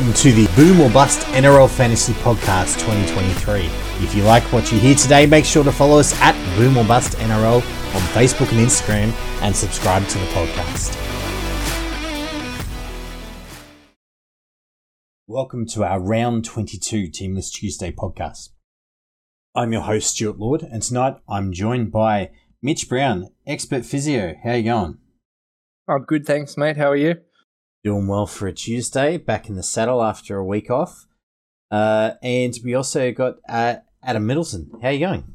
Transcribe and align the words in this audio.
Welcome 0.00 0.14
to 0.22 0.32
the 0.32 0.46
Boom 0.56 0.80
or 0.80 0.88
Bust 0.88 1.26
NRL 1.26 1.68
Fantasy 1.68 2.14
Podcast 2.14 2.78
2023. 2.78 3.66
If 4.02 4.14
you 4.14 4.22
like 4.22 4.42
what 4.44 4.72
you 4.72 4.78
hear 4.78 4.94
today, 4.94 5.26
make 5.26 5.44
sure 5.44 5.62
to 5.62 5.70
follow 5.70 5.98
us 5.98 6.18
at 6.22 6.32
Boom 6.56 6.78
or 6.78 6.86
Bust 6.86 7.18
NRL 7.18 7.56
on 7.56 8.00
Facebook 8.14 8.50
and 8.50 8.66
Instagram 8.66 9.12
and 9.42 9.54
subscribe 9.54 10.08
to 10.08 10.16
the 10.16 10.24
podcast. 10.28 10.96
Welcome 15.26 15.66
to 15.66 15.84
our 15.84 16.00
Round 16.00 16.46
22 16.46 17.08
Teamless 17.08 17.52
Tuesday 17.52 17.92
podcast. 17.92 18.48
I'm 19.54 19.70
your 19.70 19.82
host, 19.82 20.12
Stuart 20.12 20.38
Lord, 20.38 20.62
and 20.62 20.82
tonight 20.82 21.16
I'm 21.28 21.52
joined 21.52 21.92
by 21.92 22.30
Mitch 22.62 22.88
Brown, 22.88 23.28
expert 23.46 23.84
physio. 23.84 24.34
How 24.42 24.54
you 24.54 24.62
going? 24.62 24.96
I'm 25.86 26.04
good, 26.04 26.24
thanks, 26.24 26.56
mate. 26.56 26.78
How 26.78 26.88
are 26.88 26.96
you? 26.96 27.16
Doing 27.82 28.08
well 28.08 28.26
for 28.26 28.46
a 28.46 28.52
Tuesday, 28.52 29.16
back 29.16 29.48
in 29.48 29.54
the 29.54 29.62
saddle 29.62 30.02
after 30.02 30.36
a 30.36 30.44
week 30.44 30.70
off. 30.70 31.06
Uh, 31.70 32.12
and 32.22 32.58
we 32.62 32.74
also 32.74 33.10
got 33.10 33.36
uh, 33.48 33.76
Adam 34.02 34.26
Middleton. 34.26 34.70
How 34.82 34.88
are 34.88 34.92
you 34.92 35.06
going? 35.06 35.34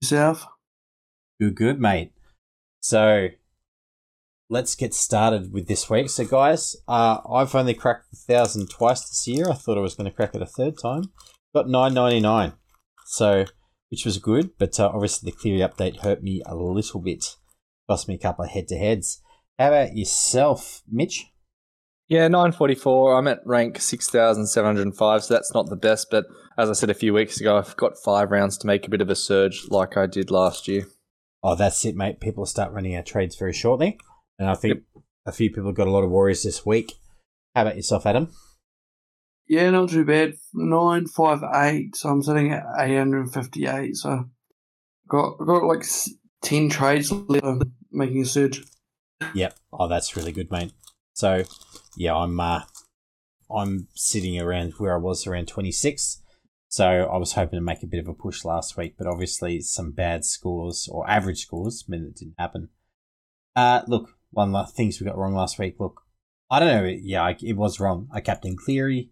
Yourself? 0.00 0.46
Good, 1.38 1.56
good, 1.56 1.80
mate. 1.80 2.12
So 2.80 3.28
let's 4.48 4.74
get 4.74 4.94
started 4.94 5.52
with 5.52 5.66
this 5.68 5.90
week. 5.90 6.08
So, 6.08 6.24
guys, 6.24 6.74
uh, 6.88 7.18
I've 7.30 7.54
only 7.54 7.74
cracked 7.74 8.10
the 8.10 8.16
thousand 8.16 8.70
twice 8.70 9.08
this 9.08 9.26
year. 9.26 9.50
I 9.50 9.54
thought 9.54 9.78
I 9.78 9.82
was 9.82 9.94
going 9.94 10.08
to 10.08 10.16
crack 10.16 10.34
it 10.34 10.42
a 10.42 10.46
third 10.46 10.78
time. 10.78 11.12
Got 11.54 11.68
nine 11.68 11.92
ninety 11.92 12.20
nine, 12.20 12.54
so 13.04 13.44
which 13.90 14.06
was 14.06 14.18
good. 14.18 14.50
But 14.58 14.80
uh, 14.80 14.90
obviously, 14.92 15.30
the 15.30 15.36
Cleary 15.36 15.60
update 15.60 16.00
hurt 16.00 16.22
me 16.22 16.42
a 16.46 16.54
little 16.54 17.00
bit. 17.00 17.36
Cost 17.88 18.08
me 18.08 18.14
a 18.14 18.18
couple 18.18 18.44
of 18.44 18.50
head 18.50 18.68
to 18.68 18.76
heads. 18.76 19.20
How 19.62 19.68
about 19.68 19.96
yourself, 19.96 20.82
Mitch? 20.90 21.30
Yeah, 22.08 22.26
944. 22.26 23.16
I'm 23.16 23.28
at 23.28 23.46
rank 23.46 23.80
6,705, 23.80 25.22
so 25.22 25.32
that's 25.32 25.54
not 25.54 25.68
the 25.68 25.76
best. 25.76 26.08
But 26.10 26.24
as 26.58 26.68
I 26.68 26.72
said 26.72 26.90
a 26.90 26.94
few 26.94 27.14
weeks 27.14 27.40
ago, 27.40 27.56
I've 27.56 27.76
got 27.76 27.96
five 27.96 28.32
rounds 28.32 28.58
to 28.58 28.66
make 28.66 28.84
a 28.84 28.90
bit 28.90 29.00
of 29.00 29.08
a 29.08 29.14
surge 29.14 29.68
like 29.68 29.96
I 29.96 30.06
did 30.06 30.32
last 30.32 30.66
year. 30.66 30.86
Oh, 31.44 31.54
that's 31.54 31.84
it, 31.84 31.94
mate. 31.94 32.18
People 32.18 32.44
start 32.44 32.72
running 32.72 32.96
our 32.96 33.04
trades 33.04 33.36
very 33.36 33.52
shortly. 33.52 34.00
And 34.36 34.50
I 34.50 34.56
think 34.56 34.78
yep. 34.78 35.04
a 35.26 35.30
few 35.30 35.48
people 35.48 35.70
got 35.70 35.86
a 35.86 35.92
lot 35.92 36.02
of 36.02 36.10
warriors 36.10 36.42
this 36.42 36.66
week. 36.66 36.94
How 37.54 37.62
about 37.62 37.76
yourself, 37.76 38.04
Adam? 38.04 38.32
Yeah, 39.46 39.70
not 39.70 39.90
too 39.90 40.04
bad. 40.04 40.34
958, 40.54 41.94
so 41.94 42.08
I'm 42.08 42.22
sitting 42.24 42.52
at 42.52 42.64
858. 42.80 43.94
So 43.94 44.24
got 45.08 45.38
got 45.38 45.62
like 45.62 45.84
10 46.42 46.68
trades 46.68 47.12
left, 47.12 47.62
making 47.92 48.22
a 48.22 48.26
surge. 48.26 48.64
Yep. 49.34 49.58
Oh, 49.72 49.88
that's 49.88 50.16
really 50.16 50.32
good, 50.32 50.50
mate. 50.50 50.72
So, 51.14 51.44
yeah, 51.96 52.14
I'm 52.14 52.38
uh, 52.40 52.62
I'm 53.54 53.88
sitting 53.94 54.40
around 54.40 54.74
where 54.78 54.94
I 54.94 54.98
was 54.98 55.26
around 55.26 55.48
26. 55.48 56.22
So 56.68 56.86
I 56.86 57.18
was 57.18 57.34
hoping 57.34 57.58
to 57.58 57.64
make 57.64 57.82
a 57.82 57.86
bit 57.86 58.00
of 58.00 58.08
a 58.08 58.14
push 58.14 58.44
last 58.44 58.78
week, 58.78 58.94
but 58.96 59.06
obviously 59.06 59.60
some 59.60 59.92
bad 59.92 60.24
scores 60.24 60.88
or 60.90 61.08
average 61.08 61.42
scores 61.42 61.84
meant 61.86 62.04
it 62.04 62.16
didn't 62.16 62.34
happen. 62.38 62.70
Uh, 63.54 63.82
look, 63.86 64.14
one 64.30 64.54
of 64.54 64.66
the 64.66 64.72
things 64.72 64.98
we 64.98 65.06
got 65.06 65.18
wrong 65.18 65.34
last 65.34 65.58
week. 65.58 65.76
Look, 65.78 66.00
I 66.50 66.60
don't 66.60 66.68
know. 66.68 66.88
Yeah, 66.88 67.22
I, 67.22 67.36
it 67.42 67.56
was 67.56 67.78
wrong. 67.78 68.08
I 68.10 68.20
captained 68.20 68.58
Cleary. 68.58 69.10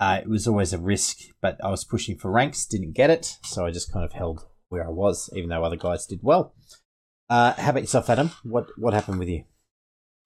Uh, 0.00 0.20
it 0.22 0.28
was 0.28 0.48
always 0.48 0.72
a 0.72 0.78
risk, 0.78 1.18
but 1.40 1.62
I 1.62 1.70
was 1.70 1.84
pushing 1.84 2.16
for 2.16 2.30
ranks, 2.30 2.66
didn't 2.66 2.92
get 2.92 3.10
it, 3.10 3.36
so 3.44 3.64
I 3.64 3.70
just 3.70 3.92
kind 3.92 4.04
of 4.04 4.12
held 4.12 4.46
where 4.68 4.86
I 4.86 4.90
was, 4.90 5.30
even 5.34 5.50
though 5.50 5.62
other 5.62 5.76
guys 5.76 6.06
did 6.06 6.20
well. 6.22 6.54
Uh, 7.28 7.52
how 7.54 7.70
about 7.70 7.82
yourself, 7.82 8.10
Adam? 8.10 8.30
What 8.42 8.68
what 8.76 8.92
happened 8.92 9.18
with 9.18 9.28
you? 9.28 9.44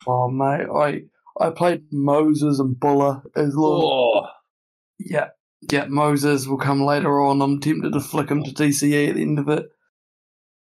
Oh 0.06 0.28
mate, 0.30 0.66
I 0.74 1.02
I 1.40 1.50
played 1.50 1.84
Moses 1.92 2.58
and 2.58 2.78
Bula 2.78 3.22
as 3.36 3.54
well. 3.56 3.82
Oh. 3.82 4.26
Yeah, 4.98 5.28
yeah. 5.70 5.86
Moses 5.86 6.46
will 6.46 6.58
come 6.58 6.82
later 6.82 7.20
on. 7.20 7.40
I'm 7.40 7.60
tempted 7.60 7.92
to 7.92 8.00
flick 8.00 8.30
him 8.30 8.42
to 8.42 8.50
DCE 8.50 9.08
at 9.08 9.14
the 9.14 9.22
end 9.22 9.38
of 9.38 9.48
it. 9.48 9.68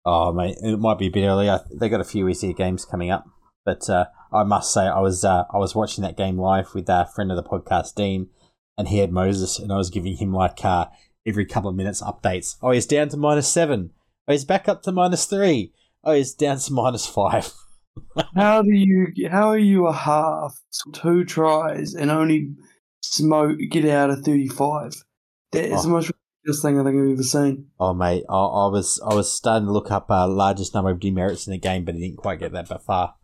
Oh 0.04 0.32
mate, 0.32 0.56
it 0.62 0.78
might 0.78 0.98
be 0.98 1.06
a 1.06 1.10
bit 1.10 1.26
early. 1.26 1.50
they 1.74 1.88
got 1.88 2.00
a 2.00 2.04
few 2.04 2.28
easier 2.28 2.52
games 2.52 2.84
coming 2.84 3.10
up, 3.10 3.26
but 3.64 3.88
uh, 3.90 4.06
I 4.32 4.44
must 4.44 4.72
say 4.72 4.82
I 4.82 5.00
was 5.00 5.24
uh, 5.24 5.44
I 5.52 5.58
was 5.58 5.74
watching 5.74 6.02
that 6.02 6.16
game 6.16 6.38
live 6.38 6.74
with 6.74 6.88
a 6.88 7.08
friend 7.14 7.30
of 7.32 7.36
the 7.36 7.42
podcast, 7.42 7.94
Dean, 7.94 8.28
and 8.78 8.88
he 8.88 8.98
had 8.98 9.12
Moses, 9.12 9.58
and 9.58 9.72
I 9.72 9.76
was 9.76 9.90
giving 9.90 10.16
him 10.16 10.32
like 10.32 10.64
uh, 10.64 10.86
every 11.26 11.46
couple 11.46 11.70
of 11.70 11.76
minutes 11.76 12.02
updates. 12.02 12.56
Oh, 12.62 12.70
he's 12.70 12.86
down 12.86 13.08
to 13.10 13.16
minus 13.16 13.48
seven. 13.48 13.90
Oh, 14.28 14.32
he's 14.32 14.44
back 14.44 14.68
up 14.68 14.82
to 14.82 14.92
minus 14.92 15.24
three. 15.24 15.72
Oh, 16.04 16.12
he's 16.12 16.34
down 16.34 16.58
to 16.58 16.72
minus 16.72 17.06
five. 17.06 17.52
how 18.34 18.62
do 18.62 18.72
you? 18.72 19.28
How 19.30 19.48
are 19.48 19.58
you 19.58 19.86
a 19.86 19.92
half 19.92 20.58
two 20.92 21.24
tries 21.24 21.94
and 21.94 22.10
only 22.10 22.54
smoke 23.00 23.58
get 23.70 23.84
out 23.86 24.10
of 24.10 24.20
thirty 24.20 24.48
five? 24.48 24.92
That 25.52 25.64
is 25.64 25.80
oh. 25.80 25.82
the 25.82 25.88
most 25.88 26.10
ridiculous 26.10 26.62
thing 26.62 26.80
I 26.80 26.84
think 26.84 27.02
I've 27.02 27.12
ever 27.12 27.22
seen. 27.22 27.66
Oh 27.78 27.94
mate, 27.94 28.24
I, 28.28 28.34
I 28.34 28.68
was 28.68 29.00
I 29.08 29.14
was 29.14 29.32
starting 29.32 29.66
to 29.66 29.72
look 29.72 29.90
up 29.90 30.10
uh, 30.10 30.28
largest 30.28 30.74
number 30.74 30.90
of 30.90 31.00
demerits 31.00 31.46
in 31.46 31.52
a 31.52 31.58
game, 31.58 31.84
but 31.84 31.94
I 31.94 31.98
didn't 31.98 32.18
quite 32.18 32.38
get 32.38 32.52
that 32.52 32.68
far. 32.84 33.14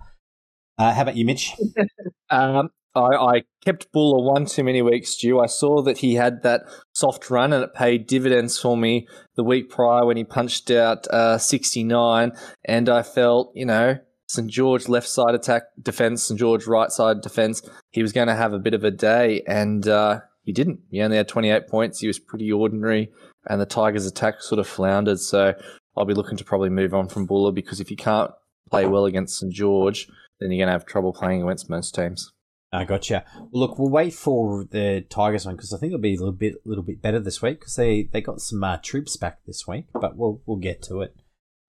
Uh, 0.78 0.92
how 0.92 1.02
about 1.02 1.16
you, 1.16 1.24
Mitch? 1.24 1.54
um, 2.30 2.70
I, 2.94 3.00
I 3.00 3.42
kept 3.64 3.92
Bula 3.92 4.22
one 4.22 4.46
too 4.46 4.64
many 4.64 4.82
weeks, 4.82 5.10
Stu. 5.10 5.40
I 5.40 5.46
saw 5.46 5.82
that 5.82 5.98
he 5.98 6.14
had 6.14 6.42
that 6.42 6.62
soft 6.92 7.30
run 7.30 7.52
and 7.52 7.64
it 7.64 7.74
paid 7.74 8.06
dividends 8.06 8.58
for 8.58 8.76
me 8.76 9.06
the 9.36 9.44
week 9.44 9.70
prior 9.70 10.04
when 10.04 10.16
he 10.16 10.24
punched 10.24 10.70
out 10.70 11.06
uh, 11.08 11.38
69. 11.38 12.32
And 12.64 12.88
I 12.88 13.02
felt, 13.02 13.52
you 13.54 13.64
know, 13.64 13.98
St. 14.32 14.48
George 14.48 14.88
left 14.88 15.08
side 15.08 15.34
attack 15.34 15.64
defense, 15.80 16.22
St. 16.22 16.40
George 16.40 16.66
right 16.66 16.90
side 16.90 17.20
defense, 17.20 17.60
he 17.90 18.00
was 18.00 18.12
going 18.12 18.28
to 18.28 18.34
have 18.34 18.54
a 18.54 18.58
bit 18.58 18.72
of 18.72 18.82
a 18.82 18.90
day. 18.90 19.42
And 19.46 19.86
uh, 19.86 20.20
he 20.42 20.52
didn't. 20.52 20.80
He 20.90 21.02
only 21.02 21.18
had 21.18 21.28
28 21.28 21.68
points. 21.68 22.00
He 22.00 22.06
was 22.06 22.18
pretty 22.18 22.50
ordinary. 22.50 23.12
And 23.46 23.60
the 23.60 23.66
Tigers' 23.66 24.06
attack 24.06 24.40
sort 24.40 24.58
of 24.58 24.66
floundered. 24.66 25.20
So 25.20 25.54
I'll 25.96 26.06
be 26.06 26.14
looking 26.14 26.38
to 26.38 26.44
probably 26.44 26.70
move 26.70 26.94
on 26.94 27.08
from 27.08 27.26
Bula 27.26 27.52
because 27.52 27.78
if 27.78 27.90
you 27.90 27.96
can't 27.96 28.30
play 28.70 28.86
well 28.86 29.04
against 29.04 29.38
St. 29.38 29.52
George, 29.52 30.08
then 30.40 30.50
you're 30.50 30.64
going 30.64 30.68
to 30.68 30.72
have 30.72 30.86
trouble 30.86 31.12
playing 31.12 31.42
against 31.42 31.68
most 31.68 31.94
teams. 31.94 32.32
I 32.72 32.86
gotcha. 32.86 33.26
Look, 33.52 33.78
we'll 33.78 33.90
wait 33.90 34.14
for 34.14 34.64
the 34.64 35.04
Tigers 35.10 35.44
one 35.44 35.56
because 35.56 35.74
I 35.74 35.78
think 35.78 35.90
it'll 35.90 36.00
be 36.00 36.14
a 36.14 36.18
little 36.18 36.32
bit, 36.32 36.54
little 36.64 36.82
bit 36.82 37.02
better 37.02 37.20
this 37.20 37.42
week 37.42 37.60
because 37.60 37.76
they, 37.76 38.08
they 38.10 38.22
got 38.22 38.40
some 38.40 38.64
uh, 38.64 38.78
troops 38.78 39.18
back 39.18 39.40
this 39.46 39.66
week. 39.68 39.88
But 39.92 40.16
we'll 40.16 40.40
we'll 40.46 40.56
get 40.56 40.80
to 40.84 41.02
it. 41.02 41.14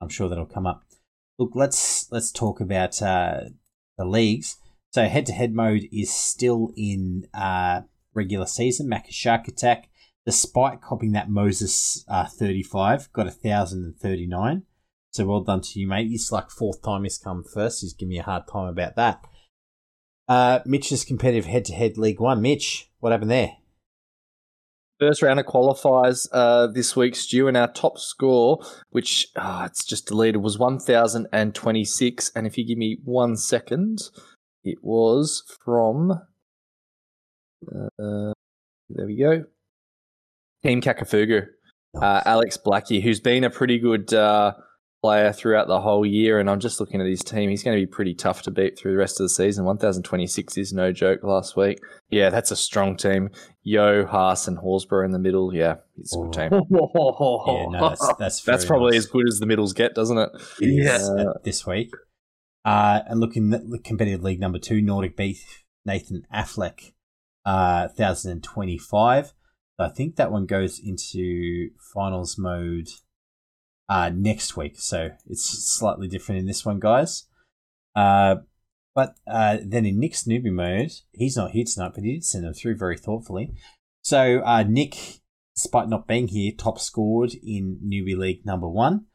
I'm 0.02 0.08
sure 0.08 0.30
that'll 0.30 0.46
come 0.46 0.66
up. 0.66 0.84
Look, 1.44 1.56
let's 1.56 2.10
let's 2.10 2.32
talk 2.32 2.62
about 2.62 3.02
uh, 3.02 3.42
the 3.98 4.06
leagues. 4.06 4.56
So 4.94 5.04
head 5.10 5.26
to 5.26 5.34
head 5.34 5.54
mode 5.54 5.90
is 5.92 6.10
still 6.10 6.72
in 6.78 7.28
uh, 7.34 7.82
regular 8.14 8.46
season. 8.46 8.88
Macca 8.88 9.12
Shark 9.12 9.50
Attack, 9.50 9.90
despite 10.26 10.80
copying 10.80 11.12
that 11.12 11.30
Moses 11.30 12.06
uh, 12.08 12.28
35, 12.28 13.12
got 13.12 13.28
a 13.28 13.32
thousand 13.32 13.84
and 13.84 14.00
thirty 14.00 14.26
nine. 14.26 14.64
So 15.12 15.26
well 15.26 15.42
done 15.42 15.60
to 15.60 15.80
you, 15.82 15.86
mate. 15.86 16.08
It's 16.10 16.32
like 16.32 16.50
fourth 16.50 16.82
time 16.82 17.04
he's 17.04 17.18
come 17.18 17.44
first. 17.44 17.82
He's 17.82 17.92
giving 17.92 18.12
me 18.12 18.20
a 18.20 18.24
hard 18.24 18.48
time 18.48 18.68
about 18.68 18.96
that. 18.96 19.26
Uh, 20.30 20.60
Mitch's 20.66 21.04
competitive 21.04 21.46
head 21.46 21.66
to 21.66 21.74
head 21.74 21.98
League 21.98 22.22
One. 22.22 22.42
Mitch, 22.42 22.90
what 23.02 23.12
happened 23.12 23.32
there? 23.32 23.58
First 25.06 25.22
round 25.22 25.38
of 25.38 25.46
qualifiers 25.46 26.30
uh, 26.32 26.68
this 26.68 26.96
week, 26.96 27.18
Stu, 27.18 27.50
and 27.50 27.58
our 27.58 27.68
top 27.68 28.00
score, 28.00 28.64
which 28.92 29.28
oh, 29.36 29.64
it's 29.66 29.84
just 29.84 30.08
deleted, 30.08 30.42
was 30.42 30.58
1,026. 30.58 32.32
And 32.34 32.48
if 32.48 32.58
you 32.58 32.66
give 32.66 32.78
me 32.78 33.00
one 33.04 33.36
second, 33.36 34.00
it 34.64 34.78
was 34.82 35.44
from. 35.66 36.12
Uh, 37.70 38.32
there 38.90 39.06
we 39.06 39.20
go. 39.20 39.44
Team 40.64 40.80
Kakafugu. 40.80 41.48
Uh, 42.02 42.22
Alex 42.26 42.58
Blackie, 42.66 43.04
who's 43.04 43.20
been 43.20 43.44
a 43.44 43.50
pretty 43.50 43.80
good 43.80 44.14
uh, 44.14 44.54
player 45.04 45.34
throughout 45.34 45.68
the 45.68 45.82
whole 45.82 46.06
year. 46.06 46.40
And 46.40 46.50
I'm 46.50 46.62
just 46.62 46.80
looking 46.80 47.02
at 47.02 47.08
his 47.08 47.22
team. 47.22 47.50
He's 47.50 47.62
going 47.62 47.78
to 47.78 47.86
be 47.86 47.92
pretty 47.92 48.14
tough 48.14 48.42
to 48.44 48.52
beat 48.52 48.80
through 48.80 48.94
the 48.94 48.98
rest 48.98 49.20
of 49.20 49.26
the 49.26 49.30
season. 49.30 49.66
1,026 49.66 50.58
is 50.58 50.72
no 50.72 50.94
joke 50.94 51.24
last 51.24 51.58
week. 51.58 51.80
Yeah, 52.10 52.30
that's 52.30 52.52
a 52.52 52.56
strong 52.56 52.96
team. 52.96 53.30
Yeo, 53.64 54.06
Haas, 54.06 54.48
and 54.48 54.58
Horsburgh 54.58 55.06
in 55.06 55.12
the 55.12 55.20
middle. 55.20 55.54
Yeah, 55.54 55.76
it's 55.98 56.16
a 56.16 56.20
good 56.20 56.34
team. 56.34 56.50
yeah, 56.70 57.66
no, 57.70 57.90
that's 57.90 58.14
that's, 58.20 58.42
that's 58.44 58.66
probably 58.66 58.92
nice. 58.92 59.00
as 59.00 59.06
good 59.08 59.28
as 59.28 59.40
the 59.40 59.46
middles 59.46 59.74
get, 59.74 59.94
doesn't 59.94 60.18
it? 60.18 60.30
Yeah, 60.62 60.96
uh, 60.96 61.34
this 61.44 61.68
week. 61.68 61.92
Uh, 62.64 63.02
and 63.08 63.20
looking 63.20 63.54
at 63.54 63.70
the 63.70 63.80
competitive 63.80 64.24
league 64.24 64.40
number 64.40 64.60
two, 64.60 64.82
Nordic 64.82 65.18
Beef, 65.18 65.66
Nathan 65.86 66.26
Affleck, 66.34 66.94
uh, 67.46 67.90
1,025. 67.98 69.34
I 69.78 69.90
think 69.90 70.16
that 70.16 70.32
one 70.32 70.46
goes 70.46 70.80
into 70.80 71.72
finals 71.94 72.38
mode 72.38 72.88
uh, 73.90 74.10
next 74.14 74.58
week. 74.58 74.80
So 74.80 75.12
it's 75.28 75.46
slightly 75.78 76.08
different 76.08 76.40
in 76.40 76.48
this 76.48 76.66
one, 76.66 76.80
guys. 76.80 77.26
Uh, 77.96 78.36
but 78.96 79.16
uh, 79.28 79.58
then 79.64 79.86
in 79.86 80.00
Nick's 80.00 80.24
newbie 80.24 80.52
mode, 80.52 80.92
he's 81.12 81.38
not 81.38 81.52
here 81.52 81.66
tonight, 81.66 81.94
but 81.96 82.04
he 82.04 82.14
did 82.14 82.26
send 82.26 82.44
them 82.44 82.54
through 82.54 82.78
very 82.78 82.98
thoughtfully. 82.98 83.54
So 84.02 84.42
uh, 84.46 84.64
Nick, 84.64 84.96
despite 85.56 85.90
not 85.90 86.08
being 86.08 86.28
here, 86.28 86.52
top 86.58 86.80
scored 86.80 87.34
in 87.44 87.80
newbie 87.84 88.18
league 88.18 88.46
number 88.46 88.68
one, 88.68 89.06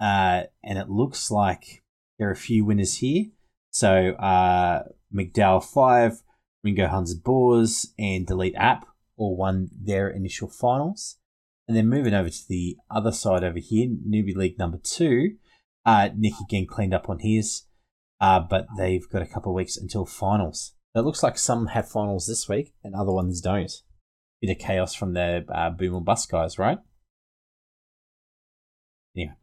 uh, 0.00 0.44
and 0.62 0.78
it 0.78 0.88
looks 0.88 1.30
like 1.30 1.82
there 2.18 2.28
are 2.28 2.32
a 2.32 2.36
few 2.36 2.64
winners 2.64 2.98
here. 2.98 3.26
So 3.70 4.10
uh, 4.12 4.84
McDowell 5.14 5.64
five, 5.64 6.22
Ringo 6.62 6.86
Huns 6.86 7.14
Boars, 7.14 7.92
and 7.98 8.26
Delete 8.26 8.54
App 8.56 8.86
all 9.16 9.36
won 9.36 9.70
their 9.72 10.08
initial 10.08 10.48
finals. 10.48 11.16
And 11.68 11.76
then 11.76 11.88
moving 11.88 12.14
over 12.14 12.30
to 12.30 12.48
the 12.48 12.76
other 12.90 13.12
side 13.12 13.42
over 13.42 13.58
here, 13.58 13.88
Newbie 13.88 14.36
League 14.36 14.58
number 14.58 14.78
two, 14.82 15.36
uh, 15.84 16.10
Nick 16.16 16.34
again 16.40 16.66
cleaned 16.66 16.94
up 16.94 17.08
on 17.08 17.18
his, 17.18 17.62
uh, 18.20 18.40
but 18.40 18.66
they've 18.76 19.08
got 19.08 19.22
a 19.22 19.26
couple 19.26 19.52
of 19.52 19.56
weeks 19.56 19.76
until 19.76 20.06
finals. 20.06 20.74
It 20.94 21.00
looks 21.00 21.22
like 21.22 21.36
some 21.38 21.66
have 21.66 21.90
finals 21.90 22.26
this 22.26 22.48
week 22.48 22.72
and 22.82 22.94
other 22.94 23.12
ones 23.12 23.40
don't. 23.40 23.72
Bit 24.40 24.50
of 24.50 24.58
chaos 24.58 24.94
from 24.94 25.12
the 25.14 25.44
uh, 25.52 25.70
boom 25.70 25.94
or 25.94 26.00
bust 26.00 26.30
guys, 26.30 26.58
right? 26.58 26.78
Anyway, 29.16 29.34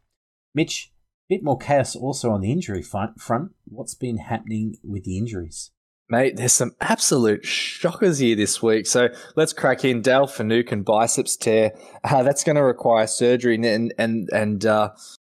Mitch, 0.55 0.93
bit 1.27 1.43
more 1.43 1.57
chaos 1.57 1.95
also 1.95 2.31
on 2.31 2.41
the 2.41 2.51
injury 2.51 2.81
front. 2.81 3.19
front. 3.19 3.51
What's 3.65 3.95
been 3.95 4.17
happening 4.17 4.77
with 4.83 5.03
the 5.03 5.17
injuries? 5.17 5.71
Mate, 6.13 6.35
there's 6.37 6.53
some 6.53 6.75
absolute 6.79 7.43
shockers 7.43 8.19
here 8.19 8.35
this 8.35 8.61
week. 8.61 8.85
So 8.85 9.09
let's 9.35 9.51
crack 9.51 9.83
in. 9.83 10.03
Dale 10.03 10.29
and 10.37 10.85
biceps 10.85 11.35
tear. 11.35 11.73
Uh, 12.03 12.21
that's 12.21 12.43
going 12.43 12.55
to 12.55 12.61
require 12.61 13.07
surgery, 13.07 13.55
and 13.55 13.91
and 13.97 14.29
and 14.31 14.63
uh, 14.63 14.91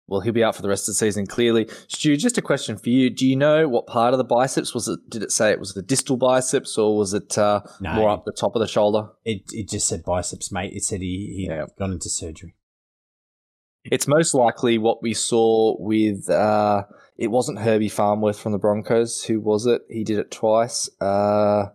well, 0.06 0.20
he'll 0.20 0.32
be 0.32 0.44
out 0.44 0.54
for 0.54 0.62
the 0.62 0.68
rest 0.68 0.84
of 0.84 0.92
the 0.92 0.98
season. 0.98 1.26
Clearly, 1.26 1.68
Stu. 1.88 2.16
Just 2.16 2.38
a 2.38 2.42
question 2.42 2.78
for 2.78 2.90
you: 2.90 3.10
Do 3.10 3.26
you 3.26 3.34
know 3.34 3.66
what 3.68 3.88
part 3.88 4.14
of 4.14 4.18
the 4.18 4.24
biceps 4.24 4.72
was 4.72 4.86
it? 4.86 5.00
Did 5.08 5.24
it 5.24 5.32
say 5.32 5.50
it 5.50 5.58
was 5.58 5.74
the 5.74 5.82
distal 5.82 6.16
biceps, 6.16 6.78
or 6.78 6.96
was 6.96 7.12
it 7.12 7.36
uh, 7.36 7.62
No. 7.80 7.94
more 7.94 8.10
up 8.10 8.24
the 8.24 8.30
top 8.30 8.54
of 8.54 8.60
the 8.60 8.68
shoulder? 8.68 9.08
It 9.24 9.50
it 9.52 9.68
just 9.68 9.88
said 9.88 10.04
biceps, 10.04 10.52
mate. 10.52 10.74
It 10.74 10.84
said 10.84 11.00
he 11.00 11.34
he 11.34 11.46
Yeah. 11.50 11.66
gone 11.76 11.90
into 11.90 12.08
surgery. 12.08 12.54
It's 13.82 14.06
most 14.06 14.32
likely 14.32 14.78
what 14.78 15.02
we 15.02 15.12
saw 15.12 15.74
with. 15.80 16.30
Uh, 16.30 16.84
it 17.18 17.28
wasn't 17.28 17.58
Herbie 17.58 17.88
Farnworth 17.88 18.38
from 18.38 18.52
the 18.52 18.58
Broncos. 18.58 19.24
Who 19.24 19.40
was 19.40 19.66
it? 19.66 19.82
He 19.90 20.04
did 20.04 20.18
it 20.18 20.30
twice. 20.30 20.88
Uh, 21.00 21.66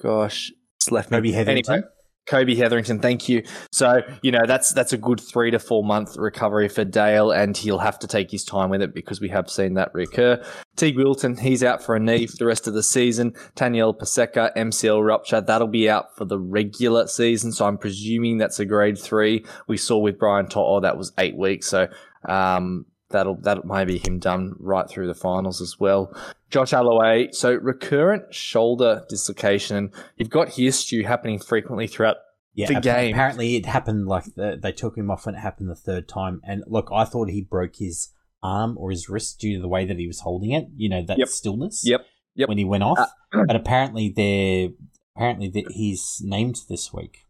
gosh, 0.00 0.52
it's 0.76 0.90
left 0.92 1.10
me. 1.10 1.18
Kobe 1.18 1.32
Hetherington. 1.32 1.74
Anyway, 1.74 1.88
Kobe 2.26 2.54
Hetherington, 2.54 3.00
thank 3.00 3.28
you. 3.28 3.42
So 3.72 4.02
you 4.22 4.30
know 4.30 4.46
that's 4.46 4.72
that's 4.72 4.92
a 4.92 4.96
good 4.96 5.20
three 5.20 5.50
to 5.50 5.58
four 5.58 5.82
month 5.82 6.16
recovery 6.16 6.68
for 6.68 6.84
Dale, 6.84 7.32
and 7.32 7.56
he'll 7.56 7.80
have 7.80 7.98
to 7.98 8.06
take 8.06 8.30
his 8.30 8.44
time 8.44 8.70
with 8.70 8.82
it 8.82 8.94
because 8.94 9.20
we 9.20 9.28
have 9.30 9.50
seen 9.50 9.74
that 9.74 9.92
recur. 9.92 10.42
Teig 10.76 10.96
Wilton, 10.96 11.36
he's 11.36 11.64
out 11.64 11.82
for 11.82 11.96
a 11.96 12.00
knee 12.00 12.26
for 12.28 12.36
the 12.36 12.46
rest 12.46 12.68
of 12.68 12.74
the 12.74 12.84
season. 12.84 13.34
Daniel 13.56 13.92
Paseka, 13.92 14.54
MCL 14.56 15.04
rupture, 15.04 15.40
that'll 15.40 15.66
be 15.66 15.90
out 15.90 16.16
for 16.16 16.24
the 16.24 16.38
regular 16.38 17.08
season. 17.08 17.52
So 17.52 17.66
I'm 17.66 17.76
presuming 17.76 18.38
that's 18.38 18.60
a 18.60 18.64
grade 18.64 18.98
three. 18.98 19.44
We 19.66 19.76
saw 19.76 19.98
with 19.98 20.18
Brian 20.18 20.46
To'o 20.46 20.80
that 20.80 20.96
was 20.96 21.12
eight 21.18 21.36
weeks. 21.36 21.66
So 21.66 21.88
um, 22.28 22.86
that'll 23.12 23.36
that 23.42 23.64
might 23.64 23.86
be 23.86 23.98
him 23.98 24.18
done 24.18 24.54
right 24.58 24.88
through 24.88 25.06
the 25.06 25.14
finals 25.14 25.60
as 25.60 25.78
well. 25.78 26.12
Josh 26.50 26.72
Aloiai, 26.72 27.34
so 27.34 27.52
recurrent 27.54 28.34
shoulder 28.34 29.04
dislocation. 29.08 29.90
You've 30.16 30.30
got 30.30 30.50
his 30.50 30.78
Stu, 30.78 31.04
happening 31.04 31.38
frequently 31.38 31.86
throughout 31.86 32.16
Yeah, 32.54 32.66
The 32.66 32.74
appa- 32.76 32.82
game. 32.82 33.14
Apparently, 33.14 33.56
it 33.56 33.64
happened 33.66 34.06
like 34.08 34.24
the, 34.34 34.58
they 34.62 34.72
took 34.72 34.96
him 34.98 35.10
off 35.10 35.24
when 35.26 35.34
it 35.34 35.38
happened 35.38 35.70
the 35.70 35.74
third 35.74 36.08
time. 36.08 36.40
And 36.44 36.62
look, 36.66 36.88
I 36.92 37.04
thought 37.04 37.30
he 37.30 37.40
broke 37.42 37.76
his 37.76 38.10
arm 38.42 38.76
or 38.76 38.90
his 38.90 39.08
wrist 39.08 39.38
due 39.40 39.56
to 39.56 39.62
the 39.62 39.68
way 39.68 39.86
that 39.86 39.98
he 39.98 40.06
was 40.06 40.20
holding 40.20 40.50
it. 40.50 40.66
You 40.76 40.88
know 40.90 41.02
that 41.06 41.18
Yep. 41.18 41.28
stillness. 41.28 41.82
Yep. 41.86 42.04
Yep. 42.34 42.48
When 42.48 42.58
he 42.58 42.64
went 42.64 42.82
off, 42.82 42.98
Uh, 42.98 43.44
but 43.46 43.56
apparently 43.56 44.08
they're 44.10 44.68
apparently 45.16 45.48
that 45.50 45.70
he's 45.72 46.20
named 46.24 46.60
this 46.68 46.92
week. 46.92 47.26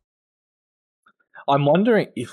I'm 1.49 1.64
wondering 1.67 2.08
if 2.17 2.32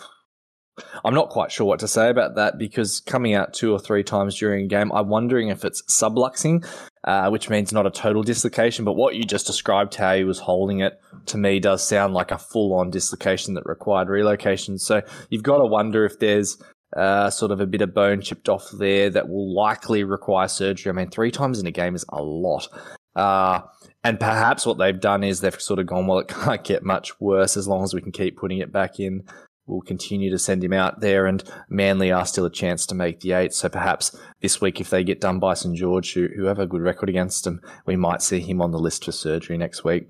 I'm 1.04 1.14
not 1.14 1.30
quite 1.30 1.52
sure 1.52 1.66
what 1.66 1.80
to 1.80 1.88
say 1.88 2.10
about 2.10 2.36
that 2.36 2.58
because 2.58 3.00
coming 3.02 3.34
out 3.34 3.54
two 3.54 3.72
or 3.72 3.80
three 3.80 4.04
times 4.04 4.36
during 4.36 4.66
a 4.66 4.68
game, 4.68 4.92
I'm 4.92 5.10
wondering 5.10 5.50
if 5.50 5.66
it's 5.66 5.82
subluxing, 5.84 6.66
uh, 7.04 7.30
which 7.30 7.50
means 7.50 7.72
not 7.72 7.86
a 7.86 7.92
total 7.92 8.24
dislocation. 8.24 8.86
But 8.86 8.94
what 8.94 9.16
you 9.16 9.24
just 9.24 9.48
described, 9.48 9.96
how 9.96 10.16
he 10.16 10.24
was 10.24 10.40
holding 10.40 10.80
it, 10.80 11.00
to 11.28 11.38
me 11.38 11.60
does 11.60 11.88
sound 11.88 12.14
like 12.14 12.32
a 12.32 12.38
full 12.38 12.74
on 12.74 12.90
dislocation 12.90 13.54
that 13.56 13.66
required 13.66 14.10
relocation. 14.10 14.78
So 14.78 15.02
you've 15.30 15.44
got 15.44 15.58
to 15.58 15.66
wonder 15.66 16.06
if 16.06 16.20
there's 16.20 16.62
uh, 16.96 17.30
sort 17.30 17.52
of 17.52 17.60
a 17.60 17.68
bit 17.68 17.82
of 17.82 17.94
bone 17.94 18.22
chipped 18.22 18.50
off 18.50 18.70
there 18.72 19.10
that 19.10 19.30
will 19.30 19.54
likely 19.54 20.04
require 20.04 20.48
surgery. 20.48 20.90
I 20.90 20.94
mean, 20.94 21.10
three 21.10 21.32
times 21.32 21.60
in 21.60 21.68
a 21.68 21.72
game 21.72 21.96
is 21.96 22.06
a 22.10 22.22
lot. 22.22 22.68
Uh, 23.16 23.62
and 24.04 24.20
perhaps 24.20 24.66
what 24.66 24.78
they've 24.78 25.00
done 25.00 25.24
is 25.24 25.42
they've 25.42 25.62
sort 25.62 25.80
of 25.80 25.88
gone, 25.88 26.08
well, 26.08 26.20
it 26.20 26.28
can't 26.28 26.64
get 26.64 26.84
much 26.84 27.20
worse 27.20 27.58
as 27.58 27.68
long 27.68 27.84
as 27.84 27.94
we 27.94 28.02
can 28.02 28.12
keep 28.12 28.38
putting 28.38 28.60
it 28.60 28.72
back 28.72 29.00
in. 29.00 29.24
We'll 29.70 29.82
continue 29.82 30.32
to 30.32 30.40
send 30.40 30.64
him 30.64 30.74
out 30.74 31.00
there, 31.00 31.26
and 31.28 31.44
Manly 31.70 32.12
are 32.12 32.26
still 32.26 32.46
a 32.46 32.50
chance 32.50 32.86
to 32.88 32.96
make 32.96 33.20
the 33.20 33.34
eight. 33.34 33.54
So 33.54 33.70
perhaps 33.70 34.18
this 34.42 34.60
week, 34.60 34.82
if 34.82 34.90
they 34.90 35.04
get 35.04 35.22
done 35.22 35.40
by 35.40 35.54
St 35.54 35.76
George, 35.76 36.14
who, 36.14 36.28
who 36.36 36.46
have 36.46 36.60
a 36.60 36.68
good 36.68 36.82
record 36.82 37.10
against 37.10 37.44
them, 37.44 37.62
we 37.86 37.96
might 37.96 38.22
see 38.22 38.40
him 38.40 38.62
on 38.62 38.72
the 38.72 38.80
list 38.80 39.06
for 39.06 39.12
surgery 39.12 39.58
next 39.58 39.84
week. 39.84 40.10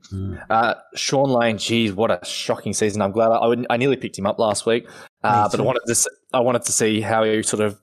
Uh, 0.50 0.76
Shaun 0.96 1.30
Lane, 1.30 1.58
geez, 1.58 1.94
what 1.94 2.10
a 2.10 2.26
shocking 2.26 2.74
season! 2.74 3.02
I'm 3.02 3.12
glad 3.12 3.32
I, 3.32 3.38
I, 3.38 3.66
I 3.72 3.78
nearly 3.78 3.98
picked 3.98 4.18
him 4.18 4.26
up 4.26 4.40
last 4.40 4.66
week, 4.66 4.88
uh, 5.24 5.50
but 5.50 5.60
I 5.60 5.64
wanted 5.64 5.82
to 5.88 6.10
I 6.34 6.40
wanted 6.40 6.64
to 6.64 6.72
see 6.72 7.02
how 7.02 7.24
he 7.24 7.44
sort 7.44 7.62
of 7.62 7.80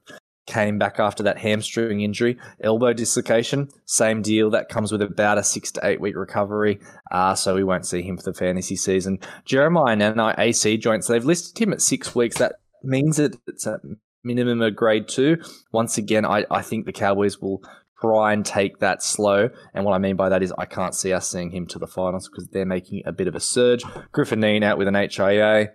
came 0.46 0.78
back 0.78 0.98
after 0.98 1.22
that 1.24 1.38
hamstring 1.38 2.00
injury, 2.00 2.38
elbow 2.60 2.92
dislocation. 2.92 3.68
Same 3.84 4.22
deal 4.22 4.50
that 4.50 4.68
comes 4.68 4.92
with 4.92 5.02
about 5.02 5.38
a 5.38 5.44
six 5.44 5.72
to 5.72 5.86
eight 5.86 6.00
week 6.00 6.16
recovery. 6.16 6.80
Uh, 7.10 7.34
so 7.34 7.54
we 7.54 7.64
won't 7.64 7.86
see 7.86 8.02
him 8.02 8.16
for 8.16 8.22
the 8.22 8.34
fantasy 8.34 8.76
season. 8.76 9.18
Jeremiah 9.44 9.96
Nanai 9.96 10.38
AC 10.38 10.78
joints. 10.78 11.06
They've 11.06 11.24
listed 11.24 11.58
him 11.58 11.72
at 11.72 11.82
six 11.82 12.14
weeks. 12.14 12.38
That 12.38 12.56
means 12.82 13.16
that 13.16 13.36
it's 13.46 13.66
a 13.66 13.80
minimum 14.22 14.62
of 14.62 14.76
grade 14.76 15.08
two. 15.08 15.38
Once 15.72 15.98
again, 15.98 16.24
I, 16.24 16.44
I 16.50 16.62
think 16.62 16.86
the 16.86 16.92
Cowboys 16.92 17.40
will 17.40 17.62
try 18.00 18.32
and 18.32 18.44
take 18.44 18.78
that 18.78 19.02
slow. 19.02 19.50
And 19.74 19.84
what 19.84 19.94
I 19.94 19.98
mean 19.98 20.16
by 20.16 20.28
that 20.28 20.42
is 20.42 20.52
I 20.58 20.66
can't 20.66 20.94
see 20.94 21.12
us 21.12 21.30
seeing 21.30 21.50
him 21.50 21.66
to 21.68 21.78
the 21.78 21.86
finals 21.86 22.28
because 22.28 22.48
they're 22.48 22.66
making 22.66 23.02
a 23.06 23.12
bit 23.12 23.28
of 23.28 23.34
a 23.34 23.40
surge. 23.40 23.84
Griffin 24.12 24.40
Neame 24.40 24.64
out 24.64 24.78
with 24.78 24.88
an 24.88 24.94
HIA. 24.94 25.72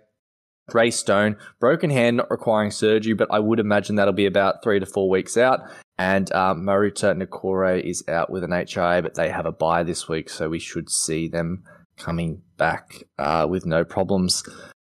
Ray 0.72 0.90
Stone, 0.90 1.36
broken 1.60 1.90
hand, 1.90 2.18
not 2.18 2.30
requiring 2.30 2.70
surgery, 2.70 3.14
but 3.14 3.28
I 3.30 3.38
would 3.38 3.58
imagine 3.58 3.96
that'll 3.96 4.12
be 4.12 4.26
about 4.26 4.62
three 4.62 4.78
to 4.80 4.86
four 4.86 5.08
weeks 5.08 5.36
out. 5.36 5.60
And 5.98 6.32
um, 6.32 6.64
Marata 6.64 7.14
Niukore 7.16 7.80
is 7.80 8.06
out 8.08 8.30
with 8.30 8.44
an 8.44 8.52
HIA, 8.52 9.02
but 9.02 9.14
they 9.14 9.28
have 9.28 9.46
a 9.46 9.52
bye 9.52 9.82
this 9.82 10.08
week, 10.08 10.30
so 10.30 10.48
we 10.48 10.58
should 10.58 10.90
see 10.90 11.28
them 11.28 11.64
coming 11.96 12.42
back 12.56 13.04
uh, 13.18 13.46
with 13.48 13.66
no 13.66 13.84
problems. 13.84 14.42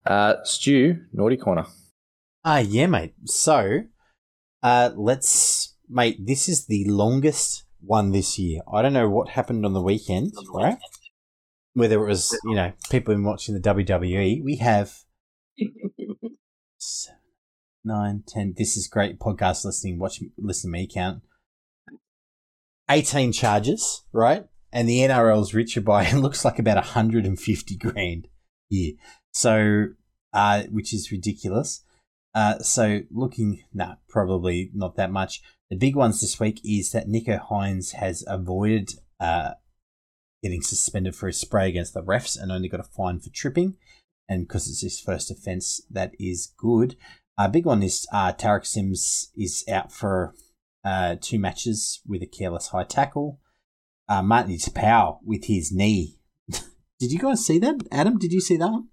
Uh, 0.06 0.36
Stu, 0.44 0.98
Naughty 1.12 1.38
Corner. 1.38 1.66
Ah, 2.46 2.60
yeah, 2.60 2.88
mate. 2.88 3.14
So, 3.26 3.82
uh, 4.62 4.92
let's, 4.96 5.76
mate. 5.90 6.26
This 6.26 6.50
is 6.50 6.66
the 6.66 6.86
longest 6.86 7.64
one 7.82 8.12
this 8.12 8.38
year. 8.38 8.62
I 8.72 8.82
don't 8.82 8.94
know 8.94 9.10
what 9.10 9.30
happened 9.30 9.66
on 9.66 9.74
the 9.74 9.82
weekend, 9.82 10.34
right? 10.54 10.78
Whether 11.74 12.04
it 12.04 12.08
was, 12.08 12.38
you 12.44 12.56
know, 12.56 12.74
people 12.90 13.14
been 13.14 13.24
watching 13.24 13.56
the 13.56 13.62
WWE. 13.62 14.44
We 14.44 14.58
have 14.58 15.03
seven, 16.78 17.20
nine, 17.84 18.24
ten. 18.28 18.54
This 18.58 18.78
is 18.78 18.88
great 18.88 19.20
podcast 19.20 19.66
listening. 19.66 20.00
Watch, 20.00 20.22
listen 20.38 20.72
me 20.72 20.88
count. 20.88 21.24
Eighteen 22.90 23.32
charges, 23.32 24.04
right? 24.12 24.46
And 24.72 24.90
the 24.90 25.00
NRL's 25.00 25.54
richer 25.54 25.82
by 25.82 26.04
it 26.08 26.16
looks 26.16 26.44
like 26.44 26.60
about 26.60 26.84
hundred 26.84 27.26
and 27.26 27.40
fifty 27.40 27.78
grand 27.78 28.28
here. 28.70 28.94
So, 29.32 29.88
uh, 30.34 30.64
which 30.64 30.94
is 30.94 31.12
ridiculous. 31.12 31.84
Uh, 32.36 32.60
so 32.60 33.02
looking, 33.12 33.64
nah, 33.74 33.96
probably 34.10 34.72
not 34.74 34.96
that 34.96 35.12
much. 35.12 35.42
The 35.70 35.76
big 35.76 35.96
ones 35.96 36.22
this 36.22 36.40
week 36.40 36.60
is 36.64 36.92
that 36.92 37.08
Nicho 37.08 37.40
Hynes 37.50 37.94
has 37.94 38.24
avoided 38.28 38.94
uh, 39.20 39.52
getting 40.42 40.62
suspended 40.62 41.16
for 41.16 41.28
his 41.28 41.40
spray 41.40 41.70
against 41.70 41.94
the 41.94 42.04
refs 42.04 42.40
and 42.40 42.52
only 42.52 42.68
got 42.68 42.80
a 42.80 42.84
fine 42.84 43.20
for 43.20 43.30
tripping. 43.30 43.76
And 44.28 44.48
because 44.48 44.68
it's 44.68 44.82
his 44.82 45.00
first 45.00 45.30
offence, 45.30 45.82
that 45.90 46.14
is 46.20 46.54
good. 46.58 46.96
A 47.38 47.50
big 47.50 47.66
one 47.66 47.84
is 47.84 48.08
uh, 48.14 48.34
Tariq 48.34 48.66
Sims 48.66 49.32
is 49.36 49.64
out 49.70 49.92
for 49.92 50.34
uh, 50.86 51.16
two 51.20 51.40
matches 51.40 52.02
with 52.08 52.22
a 52.22 52.28
careless 52.28 52.68
high 52.68 52.84
tackle. 52.84 53.40
Uh, 54.08 54.22
Martin 54.22 54.58
Taupau 54.58 55.20
with 55.24 55.46
his 55.46 55.72
knee. 55.72 56.20
did 57.00 57.12
you 57.12 57.20
guys 57.20 57.46
see 57.46 57.58
that? 57.60 57.82
Adam, 57.92 58.18
did 58.18 58.32
you 58.32 58.42
see 58.42 58.58
that 58.58 58.70
one? 58.70 58.88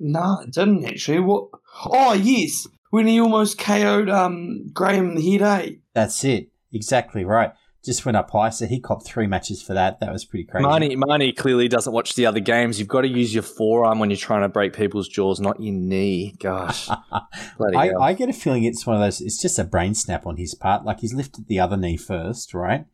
No, 0.00 0.40
it 0.40 0.52
didn't 0.52 0.84
actually. 0.84 1.20
What? 1.20 1.48
Oh, 1.86 2.12
yes. 2.12 2.66
When 2.90 3.06
he 3.06 3.20
almost 3.20 3.58
KO'd 3.58 4.08
um, 4.08 4.70
Graham 4.72 5.16
the 5.16 5.38
head, 5.38 5.42
eh? 5.42 5.70
That's 5.94 6.24
it. 6.24 6.50
Exactly 6.72 7.24
right. 7.24 7.52
Just 7.84 8.06
went 8.06 8.16
up 8.16 8.30
high, 8.30 8.48
so 8.48 8.66
he 8.66 8.80
copped 8.80 9.04
three 9.06 9.26
matches 9.26 9.62
for 9.62 9.74
that. 9.74 10.00
That 10.00 10.10
was 10.12 10.24
pretty 10.24 10.44
crazy. 10.44 10.64
Marnie, 10.64 10.96
Marnie 10.96 11.36
clearly 11.36 11.68
doesn't 11.68 11.92
watch 11.92 12.14
the 12.14 12.24
other 12.24 12.40
games. 12.40 12.78
You've 12.78 12.88
got 12.88 13.02
to 13.02 13.08
use 13.08 13.34
your 13.34 13.42
forearm 13.42 13.98
when 13.98 14.08
you're 14.10 14.16
trying 14.16 14.42
to 14.42 14.48
break 14.48 14.72
people's 14.72 15.08
jaws, 15.08 15.38
not 15.38 15.60
your 15.60 15.74
knee. 15.74 16.34
Gosh. 16.40 16.88
I. 16.90 17.90
I 18.00 18.14
get 18.14 18.30
a 18.30 18.32
feeling 18.32 18.64
it's 18.64 18.86
one 18.86 18.96
of 18.96 19.02
those. 19.02 19.20
It's 19.20 19.40
just 19.40 19.58
a 19.58 19.64
brain 19.64 19.94
snap 19.94 20.26
on 20.26 20.36
his 20.36 20.54
part. 20.54 20.84
Like 20.84 21.00
he's 21.00 21.12
lifted 21.12 21.46
the 21.46 21.60
other 21.60 21.76
knee 21.76 21.98
first, 21.98 22.54
right, 22.54 22.86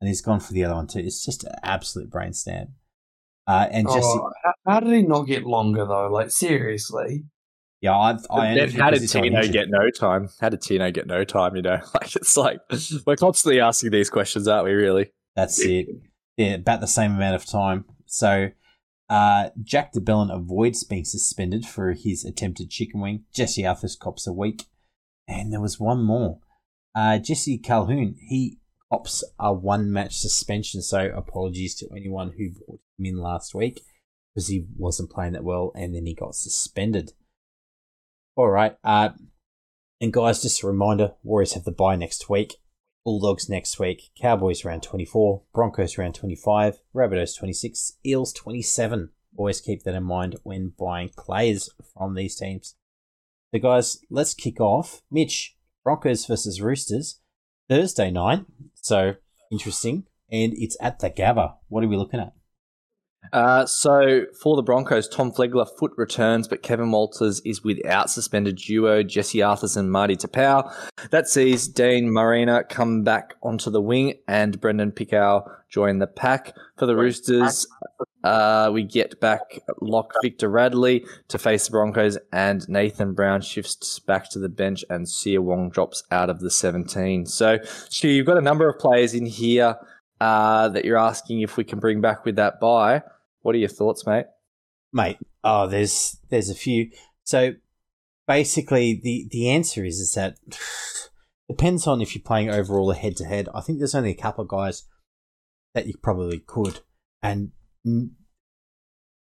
and 0.00 0.08
he's 0.08 0.20
gone 0.20 0.40
for 0.40 0.52
the 0.52 0.64
other 0.64 0.74
one 0.74 0.86
too. 0.86 1.00
It's 1.00 1.24
just 1.24 1.42
an 1.44 1.52
absolute 1.64 2.10
brain 2.10 2.32
snap. 2.32 2.68
Uh, 3.48 3.68
and 3.70 3.86
just 3.86 3.98
Oh, 4.02 4.30
how, 4.44 4.52
how 4.66 4.80
did 4.80 4.92
he 4.92 5.02
not 5.02 5.22
get 5.22 5.44
longer, 5.44 5.84
though? 5.86 6.08
Like, 6.08 6.30
seriously? 6.30 7.24
Yeah, 7.82 7.96
I, 7.96 8.16
I 8.30 8.54
then 8.54 8.70
how 8.70 8.90
did 8.90 9.08
Tino 9.08 9.46
get 9.48 9.68
no 9.68 9.90
time? 9.90 10.28
How 10.40 10.48
did 10.48 10.62
Tino 10.62 10.90
get 10.90 11.06
no 11.06 11.24
time? 11.24 11.56
You 11.56 11.62
know, 11.62 11.78
like 11.94 12.16
it's 12.16 12.36
like 12.36 12.58
we're 13.06 13.16
constantly 13.16 13.60
asking 13.60 13.90
these 13.90 14.10
questions, 14.10 14.48
aren't 14.48 14.64
we? 14.64 14.72
Really? 14.72 15.12
That's 15.34 15.60
it. 15.60 15.86
Yeah, 16.36 16.54
about 16.54 16.80
the 16.80 16.86
same 16.86 17.12
amount 17.12 17.36
of 17.36 17.44
time. 17.46 17.84
So 18.06 18.50
uh, 19.08 19.50
Jack 19.62 19.92
de 19.92 20.00
Belin 20.00 20.30
avoids 20.30 20.84
being 20.84 21.04
suspended 21.04 21.66
for 21.66 21.92
his 21.92 22.24
attempted 22.24 22.70
chicken 22.70 23.00
wing. 23.00 23.24
Jesse 23.32 23.62
Arthars 23.62 23.98
cops 23.98 24.26
a 24.26 24.32
week. 24.32 24.64
And 25.28 25.52
there 25.52 25.60
was 25.60 25.80
one 25.80 26.02
more. 26.02 26.38
Uh, 26.94 27.18
Jesse 27.18 27.58
Calhoun, 27.58 28.16
he 28.20 28.58
cops 28.90 29.24
a 29.38 29.52
one 29.52 29.92
match 29.92 30.16
suspension. 30.16 30.82
So 30.82 31.10
apologies 31.14 31.74
to 31.76 31.88
anyone 31.94 32.34
who 32.36 32.50
brought 32.50 32.80
him 32.98 33.06
in 33.06 33.16
last 33.16 33.54
week 33.54 33.82
because 34.34 34.48
he 34.48 34.66
wasn't 34.76 35.10
playing 35.10 35.32
that 35.32 35.44
well 35.44 35.72
and 35.74 35.94
then 35.94 36.06
he 36.06 36.14
got 36.14 36.34
suspended. 36.34 37.12
All 38.36 38.50
right. 38.50 38.76
Uh, 38.84 39.10
and 39.98 40.12
guys, 40.12 40.42
just 40.42 40.62
a 40.62 40.66
reminder 40.66 41.14
Warriors 41.22 41.54
have 41.54 41.64
the 41.64 41.72
bye 41.72 41.96
next 41.96 42.28
week. 42.28 42.56
Bulldogs 43.02 43.48
next 43.48 43.78
week, 43.78 44.10
Cowboys 44.20 44.64
round 44.64 44.82
24, 44.82 45.42
Broncos 45.54 45.96
round 45.96 46.16
25, 46.16 46.80
Rabbitohs 46.94 47.38
26, 47.38 47.98
Eels 48.04 48.32
27. 48.32 49.10
Always 49.36 49.60
keep 49.60 49.84
that 49.84 49.94
in 49.94 50.02
mind 50.02 50.36
when 50.42 50.72
buying 50.78 51.10
players 51.16 51.70
from 51.94 52.14
these 52.14 52.36
teams. 52.36 52.74
So, 53.54 53.60
guys, 53.60 53.98
let's 54.10 54.34
kick 54.34 54.60
off. 54.60 55.02
Mitch, 55.10 55.56
Broncos 55.84 56.26
versus 56.26 56.60
Roosters, 56.60 57.20
Thursday 57.70 58.10
night. 58.10 58.44
So, 58.74 59.14
interesting. 59.52 60.04
And 60.30 60.52
it's 60.56 60.76
at 60.80 60.98
the 60.98 61.08
Gabba. 61.08 61.54
What 61.68 61.84
are 61.84 61.88
we 61.88 61.96
looking 61.96 62.20
at? 62.20 62.32
Uh, 63.32 63.66
so 63.66 64.24
for 64.40 64.56
the 64.56 64.62
Broncos, 64.62 65.08
Tom 65.08 65.32
Flegler 65.32 65.68
foot 65.78 65.92
returns, 65.96 66.48
but 66.48 66.62
Kevin 66.62 66.90
Walters 66.90 67.40
is 67.40 67.62
without 67.64 68.10
suspended 68.10 68.56
duo 68.56 69.02
Jesse 69.02 69.38
Arthars 69.38 69.76
and 69.76 69.90
Marty 69.90 70.16
Taupau. 70.16 70.72
That 71.10 71.28
sees 71.28 71.68
Deine 71.68 72.10
Mariner 72.10 72.64
come 72.64 73.02
back 73.02 73.34
onto 73.42 73.70
the 73.70 73.80
wing 73.80 74.14
and 74.26 74.60
Brendan 74.60 74.92
Piakura 74.92 75.56
join 75.68 75.98
the 75.98 76.06
pack. 76.06 76.54
For 76.76 76.86
the 76.86 76.96
Roosters, 76.96 77.66
uh, 78.24 78.70
we 78.72 78.82
get 78.82 79.20
back 79.20 79.40
lock 79.80 80.12
Victor 80.22 80.48
Radley 80.48 81.04
to 81.28 81.38
face 81.38 81.66
the 81.66 81.70
Broncos, 81.70 82.18
and 82.32 82.68
Nathan 82.68 83.14
Brown 83.14 83.40
shifts 83.40 83.98
back 83.98 84.30
to 84.30 84.38
the 84.38 84.48
bench, 84.48 84.84
and 84.90 85.06
Siua 85.06 85.40
Wong 85.40 85.70
drops 85.70 86.02
out 86.10 86.30
of 86.30 86.40
the 86.40 86.50
17. 86.50 87.26
So, 87.26 87.58
Stu, 87.88 88.08
you've 88.08 88.26
got 88.26 88.38
a 88.38 88.42
number 88.42 88.68
of 88.68 88.78
players 88.78 89.14
in 89.14 89.26
here 89.26 89.76
uh, 90.20 90.68
that 90.70 90.84
you're 90.84 90.98
asking 90.98 91.40
if 91.40 91.56
we 91.56 91.64
can 91.64 91.78
bring 91.78 92.00
back 92.00 92.24
with 92.24 92.36
that 92.36 92.60
buy. 92.60 93.02
What 93.46 93.54
are 93.54 93.58
your 93.58 93.68
thoughts, 93.68 94.04
mate? 94.04 94.26
Mate, 94.92 95.18
oh, 95.44 95.68
there's 95.68 96.18
there's 96.30 96.50
a 96.50 96.54
few. 96.54 96.90
So 97.22 97.52
basically, 98.26 99.00
the 99.00 99.28
the 99.30 99.50
answer 99.50 99.84
is 99.84 100.00
is 100.00 100.14
that 100.14 100.36
depends 101.48 101.86
on 101.86 102.00
if 102.00 102.16
you're 102.16 102.24
playing 102.24 102.50
overall 102.50 102.90
or 102.90 102.94
head 102.94 103.16
to 103.18 103.24
head. 103.24 103.48
I 103.54 103.60
think 103.60 103.78
there's 103.78 103.94
only 103.94 104.10
a 104.10 104.20
couple 104.20 104.42
of 104.42 104.50
guys 104.50 104.88
that 105.74 105.86
you 105.86 105.94
probably 105.96 106.40
could. 106.40 106.80
And 107.22 107.52
mm, 107.86 108.10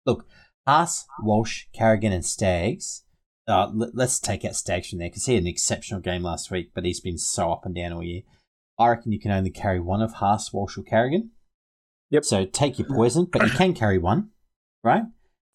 look, 0.08 0.26
Haas, 0.66 1.06
Walsh, 1.22 1.66
Carrigan, 1.72 2.12
and 2.12 2.26
Stags. 2.26 3.04
Uh, 3.48 3.70
let's 3.76 4.20
take 4.20 4.44
out 4.44 4.56
Stags 4.56 4.90
from 4.90 4.98
there 4.98 5.10
because 5.10 5.28
he 5.28 5.36
had 5.36 5.44
an 5.44 5.48
exceptional 5.48 6.02
game 6.02 6.24
last 6.24 6.50
week, 6.50 6.72
but 6.74 6.84
he's 6.84 7.00
been 7.00 7.20
so 7.20 7.52
up 7.52 7.64
and 7.64 7.76
down 7.76 7.94
all 7.94 8.02
year. 8.02 8.24
I 8.80 8.88
reckon 8.88 9.12
you 9.12 9.20
can 9.20 9.30
only 9.30 9.52
carry 9.52 9.80
one 9.80 10.02
of 10.02 10.14
Haas, 10.14 10.52
Walsh, 10.52 10.80
or 10.80 10.82
Carrigan. 10.82 11.30
Yep. 12.16 12.24
So 12.24 12.46
take 12.46 12.80
your 12.80 12.88
poison, 12.88 13.28
but 13.30 13.44
you 13.44 13.50
can 13.50 13.74
carry 13.74 13.98
one, 13.98 14.30
right? 14.86 15.04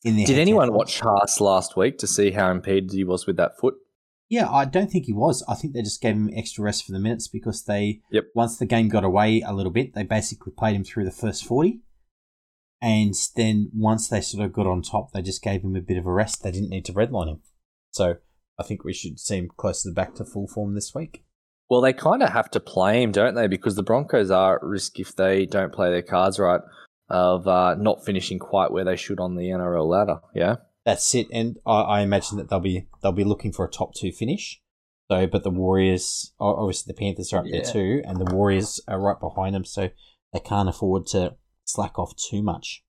In 0.05 0.17
the 0.17 0.27
Did 0.27 0.39
anyone 0.39 0.75
watch 0.75 1.01
Haas 1.01 1.41
last 1.41 1.75
week 1.75 1.97
to 1.99 2.07
see 2.07 2.33
how 2.33 2.51
impeded 2.51 2.93
he 2.93 3.03
was 3.03 3.27
with 3.27 3.39
that 3.39 3.59
foot? 3.59 3.77
Yeah, 4.29 4.47
I 4.47 4.67
don't 4.67 4.91
think 4.91 5.07
he 5.07 5.15
was. 5.15 5.43
I 5.49 5.55
think 5.55 5.73
they 5.73 5.81
just 5.81 6.03
gave 6.03 6.17
him 6.17 6.29
extra 6.37 6.63
rest 6.63 6.85
for 6.85 6.93
the 6.93 6.99
minutes 6.99 7.29
because 7.29 7.65
they, 7.65 8.03
yep. 8.13 8.27
once 8.35 8.59
the 8.59 8.67
game 8.67 8.89
got 8.89 9.05
away 9.05 9.41
a 9.41 9.55
little 9.55 9.73
bit, 9.73 9.95
they 9.95 10.03
basically 10.03 10.53
played 10.53 10.77
him 10.77 10.85
through 10.85 11.07
the 11.07 11.11
first 11.11 11.47
40. 11.47 11.81
And 12.83 13.15
then 13.37 13.71
once 13.75 14.09
they 14.09 14.21
sort 14.21 14.45
of 14.45 14.53
got 14.53 14.67
on 14.67 14.83
top, 14.83 15.13
they 15.13 15.23
just 15.23 15.43
gave 15.43 15.63
him 15.63 15.77
a 15.77 15.81
bit 15.81 15.97
of 15.97 16.05
a 16.05 16.13
rest. 16.13 16.43
They 16.43 16.51
didn't 16.51 16.69
need 16.69 16.85
to 16.85 16.93
redline 16.93 17.29
him. 17.29 17.41
So 17.91 18.17
I 18.59 18.65
think 18.65 18.85
we 18.85 18.93
should 18.93 19.19
see 19.19 19.39
him 19.39 19.51
closer 19.57 19.91
back 19.93 20.15
to 20.17 20.27
full 20.27 20.47
form 20.47 20.75
this 20.75 20.95
week. 20.95 21.25
Well, 21.71 21.81
they 21.81 21.93
kind 21.93 22.23
of 22.23 22.31
have 22.31 22.51
to 22.51 22.61
play 22.61 23.01
him, 23.01 23.13
don't 23.13 23.37
they? 23.37 23.47
Because 23.47 23.77
the 23.77 23.85
Broncos 23.85 24.31
are 24.33 24.57
at 24.57 24.63
risk 24.63 24.99
if 24.99 25.15
they 25.15 25.47
don't 25.47 25.73
play 25.73 25.89
their 25.89 26.03
cards 26.03 26.41
right 26.41 26.61
of 27.09 27.47
uh, 27.47 27.77
not 27.77 28.05
finishing 28.05 28.41
quite 28.41 28.73
where 28.73 28.85
they 28.85 28.97
should 28.97 29.21
on 29.21 29.37
the 29.37 29.45
NRL 29.45 29.87
ladder. 29.87 30.19
Yeah, 30.35 30.57
that's 30.85 31.15
it. 31.15 31.29
And 31.33 31.59
I, 31.65 31.81
I, 31.83 32.01
imagine 32.01 32.39
that 32.39 32.51
they'll 32.51 32.59
be 32.59 32.89
they'll 33.03 33.13
be 33.13 33.25
looking 33.25 33.53
for 33.53 33.65
a 33.65 33.71
top 33.71 33.95
two 33.95 34.11
finish. 34.11 34.61
So, 35.11 35.27
but 35.29 35.45
the 35.45 35.51
Warriors, 35.51 36.33
obviously, 36.41 36.93
the 36.93 36.99
Panthers 36.99 37.33
are 37.33 37.41
up 37.41 37.47
yeah. 37.47 37.63
there 37.63 37.73
too, 37.73 38.03
and 38.05 38.19
the 38.19 38.35
Warriors 38.35 38.81
are 38.89 39.01
right 39.01 39.19
behind 39.19 39.55
them, 39.55 39.65
so 39.65 39.91
they 40.33 40.41
can't 40.41 40.69
afford 40.69 41.07
to 41.09 41.37
slack 41.65 41.99
off 41.99 42.15
too 42.17 42.43
much. 42.43 42.85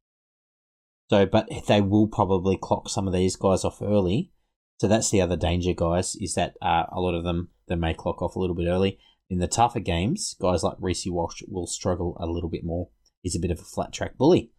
So, 1.10 1.26
but 1.28 1.48
they 1.68 1.82
will 1.82 2.08
probably 2.08 2.58
clock 2.58 2.90
some 2.90 3.08
of 3.08 3.14
these 3.14 3.36
guys 3.36 3.64
off 3.64 3.82
early. 3.82 4.32
So 4.80 4.88
that's 4.88 5.12
the 5.12 5.22
other 5.22 5.36
danger, 5.36 5.74
guys, 5.74 6.16
is 6.16 6.34
that 6.34 6.56
uh, 6.62 6.86
a 6.92 7.00
lot 7.00 7.14
of 7.14 7.24
them 7.24 7.50
they 7.72 7.76
may 7.76 7.94
clock 7.94 8.22
off 8.22 8.36
a 8.36 8.40
little 8.40 8.56
bit 8.56 8.68
early. 8.68 9.00
In 9.30 9.40
the 9.40 9.48
tougher 9.48 9.80
games, 9.80 10.36
guys 10.42 10.62
like 10.62 10.76
Reece 10.80 11.08
Walsh 11.08 11.42
will 11.48 11.68
struggle 11.68 12.18
a 12.20 12.28
little 12.28 12.50
bit 12.50 12.66
more. 12.66 12.90
He's 13.22 13.36
a 13.36 13.40
bit 13.40 13.52
of 13.52 13.60
a 13.60 13.64
flat 13.64 13.94
track 13.94 14.18
bully. 14.18 14.52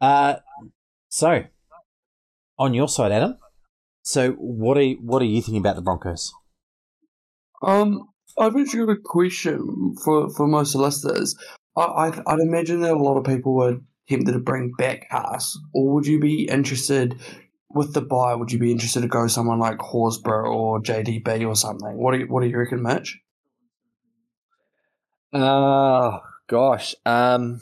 Uh, 0.00 0.36
so 1.08 1.44
on 2.58 2.74
your 2.74 2.88
side, 2.88 3.12
Adam. 3.12 3.36
So 4.02 4.32
what 4.32 4.78
are 4.78 4.90
what 5.00 5.22
are 5.22 5.26
you 5.26 5.40
thinking 5.40 5.58
about 5.58 5.76
the 5.76 5.82
Broncos? 5.82 6.32
Um, 7.62 8.08
I've 8.38 8.56
actually 8.56 8.86
got 8.86 8.92
a 8.92 9.00
question 9.02 9.94
for 10.04 10.30
for 10.30 10.46
most 10.46 10.74
listeners. 10.74 11.34
I, 11.76 12.12
I'd 12.26 12.40
imagine 12.40 12.80
that 12.82 12.92
a 12.92 12.98
lot 12.98 13.16
of 13.16 13.24
people 13.24 13.54
were 13.54 13.78
tempted 14.08 14.32
to 14.32 14.38
bring 14.38 14.72
back 14.78 15.06
us, 15.10 15.58
or 15.74 15.94
would 15.94 16.06
you 16.06 16.20
be 16.20 16.48
interested 16.48 17.18
with 17.74 17.92
the 17.92 18.00
buy, 18.00 18.34
would 18.34 18.52
you 18.52 18.58
be 18.58 18.70
interested 18.70 19.00
to 19.00 19.08
go 19.08 19.26
someone 19.26 19.58
like 19.58 19.78
Horsburgh 19.78 20.46
or 20.46 20.80
JDB 20.80 21.46
or 21.46 21.56
something? 21.56 21.96
What 21.96 22.12
do 22.12 22.20
you, 22.20 22.26
what 22.26 22.42
do 22.42 22.48
you 22.48 22.58
reckon, 22.58 22.82
Mitch? 22.82 23.20
Oh 25.32 26.20
gosh, 26.46 26.94
um, 27.04 27.60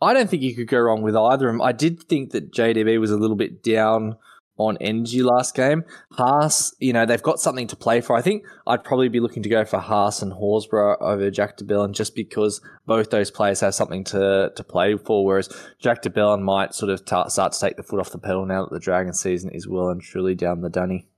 I 0.00 0.14
don't 0.14 0.30
think 0.30 0.42
you 0.42 0.54
could 0.54 0.68
go 0.68 0.78
wrong 0.78 1.02
with 1.02 1.16
either 1.16 1.48
of 1.48 1.54
them. 1.54 1.62
I 1.62 1.72
did 1.72 2.04
think 2.04 2.30
that 2.30 2.52
JDB 2.52 3.00
was 3.00 3.10
a 3.10 3.16
little 3.16 3.36
bit 3.36 3.62
down 3.62 4.16
on 4.58 4.76
energy 4.80 5.22
last 5.22 5.54
game. 5.54 5.84
Haas, 6.12 6.74
you 6.78 6.92
know, 6.92 7.06
they've 7.06 7.22
got 7.22 7.38
something 7.38 7.68
to 7.68 7.76
play 7.76 8.00
for. 8.00 8.16
I 8.16 8.22
think 8.22 8.44
I'd 8.66 8.84
probably 8.84 9.08
be 9.08 9.20
looking 9.20 9.42
to 9.44 9.48
go 9.48 9.64
for 9.64 9.78
Haas 9.78 10.20
and 10.20 10.32
Horsburgh 10.32 11.00
over 11.00 11.30
Jack 11.30 11.56
de 11.56 11.64
Belin 11.64 11.92
just 11.92 12.14
because 12.14 12.60
both 12.84 13.10
those 13.10 13.30
players 13.30 13.60
have 13.60 13.74
something 13.74 14.04
to, 14.04 14.52
to 14.54 14.64
play 14.64 14.96
for, 14.96 15.24
whereas 15.24 15.48
Jack 15.78 16.02
de 16.02 16.10
Belin 16.10 16.42
might 16.42 16.74
sort 16.74 16.90
of 16.90 17.04
t- 17.04 17.28
start 17.28 17.52
to 17.52 17.60
take 17.60 17.76
the 17.76 17.82
foot 17.82 18.00
off 18.00 18.10
the 18.10 18.18
pedal 18.18 18.44
now 18.44 18.64
that 18.64 18.72
the 18.72 18.80
Dragon 18.80 19.14
season 19.14 19.50
is 19.50 19.68
well 19.68 19.88
and 19.88 20.02
truly 20.02 20.34
down 20.34 20.60
the 20.60 20.68
dunny. 20.68 21.08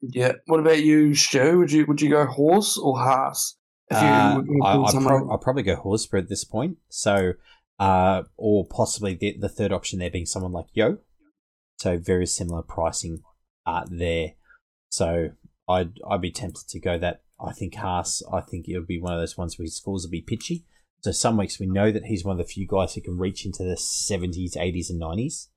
Yeah. 0.00 0.32
What 0.46 0.60
about 0.60 0.82
you, 0.82 1.14
Stu? 1.14 1.58
Would 1.58 1.72
you 1.72 1.84
would 1.86 2.00
you 2.00 2.10
go 2.10 2.24
Horse 2.24 2.78
or 2.78 2.98
Haas? 2.98 3.56
If 3.90 4.00
you, 4.00 4.08
uh, 4.08 4.42
I, 4.64 4.82
I'd, 4.82 5.02
pro- 5.02 5.30
I'd, 5.30 5.40
probably 5.40 5.62
go 5.62 5.76
Horsburgh 5.76 6.24
at 6.24 6.28
this 6.28 6.44
point. 6.44 6.76
So, 6.88 7.32
uh, 7.78 8.22
or 8.36 8.66
possibly 8.66 9.14
the, 9.14 9.36
the 9.38 9.48
third 9.48 9.72
option 9.72 9.98
there 9.98 10.10
being 10.10 10.26
someone 10.26 10.52
like 10.52 10.66
Yeo 10.74 10.98
so 11.78 11.96
very 11.96 12.26
similar 12.26 12.62
pricing 12.62 13.22
uh, 13.66 13.84
there. 13.90 14.32
So 14.90 15.30
I'd 15.68 15.92
I'd 16.08 16.20
be 16.20 16.30
tempted 16.30 16.68
to 16.68 16.80
go 16.80 16.98
that. 16.98 17.22
I 17.40 17.52
think 17.52 17.76
Haas. 17.76 18.22
I 18.32 18.40
think 18.40 18.68
it'll 18.68 18.84
be 18.84 19.00
one 19.00 19.14
of 19.14 19.20
those 19.20 19.38
ones 19.38 19.58
where 19.58 19.64
his 19.64 19.76
scores 19.76 20.04
will 20.04 20.10
be 20.10 20.20
pitchy. 20.20 20.64
So 21.02 21.12
some 21.12 21.36
weeks 21.36 21.60
we 21.60 21.66
know 21.66 21.92
that 21.92 22.06
he's 22.06 22.24
one 22.24 22.38
of 22.38 22.44
the 22.44 22.52
few 22.52 22.66
guys 22.66 22.94
who 22.94 23.00
can 23.00 23.16
reach 23.16 23.46
into 23.46 23.62
the 23.62 23.76
seventies, 23.76 24.56
eighties, 24.56 24.90
and 24.90 24.98
nineties. 24.98 25.48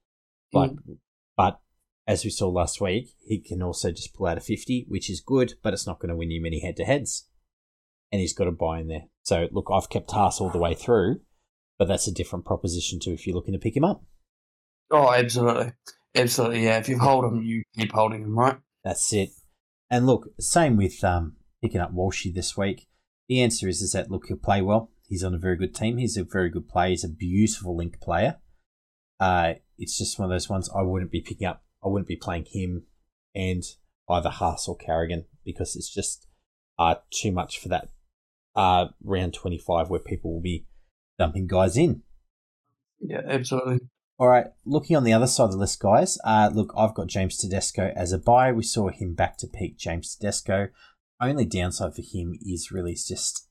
But 0.51 0.75
mm. 0.75 0.97
but 1.35 1.59
as 2.05 2.23
we 2.23 2.29
saw 2.29 2.49
last 2.49 2.79
week, 2.81 3.15
he 3.25 3.39
can 3.39 3.63
also 3.63 3.91
just 3.91 4.13
pull 4.13 4.27
out 4.27 4.37
a 4.37 4.41
fifty, 4.41 4.85
which 4.87 5.09
is 5.09 5.21
good, 5.21 5.55
but 5.63 5.73
it's 5.73 5.87
not 5.87 5.99
going 5.99 6.09
to 6.09 6.15
win 6.15 6.31
you 6.31 6.41
many 6.41 6.59
head 6.59 6.75
to 6.77 6.83
heads. 6.83 7.27
And 8.11 8.19
he's 8.19 8.33
got 8.33 8.47
a 8.47 8.51
buy 8.51 8.79
in 8.79 8.87
there. 8.87 9.05
So 9.23 9.47
look, 9.51 9.69
I've 9.71 9.89
kept 9.89 10.11
Haas 10.11 10.41
all 10.41 10.49
the 10.49 10.57
way 10.57 10.75
through, 10.75 11.21
but 11.79 11.87
that's 11.87 12.07
a 12.07 12.13
different 12.13 12.45
proposition 12.45 12.99
to 12.99 13.13
if 13.13 13.25
you're 13.25 13.35
looking 13.35 13.53
to 13.53 13.59
pick 13.59 13.75
him 13.75 13.85
up. 13.85 14.03
Oh, 14.91 15.11
absolutely. 15.13 15.71
Absolutely, 16.15 16.65
yeah. 16.65 16.77
If 16.77 16.89
you 16.89 16.99
hold 16.99 17.25
him, 17.25 17.41
you 17.41 17.63
keep 17.75 17.91
holding 17.91 18.23
him, 18.23 18.37
right? 18.37 18.57
That's 18.83 19.13
it. 19.13 19.29
And 19.89 20.05
look, 20.05 20.29
same 20.39 20.77
with 20.77 21.03
um, 21.03 21.37
picking 21.61 21.81
up 21.81 21.93
Walshy 21.93 22.33
this 22.33 22.57
week. 22.57 22.87
The 23.27 23.41
answer 23.41 23.67
is 23.67 23.81
is 23.81 23.93
that 23.93 24.11
look, 24.11 24.25
he'll 24.27 24.37
play 24.37 24.61
well. 24.61 24.91
He's 25.07 25.23
on 25.23 25.33
a 25.33 25.39
very 25.39 25.57
good 25.57 25.75
team. 25.75 25.97
He's 25.97 26.17
a 26.17 26.23
very 26.23 26.49
good 26.49 26.67
player. 26.67 26.89
He's 26.89 27.03
a 27.03 27.09
beautiful 27.09 27.75
link 27.75 27.99
player. 27.99 28.37
Uh, 29.19 29.55
it's 29.77 29.97
just 29.97 30.17
one 30.17 30.25
of 30.25 30.33
those 30.33 30.49
ones 30.49 30.69
I 30.75 30.81
wouldn't 30.81 31.11
be 31.11 31.21
picking 31.21 31.47
up. 31.47 31.63
I 31.83 31.87
wouldn't 31.87 32.07
be 32.07 32.15
playing 32.15 32.45
him 32.45 32.83
and 33.35 33.63
either 34.09 34.29
Haas 34.29 34.67
or 34.67 34.75
Carrigan 34.75 35.25
because 35.45 35.75
it's 35.75 35.93
just 35.93 36.27
uh, 36.77 36.95
too 37.11 37.31
much 37.31 37.59
for 37.59 37.69
that 37.69 37.89
uh, 38.55 38.87
round 39.03 39.33
25 39.33 39.89
where 39.89 39.99
people 39.99 40.33
will 40.33 40.41
be 40.41 40.65
dumping 41.17 41.47
guys 41.47 41.77
in. 41.77 42.03
Yeah, 42.99 43.21
absolutely. 43.27 43.79
All 44.21 44.27
right, 44.27 44.45
looking 44.67 44.95
on 44.95 45.03
the 45.03 45.13
other 45.13 45.25
side 45.25 45.45
of 45.45 45.53
the 45.53 45.57
list, 45.57 45.79
guys. 45.79 46.19
Uh, 46.23 46.51
look, 46.53 46.71
I've 46.77 46.93
got 46.93 47.07
James 47.07 47.37
Tedesco 47.37 47.91
as 47.95 48.11
a 48.11 48.19
buy. 48.19 48.51
We 48.51 48.61
saw 48.61 48.89
him 48.89 49.15
back 49.15 49.35
to 49.39 49.47
peak 49.47 49.79
James 49.79 50.15
Tedesco. 50.15 50.67
Only 51.19 51.43
downside 51.43 51.95
for 51.95 52.03
him 52.03 52.37
is 52.39 52.71
really 52.71 52.93
just 52.93 53.49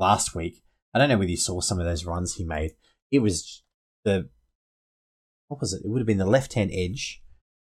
last 0.00 0.34
week 0.34 0.64
I 0.92 0.98
don't 0.98 1.08
know 1.08 1.16
whether 1.18 1.30
you 1.30 1.36
saw 1.36 1.60
some 1.60 1.78
of 1.78 1.86
those 1.86 2.04
runs 2.04 2.34
he 2.34 2.44
made. 2.44 2.72
It 3.12 3.20
was 3.20 3.62
the 4.04 4.28
what 5.46 5.60
was 5.60 5.72
it? 5.72 5.82
It 5.84 5.88
would 5.88 6.00
have 6.00 6.08
been 6.08 6.18
the 6.18 6.26
left 6.26 6.54
hand 6.54 6.70
edge 6.72 7.22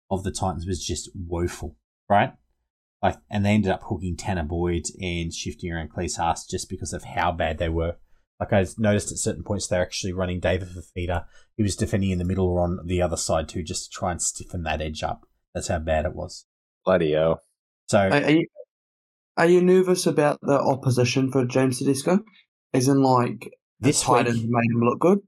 of 0.09 0.23
the 0.23 0.31
Titans 0.31 0.65
was 0.65 0.81
just 0.81 1.09
woeful, 1.13 1.75
right? 2.09 2.31
Like, 3.03 3.17
and 3.29 3.45
they 3.45 3.51
ended 3.51 3.73
up 3.73 3.83
hooking 3.83 4.15
Tanah 4.15 4.47
Boyd 4.47 4.85
and 5.01 5.33
shifting 5.33 5.73
around 5.73 5.91
Klese 5.91 6.15
Haas 6.15 6.45
just 6.45 6.69
because 6.69 6.93
of 6.93 7.03
how 7.03 7.33
bad 7.33 7.57
they 7.57 7.67
were. 7.67 7.97
Like 8.39 8.53
I 8.53 8.65
noticed 8.77 9.11
at 9.11 9.17
certain 9.17 9.43
points 9.43 9.67
they're 9.67 9.81
actually 9.81 10.13
running 10.13 10.39
David 10.39 10.69
Fifita. 10.69 11.25
He 11.55 11.63
was 11.63 11.75
defending 11.75 12.11
in 12.11 12.19
the 12.19 12.25
middle 12.25 12.47
or 12.47 12.61
on 12.61 12.79
the 12.85 13.01
other 13.01 13.17
side 13.17 13.49
too, 13.49 13.63
just 13.63 13.85
to 13.85 13.97
try 13.97 14.11
and 14.11 14.21
stiffen 14.21 14.63
that 14.63 14.81
edge 14.81 15.01
up. 15.03 15.25
That's 15.53 15.69
how 15.69 15.79
bad 15.79 16.05
it 16.05 16.13
was. 16.15 16.45
Bloody 16.85 17.13
hell. 17.13 17.41
So 17.87 17.97
Are, 17.99 18.11
are 18.11 18.29
you, 18.29 18.47
are 19.37 19.47
you 19.47 19.61
nervous 19.61 20.05
about 20.05 20.39
the 20.41 20.59
opposition 20.59 21.31
for 21.31 21.45
James 21.45 21.79
Tedesco? 21.79 22.19
As 22.73 22.87
in, 22.87 23.01
like, 23.01 23.51
the 23.79 23.87
this 23.87 24.01
Titans 24.03 24.41
week, 24.41 24.49
made 24.49 24.71
him 24.71 24.81
look 24.81 24.99
good? 24.99 25.19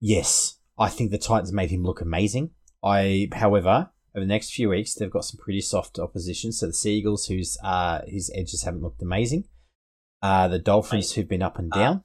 yes, 0.00 0.58
I 0.78 0.88
think 0.88 1.10
the 1.10 1.18
Titans 1.18 1.52
made 1.52 1.70
him 1.70 1.84
look 1.84 2.00
amazing. 2.00 2.50
I, 2.84 3.28
however, 3.32 3.90
over 4.14 4.24
the 4.24 4.26
next 4.26 4.52
few 4.52 4.68
weeks 4.70 4.94
they've 4.94 5.10
got 5.10 5.24
some 5.24 5.38
pretty 5.42 5.60
soft 5.60 5.98
opposition. 5.98 6.52
So 6.52 6.66
the 6.66 6.72
Seagulls, 6.72 7.26
whose 7.26 7.56
uh, 7.62 8.00
whose 8.10 8.30
edges 8.34 8.62
haven't 8.62 8.82
looked 8.82 9.02
amazing, 9.02 9.44
uh, 10.22 10.48
the 10.48 10.58
Dolphins, 10.58 11.12
who've 11.12 11.28
been 11.28 11.42
up 11.42 11.58
and 11.58 11.70
down, 11.70 12.04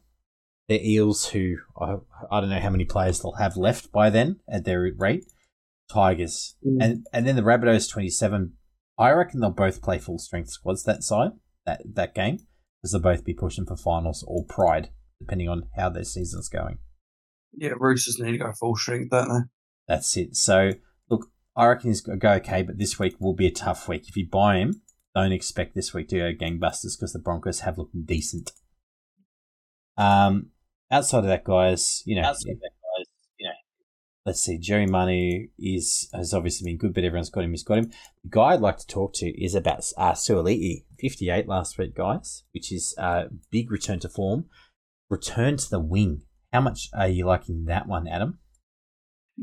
the 0.67 0.89
Eels, 0.89 1.27
who 1.29 1.58
I, 1.79 1.98
I 2.32 2.39
don't 2.39 2.50
know 2.50 2.60
how 2.60 2.70
many 2.70 2.86
players 2.86 3.20
they'll 3.20 3.34
have 3.34 3.58
left 3.58 3.91
by 3.91 4.10
then 4.10 4.39
at 4.50 4.65
their 4.65 4.89
rate, 4.98 5.25
Tigers, 5.91 6.55
Mm. 6.65 6.77
and 6.82 7.08
and 7.13 7.27
then 7.27 7.36
the 7.36 7.41
Rabbitohs 7.41 7.89
twenty 7.91 8.10
seven. 8.10 8.53
I 8.98 9.10
reckon 9.12 9.39
they'll 9.39 9.50
both 9.50 9.82
play 9.82 9.98
full 9.98 10.20
strength 10.20 10.50
squads 10.50 10.84
that 10.84 11.03
side 11.03 11.32
that 11.65 11.82
that 11.93 12.13
game 12.13 12.38
because 12.82 12.91
they'll 12.91 13.01
both 13.01 13.25
be 13.25 13.34
pushing 13.34 13.65
for 13.65 13.75
finals 13.75 14.24
or 14.27 14.46
pride 14.46 14.89
depending 15.20 15.50
on 15.50 15.63
how 15.75 15.89
their 15.89 16.03
season's 16.03 16.50
going. 16.50 16.77
Yeah, 17.53 17.72
Roosters 17.79 18.20
need 18.20 18.32
to 18.34 18.38
go 18.38 18.51
full 18.51 18.75
strength, 18.75 19.12
don't 19.12 19.29
they? 19.29 19.46
That's 19.88 20.15
it. 20.17 20.36
So 20.36 20.72
look, 21.10 21.27
I 21.55 21.67
reckon 21.67 21.89
he's 21.89 22.01
going 22.01 22.20
to 22.20 22.24
go 22.24 22.34
okay, 22.34 22.62
but 22.63 22.77
this 22.77 23.00
week 23.00 23.15
will 23.20 23.34
be 23.36 23.48
a 23.48 23.51
tough 23.51 23.88
week. 23.88 24.08
If 24.08 24.15
you 24.17 24.27
buy 24.29 24.58
him, 24.58 24.82
don't 25.15 25.32
expect 25.32 25.75
this 25.75 25.93
week 25.93 26.10
to 26.10 26.17
go 26.20 26.34
gangbusters 26.46 26.98
because 26.98 27.13
the 27.13 27.20
Broncos 27.20 27.62
have 27.62 27.77
looked 27.77 28.05
decent. 28.05 28.51
Um, 29.98 30.50
outside 30.93 31.19
of 31.19 31.25
that, 31.25 31.43
guys, 31.43 32.03
you 32.05 32.15
know, 32.15 32.27
Outside 32.27 32.51
of 32.51 32.59
that, 32.59 32.71
guys, 32.71 33.07
you 33.38 33.45
know, 33.47 33.53
let's 34.25 34.41
see. 34.41 34.57
Jerry 34.57 34.85
Manu 34.88 35.47
is 35.59 36.09
has 36.13 36.33
obviously 36.33 36.65
been 36.71 36.77
good, 36.77 36.93
but 36.93 37.03
everyone's 37.03 37.29
got 37.29 37.43
him. 37.43 37.51
He's 37.51 37.63
got 37.63 37.79
him. 37.79 37.91
The 38.23 38.29
guy 38.29 38.53
I'd 38.53 38.62
like 38.62 38.77
to 38.77 38.88
talk 38.88 39.13
to 39.15 39.27
is 39.43 39.55
about 39.55 39.83
uh, 39.97 40.13
Suaalii, 40.13 40.85
fifty 41.00 41.29
eight 41.29 41.47
last 41.47 41.77
week, 41.77 41.95
guys, 41.95 42.43
which 42.53 42.71
is 42.71 42.95
a 42.97 43.25
big 43.51 43.71
return 43.71 44.00
to 44.01 44.09
form. 44.09 44.45
Return 45.09 45.57
to 45.57 45.69
the 45.69 45.79
wing. 45.79 46.21
How 46.51 46.62
much 46.62 46.89
are 46.93 47.07
you 47.07 47.25
liking 47.25 47.65
that 47.65 47.88
one, 47.88 48.07
Adam? 48.07 48.39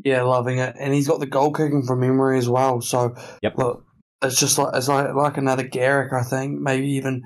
Yeah, 0.05 0.23
loving 0.23 0.59
it. 0.59 0.77
And 0.79 0.95
he's 0.95 1.09
got 1.09 1.19
the 1.21 1.27
goal 1.27 1.53
kicking 1.53 1.83
from 1.85 2.01
memory 2.01 2.39
as 2.39 2.49
well. 2.49 2.81
So, 2.81 3.17
Yep. 3.43 3.59
look, 3.59 3.85
it's 4.23 4.39
just 4.39 4.57
like 4.59 4.75
it's 4.77 4.89
like 4.89 5.15
like 5.15 5.37
another 5.37 5.65
Garrick, 5.65 6.13
I 6.13 6.23
think. 6.23 6.61
Maybe 6.61 6.89
even 6.93 7.23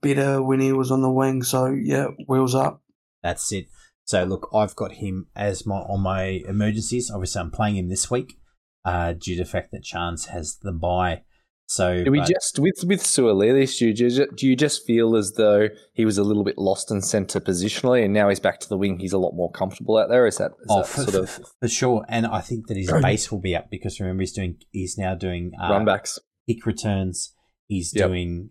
better 0.00 0.42
when 0.42 0.60
he 0.60 0.72
was 0.72 0.90
on 0.90 1.02
the 1.02 1.10
wing. 1.10 1.42
So, 1.42 1.66
yeah, 1.66 2.06
wheels 2.26 2.54
up. 2.54 2.80
That's 3.26 3.50
it. 3.52 3.66
So 4.04 4.22
look, 4.22 4.48
I've 4.54 4.76
got 4.76 4.92
him 4.92 5.26
as 5.34 5.66
my 5.66 5.78
on 5.78 6.00
my 6.00 6.42
emergencies. 6.48 7.10
Obviously, 7.10 7.40
I'm 7.40 7.50
playing 7.50 7.76
him 7.76 7.88
this 7.88 8.08
week, 8.08 8.38
uh, 8.84 9.14
due 9.14 9.34
to 9.36 9.42
the 9.42 9.50
fact 9.50 9.72
that 9.72 9.82
Chance 9.82 10.26
has 10.26 10.58
the 10.62 10.72
buy. 10.72 11.22
So 11.68 12.04
Do 12.04 12.12
we 12.12 12.20
but- 12.20 12.28
just 12.28 12.60
with 12.60 12.84
with 12.86 13.02
Suolilis, 13.02 13.78
do 13.80 13.88
you 13.88 13.92
just, 13.92 14.36
do 14.36 14.46
you 14.46 14.54
just 14.54 14.86
feel 14.86 15.16
as 15.16 15.32
though 15.32 15.68
he 15.92 16.04
was 16.04 16.18
a 16.18 16.22
little 16.22 16.44
bit 16.44 16.56
lost 16.56 16.92
in 16.92 17.02
centre 17.02 17.40
positionally, 17.40 18.04
and 18.04 18.14
now 18.14 18.28
he's 18.28 18.38
back 18.38 18.60
to 18.60 18.68
the 18.68 18.78
wing? 18.78 19.00
He's 19.00 19.12
a 19.12 19.18
lot 19.18 19.34
more 19.34 19.50
comfortable 19.50 19.98
out 19.98 20.08
there. 20.08 20.28
Is 20.28 20.38
that, 20.38 20.52
is 20.60 20.66
oh, 20.70 20.82
that 20.82 20.86
for, 20.86 21.02
sort 21.02 21.14
of 21.16 21.30
for, 21.30 21.42
for 21.62 21.68
sure, 21.68 22.04
and 22.08 22.24
I 22.26 22.40
think 22.42 22.68
that 22.68 22.76
his 22.76 22.92
base 23.02 23.32
will 23.32 23.40
be 23.40 23.56
up 23.56 23.66
because 23.68 23.98
remember 23.98 24.22
he's 24.22 24.32
doing 24.32 24.58
he's 24.70 24.96
now 24.96 25.16
doing 25.16 25.50
uh, 25.60 25.70
run 25.70 25.84
backs? 25.84 26.20
kick 26.48 26.64
returns. 26.64 27.34
He's 27.66 27.92
Yep. 27.92 28.08
doing 28.08 28.50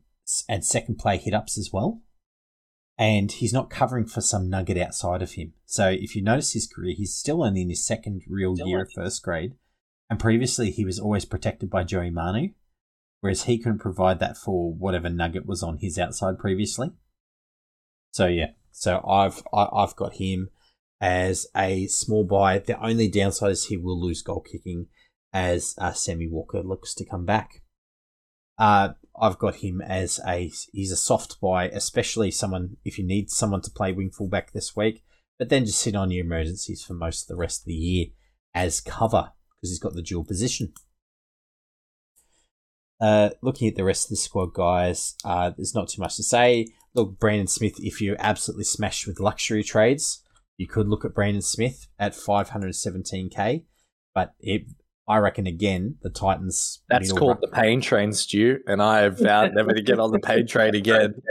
and 0.50 0.66
second 0.66 0.98
play 0.98 1.16
hit 1.16 1.34
ups 1.34 1.58
as 1.58 1.70
well. 1.72 2.02
And 2.98 3.32
he's 3.32 3.54
not 3.54 3.70
covering 3.70 4.06
for 4.06 4.22
some 4.22 4.50
nugget 4.50 4.78
outside 4.78 5.22
of 5.22 5.34
him. 5.34 5.54
So 5.66 5.90
if 5.90 6.16
you 6.16 6.24
notice 6.24 6.54
his 6.54 6.68
career, 6.68 6.94
he's 6.96 7.14
still 7.14 7.44
only 7.44 7.62
in 7.62 7.70
his 7.70 7.86
second 7.86 8.22
real 8.28 8.56
year 8.58 8.84
of 8.84 8.92
first 8.94 9.22
grade. 9.22 9.56
And 10.10 10.20
previously 10.20 10.72
he 10.72 10.86
was 10.86 11.00
always 11.00 11.26
protected 11.26 11.70
by 11.70 11.84
Joey 11.84 12.10
Manu, 12.10 12.50
whereas 13.20 13.44
he 13.44 13.58
couldn't 13.58 13.80
provide 13.80 14.20
that 14.20 14.38
for 14.38 14.72
whatever 14.72 15.10
nugget 15.10 15.46
was 15.46 15.62
on 15.62 15.80
his 15.80 16.00
outside 16.00 16.40
previously. 16.40 16.92
So 18.12 18.28
yeah, 18.28 18.52
so 18.72 19.04
I've 19.06 19.44
I, 19.54 19.68
I've 19.74 19.96
got 19.96 20.16
him 20.16 20.50
as 21.02 21.48
a 21.56 21.88
small 21.88 22.24
buy. 22.24 22.60
The 22.60 22.82
only 22.82 23.10
downside 23.10 23.52
is 23.52 23.66
he 23.66 23.78
will 23.78 24.00
lose 24.00 24.22
goal 24.22 24.40
kicking 24.40 24.88
as 25.34 25.76
uh, 25.78 25.92
Sammy 25.92 26.28
Walker 26.28 26.64
looks 26.64 26.94
to 26.96 27.06
come 27.06 27.26
back. 27.26 27.62
Uh, 28.58 28.90
I've 29.20 29.38
got 29.38 29.56
him 29.56 29.82
as 29.82 30.20
a 30.28 30.52
he's 30.72 30.92
a 30.92 30.98
soft 30.98 31.40
buy, 31.42 31.70
especially 31.70 32.32
someone 32.32 32.78
if 32.84 32.98
you 32.98 33.06
need 33.06 33.30
someone 33.30 33.62
to 33.62 33.72
play 33.72 33.92
wing 33.92 34.12
fullback 34.12 34.52
this 34.52 34.76
week, 34.76 35.04
but 35.40 35.50
then 35.50 35.66
just 35.66 35.80
sit 35.80 35.96
on 35.96 36.12
your 36.12 36.26
emergencies 36.26 36.84
for 36.84 36.94
most 36.94 37.24
of 37.24 37.28
the 37.30 37.40
rest 37.40 37.62
of 37.62 37.66
the 37.66 37.74
year 37.74 38.06
as 38.54 38.82
cover 38.82 39.32
because 39.56 39.70
he's 39.70 39.80
got 39.80 39.94
the 39.94 40.02
dual 40.02 40.26
position. 40.26 40.74
Uh, 43.00 43.30
looking 43.42 43.68
at 43.68 43.76
the 43.76 43.84
rest 43.84 44.06
of 44.06 44.10
the 44.12 44.16
squad, 44.16 44.54
guys, 44.54 45.16
uh, 45.26 45.52
there's 45.56 45.76
not 45.76 45.90
too 45.90 46.02
much 46.02 46.16
to 46.16 46.24
say. 46.24 46.68
Look, 46.94 47.20
Brandon 47.20 47.48
Smith, 47.48 47.76
if 47.80 48.02
you're 48.02 48.16
absolutely 48.20 48.64
smashed 48.64 49.06
with 49.06 49.20
luxury 49.20 49.64
trades, 49.64 50.24
you 50.58 50.68
could 50.68 50.88
look 50.88 51.04
at 51.04 51.14
Brandon 51.14 51.42
Smith 51.42 51.88
at 52.00 52.14
517k, 52.14 53.66
but 54.14 54.34
it, 54.40 54.64
I 55.08 55.18
reckon 55.18 55.46
again 55.46 55.98
the 56.02 56.10
Titans. 56.10 56.82
That's 56.90 57.12
called 57.12 57.38
ru- 57.38 57.42
the 57.42 57.56
pain 57.56 57.82
train, 57.82 58.12
Stu, 58.14 58.60
and 58.66 58.82
I 58.82 59.02
have 59.02 59.20
vowed 59.20 59.54
never 59.54 59.74
to 59.74 59.82
get 59.82 60.00
on 60.00 60.12
the 60.12 60.20
pain 60.20 60.48
train 60.48 60.76
again. 60.76 61.22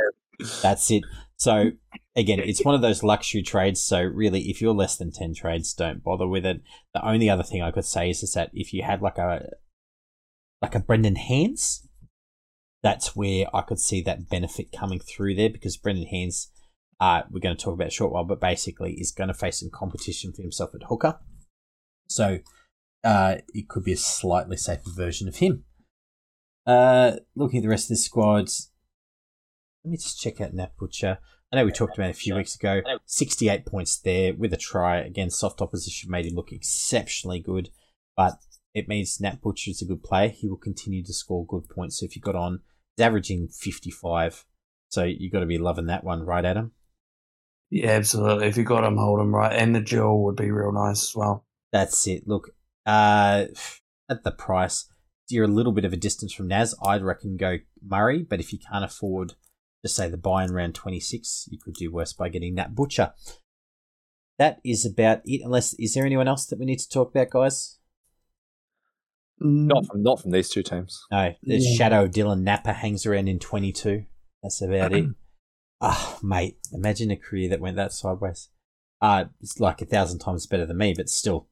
That's 0.63 0.91
it. 0.91 1.05
So 1.37 1.73
again, 2.15 2.39
it's 2.39 2.65
one 2.65 2.75
of 2.75 2.83
those 2.83 3.03
luxury 3.03 3.43
trades. 3.43 3.83
So 3.83 4.01
really, 4.01 4.43
if 4.43 4.61
you're 4.61 4.75
less 4.75 4.97
than 4.97 5.11
ten 5.11 5.35
trades, 5.35 5.75
don't 5.75 6.03
bother 6.03 6.29
with 6.29 6.47
it. 6.47 6.63
The 6.95 7.07
only 7.07 7.29
other 7.29 7.43
thing 7.43 7.63
I 7.63 7.73
could 7.73 7.85
say 7.85 8.11
is, 8.11 8.23
is 8.23 8.33
that 8.35 8.51
if 8.53 8.73
you 8.73 8.83
had 8.83 9.03
like 9.03 9.19
a 9.19 9.49
like 10.63 10.75
a 10.75 10.81
Brendan 10.81 11.17
Hands, 11.17 11.89
that's 12.83 13.17
where 13.17 13.47
I 13.53 13.63
could 13.63 13.81
see 13.81 14.03
that 14.03 14.29
benefit 14.29 14.71
coming 14.71 15.01
through 15.01 15.35
there 15.35 15.51
because 15.51 15.77
Brendan 15.77 16.07
Hands, 16.07 16.51
uh, 17.01 17.23
we're 17.31 17.41
going 17.41 17.57
to 17.57 17.63
talk 17.63 17.75
about 17.75 17.89
a 17.89 17.91
short 17.91 18.13
while, 18.13 18.25
but 18.25 18.41
basically 18.41 18.95
is 18.95 19.11
going 19.11 19.29
to 19.29 19.35
face 19.35 19.61
some 19.61 19.71
competition 19.73 20.33
for 20.33 20.43
himself 20.43 20.75
at 20.75 20.89
hooker. 20.89 21.19
So 22.09 22.39
uh, 23.05 23.37
it 23.53 23.69
could 23.69 23.85
be 23.85 23.93
a 23.93 23.97
slightly 23.97 24.57
safer 24.57 24.91
version 24.91 25.29
of 25.29 25.37
him. 25.37 25.65
Uh, 26.67 27.17
looking 27.37 27.59
at 27.59 27.63
the 27.63 27.69
rest 27.69 27.87
of 27.87 27.91
the 27.91 27.97
squads, 27.97 28.71
let 29.85 29.91
me 29.91 29.97
just 29.99 30.21
check 30.21 30.41
out 30.41 30.55
Nat 30.55 30.73
Butcher. 30.79 31.19
I 31.53 31.57
know 31.57 31.67
we 31.67 31.73
talked 31.73 31.97
about 31.97 32.09
it 32.09 32.17
a 32.17 32.19
few 32.19 32.35
weeks 32.35 32.57
ago. 32.57 32.81
68 33.05 33.67
points 33.67 33.99
there 34.01 34.35
with 34.35 34.53
a 34.53 34.57
try. 34.57 34.99
Again, 34.99 35.31
soft 35.31 35.61
opposition 35.61 36.11
made 36.11 36.27
him 36.27 36.35
look 36.35 36.51
exceptionally 36.51 37.39
good, 37.39 37.69
but 38.17 38.39
it 38.75 38.89
means 38.89 39.21
Nat 39.21 39.41
Butcher 39.41 39.71
is 39.71 39.83
a 39.83 39.85
good 39.87 40.03
player. 40.03 40.29
He 40.29 40.49
will 40.49 40.57
continue 40.57 41.05
to 41.05 41.13
score 41.13 41.47
good 41.47 41.69
points. 41.69 42.01
So 42.01 42.07
if 42.07 42.17
you 42.17 42.23
got 42.23 42.35
on, 42.35 42.61
he's 42.97 43.05
averaging 43.05 43.49
55. 43.49 44.47
So 44.89 45.05
you've 45.05 45.33
got 45.33 45.41
to 45.41 45.47
be 45.47 45.59
loving 45.59 45.87
that 45.87 46.03
one, 46.03 46.23
right, 46.23 46.45
Adam? 46.45 46.73
Yeah, 47.71 47.91
absolutely. 47.91 48.49
If 48.49 48.57
you 48.57 48.65
got 48.65 48.85
him, 48.85 48.97
hold 48.97 49.21
him 49.21 49.35
right. 49.35 49.53
And 49.53 49.75
the 49.75 49.81
duel 49.81 50.25
would 50.25 50.37
be 50.37 50.51
real 50.51 50.73
nice 50.73 51.11
as 51.11 51.13
well. 51.15 51.47
That's 51.73 52.07
it. 52.07 52.27
Look, 52.27 52.51
uh, 52.87 53.45
at 54.11 54.25
the 54.25 54.31
price, 54.33 54.89
you're 55.29 55.45
a 55.45 55.49
little 55.49 55.73
bit 55.73 55.85
of 55.85 55.93
a 55.93 55.97
distance 55.97 56.33
from 56.33 56.49
Naz. 56.49 56.75
I'd 56.85 57.03
reckon 57.03 57.37
go 57.37 57.59
Murray, 57.83 58.23
but 58.23 58.41
if 58.41 58.53
you 58.53 58.59
can't 58.59 58.85
afford, 58.85 59.35
just 59.85 59.97
say 59.97 60.09
the 60.09 60.17
buy 60.17 60.45
in 60.45 60.53
round 60.53 60.75
26, 60.75 61.49
you 61.51 61.59
could 61.59 61.75
do 61.75 61.91
worse 61.93 62.13
by 62.13 62.29
getting 62.29 62.55
that 62.57 62.75
Butcher. 62.75 63.13
That 64.39 64.61
is 64.65 64.85
about 64.85 65.21
it. 65.25 65.43
Unless, 65.45 65.75
is 65.75 65.95
there 65.95 66.05
anyone 66.05 66.29
else 66.29 66.47
that 66.47 66.59
we 66.59 66.67
need 66.67 66.81
to 66.81 66.89
talk 66.89 67.11
about, 67.11 67.31
guys? 67.31 67.79
Not 69.41 69.87
from 69.87 70.03
not 70.03 70.21
from 70.21 70.31
these 70.31 70.49
two 70.49 70.63
teams. 70.63 71.01
No, 71.11 71.35
the 71.43 71.59
Yeah. 71.59 71.77
shadow 71.77 72.05
of 72.05 72.11
Dylan 72.13 72.43
Napa 72.43 72.73
hangs 72.73 73.05
around 73.05 73.29
in 73.29 73.39
22. 73.39 74.05
That's 74.43 74.63
about 74.63 74.93
it. 74.93 75.07
Ah, 75.81 76.19
mate, 76.23 76.57
imagine 76.73 77.11
a 77.11 77.17
career 77.17 77.51
that 77.51 77.61
went 77.61 77.77
that 77.77 77.93
sideways. 77.93 78.49
Uh, 79.03 79.25
it's 79.43 79.61
like 79.61 79.83
a 79.83 79.85
thousand 79.85 80.19
times 80.21 80.47
better 80.47 80.65
than 80.65 80.79
me, 80.79 80.95
but 80.97 81.11
still. 81.11 81.49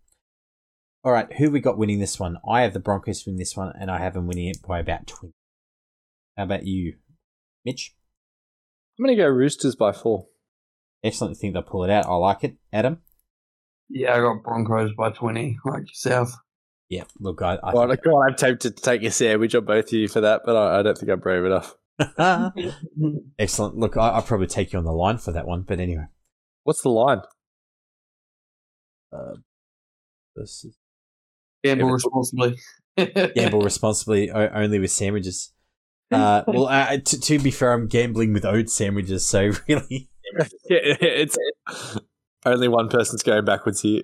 All 1.05 1.11
right, 1.11 1.33
who 1.33 1.51
we 1.51 1.59
got 1.59 1.79
winning 1.79 1.99
this 1.99 2.21
one? 2.21 2.39
I 2.49 2.63
have 2.63 2.75
the 2.75 2.79
Broncos 2.79 3.27
winning 3.27 3.41
this 3.41 3.57
one, 3.57 3.73
and 3.79 3.91
I 3.91 3.99
have 3.99 4.15
them 4.15 4.29
winning 4.29 4.47
it 4.47 4.63
by 4.63 4.79
about 4.79 5.09
20. 5.09 5.35
How 6.37 6.45
about 6.45 6.65
you, 6.65 6.95
Mitch? 7.65 7.97
I'm 8.99 9.05
going 9.05 9.17
to 9.17 9.21
go 9.21 9.29
Roosters 9.29 9.75
by 9.75 9.91
four. 9.91 10.27
Excellent. 11.03 11.37
think 11.37 11.55
they'll 11.55 11.63
pull 11.63 11.83
it 11.83 11.91
out. 11.91 12.07
I 12.07 12.15
like 12.15 12.45
it. 12.45 12.57
Adam? 12.73 12.99
Yeah, 13.89 14.15
I 14.15 14.21
got 14.21 14.45
Broncos 14.45 14.93
by 14.97 15.11
20, 15.11 15.59
like 15.65 15.89
yourself. 15.89 16.35
Yeah, 16.89 17.05
look, 17.19 17.43
I, 17.43 17.59
I 17.63 17.75
Well, 17.75 17.89
God, 17.89 18.21
I'm 18.21 18.37
tempted 18.37 18.77
to 18.77 18.83
take 18.83 19.03
a 19.03 19.11
sandwich 19.11 19.57
on 19.57 19.65
both 19.65 19.87
of 19.87 19.93
you 19.95 20.07
for 20.07 20.21
that, 20.21 20.43
but 20.45 20.55
I, 20.55 20.79
I 20.79 20.83
don't 20.83 20.97
think 20.97 21.11
I'm 21.11 21.19
brave 21.19 21.45
enough. 21.45 21.75
Excellent. 23.41 23.77
Look, 23.77 23.97
I, 23.97 24.11
I'll 24.11 24.23
probably 24.23 24.47
take 24.47 24.73
you 24.73 24.79
on 24.79 24.85
the 24.85 24.93
line 24.93 25.19
for 25.19 25.33
that 25.33 25.49
one, 25.49 25.63
but 25.63 25.81
anyway. 25.81 26.07
What's 26.63 26.83
the 26.83 26.91
line? 26.91 27.23
Uh, 29.13 29.35
versus 30.37 30.77
Gamble 31.65 31.87
If 31.87 31.91
it- 31.91 31.93
responsibly. 31.93 32.59
gamble 33.35 33.61
responsibly 33.63 34.31
only 34.31 34.79
with 34.79 34.91
sandwiches. 34.91 35.53
Uh, 36.11 36.43
well, 36.47 36.67
uh, 36.67 36.99
to, 36.99 37.19
to 37.21 37.39
be 37.39 37.51
fair, 37.51 37.73
I'm 37.73 37.87
gambling 37.87 38.35
with 38.35 38.45
oat 38.45 38.69
sandwiches, 38.69 39.25
so 39.27 39.53
really, 39.69 40.11
Yeah, 40.69 40.79
it's 41.01 41.39
only 42.45 42.69
one 42.69 42.89
person's 42.91 43.23
going 43.23 43.45
backwards 43.47 43.81
here. 43.81 44.03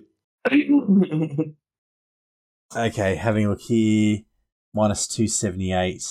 okay. 2.75 3.15
Having 3.15 3.45
a 3.45 3.49
look 3.49 3.61
here, 3.61 4.19
minus 4.73 5.07
two 5.07 5.27
seventy 5.27 5.71
eight. 5.71 6.03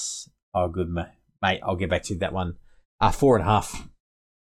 Oh, 0.55 0.69
good 0.69 0.89
ma- 0.89 1.07
mate. 1.43 1.61
I'll 1.65 1.77
get 1.77 1.91
back 1.91 2.03
to 2.05 2.15
that 2.19 2.33
one. 2.33 2.57
Uh, 3.01 3.11
four 3.11 3.37
and 3.37 3.47
a 3.47 3.51
half. 3.51 3.89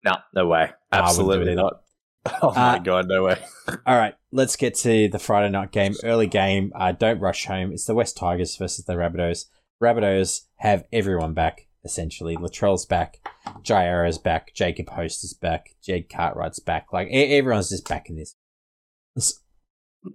No, 0.04 0.14
no 0.34 0.48
way. 0.48 0.60
I 0.60 0.64
wouldn't 0.64 0.78
do 0.92 0.96
Absolutely 1.22 1.52
it 1.54 1.56
not. 1.56 1.81
Oh 2.44 2.54
my 2.54 2.76
Uh, 2.76 2.80
god, 2.80 3.08
no 3.08 3.24
way. 3.24 3.42
All 3.86 3.98
right, 3.98 4.14
let's 4.32 4.56
get 4.56 4.76
to 4.76 5.08
the 5.10 5.18
Friday 5.20 5.50
night 5.50 5.72
game. 5.72 5.96
Early 6.04 6.28
game. 6.28 6.72
Uh, 6.76 6.92
don't 6.92 7.20
rush 7.20 7.46
home. 7.46 7.72
It's 7.72 7.86
the 7.86 7.96
West 7.96 8.16
Tigers 8.18 8.56
versus 8.56 8.86
the 8.86 8.94
Rabbitohs. 8.94 9.46
Rabbitohs 9.82 10.42
have 10.58 10.86
everyone 10.94 11.34
back, 11.34 11.68
essentially. 11.84 12.36
Latrell's 12.38 12.86
back. 12.86 13.18
Jai 13.64 13.86
Arrow's 13.86 14.20
back. 14.20 14.54
Jacob 14.54 14.90
Host 14.90 15.24
is 15.24 15.34
back. 15.34 15.70
Jed 15.84 16.10
Cartwright's 16.10 16.60
back. 16.60 16.94
Like, 16.94 17.08
everyone's 17.12 17.70
just 17.70 17.88
back 17.90 18.08
in 18.10 18.16
this. 18.18 18.36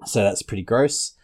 So 0.05 0.23
that's 0.23 0.43
pretty 0.43 0.63
gross. 0.63 1.15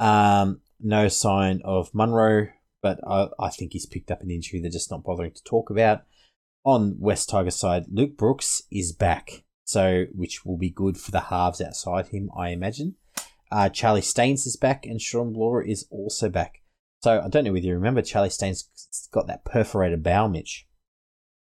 Um, 0.00 0.60
no 0.80 1.06
sign 1.08 1.60
of 1.64 1.94
Munro, 1.94 2.48
but 2.82 2.98
I, 3.06 3.28
I 3.38 3.50
think 3.50 3.72
he's 3.72 3.86
picked 3.86 4.10
up 4.10 4.22
an 4.22 4.30
injury 4.30 4.60
they're 4.60 4.70
just 4.70 4.90
not 4.90 5.04
bothering 5.04 5.32
to 5.34 5.44
talk 5.44 5.70
about. 5.70 6.02
On 6.64 6.96
West 6.98 7.28
Tiger 7.28 7.50
side, 7.50 7.84
Luke 7.90 8.16
Brooks 8.16 8.62
is 8.70 8.92
back, 8.92 9.44
so 9.64 10.04
which 10.12 10.44
will 10.44 10.58
be 10.58 10.70
good 10.70 10.98
for 10.98 11.10
the 11.10 11.20
halves 11.20 11.60
outside 11.60 12.08
him, 12.08 12.30
I 12.36 12.50
imagine. 12.50 12.96
Uh, 13.50 13.68
Charlie 13.68 14.00
Staines 14.00 14.46
is 14.46 14.56
back, 14.56 14.86
and 14.86 15.00
Shawn 15.00 15.32
Blore 15.32 15.62
is 15.62 15.86
also 15.90 16.28
back. 16.28 16.62
So 17.02 17.20
I 17.20 17.28
don't 17.28 17.44
know 17.44 17.52
whether 17.52 17.66
you 17.66 17.74
remember 17.74 18.00
Charlie 18.00 18.30
Staines 18.30 19.08
got 19.12 19.26
that 19.26 19.44
perforated 19.44 20.02
bowel, 20.02 20.28
Mitch. 20.28 20.66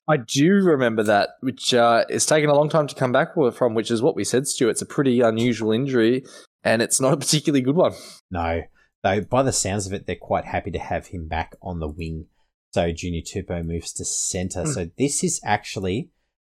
I 0.07 0.17
do 0.17 0.55
remember 0.55 1.03
that, 1.03 1.29
which 1.39 1.73
uh, 1.73 2.03
is 2.09 2.25
taking 2.25 2.49
a 2.49 2.55
long 2.55 2.67
time 2.67 2.87
to 2.87 2.95
come 2.95 3.13
back 3.13 3.35
from, 3.53 3.73
which 3.73 3.89
is 3.89 4.01
what 4.01 4.15
we 4.15 4.25
said, 4.25 4.47
Stu. 4.47 4.67
It's 4.67 4.81
a 4.81 4.85
pretty 4.85 5.21
unusual 5.21 5.71
injury, 5.71 6.25
and 6.63 6.81
it's 6.81 6.99
not 6.99 7.13
a 7.13 7.17
particularly 7.17 7.61
good 7.61 7.75
one. 7.75 7.93
No, 8.29 8.63
though 9.01 9.21
by 9.21 9.43
the 9.43 9.53
sounds 9.53 9.87
of 9.87 9.93
it, 9.93 10.05
they're 10.05 10.15
quite 10.17 10.45
happy 10.45 10.71
to 10.71 10.79
have 10.79 11.07
him 11.07 11.27
back 11.27 11.55
on 11.61 11.79
the 11.79 11.87
wing. 11.87 12.25
So 12.73 12.91
Junior 12.91 13.21
Tupou 13.21 13.63
moves 13.63 13.93
to 13.93 14.05
centre. 14.05 14.65
So 14.65 14.89
this 14.97 15.23
is 15.23 15.39
actually, 15.45 16.09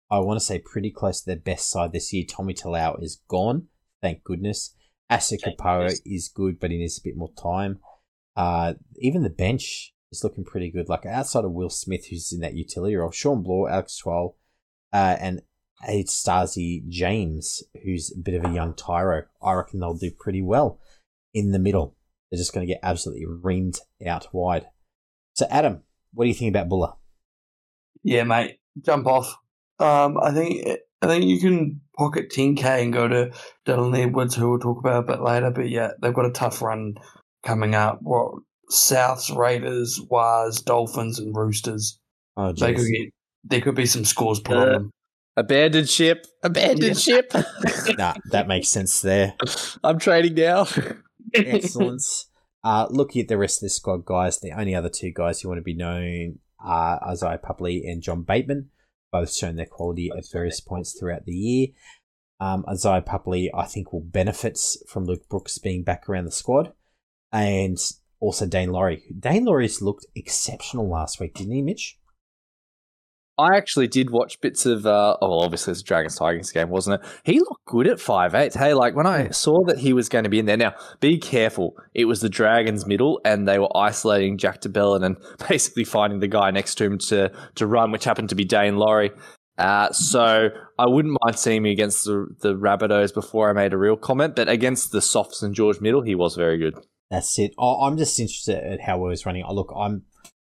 I 0.09 0.19
want 0.19 0.39
to 0.39 0.45
say, 0.45 0.59
pretty 0.59 0.91
close 0.91 1.21
to 1.21 1.25
their 1.25 1.35
best 1.35 1.69
side 1.69 1.91
this 1.91 2.13
year. 2.13 2.25
Tommy 2.27 2.53
Talau 2.53 3.01
is 3.01 3.21
gone, 3.27 3.67
thank 4.01 4.23
goodness. 4.23 4.75
Asu 5.11 5.37
Kepaoa 5.41 5.99
is 6.05 6.31
good, 6.33 6.59
but 6.59 6.71
he 6.71 6.77
needs 6.77 6.97
a 6.97 7.03
bit 7.03 7.15
more 7.15 7.31
time. 7.41 7.79
Uh, 8.35 8.73
even 8.97 9.23
the 9.23 9.29
bench 9.29 9.93
is 10.11 10.23
looking 10.23 10.43
pretty 10.43 10.71
good. 10.71 10.89
Like 10.89 11.05
outside 11.05 11.45
of 11.45 11.51
Will 11.51 11.69
Smith, 11.69 12.07
who's 12.07 12.33
in 12.33 12.41
that 12.41 12.55
utility 12.55 12.95
role, 12.95 13.11
Shawn 13.11 13.43
Blore, 13.43 13.69
Alex 13.69 13.97
Twal, 13.97 14.37
uh, 14.93 15.17
and 15.19 15.41
Aid 15.87 16.07
Stasi 16.07 16.87
James, 16.87 17.63
who's 17.83 18.11
a 18.11 18.19
bit 18.19 18.35
of 18.35 18.49
a 18.49 18.53
young 18.53 18.73
tyro. 18.73 19.25
I 19.41 19.53
reckon 19.53 19.79
they'll 19.79 19.97
do 19.97 20.11
pretty 20.11 20.41
well 20.41 20.79
in 21.33 21.51
the 21.51 21.59
middle. 21.59 21.95
They're 22.31 22.37
just 22.37 22.53
going 22.53 22.65
to 22.65 22.73
get 22.73 22.79
absolutely 22.81 23.25
reamed 23.25 23.79
out 24.05 24.27
wide. 24.33 24.67
So, 25.33 25.45
Adam, 25.49 25.83
what 26.13 26.25
do 26.25 26.29
you 26.29 26.33
think 26.33 26.49
about 26.49 26.69
Bula? 26.69 26.95
Yeah, 28.03 28.23
mate, 28.23 28.59
jump 28.83 29.05
off. 29.05 29.37
Um, 29.79 30.17
I 30.21 30.31
think 30.31 30.65
I 31.01 31.07
think 31.07 31.25
you 31.25 31.39
can 31.39 31.81
pocket 31.97 32.29
10k 32.31 32.63
and 32.83 32.93
go 32.93 33.07
to 33.07 33.31
Dylan 33.65 33.97
Edwards, 33.97 34.35
who 34.35 34.49
we'll 34.51 34.59
talk 34.59 34.79
about 34.79 35.03
a 35.03 35.07
bit 35.13 35.21
later. 35.21 35.51
But 35.51 35.69
yeah, 35.69 35.91
they've 36.01 36.13
got 36.13 36.25
a 36.25 36.31
tough 36.31 36.61
run 36.61 36.95
coming 37.45 37.75
up. 37.75 37.99
What 38.01 38.33
Souths, 38.71 39.35
Raiders, 39.35 39.99
Wars, 40.09 40.61
Dolphins, 40.61 41.19
and 41.19 41.35
Roosters. 41.35 41.99
Oh, 42.37 42.51
They 42.53 42.73
could 42.73 42.87
get 42.87 43.09
there 43.43 43.61
could 43.61 43.75
be 43.75 43.85
some 43.85 44.05
scores 44.05 44.39
put 44.39 44.57
on 44.57 44.69
Uh, 44.69 44.71
them. 44.73 44.91
Abandoned 45.37 45.89
ship, 45.89 46.25
abandoned 46.43 46.97
ship. 46.97 47.31
nah, 47.97 48.13
that 48.31 48.47
makes 48.47 48.69
sense 48.69 49.01
there. 49.01 49.35
I'm 49.83 49.99
trading 49.99 50.33
now. 50.35 50.65
Excellence. 51.33 52.27
Uh, 52.63 52.87
looking 52.89 53.21
at 53.21 53.27
the 53.27 53.37
rest 53.37 53.57
of 53.61 53.65
the 53.67 53.69
squad, 53.69 54.05
guys, 54.05 54.39
the 54.39 54.51
only 54.51 54.73
other 54.73 54.89
two 54.89 55.11
guys 55.13 55.41
who 55.41 55.49
want 55.49 55.59
to 55.59 55.63
be 55.63 55.75
known 55.75 56.39
are 56.59 56.99
Isaiah 57.07 57.37
Papali'i 57.43 57.83
and 57.89 58.01
John 58.01 58.23
Bateman, 58.23 58.69
both 59.15 59.33
shown 59.33 59.55
their 59.55 59.65
quality 59.65 60.11
at 60.17 60.29
various 60.29 60.59
points 60.59 60.91
throughout 60.91 61.25
the 61.25 61.33
year. 61.33 61.67
Um, 62.41 62.65
Isaiah 62.69 63.01
Papali'i, 63.01 63.49
I 63.53 63.65
think, 63.65 63.93
will 63.93 64.01
benefit 64.01 64.59
from 64.89 65.05
Luke 65.05 65.29
Brooks 65.29 65.57
being 65.57 65.83
back 65.83 66.09
around 66.09 66.25
the 66.25 66.31
squad, 66.31 66.73
and 67.31 67.77
also 68.19 68.45
Daine 68.45 68.71
Laurie. 68.71 69.03
Daine 69.17 69.45
Laurie's 69.45 69.81
looked 69.81 70.05
exceptional 70.15 70.89
last 70.89 71.21
week, 71.21 71.33
didn't 71.35 71.53
he, 71.53 71.61
Mitch? 71.61 71.97
I 73.37 73.57
actually 73.57 73.87
did 73.87 74.09
watch 74.09 74.39
bits 74.39 74.65
of. 74.65 74.85
Uh, 74.85 75.17
oh, 75.21 75.39
obviously 75.39 75.71
it's 75.71 75.81
a 75.81 75.83
Dragons 75.83 76.15
Tigers 76.17 76.51
game, 76.51 76.69
wasn't 76.69 77.01
it? 77.01 77.09
He 77.23 77.39
looked 77.39 77.65
good 77.65 77.87
at 77.87 77.99
five 77.99 78.33
eight. 78.33 78.53
Hey, 78.53 78.73
like 78.73 78.95
when 78.95 79.07
I 79.07 79.29
saw 79.29 79.63
that 79.65 79.79
he 79.79 79.91
was 79.91 80.07
going 80.07 80.23
to 80.23 80.29
be 80.29 80.39
in 80.39 80.45
there. 80.45 80.57
Now, 80.57 80.75
be 81.01 81.17
careful. 81.17 81.75
It 81.93 82.05
was 82.05 82.21
the 82.21 82.29
Dragons 82.29 82.85
middle, 82.85 83.19
and 83.25 83.47
they 83.47 83.59
were 83.59 83.75
isolating 83.75 84.37
Jack 84.37 84.61
de 84.61 84.69
Belin 84.69 85.03
and 85.03 85.17
basically 85.49 85.83
finding 85.83 86.19
the 86.19 86.27
guy 86.27 86.51
next 86.51 86.75
to 86.75 86.85
him 86.85 86.97
to 87.09 87.31
to 87.55 87.67
run, 87.67 87.91
which 87.91 88.05
happened 88.05 88.29
to 88.29 88.35
be 88.35 88.45
Daine 88.45 88.77
Laurie. 88.77 89.11
Uh, 89.57 89.89
so 89.91 90.49
I 90.77 90.85
wouldn't 90.87 91.17
mind 91.23 91.39
seeing 91.39 91.61
me 91.63 91.71
against 91.71 92.05
the 92.05 92.27
the 92.39 92.53
Rabbitohs 92.55 93.13
before 93.13 93.49
I 93.49 93.53
made 93.53 93.73
a 93.73 93.77
real 93.77 93.97
comment, 93.97 94.35
but 94.35 94.47
against 94.49 94.91
the 94.91 95.01
Softs 95.01 95.41
and 95.43 95.53
George 95.55 95.81
middle, 95.81 96.01
he 96.01 96.15
was 96.15 96.35
very 96.35 96.57
good. 96.57 96.75
That's 97.11 97.37
it. 97.39 97.53
I- 97.59 97.85
I'm 97.85 97.97
just 97.97 98.19
interested 98.19 98.63
at 98.63 98.81
how 98.81 98.97
well 98.97 99.11
he's 99.11 99.25
running. 99.25 99.45
Look, 99.49 99.71
I'm 99.75 100.03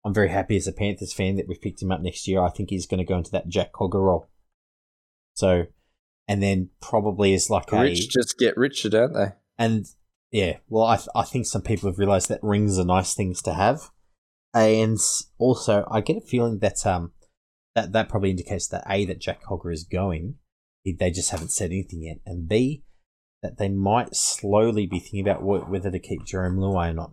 I'm 0.06 0.13
very 0.13 0.30
happy 0.30 0.56
as 0.56 0.68
a 0.68 0.72
Panthers 0.72 1.13
fan 1.13 1.36
that 1.36 1.48
we've 1.48 1.60
picked 1.60 1.82
him 1.82 1.91
up 1.91 2.00
next 2.00 2.28
year. 2.28 2.41
I 2.41 2.50
think 2.50 2.70
he's 2.70 2.86
going 2.86 3.00
to 3.00 3.04
go 3.04 3.18
into 3.18 3.32
that 3.32 3.48
Jack 3.48 3.74
Cogger 3.74 4.06
role. 4.06 4.30
So, 5.34 5.65
and 6.28 6.44
then 6.44 6.70
probably 6.80 7.34
as 7.34 7.50
like 7.50 7.72
a 7.72 7.82
Rich 7.82 8.10
just 8.10 8.38
get 8.38 8.56
richer, 8.56 8.89
don't 8.89 9.13
they? 9.13 9.34
and 9.58 9.86
yeah, 10.32 10.58
well, 10.70 10.86
I 10.86 10.98
th- 10.98 11.10
I 11.15 11.24
think 11.24 11.46
some 11.46 11.62
people 11.62 11.89
have 11.89 11.98
realised 11.98 12.30
that 12.30 12.44
rings 12.44 12.78
are 12.78 12.86
nice 12.86 13.13
things 13.13 13.41
to 13.44 13.54
have, 13.54 13.89
and 14.54 14.98
also 15.38 15.86
I 15.89 16.02
get 16.02 16.18
a 16.18 16.22
feeling 16.22 16.60
that 16.60 16.86
um 16.86 17.12
that 17.74 17.91
that 17.94 18.10
probably 18.10 18.30
indicates 18.30 18.68
that 18.68 18.84
a 18.89 19.06
that 19.06 19.20
Jack 19.20 19.44
Cogger 19.44 19.74
is 19.74 19.84
going, 19.84 20.36
they 20.86 21.12
just 21.12 21.32
haven't 21.32 21.52
said 21.52 21.72
anything 21.72 22.04
yet, 22.04 22.18
and 22.26 22.48
b 22.48 22.84
that 23.41 23.58
they 23.58 23.70
might 23.70 24.15
slowly 24.15 24.86
be 24.88 25.00
thinking 25.00 25.22
about 25.22 25.44
whether 25.44 25.91
to 25.91 26.00
keep 26.00 26.26
Jarome 26.26 26.58
Luai 26.58 26.89
or 26.89 26.94
not. 26.94 27.12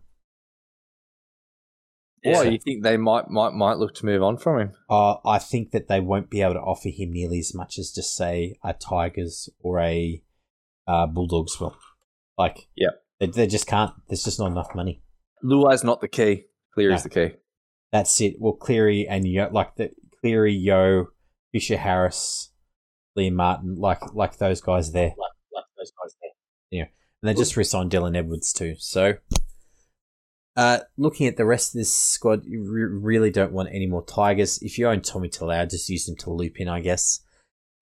Or 2.24 2.30
Yeah. 2.30 2.42
you 2.44 2.58
think 2.58 2.82
they 2.84 2.96
might 2.96 3.28
might 3.30 3.52
might 3.52 3.78
look 3.78 3.94
to 3.96 4.06
move 4.06 4.22
on 4.22 4.36
from 4.36 4.60
him? 4.60 4.72
Uh, 4.88 5.16
I 5.26 5.38
think 5.38 5.72
that 5.72 5.88
they 5.88 6.00
won't 6.00 6.30
be 6.30 6.40
able 6.42 6.54
to 6.54 6.60
offer 6.60 6.88
him 6.88 7.12
nearly 7.12 7.40
as 7.40 7.52
much 7.54 7.78
as 7.78 7.90
just 7.90 8.14
say 8.16 8.56
a 8.62 8.72
Tigers 8.74 9.48
or 9.60 9.80
a 9.80 10.22
uh, 10.86 11.06
Bulldogs 11.06 11.58
will. 11.60 11.76
Like, 12.38 12.68
yeah, 12.76 12.90
they, 13.20 13.26
they 13.26 13.46
just 13.46 13.66
can't. 13.66 13.92
There's 14.08 14.24
just 14.24 14.38
not 14.38 14.50
enough 14.52 14.74
money. 14.74 15.02
Luai's 15.42 15.82
not 15.84 16.00
the 16.00 16.08
key. 16.08 16.44
Cleary's 16.74 17.04
No. 17.04 17.08
the 17.08 17.28
key. 17.30 17.36
That's 17.90 18.20
it. 18.20 18.36
Well, 18.38 18.54
Cleary 18.54 19.06
and 19.08 19.26
Yeo, 19.26 19.50
like 19.52 19.74
the 19.76 19.90
Cleary, 20.20 20.54
Yeo, 20.54 21.08
Fisher, 21.52 21.76
Harris, 21.76 22.50
Liam 23.18 23.34
Martin, 23.34 23.74
like 23.76 24.14
like 24.14 24.38
those 24.38 24.60
guys 24.60 24.92
there. 24.92 25.08
Like, 25.18 25.32
like 25.52 25.64
those 25.76 25.92
guys 26.02 26.14
there. 26.22 26.30
Yeah, 26.70 26.86
and 27.22 27.28
they 27.28 27.34
just 27.34 27.56
re-signed 27.56 27.90
Dylan 27.90 28.16
Edwards 28.16 28.52
too. 28.52 28.76
So, 28.78 29.14
uh, 30.56 30.80
looking 30.96 31.26
at 31.26 31.36
the 31.36 31.44
rest 31.44 31.74
of 31.74 31.78
this 31.78 31.96
squad, 31.96 32.44
you 32.44 32.62
re- 32.62 32.84
really 32.84 33.30
don't 33.30 33.52
want 33.52 33.70
any 33.72 33.86
more 33.86 34.04
Tigers. 34.04 34.58
If 34.62 34.78
you 34.78 34.88
own 34.88 35.00
Tommy 35.00 35.28
Talau, 35.28 35.68
just 35.70 35.88
use 35.88 36.08
him 36.08 36.16
to 36.16 36.30
loop 36.30 36.60
in, 36.60 36.68
I 36.68 36.80
guess. 36.80 37.20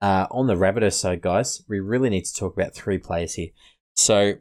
Uh, 0.01 0.27
on 0.31 0.47
the 0.47 0.55
Rabbitoh 0.55 0.93
side, 0.93 1.21
guys, 1.21 1.63
we 1.69 1.81
really 1.81 2.11
need 2.11 2.25
to 2.25 2.35
talk 2.35 2.57
about 2.57 2.75
three 2.75 2.99
players 2.99 3.35
here. 3.35 3.49
So, 3.97 4.35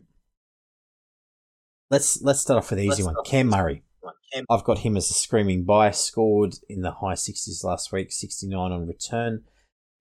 let's 1.89 2.21
let's 2.21 2.41
start 2.41 2.59
off 2.59 2.69
with 2.69 2.79
the 2.79 2.85
easy 2.85 3.03
Let's 3.03 3.15
one. 3.15 3.25
Cam 3.25 3.47
Murray. 3.47 3.83
I've 4.49 4.63
got 4.63 4.79
him 4.79 4.95
as 4.95 5.09
a 5.09 5.13
screaming 5.13 5.65
buy. 5.65 5.91
Scored 5.91 6.55
in 6.69 6.81
the 6.81 6.91
high 6.91 7.15
60s 7.15 7.63
last 7.63 7.91
week, 7.91 8.11
69 8.11 8.71
on 8.71 8.87
return. 8.87 9.43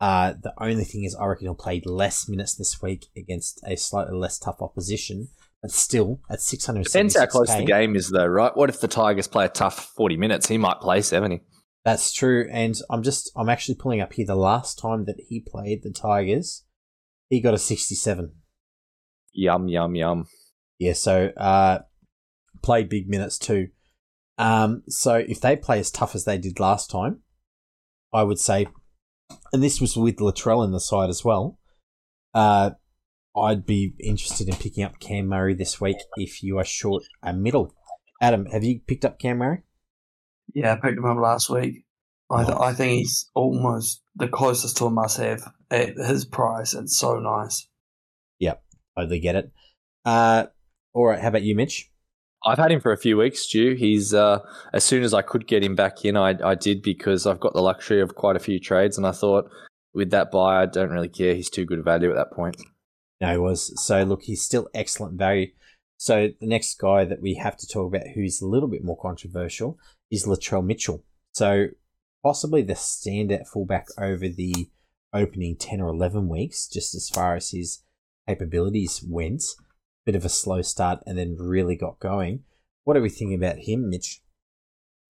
Uh, 0.01 0.35
the 0.41 0.53
only 0.61 0.85
thing 0.85 1.05
is, 1.05 1.17
I 1.17 1.27
reckon 1.27 1.47
he'll 1.47 1.55
play 1.55 1.83
less 1.85 2.29
minutes 2.29 2.55
this 2.55 2.81
week 2.81 3.07
against 3.17 3.61
a 3.67 3.77
slightly 3.77 4.17
less 4.17 4.39
tough 4.39 4.61
opposition, 4.61 5.29
but 5.63 5.71
still 5.71 6.21
at 6.31 6.41
600. 6.41 6.85
Depends 6.85 7.17
how 7.17 7.27
close 7.27 7.55
the 7.55 7.65
game 7.65 7.97
is, 7.97 8.11
though, 8.11 8.27
right? 8.27 8.57
What 8.57 8.71
if 8.71 8.81
the 8.81 8.89
Tigers 8.89 9.27
play 9.27 9.47
a 9.47 9.49
tough 9.49 9.93
forty 9.97 10.17
minutes? 10.17 10.49
He 10.49 10.59
might 10.59 10.81
play 10.81 11.03
seventy. 11.03 11.43
That's 11.85 12.13
true, 12.13 12.49
and 12.53 12.75
I'm 12.91 13.03
just 13.03 13.31
I'm 13.37 13.49
actually 13.49 13.77
pulling 13.77 14.01
up 14.01 14.13
here 14.13 14.27
the 14.27 14.35
last 14.35 14.79
time 14.79 15.05
that 15.07 15.17
he 15.29 15.41
played 15.41 15.83
the 15.83 15.91
Tigers, 15.91 16.65
he 17.29 17.41
got 17.41 17.55
a 17.55 17.59
67. 17.59 18.33
Yum 19.33 19.69
yum 19.69 19.95
yum. 19.95 20.27
Yeah, 20.79 20.93
so 20.93 21.31
uh, 21.37 21.81
played 22.63 22.89
big 22.89 23.09
minutes 23.09 23.39
too. 23.39 23.69
Um, 24.37 24.83
so 24.89 25.15
if 25.15 25.41
they 25.41 25.57
play 25.57 25.79
as 25.81 25.91
tough 25.91 26.15
as 26.15 26.25
they 26.25 26.39
did 26.39 26.61
last 26.61 26.91
time, 26.91 27.23
I 28.13 28.23
would 28.23 28.39
say, 28.39 28.69
and 29.53 29.63
this 29.63 29.81
was 29.81 29.97
with 29.97 30.17
Latrell 30.17 30.65
in 30.65 30.73
the 30.73 30.81
side 30.81 31.11
as 31.11 31.25
well. 31.25 31.59
Uh, 32.35 32.71
I'd 33.37 33.67
be 33.67 33.95
interested 34.01 34.49
in 34.49 34.57
picking 34.57 34.85
up 34.85 35.01
Cam 35.01 35.29
Murray 35.29 35.55
this 35.55 35.81
week 35.81 35.99
if 36.17 36.43
you 36.43 36.59
are 36.59 36.65
short 36.65 37.05
a 37.23 37.33
middle. 37.33 37.75
Adam, 38.21 38.47
have 38.47 38.65
you 38.65 38.81
picked 38.87 39.05
up 39.05 39.19
Cam 39.19 39.39
Murray? 39.39 39.63
Yeah, 40.55 40.73
I 40.73 40.77
picked 40.77 40.99
him 40.99 41.05
up 41.05 41.19
last 41.19 41.51
week. 41.51 41.85
I, 42.31 42.45
th- 42.45 42.59
I 42.59 42.73
think 42.75 42.93
he's 42.99 43.31
almost 43.35 44.03
the 44.15 44.29
closest 44.29 44.77
to 44.79 44.87
a 44.87 44.91
must-have 44.91 45.51
at 45.71 45.97
his 45.97 46.25
price. 46.25 46.75
It's 46.75 46.99
so 46.99 47.19
nice. 47.19 47.69
Yep, 48.39 48.63
totally 48.97 49.21
get 49.21 49.37
it. 49.37 49.53
Uh, 50.05 50.47
all 50.93 51.07
right, 51.07 51.21
how 51.21 51.29
about 51.29 51.43
you, 51.43 51.55
Mitch? 51.55 51.91
I've 52.45 52.59
had 52.59 52.71
him 52.71 52.81
for 52.81 52.93
a 52.93 52.99
few 52.99 53.17
weeks, 53.17 53.41
Stu. 53.41 53.75
He's 53.75 54.15
uh, 54.15 54.41
as 54.73 54.85
soon 54.85 55.03
as 55.03 55.13
I 55.13 55.23
could 55.23 55.47
get 55.47 55.63
him 55.63 55.75
back 55.75 56.05
in, 56.05 56.17
I, 56.17 56.35
I 56.45 56.55
did 56.55 56.83
because 56.83 57.27
I've 57.27 57.41
got 57.41 57.53
the 57.53 57.63
luxury 57.63 58.01
of 58.01 58.15
quite 58.15 58.37
a 58.37 58.41
few 58.41 58.61
trades, 58.61 58.97
and 58.97 59.07
I 59.07 59.13
thought 59.13 59.51
with 59.93 60.11
that 60.11 60.31
buy, 60.31 60.63
I 60.63 60.67
don't 60.67 60.91
really 60.91 61.09
care. 61.09 61.35
He's 61.35 61.51
too 61.51 61.65
good 61.65 61.81
a 61.81 61.83
value 61.83 62.11
at 62.11 62.17
that 62.17 62.33
point. 62.33 62.57
No, 63.21 63.33
he 63.33 63.39
was. 63.39 63.85
So 63.85 64.03
look, 64.05 64.23
he's 64.23 64.43
still 64.43 64.69
excellent 64.75 65.19
value. 65.19 65.49
So 65.97 66.29
the 66.41 66.47
next 66.47 66.79
guy 66.79 67.05
that 67.05 67.21
we 67.21 67.35
have 67.35 67.57
to 67.57 67.67
talk 67.67 67.93
about, 67.93 68.09
who's 68.15 68.41
a 68.41 68.47
little 68.47 68.69
bit 68.69 68.85
more 68.85 68.99
controversial, 69.01 69.79
is 70.11 70.27
Latrell 70.27 70.65
Mitchell. 70.65 71.05
So 71.35 71.67
possibly 72.23 72.63
the 72.63 72.75
standout 72.75 73.49
fullback 73.49 73.87
over 73.99 74.29
the 74.29 74.69
opening 75.13 75.57
ten 75.57 75.81
or 75.81 75.89
eleven 75.89 76.29
weeks, 76.29 76.69
just 76.69 76.95
as 76.95 77.09
far 77.09 77.35
as 77.35 77.51
his 77.51 77.83
capabilities 78.29 79.03
went 79.07 79.43
bit 80.09 80.17
of 80.17 80.25
a 80.25 80.31
slow 80.31 80.63
start 80.63 81.01
and 81.05 81.19
then 81.19 81.37
really 81.39 81.77
got 81.77 82.01
going. 82.01 82.43
What 82.85 82.97
are 82.97 83.03
we 83.03 83.11
thinking 83.11 83.37
about 83.37 83.59
him, 83.59 83.91
Mitch? 83.91 84.23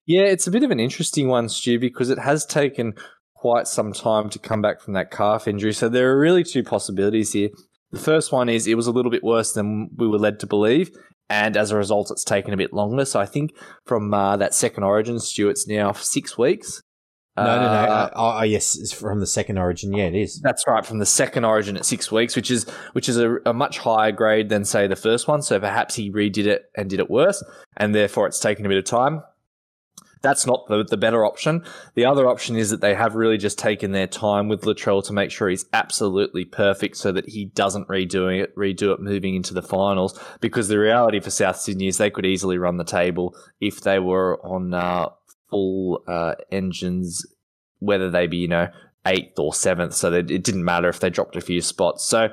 Yeah, 0.07 0.23
it's 0.23 0.49
a 0.49 0.51
bit 0.51 0.65
of 0.65 0.73
an 0.73 0.81
interesting 0.81 1.29
one, 1.29 1.49
Stu, 1.49 1.79
because 1.79 2.11
it 2.11 2.19
has 2.19 2.45
taken 2.45 2.95
quite 3.33 3.69
some 3.69 3.93
time 3.93 4.29
to 4.31 4.41
come 4.41 4.61
back 4.61 4.81
from 4.81 4.95
that 4.95 5.13
calf 5.13 5.47
injury. 5.47 5.73
So 5.73 5.89
there 5.89 6.11
are 6.11 6.19
really 6.19 6.43
two 6.43 6.65
possibilities 6.65 7.33
here. 7.33 7.51
The 7.91 7.99
first 7.99 8.33
one 8.33 8.49
is 8.49 8.67
it 8.67 8.77
was 8.77 8.87
a 8.87 8.93
little 8.93 9.11
bit 9.11 9.25
worse 9.25 9.53
than 9.53 9.91
we 9.97 10.09
were 10.09 10.19
led 10.19 10.41
to 10.41 10.47
believe. 10.47 10.91
And 11.31 11.57
as 11.57 11.71
a 11.71 11.77
result, 11.77 12.11
it's 12.11 12.25
taken 12.25 12.55
a 12.55 12.57
bit 12.57 12.73
longer. 12.73 13.05
So 13.05 13.21
I 13.21 13.27
think 13.27 13.55
from 13.85 14.13
uh, 14.15 14.37
that 14.39 14.55
second 14.55 14.85
origin, 14.85 15.19
Stuart's 15.19 15.67
now 15.67 15.93
six 15.93 16.39
weeks. 16.39 16.83
No, 17.37 17.45
no, 17.45 17.63
no. 17.63 17.93
Uh, 17.93 18.11
oh, 18.17 18.43
yes, 18.43 18.77
it's 18.77 18.93
from 18.93 19.21
the 19.21 19.27
second 19.27 19.59
origin. 19.59 19.93
Yeah, 19.93 20.07
it 20.07 20.15
is. 20.15 20.41
That's 20.43 20.67
right, 20.67 20.85
from 20.85 20.99
the 20.99 21.07
second 21.07 21.45
origin 21.45 21.77
at 21.77 21.85
six 21.85 22.11
weeks, 22.11 22.35
which 22.35 22.51
is 22.51 22.69
which 22.93 23.09
is 23.09 23.17
a, 23.17 23.37
a, 23.47 23.53
much 23.53 23.79
higher 23.79 24.11
grade 24.11 24.49
than 24.49 24.65
say 24.65 24.87
the 24.87 24.97
first 24.97 25.29
one. 25.29 25.43
So 25.43 25.61
perhaps 25.61 25.95
he 25.95 26.11
redid 26.11 26.47
it 26.47 26.65
and 26.77 26.91
did 26.91 26.99
it 26.99 27.09
worse, 27.09 27.43
and 27.77 27.95
therefore 27.95 28.27
it's 28.27 28.41
taken 28.41 28.67
a 28.67 28.69
bit 28.69 28.79
of 28.79 28.85
time. 28.85 29.23
That's 30.23 30.47
not 30.47 30.67
the, 30.69 30.85
the 30.85 30.97
better 30.97 31.25
option. 31.25 31.65
The 31.95 32.05
other 32.05 32.29
option 32.29 32.57
is 32.57 32.71
that 32.71 32.81
they 32.81 32.95
have 32.95 33.15
really 33.15 33.39
just 33.39 33.59
taken 33.59 33.93
their 33.93 34.07
time 34.07 34.49
with 34.49 34.63
Latrell 34.63 35.05
to 35.07 35.13
make 35.13 35.31
sure 35.31 35.49
he's 35.49 35.67
absolutely 35.73 36.45
perfect 36.45 36.97
so 36.97 37.13
that 37.13 37.29
he 37.29 37.47
doesn't 37.47 37.89
redo 37.89 38.43
it, 38.43 38.55
redo 38.57 38.93
it 38.93 39.01
moving 39.01 39.35
into 39.35 39.55
the 39.55 39.63
finals. 39.63 40.19
Because 40.41 40.69
the 40.69 40.79
reality 40.79 41.21
for 41.21 41.31
South 41.31 41.57
Sydney 41.57 41.89
is 41.89 41.99
they 41.99 42.11
could 42.11 42.27
easily 42.27 42.59
run 42.59 42.79
the 42.79 42.85
table 42.85 43.37
if 43.61 43.81
they 43.81 43.99
were 43.99 44.45
on 44.45 44.75
uh, 44.75 45.09
full 45.51 46.03
uh, 46.09 46.35
engines, 46.51 47.25
whether 47.79 48.11
they 48.11 48.27
be, 48.27 48.39
you 48.39 48.49
know, 48.49 48.69
eighth 49.07 49.39
or 49.39 49.55
seventh. 49.55 49.95
So 49.95 50.11
that 50.11 50.31
it 50.31 50.43
didn't 50.43 50.65
matter 50.65 50.89
if 50.89 51.01
they 51.01 51.11
dropped 51.11 51.37
a 51.37 51.41
few 51.41 51.61
spots. 51.61 52.05
So. 52.05 52.31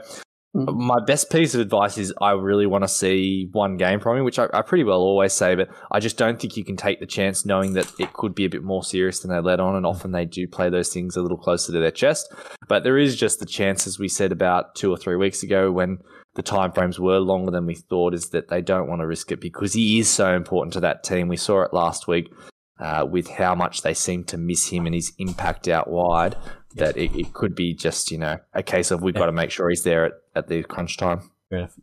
Mm. 0.56 0.74
my 0.74 1.04
best 1.06 1.30
piece 1.30 1.54
of 1.54 1.60
advice 1.60 1.98
is 1.98 2.13
I 2.22 2.32
really 2.32 2.65
want 2.65 2.86
to 2.86 2.88
see 2.88 3.50
one 3.52 3.76
game 3.76 4.00
from 4.00 4.18
him, 4.18 4.24
which 4.24 4.39
I, 4.39 4.48
I, 4.54 4.62
pretty 4.62 4.86
well 4.86 5.02
always 5.02 5.34
say, 5.34 5.54
but 5.54 5.70
I 5.91 6.00
just 6.00 6.18
don't 6.18 6.39
think 6.39 6.56
you 6.56 6.63
can 6.63 6.78
take 6.78 7.02
the 7.02 7.06
chance 7.06 7.46
knowing 7.46 7.74
that 7.74 7.91
it 8.00 8.13
could 8.13 8.34
be 8.34 8.46
a 8.46 8.50
bit 8.50 8.63
more 8.63 8.82
serious 8.82 9.20
than 9.20 9.32
they 9.32 9.39
let 9.41 9.60
on. 9.60 9.76
And 9.76 9.86
mm. 9.86 9.89
often 9.89 10.12
they 10.12 10.24
do 10.24 10.48
play 10.48 10.70
those 10.70 10.94
things 10.94 11.18
a 11.18 11.22
little 11.22 11.38
closer 11.38 11.74
to 11.74 11.80
their 11.80 11.91
chest. 11.91 12.34
But 12.70 12.86
there 12.86 12.98
is 12.98 13.18
just 13.18 13.39
the 13.39 13.46
chance, 13.46 13.86
as 13.86 14.00
we 14.00 14.08
said 14.08 14.32
about 14.32 14.76
two 14.76 14.91
or 14.91 14.98
three 14.98 15.18
weeks 15.18 15.44
ago, 15.44 15.74
when 15.74 15.98
the 16.36 16.44
timeframes 16.44 17.00
were 17.00 17.20
longer 17.20 17.52
than 17.52 17.65
we 17.65 17.76
thought, 17.76 18.13
is 18.13 18.30
that 18.30 18.48
they 18.48 18.62
don't 18.62 18.88
want 18.88 19.02
to 19.02 19.08
risk 19.08 19.32
it 19.34 19.41
because 19.41 19.74
he 19.74 20.00
is 20.00 20.08
so 20.08 20.34
important 20.34 20.72
to 20.74 20.80
that 20.80 21.04
team. 21.04 21.28
We 21.28 21.38
saw 21.38 21.63
it 21.63 21.74
last 21.74 22.08
week 22.08 22.32
uh, 22.80 23.06
with 23.10 23.30
how 23.30 23.56
much 23.56 23.82
they 23.82 23.94
seem 23.94 24.24
to 24.26 24.38
miss 24.38 24.68
him 24.68 24.86
and 24.86 24.96
his 24.96 25.14
impact 25.18 25.68
out 25.68 25.90
wide, 25.90 26.36
that 26.76 26.98
it, 26.98 27.16
it, 27.16 27.34
could 27.34 27.56
be 27.56 27.74
just, 27.74 28.12
you 28.12 28.18
know, 28.18 28.38
a 28.54 28.62
case 28.62 28.92
of 28.92 29.02
we've 29.02 29.16
yeah. 29.16 29.22
got 29.22 29.26
to 29.28 29.32
make 29.32 29.50
sure 29.50 29.70
he's 29.70 29.84
there 29.84 30.06
at, 30.06 30.12
at 30.36 30.48
the 30.48 30.64
crunch 30.64 30.98
time. 30.98 31.32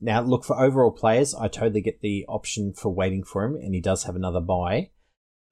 Now, 0.00 0.20
look, 0.20 0.44
for 0.44 0.60
overall 0.60 0.90
players, 0.90 1.34
I 1.34 1.48
totally 1.48 1.80
get 1.80 2.00
the 2.00 2.26
option 2.28 2.74
for 2.74 2.92
waiting 2.92 3.24
for 3.24 3.44
him, 3.44 3.54
and 3.54 3.74
he 3.74 3.80
does 3.80 4.04
have 4.04 4.16
another 4.16 4.40
buy. 4.40 4.90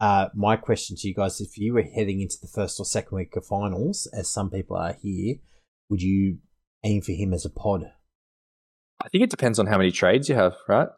Uh, 0.01 0.29
my 0.35 0.57
question 0.57 0.97
to 0.97 1.09
you 1.09 1.15
guys 1.15 1.41
if 1.41 1.59
you 1.59 1.75
were 1.75 1.83
heading 1.83 2.21
into 2.21 2.37
the 2.41 2.49
first 2.49 2.81
or 2.81 2.85
second 2.85 3.17
week 3.17 3.37
of 3.37 3.45
finals, 3.45 4.09
as 4.13 4.29
some 4.29 4.51
people 4.51 4.77
are 4.77 4.97
here, 5.01 5.37
would 5.89 6.03
you 6.03 6.39
aim 6.85 7.03
for 7.03 7.13
him 7.13 7.33
as 7.33 7.45
a 7.45 7.51
pod? 7.51 7.93
I 9.03 9.09
think 9.09 9.25
it 9.25 9.31
depends 9.31 9.59
on 9.59 9.67
how 9.67 9.79
many 9.79 9.91
trades 9.91 10.29
you 10.29 10.35
have, 10.35 10.57
right? 10.69 10.89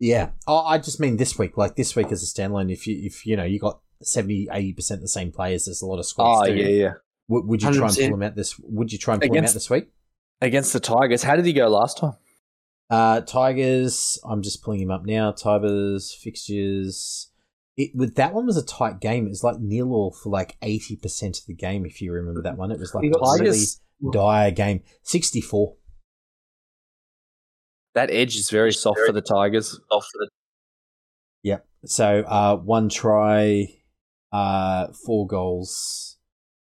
Yeah. 0.00 0.30
Oh, 0.46 0.64
I 0.64 0.78
just 0.78 1.00
mean 1.00 1.16
this 1.16 1.38
week. 1.38 1.56
Like 1.56 1.76
this 1.76 1.96
week 1.96 2.12
as 2.12 2.22
a 2.22 2.26
standalone, 2.26 2.72
if 2.72 2.86
you 2.86 2.98
if 3.04 3.26
you 3.26 3.36
know 3.36 3.44
you 3.44 3.58
got 3.58 3.80
70 4.02 4.48
80 4.52 4.72
percent 4.74 5.00
the 5.00 5.08
same 5.08 5.32
players, 5.32 5.64
there's 5.64 5.82
a 5.82 5.86
lot 5.86 5.98
of 5.98 6.06
squads. 6.06 6.48
Oh 6.48 6.52
yeah, 6.52 6.68
yeah. 6.68 6.92
Would, 7.28 7.46
would 7.46 7.62
you 7.62 7.68
100%. 7.68 7.74
try 7.76 7.86
and 7.86 7.96
pull 7.96 8.14
him 8.14 8.22
out 8.22 8.36
this? 8.36 8.58
Would 8.58 8.92
you 8.92 8.98
try 8.98 9.14
and 9.14 9.22
pull 9.22 9.30
against, 9.30 9.50
him 9.50 9.50
out 9.50 9.54
this 9.54 9.70
week 9.70 9.88
against 10.40 10.72
the 10.72 10.80
Tigers? 10.80 11.22
How 11.22 11.36
did 11.36 11.44
he 11.44 11.52
go 11.52 11.68
last 11.68 11.98
time? 11.98 12.14
Uh, 12.90 13.20
Tigers. 13.20 14.18
I'm 14.24 14.42
just 14.42 14.62
pulling 14.62 14.80
him 14.80 14.90
up 14.90 15.04
now. 15.04 15.32
Tigers 15.32 16.12
fixtures. 16.12 17.30
It 17.76 17.90
with 17.94 18.14
that 18.16 18.34
one 18.34 18.46
was 18.46 18.56
a 18.56 18.64
tight 18.64 19.00
game. 19.00 19.26
It 19.26 19.30
was 19.30 19.44
like 19.44 19.58
nil 19.60 19.92
all 19.92 20.12
for 20.12 20.30
like 20.30 20.56
eighty 20.62 20.96
percent 20.96 21.38
of 21.38 21.46
the 21.46 21.54
game. 21.54 21.84
If 21.84 22.00
you 22.00 22.12
remember 22.12 22.42
that 22.42 22.56
one, 22.56 22.70
it 22.70 22.78
was 22.78 22.94
like 22.94 23.04
a 23.04 23.42
really 23.42 23.64
dire 24.12 24.50
game. 24.50 24.82
Sixty 25.02 25.40
four. 25.40 25.74
That 27.98 28.12
edge 28.12 28.36
is 28.36 28.48
very 28.48 28.72
soft 28.72 28.98
very 28.98 29.08
for 29.08 29.12
the 29.12 29.20
Tigers. 29.20 29.70
Soft 29.70 30.06
for 30.12 30.18
the- 30.20 30.30
yep. 31.42 31.66
So 31.84 32.20
uh, 32.20 32.54
one 32.54 32.88
try, 32.88 33.66
uh, 34.30 34.92
four 35.04 35.26
goals, 35.26 36.16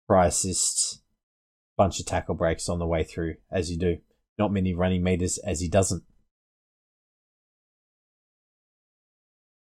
try 0.09 0.29
assist, 0.29 1.03
bunch 1.77 2.01
of 2.01 2.07
tackle 2.07 2.37
breaks 2.37 2.71
on 2.71 2.79
the 2.79 2.87
way 2.87 3.05
through, 3.05 3.35
as 3.51 3.71
you 3.71 3.77
do. 3.77 3.99
Not 4.39 4.51
many 4.51 4.73
running 4.73 5.03
meters, 5.03 5.37
as 5.37 5.61
he 5.61 5.69
doesn't. 5.69 6.05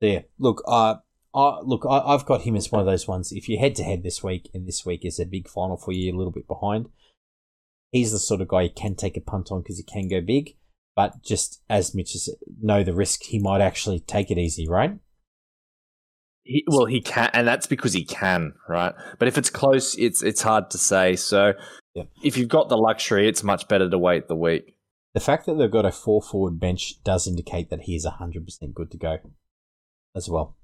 There. 0.01 0.23
Look, 0.39 0.63
uh, 0.65 0.95
uh, 1.35 1.61
look, 1.61 1.85
I, 1.87 2.13
have 2.13 2.25
got 2.25 2.41
him 2.41 2.55
as 2.55 2.71
one 2.71 2.79
of 2.79 2.87
those 2.87 3.07
ones. 3.07 3.31
If 3.31 3.47
you 3.47 3.59
head 3.59 3.75
to 3.75 3.83
head 3.83 4.01
this 4.01 4.23
week, 4.23 4.49
and 4.55 4.67
this 4.67 4.87
week 4.87 5.05
is 5.05 5.19
a 5.19 5.25
big 5.25 5.47
final 5.47 5.77
for 5.77 5.91
you, 5.91 6.11
a 6.11 6.17
little 6.17 6.33
bit 6.33 6.47
behind, 6.47 6.87
he's 7.91 8.11
the 8.11 8.17
sort 8.17 8.41
of 8.41 8.47
guy 8.47 8.63
you 8.63 8.71
can 8.75 8.95
take 8.95 9.17
a 9.17 9.21
punt 9.21 9.51
on 9.51 9.61
because 9.61 9.77
he 9.77 9.83
can 9.83 10.07
go 10.07 10.19
big 10.19 10.55
but 10.95 11.23
just 11.23 11.61
as 11.69 11.95
Mitch 11.95 12.11
said, 12.11 12.35
know 12.61 12.83
the 12.83 12.93
risk, 12.93 13.23
he 13.23 13.39
might 13.39 13.61
actually 13.61 13.99
take 13.99 14.31
it 14.31 14.37
easy, 14.37 14.67
right? 14.67 14.97
He, 16.43 16.63
well, 16.67 16.85
he 16.85 17.01
can, 17.01 17.29
and 17.33 17.47
that's 17.47 17.67
because 17.67 17.93
he 17.93 18.03
can, 18.03 18.53
right? 18.67 18.93
But 19.17 19.27
if 19.27 19.37
it's 19.37 19.49
close, 19.49 19.95
it's 19.97 20.23
it's 20.23 20.41
hard 20.41 20.71
to 20.71 20.77
say. 20.77 21.15
So, 21.15 21.53
yeah. 21.93 22.03
if 22.23 22.37
you've 22.37 22.49
got 22.49 22.69
the 22.69 22.77
luxury, 22.77 23.27
it's 23.27 23.43
much 23.43 23.67
better 23.67 23.89
to 23.89 23.97
wait 23.97 24.27
the 24.27 24.35
week. 24.35 24.75
The 25.13 25.19
fact 25.19 25.45
that 25.45 25.55
they've 25.55 25.69
got 25.69 25.85
a 25.85 25.91
four 25.91 26.21
forward 26.21 26.59
bench 26.59 27.03
does 27.03 27.27
indicate 27.27 27.69
that 27.69 27.81
he 27.81 27.95
is 27.95 28.05
hundred 28.05 28.45
percent 28.45 28.73
good 28.73 28.91
to 28.91 28.97
go, 28.97 29.17
as 30.15 30.29
well. 30.29 30.57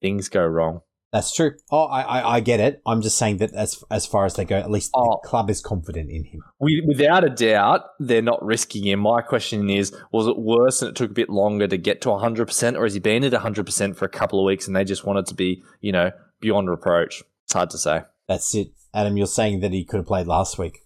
Things 0.00 0.28
go 0.28 0.44
wrong. 0.44 0.82
That's 1.12 1.32
true. 1.32 1.52
Oh, 1.70 1.84
I, 1.84 2.02
I, 2.02 2.34
I, 2.34 2.40
get 2.40 2.60
it. 2.60 2.82
I'm 2.84 3.00
just 3.00 3.16
saying 3.16 3.38
that 3.38 3.54
as 3.54 3.82
as 3.90 4.06
far 4.06 4.26
as 4.26 4.34
they 4.34 4.44
go, 4.44 4.56
at 4.56 4.70
least 4.70 4.90
oh, 4.94 5.18
the 5.22 5.28
club 5.28 5.48
is 5.48 5.62
confident 5.62 6.10
in 6.10 6.24
him. 6.24 6.42
We, 6.60 6.84
without 6.86 7.24
a 7.24 7.30
doubt, 7.30 7.84
they're 7.98 8.20
not 8.20 8.44
risking 8.44 8.86
him. 8.86 9.00
My 9.00 9.22
question 9.22 9.70
is, 9.70 9.96
was 10.12 10.26
it 10.26 10.38
worse 10.38 10.82
and 10.82 10.90
it 10.90 10.96
took 10.96 11.10
a 11.10 11.14
bit 11.14 11.30
longer 11.30 11.66
to 11.66 11.78
get 11.78 12.02
to 12.02 12.10
100%, 12.10 12.76
or 12.76 12.82
has 12.84 12.92
he 12.92 13.00
been 13.00 13.24
at 13.24 13.32
100% 13.32 13.96
for 13.96 14.04
a 14.04 14.10
couple 14.10 14.38
of 14.38 14.44
weeks 14.44 14.66
and 14.66 14.76
they 14.76 14.84
just 14.84 15.06
wanted 15.06 15.24
to 15.26 15.34
be, 15.34 15.62
you 15.80 15.92
know, 15.92 16.10
beyond 16.40 16.68
reproach? 16.68 17.22
It's 17.44 17.54
hard 17.54 17.70
to 17.70 17.78
say. 17.78 18.02
That's 18.26 18.54
it. 18.54 18.68
Adam, 18.92 19.16
you're 19.16 19.26
saying 19.26 19.60
that 19.60 19.72
he 19.72 19.84
could 19.84 19.98
have 19.98 20.06
played 20.06 20.26
last 20.26 20.58
week. 20.58 20.80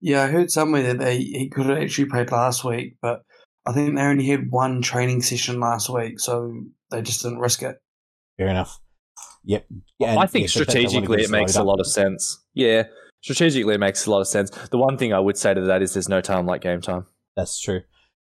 Yeah, 0.00 0.24
I 0.24 0.26
heard 0.26 0.50
somewhere 0.50 0.82
that 0.82 0.98
they 0.98 1.18
he 1.18 1.48
could 1.48 1.66
have 1.66 1.78
actually 1.78 2.06
played 2.06 2.32
last 2.32 2.64
week, 2.64 2.96
but 3.00 3.22
I 3.64 3.72
think 3.72 3.94
they 3.94 4.02
only 4.02 4.26
had 4.26 4.50
one 4.50 4.82
training 4.82 5.22
session 5.22 5.60
last 5.60 5.88
week, 5.88 6.18
so 6.18 6.64
they 6.90 7.00
just 7.00 7.22
didn't 7.22 7.38
risk 7.38 7.62
it. 7.62 7.76
Fair 8.36 8.48
enough. 8.48 8.80
Yep. 9.44 9.66
Yeah, 9.98 10.18
I 10.18 10.26
think 10.26 10.48
strategically 10.48 11.22
it 11.22 11.30
makes 11.30 11.56
a 11.56 11.62
lot 11.62 11.80
of 11.80 11.86
sense. 11.86 12.44
Yeah, 12.54 12.84
strategically 13.20 13.74
it 13.74 13.80
makes 13.80 14.06
a 14.06 14.10
lot 14.10 14.20
of 14.20 14.28
sense. 14.28 14.50
The 14.50 14.78
one 14.78 14.96
thing 14.96 15.12
I 15.12 15.20
would 15.20 15.36
say 15.36 15.54
to 15.54 15.60
that 15.62 15.82
is 15.82 15.94
there's 15.94 16.08
no 16.08 16.20
time 16.20 16.46
like 16.46 16.62
game 16.62 16.80
time. 16.80 17.06
That's 17.36 17.60
true. 17.60 17.82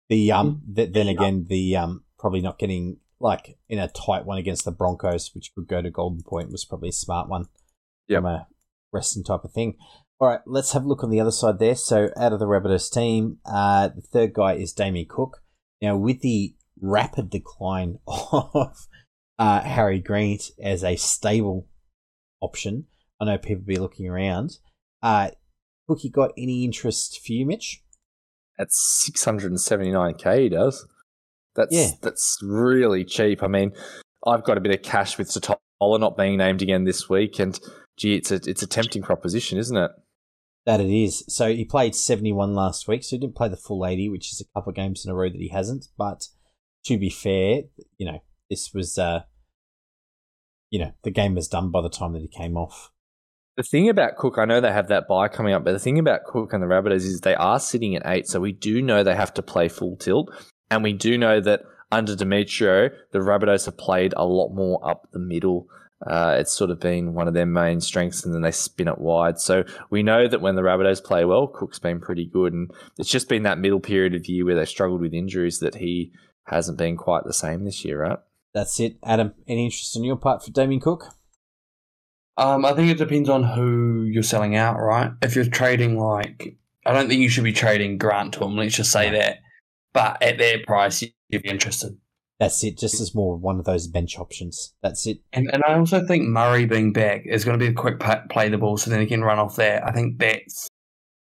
The 0.09 0.31
um, 0.31 0.47
mm-hmm. 0.47 0.73
the, 0.73 0.85
then 0.87 1.07
again, 1.07 1.45
the 1.47 1.77
um, 1.77 2.03
probably 2.19 2.41
not 2.41 2.59
getting 2.59 2.97
like 3.19 3.57
in 3.69 3.79
a 3.79 3.87
tight 3.87 4.25
one 4.25 4.37
against 4.37 4.65
the 4.65 4.71
Broncos, 4.71 5.31
which 5.33 5.53
could 5.55 5.67
go 5.67 5.81
to 5.81 5.89
Golden 5.89 6.21
Point, 6.23 6.51
was 6.51 6.65
probably 6.65 6.89
a 6.89 6.93
smart 6.93 7.29
one. 7.29 7.45
Yeah, 8.07 8.17
from 8.17 8.25
a 8.25 8.47
resting 8.91 9.23
type 9.23 9.43
of 9.43 9.51
thing. 9.51 9.77
All 10.19 10.29
right, 10.29 10.41
let's 10.45 10.71
have 10.71 10.85
a 10.85 10.87
look 10.87 11.03
on 11.03 11.09
the 11.09 11.19
other 11.19 11.31
side 11.31 11.59
there. 11.59 11.75
So 11.75 12.09
out 12.15 12.33
of 12.33 12.39
the 12.39 12.45
Rabbitohs 12.45 12.91
team, 12.91 13.39
uh, 13.45 13.89
the 13.89 14.01
third 14.01 14.33
guy 14.33 14.53
is 14.53 14.71
Damien 14.71 15.07
Cook. 15.09 15.41
Now 15.81 15.97
with 15.97 16.21
the 16.21 16.55
rapid 16.81 17.29
decline 17.29 17.99
of 18.07 18.87
uh, 19.39 19.61
Harry 19.61 19.99
Grant 19.99 20.51
as 20.61 20.83
a 20.83 20.95
stable 20.95 21.67
option. 22.41 22.85
I 23.19 23.25
know 23.25 23.37
people 23.37 23.63
be 23.65 23.77
looking 23.77 24.07
around. 24.07 24.57
Uh, 25.01 25.31
Cookie 25.87 26.09
got 26.09 26.31
any 26.37 26.63
interest 26.65 27.21
for 27.25 27.31
you, 27.33 27.45
Mitch? 27.45 27.81
at 28.57 28.69
679k. 28.69 30.43
He 30.43 30.49
does. 30.49 30.87
That's 31.55 31.75
Yeah. 31.75 31.91
that's 32.01 32.39
really 32.41 33.03
cheap. 33.03 33.43
I 33.43 33.47
mean, 33.47 33.71
I've 34.25 34.43
got 34.43 34.57
a 34.57 34.61
bit 34.61 34.73
of 34.73 34.81
cash 34.81 35.17
with 35.17 35.27
Satola 35.29 35.99
not 35.99 36.17
being 36.17 36.37
named 36.37 36.61
again 36.61 36.83
this 36.85 37.09
week, 37.09 37.39
and 37.39 37.59
gee, 37.97 38.15
it's 38.15 38.31
a 38.31 38.35
it's 38.35 38.63
a 38.63 38.67
tempting 38.67 39.01
proposition, 39.01 39.57
isn't 39.57 39.75
it? 39.77 39.91
That 40.65 40.81
it 40.81 40.89
is. 40.89 41.23
So 41.27 41.53
he 41.53 41.63
played 41.63 41.95
71 41.95 42.55
last 42.55 42.87
week, 42.87 43.03
so 43.03 43.15
he 43.15 43.19
didn't 43.19 43.35
play 43.35 43.49
the 43.49 43.57
full 43.57 43.85
80, 43.85 44.09
which 44.09 44.31
is 44.31 44.41
a 44.41 44.45
couple 44.57 44.71
of 44.71 44.75
games 44.75 45.05
in 45.05 45.11
a 45.11 45.15
row 45.15 45.29
that 45.29 45.39
he 45.39 45.49
hasn't. 45.49 45.87
But 45.97 46.27
to 46.85 46.97
be 46.97 47.09
fair, 47.09 47.63
you 47.97 48.05
know, 48.05 48.19
this 48.49 48.73
was, 48.73 48.97
uh, 48.97 49.23
you 50.69 50.79
know, 50.79 50.93
the 51.03 51.11
game 51.11 51.35
was 51.35 51.47
done 51.47 51.71
by 51.71 51.81
the 51.81 51.89
time 51.89 52.13
that 52.13 52.21
he 52.21 52.27
came 52.27 52.57
off. 52.57 52.91
The 53.57 53.63
thing 53.63 53.87
about 53.87 54.17
Cook, 54.17 54.37
I 54.37 54.45
know 54.45 54.59
they 54.59 54.71
have 54.71 54.89
that 54.89 55.07
buy 55.07 55.29
coming 55.29 55.53
up, 55.53 55.63
but 55.63 55.71
the 55.71 55.79
thing 55.79 55.97
about 55.97 56.25
Cook 56.25 56.51
and 56.51 56.61
the 56.61 56.67
Rabbitohs 56.67 57.05
is 57.05 57.21
they 57.21 57.35
are 57.35 57.59
sitting 57.59 57.95
at 57.95 58.05
eight, 58.05 58.27
so 58.27 58.41
we 58.41 58.51
do 58.51 58.81
know 58.81 59.01
they 59.01 59.15
have 59.15 59.33
to 59.35 59.41
play 59.41 59.69
full 59.69 59.95
tilt, 59.95 60.29
and 60.69 60.83
we 60.83 60.91
do 60.91 61.17
know 61.17 61.39
that 61.39 61.61
under 61.91 62.15
Demetriou, 62.15 62.89
the 63.11 63.19
Rabbitohs 63.19 63.65
have 63.65 63.77
played 63.77 64.13
a 64.17 64.25
lot 64.25 64.53
more 64.53 64.85
up 64.85 65.07
the 65.13 65.19
middle. 65.19 65.67
Uh, 66.05 66.35
it's 66.37 66.51
sort 66.51 66.69
of 66.69 66.81
been 66.81 67.13
one 67.13 67.29
of 67.29 67.33
their 67.33 67.45
main 67.45 67.79
strengths, 67.79 68.25
and 68.25 68.33
then 68.33 68.41
they 68.41 68.51
spin 68.51 68.89
it 68.89 68.97
wide. 68.97 69.39
So 69.39 69.63
we 69.89 70.03
know 70.03 70.27
that 70.27 70.41
when 70.41 70.55
the 70.55 70.61
Rabbitohs 70.61 71.01
play 71.01 71.23
well, 71.23 71.47
Cook's 71.47 71.79
been 71.79 72.01
pretty 72.01 72.25
good, 72.25 72.51
and 72.51 72.69
it's 72.97 73.09
just 73.09 73.29
been 73.29 73.43
that 73.43 73.59
middle 73.59 73.79
period 73.79 74.15
of 74.15 74.27
year 74.27 74.43
where 74.43 74.55
they 74.55 74.65
struggled 74.65 74.99
with 74.99 75.13
injuries 75.13 75.59
that 75.59 75.75
he 75.75 76.11
hasn't 76.47 76.77
been 76.77 76.97
quite 76.97 77.23
the 77.23 77.33
same 77.33 77.63
this 77.63 77.85
year, 77.85 78.01
right? 78.01 78.19
That's 78.55 78.79
it. 78.79 78.95
Adam, 79.03 79.33
any 79.49 79.65
interest 79.65 79.97
on 79.97 80.05
your 80.05 80.15
part 80.15 80.41
for 80.41 80.49
Damien 80.49 80.79
Cook? 80.79 81.13
Um, 82.37 82.63
I 82.63 82.71
think 82.73 82.89
it 82.89 82.97
depends 82.97 83.27
on 83.27 83.43
who 83.43 84.03
you're 84.03 84.23
selling 84.23 84.55
out, 84.55 84.79
right? 84.79 85.11
If 85.21 85.35
you're 85.35 85.45
trading 85.45 85.99
like, 85.99 86.57
I 86.85 86.93
don't 86.93 87.09
think 87.09 87.19
you 87.19 87.27
should 87.27 87.43
be 87.43 87.51
trading 87.51 87.97
Grant 87.97 88.33
to 88.35 88.45
him. 88.45 88.55
Let's 88.55 88.75
just 88.75 88.93
say 88.93 89.09
that. 89.11 89.39
But 89.93 90.23
at 90.23 90.37
their 90.37 90.59
price, 90.65 91.01
you'd 91.01 91.43
be 91.43 91.49
interested. 91.49 91.97
That's 92.39 92.63
it. 92.63 92.77
Just 92.77 93.01
as 93.01 93.13
more 93.13 93.35
one 93.35 93.59
of 93.59 93.65
those 93.65 93.87
bench 93.87 94.17
options. 94.17 94.73
That's 94.81 95.05
it. 95.05 95.19
And 95.33 95.49
and 95.53 95.63
I 95.63 95.73
also 95.73 96.05
think 96.05 96.23
Murray 96.23 96.65
being 96.65 96.93
back 96.93 97.23
is 97.25 97.43
going 97.43 97.59
to 97.59 97.65
be 97.65 97.71
a 97.71 97.73
quick 97.73 98.01
play 98.29 98.49
the 98.49 98.57
ball, 98.57 98.77
so 98.77 98.89
then 98.89 98.99
he 99.01 99.05
can 99.05 99.23
run 99.23 99.39
off 99.39 99.55
there. 99.55 99.85
I 99.85 99.91
think 99.91 100.17
that's 100.17 100.67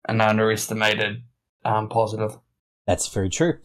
an 0.09 0.21
underestimated 0.21 1.23
um, 1.65 1.89
positive. 1.89 2.39
That's 2.87 3.09
very 3.09 3.29
true. 3.29 3.59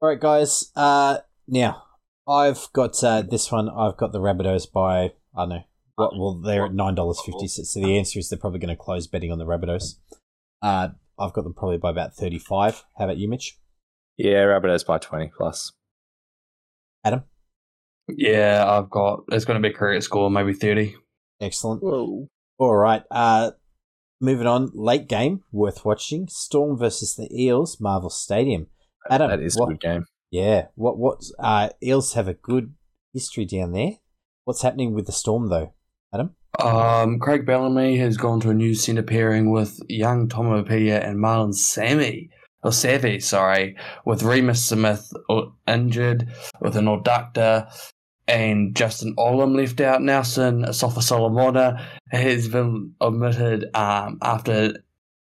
All 0.00 0.10
right, 0.10 0.20
guys. 0.20 0.70
Uh, 0.76 1.18
now 1.46 1.82
I've 2.30 2.68
got 2.72 3.02
uh, 3.02 3.22
this 3.22 3.50
one. 3.50 3.68
I've 3.68 3.96
got 3.96 4.12
the 4.12 4.20
Rabbitohs 4.20 4.70
by 4.72 5.12
I 5.36 5.42
don't 5.42 5.48
know. 5.48 5.62
What, 5.96 6.12
well, 6.16 6.34
they're 6.34 6.66
at 6.66 6.74
nine 6.74 6.94
dollars 6.94 7.20
fifty. 7.24 7.48
So 7.48 7.80
the 7.80 7.98
answer 7.98 8.18
is 8.18 8.28
they're 8.28 8.38
probably 8.38 8.60
going 8.60 8.74
to 8.74 8.82
close 8.82 9.06
betting 9.06 9.32
on 9.32 9.38
the 9.38 9.44
Rabbitohs. 9.46 9.96
Uh, 10.62 10.88
I've 11.18 11.32
got 11.32 11.44
them 11.44 11.54
probably 11.54 11.78
by 11.78 11.90
about 11.90 12.14
thirty-five. 12.14 12.84
How 12.96 13.04
about 13.04 13.18
you, 13.18 13.28
Mitch? 13.28 13.58
Yeah, 14.16 14.44
Rabbitohs 14.44 14.84
by 14.86 14.98
20 14.98 15.30
plus. 15.34 15.72
Adam? 17.04 17.22
Yeah, 18.08 18.64
I've 18.68 18.90
got. 18.90 19.24
It's 19.32 19.44
going 19.44 19.60
to 19.60 19.66
be 19.66 19.74
a 19.74 19.76
career 19.76 20.00
score, 20.00 20.30
maybe 20.30 20.52
thirty. 20.52 20.94
Excellent. 21.40 21.82
Whoa. 21.82 22.28
All 22.58 22.76
right. 22.76 23.02
Uh, 23.10 23.52
moving 24.20 24.46
on. 24.46 24.70
Late 24.74 25.08
game 25.08 25.42
worth 25.52 25.84
watching. 25.84 26.28
Storm 26.28 26.76
versus 26.76 27.14
the 27.16 27.28
Eels, 27.34 27.80
Marvel 27.80 28.10
Stadium. 28.10 28.66
Adam, 29.10 29.30
that 29.30 29.40
is 29.40 29.56
what- 29.56 29.70
a 29.70 29.72
good 29.72 29.80
game. 29.80 30.04
Yeah. 30.30 30.66
What? 30.74 30.98
What? 30.98 31.22
Uh, 31.38 31.70
Eels 31.82 32.14
have 32.14 32.28
a 32.28 32.34
good 32.34 32.74
history 33.12 33.44
down 33.44 33.72
there. 33.72 33.92
What's 34.44 34.62
happening 34.62 34.94
with 34.94 35.06
the 35.06 35.12
Storm 35.12 35.48
though? 35.48 35.74
Adam? 36.14 36.34
Um, 36.60 37.18
Craig 37.18 37.46
Bellamy 37.46 37.96
has 37.98 38.16
gone 38.16 38.40
to 38.40 38.50
a 38.50 38.54
new 38.54 38.74
centre 38.74 39.02
pairing 39.02 39.50
with 39.50 39.80
young 39.88 40.28
Tom 40.28 40.46
Opia 40.46 41.04
and 41.04 41.18
Marlon 41.18 41.54
Sammy. 41.54 42.30
Or 42.62 42.72
Savvy, 42.72 43.20
sorry, 43.20 43.76
with 44.04 44.20
Reimis 44.20 44.58
Smith 44.58 45.10
uh, 45.30 45.46
injured, 45.66 46.28
with 46.60 46.76
an 46.76 46.84
adductor, 46.84 47.72
and 48.28 48.76
Justin 48.76 49.14
Olam 49.16 49.56
left 49.56 49.80
out. 49.80 50.02
Nelson 50.02 50.70
Sofa 50.74 51.00
Solomona 51.00 51.88
has 52.10 52.48
been 52.48 52.94
omitted 53.00 53.64
um, 53.74 54.18
after 54.20 54.74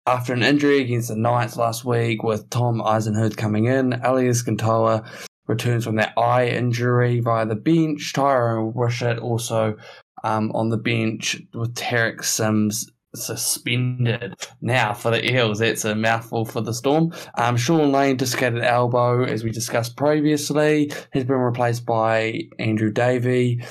after 0.09 0.33
an 0.33 0.41
injury 0.41 0.81
against 0.81 1.09
the 1.09 1.15
Knights 1.15 1.55
last 1.55 1.85
week, 1.85 2.23
with 2.23 2.49
Tom 2.49 2.81
Eisenhuth 2.81 3.37
coming 3.37 3.65
in. 3.65 3.91
Eliesa 3.91 4.43
Katoa 4.43 5.07
returns 5.47 5.85
from 5.85 5.97
that 5.97 6.13
eye 6.17 6.47
injury 6.47 7.19
via 7.19 7.45
the 7.45 7.55
bench. 7.55 8.11
Tyrone 8.13 8.73
Wishart 8.73 9.19
also 9.19 9.77
um, 10.23 10.51
on 10.53 10.69
the 10.69 10.77
bench 10.77 11.39
with 11.53 11.75
Tariq 11.75 12.23
Sims 12.23 12.89
suspended. 13.13 14.33
Now 14.61 14.93
for 14.93 15.11
the 15.11 15.31
Eels, 15.31 15.59
that's 15.59 15.85
a 15.85 15.93
mouthful 15.93 16.45
for 16.45 16.61
the 16.61 16.73
Storm. 16.73 17.13
Um, 17.37 17.55
Shaun 17.55 17.91
Lane 17.91 18.17
dislocated 18.17 18.63
elbow, 18.63 19.23
as 19.23 19.43
we 19.43 19.51
discussed 19.51 19.95
previously, 19.95 20.91
has 21.13 21.23
been 21.23 21.37
replaced 21.37 21.85
by 21.85 22.41
Andrew 22.57 22.91
Davey. 22.91 23.63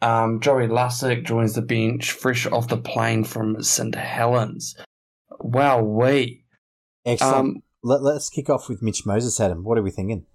Um, 0.00 0.40
Joey 0.40 0.68
Lussick 0.68 1.24
joins 1.24 1.52
the 1.52 1.62
bench, 1.62 2.12
fresh 2.12 2.46
off 2.46 2.68
the 2.68 2.78
plane 2.78 3.24
from 3.24 3.62
St 3.62 3.94
Helens. 3.94 4.74
Wow, 5.42 5.82
we. 5.82 6.44
Excellent. 7.04 7.34
Um, 7.34 7.62
Let, 7.82 8.02
let's 8.02 8.30
kick 8.30 8.48
off 8.48 8.68
with 8.68 8.82
Mitch 8.82 9.04
Moses, 9.04 9.40
Adam. 9.40 9.64
What 9.64 9.78
are 9.78 9.82
we 9.82 9.90
thinking? 9.90 10.26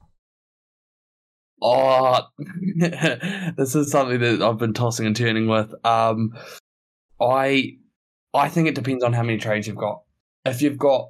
Oh, 1.62 2.22
this 2.78 3.76
is 3.76 3.90
something 3.90 4.20
that 4.20 4.42
I've 4.42 4.60
been 4.60 4.74
tossing 4.74 5.08
and 5.08 5.16
turning 5.16 5.48
with. 5.48 5.74
Um, 5.86 6.38
I, 7.20 7.78
I 8.34 8.50
think 8.50 8.68
it 8.68 8.76
depends 8.76 9.04
on 9.04 9.14
how 9.14 9.24
many 9.24 9.38
trades 9.40 9.66
you've 9.66 9.78
got. 9.78 10.02
If 10.46 10.62
you've 10.62 10.78
got 10.78 11.10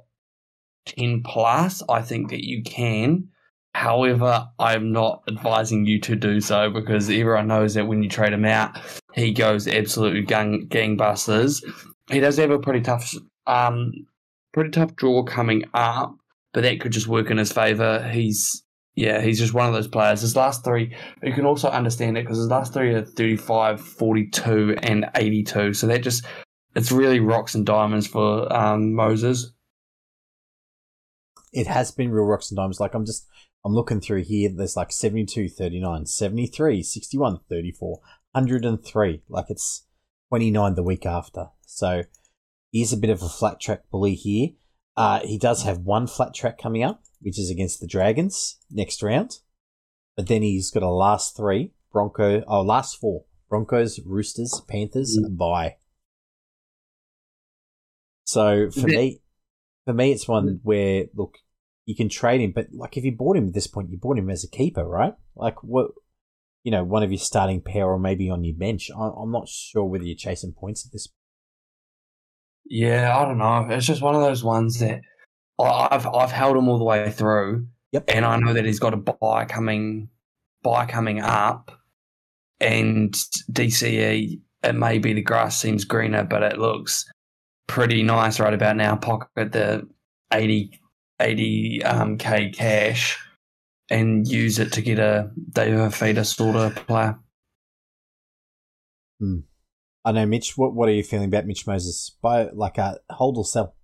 ten 0.86 1.22
plus, 1.22 1.82
I 1.88 2.02
think 2.02 2.30
that 2.30 2.46
you 2.46 2.62
can. 2.62 3.28
However, 3.74 4.48
I'm 4.58 4.90
not 4.90 5.22
advising 5.28 5.86
you 5.86 6.00
to 6.00 6.16
do 6.16 6.40
so 6.40 6.70
because 6.70 7.10
everyone 7.10 7.48
knows 7.48 7.74
that 7.74 7.86
when 7.86 8.02
you 8.02 8.08
trade 8.08 8.32
him 8.32 8.44
out, 8.44 8.76
he 9.14 9.32
goes 9.32 9.68
absolutely 9.68 10.22
gang 10.22 10.66
gangbusters. 10.68 11.62
He 12.10 12.20
does 12.20 12.38
have 12.38 12.50
a 12.50 12.58
pretty 12.58 12.80
tough, 12.80 13.14
um, 13.48 14.06
pretty 14.52 14.70
tough 14.70 14.94
draw 14.96 15.22
coming 15.22 15.64
up, 15.74 16.16
but 16.52 16.62
that 16.62 16.80
could 16.80 16.92
just 16.92 17.08
work 17.08 17.30
in 17.30 17.38
his 17.38 17.52
favour. 17.52 18.08
He's 18.08 18.62
yeah, 18.98 19.20
he's 19.20 19.38
just 19.38 19.54
one 19.54 19.68
of 19.68 19.72
those 19.72 19.86
players. 19.86 20.22
His 20.22 20.34
last 20.34 20.64
three, 20.64 20.92
you 21.22 21.32
can 21.32 21.46
also 21.46 21.68
understand 21.68 22.18
it 22.18 22.24
because 22.24 22.38
his 22.38 22.48
last 22.48 22.74
three 22.74 22.92
are 22.94 23.04
35, 23.04 23.80
42, 23.80 24.74
and 24.82 25.08
82. 25.14 25.74
So 25.74 25.86
that 25.86 26.02
just, 26.02 26.26
it's 26.74 26.90
really 26.90 27.20
rocks 27.20 27.54
and 27.54 27.64
diamonds 27.64 28.08
for 28.08 28.52
um, 28.52 28.94
Moses. 28.94 29.52
It 31.52 31.68
has 31.68 31.92
been 31.92 32.10
real 32.10 32.24
rocks 32.24 32.50
and 32.50 32.56
diamonds. 32.56 32.80
Like 32.80 32.94
I'm 32.94 33.06
just, 33.06 33.28
I'm 33.64 33.72
looking 33.72 34.00
through 34.00 34.24
here. 34.24 34.50
There's 34.52 34.76
like 34.76 34.90
72, 34.90 35.48
39, 35.48 36.06
73, 36.06 36.82
61, 36.82 37.38
34, 37.48 38.00
103. 38.32 39.22
Like 39.28 39.46
it's 39.48 39.86
29 40.30 40.74
the 40.74 40.82
week 40.82 41.06
after. 41.06 41.50
So 41.64 42.02
he's 42.70 42.92
a 42.92 42.96
bit 42.96 43.10
of 43.10 43.22
a 43.22 43.28
flat 43.28 43.60
track 43.60 43.82
bully 43.90 44.14
here. 44.14 44.50
Uh, 44.96 45.20
he 45.20 45.38
does 45.38 45.62
have 45.62 45.78
one 45.78 46.06
flat 46.06 46.34
track 46.34 46.58
coming 46.58 46.82
up, 46.82 47.02
which 47.20 47.38
is 47.38 47.50
against 47.50 47.80
the 47.80 47.86
Dragons 47.86 48.58
next 48.70 49.02
round. 49.02 49.38
But 50.16 50.26
then 50.26 50.42
he's 50.42 50.70
got 50.70 50.82
a 50.82 50.90
last 50.90 51.36
three 51.36 51.72
Bronco, 51.92 52.42
oh, 52.46 52.62
last 52.62 52.96
four 52.96 53.24
Broncos, 53.48 54.00
Roosters, 54.04 54.60
Panthers, 54.68 55.16
Mm. 55.18 55.24
and 55.26 55.38
bye. 55.38 55.76
So 58.24 58.70
for 58.70 58.90
Yeah. 58.90 58.98
me, 58.98 59.22
for 59.86 59.94
me, 59.94 60.12
it's 60.12 60.28
one 60.28 60.60
where 60.62 61.06
look, 61.14 61.38
you 61.86 61.94
can 61.94 62.08
trade 62.08 62.40
him, 62.42 62.52
but 62.52 62.72
like 62.72 62.96
if 62.96 63.04
you 63.04 63.12
bought 63.16 63.36
him 63.36 63.48
at 63.48 63.54
this 63.54 63.66
point, 63.66 63.90
you 63.90 63.96
bought 63.98 64.18
him 64.18 64.28
as 64.28 64.44
a 64.44 64.48
keeper, 64.50 64.84
right? 64.84 65.14
Like 65.34 65.62
what, 65.62 65.92
you 66.62 66.70
know, 66.70 66.84
one 66.84 67.02
of 67.02 67.10
your 67.10 67.18
starting 67.18 67.62
pair 67.62 67.86
or 67.86 67.98
maybe 67.98 68.28
on 68.28 68.44
your 68.44 68.56
bench. 68.56 68.90
I- 68.90 69.14
I'm 69.16 69.30
not 69.30 69.48
sure 69.48 69.84
whether 69.86 70.04
you're 70.04 70.16
chasing 70.16 70.52
points 70.52 70.84
at 70.84 70.92
this. 70.92 71.08
Yeah, 72.64 73.16
I 73.16 73.24
don't 73.24 73.38
know. 73.38 73.66
It's 73.70 73.86
just 73.86 74.02
one 74.02 74.14
of 74.14 74.20
those 74.20 74.44
ones 74.44 74.78
that 74.80 75.00
I've 75.58 76.06
I've 76.06 76.30
held 76.30 76.56
him 76.56 76.68
all 76.68 76.78
the 76.78 76.84
way 76.84 77.10
through, 77.10 77.66
Yep. 77.92 78.04
and 78.08 78.24
I 78.24 78.36
know 78.38 78.52
that 78.52 78.64
he's 78.64 78.78
got 78.78 78.94
a 78.94 78.96
buy 78.98 79.44
coming, 79.46 80.08
buy 80.62 80.86
coming 80.86 81.20
up, 81.20 81.72
and 82.60 83.12
DCE. 83.52 84.40
It 84.64 84.74
may 84.74 84.98
be 84.98 85.12
the 85.12 85.22
grass 85.22 85.56
seems 85.58 85.84
greener, 85.84 86.24
but 86.24 86.42
it 86.42 86.58
looks 86.58 87.04
pretty 87.68 88.02
nice 88.02 88.40
right 88.40 88.52
about 88.54 88.76
now. 88.76 88.96
Pocket 88.96 89.52
the 89.52 89.88
80, 90.32 90.80
80 91.20 91.84
um, 91.84 92.18
k 92.18 92.50
cash, 92.50 93.18
and 93.90 94.26
use 94.28 94.58
it 94.58 94.72
to 94.72 94.82
get 94.82 94.98
a 94.98 95.30
David 95.50 95.78
Fifita 95.78 96.26
sort 96.26 96.56
of 96.56 96.74
player. 96.86 97.18
I 100.04 100.12
know, 100.12 100.26
Mitch. 100.26 100.56
What 100.56 100.74
what 100.74 100.88
are 100.88 100.92
you 100.92 101.02
feeling 101.02 101.28
about 101.28 101.46
Mitch 101.46 101.66
Moses? 101.66 102.16
Buy 102.22 102.48
like 102.52 102.78
a 102.78 102.98
hold 103.10 103.36
or 103.38 103.44
sell? 103.44 103.74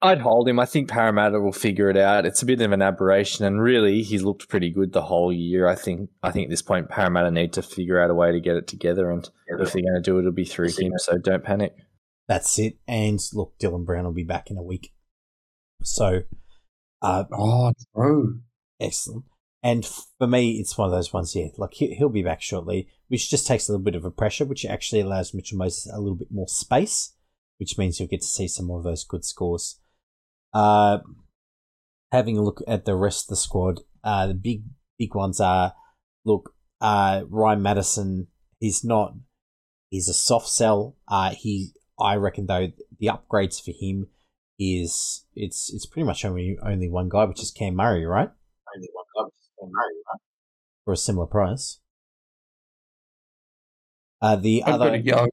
I'd 0.00 0.20
hold 0.20 0.48
him. 0.48 0.58
I 0.58 0.64
think 0.66 0.88
Parramatta 0.88 1.38
will 1.40 1.52
figure 1.52 1.88
it 1.88 1.96
out. 1.96 2.26
It's 2.26 2.42
a 2.42 2.46
bit 2.46 2.60
of 2.60 2.72
an 2.72 2.82
aberration, 2.82 3.44
and 3.44 3.62
really, 3.62 4.02
he's 4.02 4.22
looked 4.24 4.48
pretty 4.48 4.70
good 4.70 4.92
the 4.92 5.02
whole 5.02 5.32
year. 5.32 5.68
I 5.68 5.74
think. 5.74 6.10
I 6.22 6.30
think 6.30 6.44
at 6.46 6.50
this 6.50 6.62
point, 6.62 6.88
Parramatta 6.88 7.30
need 7.30 7.52
to 7.54 7.62
figure 7.62 8.00
out 8.00 8.10
a 8.10 8.14
way 8.14 8.32
to 8.32 8.40
get 8.40 8.56
it 8.56 8.66
together, 8.66 9.10
and 9.10 9.28
if 9.46 9.72
they're 9.72 9.82
going 9.82 9.94
to 9.94 10.00
do 10.00 10.16
it, 10.16 10.20
it'll 10.20 10.32
be 10.32 10.44
through 10.44 10.70
him. 10.70 10.92
So 10.96 11.18
don't 11.18 11.44
panic. 11.44 11.74
That's 12.28 12.58
it. 12.58 12.78
And 12.88 13.20
look, 13.32 13.54
Dylan 13.60 13.84
Brown 13.84 14.04
will 14.04 14.12
be 14.12 14.24
back 14.24 14.50
in 14.50 14.56
a 14.56 14.62
week. 14.62 14.92
So 15.82 16.22
Uh, 17.00 17.24
Oh, 17.32 17.72
true. 17.94 18.40
excellent. 18.80 19.24
And 19.62 19.84
for 20.18 20.26
me, 20.26 20.52
it's 20.58 20.76
one 20.78 20.86
of 20.86 20.92
those 20.92 21.12
ones, 21.12 21.34
yeah, 21.36 21.48
like 21.58 21.74
he'll 21.74 22.08
be 22.08 22.22
back 22.22 22.40
shortly, 22.42 22.88
which 23.12 23.28
just 23.28 23.46
takes 23.46 23.68
a 23.68 23.72
little 23.72 23.84
bit 23.84 23.94
of 23.94 24.06
a 24.06 24.10
pressure, 24.10 24.46
which 24.46 24.64
actually 24.64 25.02
allows 25.02 25.34
Mitchell 25.34 25.58
Moses 25.58 25.86
a 25.92 26.00
little 26.00 26.16
bit 26.16 26.32
more 26.32 26.48
space, 26.48 27.14
which 27.58 27.76
means 27.76 28.00
you'll 28.00 28.08
get 28.08 28.22
to 28.22 28.26
see 28.26 28.48
some 28.48 28.64
more 28.64 28.78
of 28.78 28.84
those 28.84 29.04
good 29.04 29.22
scores. 29.22 29.78
Uh, 30.54 31.00
having 32.10 32.38
a 32.38 32.42
look 32.42 32.62
at 32.66 32.86
the 32.86 32.96
rest 32.96 33.24
of 33.24 33.28
the 33.28 33.36
squad, 33.36 33.80
uh, 34.02 34.26
the 34.28 34.32
big, 34.32 34.62
big 34.98 35.14
ones 35.14 35.40
are, 35.40 35.74
look, 36.24 36.54
uh, 36.80 37.24
Ryan 37.28 37.60
Matterson, 37.60 38.28
he's 38.60 38.82
not, 38.82 39.12
he's 39.90 40.08
a 40.08 40.14
soft 40.14 40.48
sell. 40.48 40.96
Uh, 41.06 41.34
he, 41.34 41.72
I 42.00 42.14
reckon 42.14 42.46
though, 42.46 42.68
the 42.98 43.08
upgrades 43.08 43.62
for 43.62 43.72
him 43.78 44.06
is, 44.58 45.26
it's, 45.36 45.70
it's 45.74 45.84
pretty 45.84 46.06
much 46.06 46.24
only, 46.24 46.56
only 46.64 46.88
one 46.88 47.10
guy, 47.10 47.26
which 47.26 47.42
is 47.42 47.50
Cam 47.50 47.76
Murray, 47.76 48.06
right? 48.06 48.30
Only 48.74 48.88
one 48.90 49.04
guy, 49.14 49.24
which 49.26 49.34
is 49.34 49.50
Cam 49.60 49.70
Murray, 49.70 49.96
right? 50.10 50.20
For 50.86 50.94
a 50.94 50.96
similar 50.96 51.26
price. 51.26 51.78
Uh, 54.22 54.36
the 54.36 54.62
got 54.64 54.80
other, 54.80 54.98
go. 54.98 55.28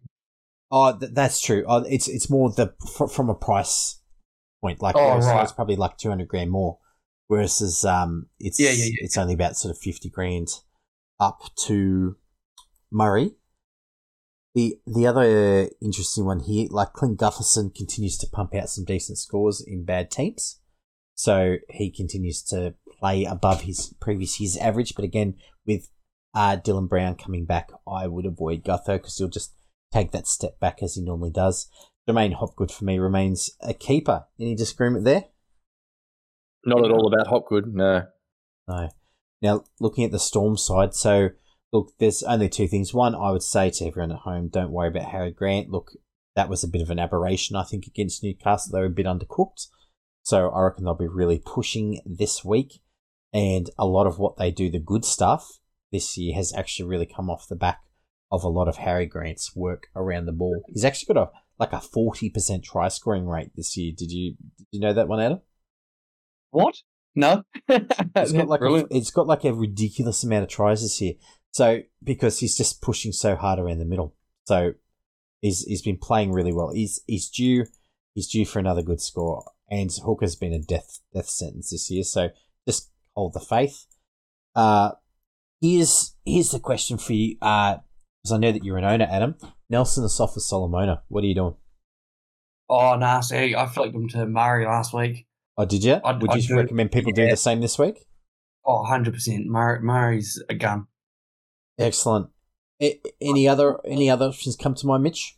Oh, 0.71 0.97
th- 0.97 1.13
that's 1.13 1.39
true. 1.39 1.63
Oh, 1.67 1.85
it's 1.87 2.07
it's 2.07 2.29
more 2.29 2.49
the 2.51 2.73
fr- 2.97 3.05
from 3.07 3.29
a 3.29 3.35
price 3.35 4.01
point. 4.61 4.81
Like, 4.81 4.95
Oh, 4.97 5.17
right. 5.19 5.43
it's 5.43 5.51
probably 5.53 5.75
like 5.77 5.97
two 5.97 6.09
hundred 6.09 6.27
grand 6.27 6.51
more. 6.51 6.79
Whereas 7.27 7.85
um, 7.85 8.27
it's 8.39 8.59
Yeah, 8.59 8.71
yeah, 8.71 8.85
yeah. 8.85 8.91
it's 9.05 9.17
only 9.17 9.35
about 9.35 9.55
sort 9.55 9.71
of 9.75 9.79
fifty 9.79 10.09
grand 10.09 10.47
up 11.19 11.41
to 11.67 12.17
Murray. 12.91 13.35
The 14.55 14.79
the 14.87 15.05
other 15.05 15.69
interesting 15.81 16.25
one 16.25 16.39
here, 16.39 16.67
like 16.71 16.93
Clint 16.93 17.19
Gutherson 17.19 17.73
continues 17.73 18.17
to 18.17 18.27
pump 18.27 18.55
out 18.55 18.69
some 18.69 18.83
decent 18.85 19.19
scores 19.19 19.61
in 19.61 19.85
bad 19.85 20.09
teams, 20.09 20.59
so 21.13 21.57
he 21.69 21.91
continues 21.91 22.41
to 22.45 22.73
play 22.99 23.25
above 23.25 23.61
his 23.61 23.93
previous 24.01 24.39
year's 24.39 24.57
average. 24.57 24.95
But 24.95 25.05
again, 25.05 25.35
with 25.67 25.89
uh, 26.33 26.57
Dylan 26.57 26.89
Brown 26.89 27.15
coming 27.15 27.45
back, 27.45 27.69
I 27.87 28.07
would 28.07 28.25
avoid 28.25 28.63
Gutho 28.63 28.97
because 28.97 29.17
he'll 29.17 29.29
just 29.29 29.53
take 29.91 30.11
that 30.11 30.27
step 30.27 30.59
back 30.59 30.83
as 30.83 30.95
he 30.95 31.01
normally 31.01 31.31
does. 31.31 31.69
J'maine 32.07 32.33
Hopgood 32.33 32.71
for 32.71 32.85
me 32.85 32.97
remains 32.99 33.51
a 33.61 33.73
keeper. 33.73 34.25
Any 34.39 34.55
disagreement 34.55 35.05
there? 35.05 35.25
Not 36.65 36.85
at 36.85 36.91
all 36.91 37.07
about 37.07 37.27
Hopgood. 37.27 37.73
No. 37.73 38.07
No. 38.67 38.89
Now, 39.41 39.63
looking 39.79 40.03
at 40.03 40.11
the 40.11 40.19
Storm 40.19 40.57
side, 40.57 40.93
so 40.93 41.29
look, 41.71 41.91
there's 41.99 42.23
only 42.23 42.49
two 42.49 42.67
things. 42.67 42.93
One, 42.93 43.15
I 43.15 43.31
would 43.31 43.43
say 43.43 43.69
to 43.69 43.85
everyone 43.85 44.11
at 44.11 44.19
home, 44.19 44.49
don't 44.49 44.71
worry 44.71 44.89
about 44.89 45.11
Harry 45.11 45.31
Grant. 45.31 45.69
Look, 45.69 45.91
that 46.35 46.49
was 46.49 46.63
a 46.63 46.67
bit 46.67 46.81
of 46.81 46.89
an 46.89 46.99
aberration, 46.99 47.55
I 47.55 47.63
think, 47.63 47.85
against 47.87 48.23
Newcastle. 48.23 48.71
They 48.73 48.79
were 48.79 48.85
a 48.85 48.89
bit 48.89 49.05
undercooked. 49.05 49.67
So 50.23 50.49
I 50.49 50.61
reckon 50.61 50.83
they'll 50.83 50.95
be 50.95 51.07
really 51.07 51.41
pushing 51.43 52.01
this 52.05 52.43
week. 52.43 52.81
And 53.33 53.69
a 53.77 53.85
lot 53.85 54.07
of 54.07 54.19
what 54.19 54.37
they 54.37 54.51
do, 54.51 54.69
the 54.69 54.79
good 54.79 55.05
stuff 55.05 55.58
this 55.91 56.17
year, 56.17 56.35
has 56.35 56.53
actually 56.55 56.89
really 56.89 57.05
come 57.05 57.29
off 57.29 57.47
the 57.47 57.55
back 57.55 57.81
of 58.31 58.43
a 58.43 58.49
lot 58.49 58.67
of 58.67 58.77
Harry 58.77 59.05
Grant's 59.05 59.55
work 59.55 59.87
around 59.95 60.25
the 60.25 60.31
ball. 60.31 60.63
He's 60.67 60.85
actually 60.85 61.13
got 61.13 61.29
a 61.29 61.31
like 61.59 61.73
a 61.73 61.81
forty 61.81 62.29
percent 62.29 62.63
try 62.63 62.87
scoring 62.87 63.27
rate 63.27 63.51
this 63.55 63.75
year. 63.75 63.93
Did 63.95 64.11
you 64.11 64.35
did 64.57 64.67
you 64.71 64.79
know 64.79 64.93
that 64.93 65.07
one, 65.07 65.19
Adam? 65.19 65.41
What? 66.51 66.75
No. 67.15 67.43
It's 68.15 68.31
got 68.31 68.47
like 68.47 68.61
a, 68.61 68.87
it's 68.91 69.11
got 69.11 69.27
like 69.27 69.45
a 69.45 69.53
ridiculous 69.53 70.23
amount 70.23 70.43
of 70.43 70.49
tries 70.49 70.81
this 70.81 71.01
year. 71.01 71.13
So 71.51 71.79
because 72.03 72.39
he's 72.39 72.55
just 72.55 72.81
pushing 72.81 73.11
so 73.11 73.35
hard 73.35 73.59
around 73.59 73.79
the 73.79 73.85
middle, 73.85 74.15
so 74.45 74.73
he's 75.41 75.63
he's 75.63 75.81
been 75.81 75.97
playing 75.97 76.31
really 76.31 76.53
well. 76.53 76.71
He's 76.71 77.01
he's 77.07 77.29
due 77.29 77.65
he's 78.13 78.27
due 78.27 78.45
for 78.45 78.59
another 78.59 78.81
good 78.81 79.01
score. 79.01 79.43
And 79.69 79.91
Hooker's 80.03 80.35
been 80.35 80.53
a 80.53 80.59
death 80.59 80.99
death 81.13 81.29
sentence 81.29 81.69
this 81.69 81.89
year, 81.89 82.03
so 82.03 82.29
just 82.67 82.91
hold 83.15 83.33
the 83.33 83.39
faith. 83.39 83.85
Uh, 84.55 84.91
here's 85.61 86.15
here's 86.25 86.51
the 86.51 86.59
question 86.59 86.97
for 86.97 87.13
you, 87.13 87.37
uh, 87.41 87.77
because 88.23 88.33
I 88.33 88.37
know 88.37 88.51
that 88.51 88.63
you're 88.63 88.77
an 88.77 88.85
owner, 88.85 89.07
Adam. 89.09 89.35
Nelson 89.69 90.03
Asofa-Solomona, 90.03 91.03
what 91.09 91.23
are 91.23 91.27
you 91.27 91.35
doing? 91.35 91.55
Oh, 92.69 92.95
nah, 92.95 93.19
see, 93.19 93.55
I 93.55 93.65
flicked 93.67 93.95
him 93.95 94.07
to 94.09 94.25
Murray 94.25 94.65
last 94.65 94.93
week. 94.93 95.27
Oh, 95.57 95.65
did 95.65 95.83
you? 95.83 95.99
I'd- 96.03 96.19
Would 96.21 96.31
I'd 96.31 96.41
you 96.41 96.47
do- 96.47 96.55
recommend 96.57 96.91
people 96.91 97.11
do 97.11 97.27
the 97.29 97.35
same 97.35 97.61
this 97.61 97.77
week? 97.77 98.05
Oh, 98.65 98.83
100%. 98.83 99.45
Murray, 99.45 99.79
Murray's 99.81 100.41
a 100.49 100.53
gun. 100.55 100.87
Excellent. 101.77 102.29
A- 102.81 102.99
any 103.21 103.47
other 103.47 103.79
any 103.85 104.09
other 104.09 104.27
options 104.27 104.55
come 104.55 104.73
to 104.75 104.87
mind, 104.87 105.03
Mitch? 105.03 105.37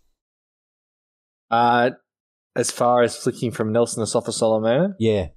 Uh, 1.49 1.91
as 2.55 2.71
far 2.71 3.01
as 3.03 3.15
flicking 3.17 3.51
from 3.51 3.71
Nelson 3.71 4.01
to 4.01 4.07
Sofa 4.07 4.31
Solomona, 4.31 4.95
Yeah. 4.99 5.27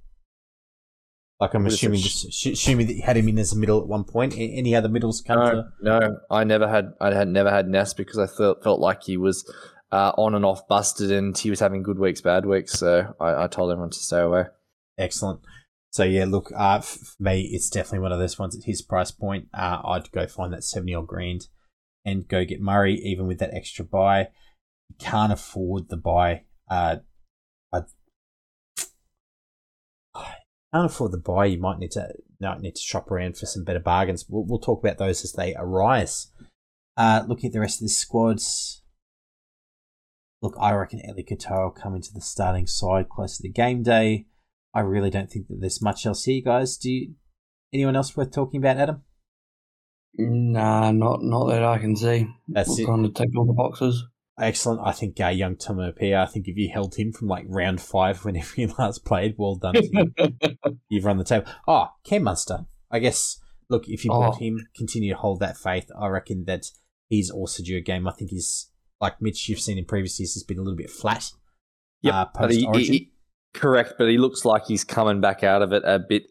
Like 1.39 1.53
I'm 1.53 1.65
assuming, 1.65 1.99
just 1.99 2.45
assuming 2.45 2.87
that 2.87 2.93
you 2.93 3.01
had 3.01 3.17
him 3.17 3.27
in 3.27 3.37
as 3.39 3.51
a 3.51 3.57
middle 3.57 3.81
at 3.81 3.87
one 3.87 4.05
point. 4.05 4.35
Any 4.37 4.73
other 4.73 4.87
middles 4.87 5.21
come 5.21 5.39
no, 5.39 5.51
to? 5.51 5.69
no, 5.81 6.17
I 6.31 6.45
never 6.45 6.67
had, 6.67 6.93
I 7.01 7.13
had 7.13 7.27
never 7.27 7.51
had 7.51 7.67
Ness 7.67 7.93
because 7.93 8.17
I 8.17 8.27
felt 8.27 8.63
felt 8.63 8.79
like 8.79 9.03
he 9.03 9.17
was 9.17 9.51
uh, 9.91 10.13
on 10.17 10.33
and 10.33 10.45
off 10.45 10.65
busted, 10.69 11.11
and 11.11 11.37
he 11.37 11.49
was 11.49 11.59
having 11.59 11.83
good 11.83 11.99
weeks, 11.99 12.21
bad 12.21 12.45
weeks. 12.45 12.73
So 12.73 13.13
I, 13.19 13.43
I 13.43 13.47
told 13.47 13.71
everyone 13.71 13.89
to 13.89 13.99
stay 13.99 14.21
away. 14.21 14.45
Excellent. 14.97 15.41
So 15.91 16.03
yeah, 16.03 16.25
look, 16.25 16.51
uh, 16.55 16.79
for 16.79 17.05
me, 17.19 17.49
it's 17.51 17.69
definitely 17.69 17.99
one 17.99 18.11
of 18.13 18.19
those 18.19 18.39
ones 18.39 18.55
at 18.55 18.63
his 18.63 18.81
price 18.81 19.11
point. 19.11 19.47
Uh, 19.53 19.81
I'd 19.83 20.11
go 20.11 20.27
find 20.27 20.53
that 20.53 20.63
seventy 20.63 20.93
odd 20.93 21.07
grand 21.07 21.47
and 22.05 22.27
go 22.27 22.45
get 22.45 22.61
Murray, 22.61 22.95
even 22.95 23.27
with 23.27 23.39
that 23.39 23.53
extra 23.53 23.83
buy. 23.83 24.29
You 24.89 24.95
can't 24.99 25.33
afford 25.33 25.89
the 25.89 25.97
buy. 25.97 26.43
Uh, 26.69 26.97
can't 30.75 30.91
afford 30.91 31.11
the 31.13 31.17
buy. 31.17 31.45
You 31.45 31.57
might 31.57 31.79
need 31.79 31.91
to 31.91 32.09
might 32.41 32.59
need 32.59 32.75
to 32.75 32.81
shop 32.81 33.09
around 33.09 33.37
for 33.37 33.45
some 33.45 33.63
better 33.63 33.79
bargains. 33.79 34.25
We'll, 34.27 34.43
we'll 34.45 34.59
talk 34.59 34.83
about 34.83 34.97
those 34.97 35.23
as 35.23 35.31
they 35.33 35.55
arise. 35.55 36.31
Uh, 36.97 37.23
looking 37.27 37.47
at 37.47 37.53
the 37.53 37.61
rest 37.61 37.81
of 37.81 37.85
the 37.85 37.93
squads. 37.93 38.81
Look, 40.41 40.55
I 40.59 40.73
reckon 40.73 41.01
Eli 41.05 41.23
Katoa 41.23 41.63
will 41.63 41.71
come 41.71 41.95
into 41.95 42.13
the 42.13 42.21
starting 42.21 42.67
side 42.67 43.09
close 43.09 43.37
to 43.37 43.43
the 43.43 43.49
game 43.49 43.83
day. 43.83 44.27
I 44.73 44.81
really 44.81 45.09
don't 45.09 45.31
think 45.31 45.47
that 45.47 45.61
there's 45.61 45.81
much 45.81 46.05
else 46.05 46.25
here, 46.25 46.41
guys. 46.43 46.75
Do 46.77 46.91
you, 46.91 47.15
anyone 47.73 47.95
else 47.95 48.15
worth 48.15 48.31
talking 48.31 48.59
about, 48.59 48.77
Adam? 48.77 49.03
Nah, 50.17 50.91
not 50.91 51.23
not 51.23 51.49
that 51.49 51.63
I 51.63 51.77
can 51.77 51.95
see. 51.95 52.27
That's 52.47 52.77
it. 52.77 52.85
Kind 52.85 53.05
of 53.05 53.13
ticked 53.13 53.35
all 53.37 53.45
the 53.45 53.53
boxes. 53.53 54.05
Excellent. 54.39 54.81
I 54.83 54.91
think 54.91 55.19
uh, 55.21 55.27
young 55.27 55.55
Tomo 55.55 55.91
Pia, 55.93 56.21
I 56.21 56.25
think 56.25 56.47
if 56.47 56.57
you 56.57 56.69
held 56.69 56.95
him 56.95 57.13
from 57.13 57.27
like 57.29 57.45
round 57.47 57.79
five 57.81 58.25
whenever 58.25 58.47
he 58.55 58.65
last 58.67 59.05
played, 59.05 59.35
well 59.37 59.55
done 59.55 59.75
to 59.75 59.89
you. 60.17 60.77
You've 60.89 61.05
run 61.05 61.17
the 61.17 61.23
table. 61.23 61.45
Oh, 61.67 61.87
Cam 62.03 62.23
Munster. 62.23 62.65
I 62.91 62.99
guess, 62.99 63.39
look, 63.69 63.87
if 63.87 64.03
you 64.03 64.11
Oh. 64.11 64.19
bought 64.19 64.41
him, 64.41 64.67
continue 64.75 65.13
to 65.13 65.19
hold 65.19 65.39
that 65.39 65.57
faith. 65.57 65.89
I 65.99 66.07
reckon 66.07 66.45
that 66.45 66.65
he's 67.07 67.29
also 67.31 67.63
due 67.63 67.77
a 67.77 67.81
game. 67.81 68.07
I 68.07 68.11
think 68.11 68.31
he's, 68.31 68.71
like 68.99 69.21
Mitch, 69.21 69.47
you've 69.47 69.59
seen 69.59 69.77
in 69.77 69.85
previous 69.85 70.19
years, 70.19 70.33
he's 70.33 70.43
been 70.43 70.59
a 70.59 70.61
little 70.61 70.77
bit 70.77 70.89
flat. 70.89 71.31
Uh, 72.05 72.25
but 72.37 72.51
he, 72.51 72.65
post-origin. 72.65 72.93
he- 72.93 72.99
he- 72.99 73.11
correct, 73.53 73.93
but 73.97 74.09
he 74.09 74.17
looks 74.17 74.43
like 74.45 74.65
he's 74.65 74.83
coming 74.83 75.21
back 75.21 75.43
out 75.43 75.61
of 75.61 75.71
it 75.71 75.81
a 75.85 75.97
bit 75.97 76.23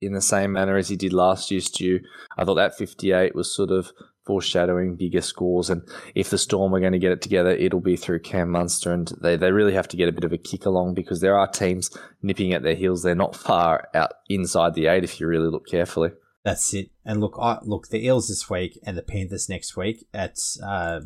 in 0.00 0.12
the 0.14 0.20
same 0.20 0.52
manner 0.52 0.76
as 0.76 0.88
he 0.88 0.96
did 0.96 1.12
last 1.12 1.50
year, 1.50 1.60
Stu. 1.60 2.00
I 2.36 2.44
thought 2.44 2.56
that 2.56 2.76
58 2.76 3.34
was 3.36 3.54
sort 3.54 3.70
of 3.70 3.92
foreshadowing 4.26 4.96
bigger 4.96 5.20
scores, 5.20 5.70
and 5.70 5.82
if 6.14 6.30
the 6.30 6.38
Storm 6.38 6.74
are 6.74 6.80
going 6.80 6.92
to 6.92 6.98
get 6.98 7.12
it 7.12 7.22
together, 7.22 7.50
it'll 7.50 7.80
be 7.80 7.96
through 7.96 8.20
Cam 8.20 8.50
Munster, 8.50 8.92
and 8.92 9.12
they, 9.20 9.36
they 9.36 9.52
really 9.52 9.74
have 9.74 9.88
to 9.88 9.96
get 9.96 10.08
a 10.08 10.12
bit 10.12 10.24
of 10.24 10.32
a 10.32 10.38
kick 10.38 10.66
along 10.66 10.94
because 10.94 11.20
there 11.20 11.36
are 11.36 11.48
teams 11.48 11.90
nipping 12.22 12.52
at 12.52 12.62
their 12.62 12.74
heels. 12.74 13.02
They're 13.02 13.14
not 13.14 13.36
far 13.36 13.88
out 13.94 14.12
inside 14.28 14.74
the 14.74 14.86
eight 14.86 15.04
if 15.04 15.20
you 15.20 15.26
really 15.26 15.48
look 15.48 15.66
carefully. 15.66 16.10
That's 16.44 16.74
it. 16.74 16.90
And 17.04 17.20
look, 17.20 17.36
I, 17.40 17.58
look, 17.62 17.88
the 17.88 18.04
Eels 18.04 18.28
this 18.28 18.50
week 18.50 18.78
and 18.84 18.96
the 18.96 19.02
Panthers 19.02 19.48
next 19.48 19.76
week 19.76 20.06
at 20.12 20.38
uh, 20.62 21.00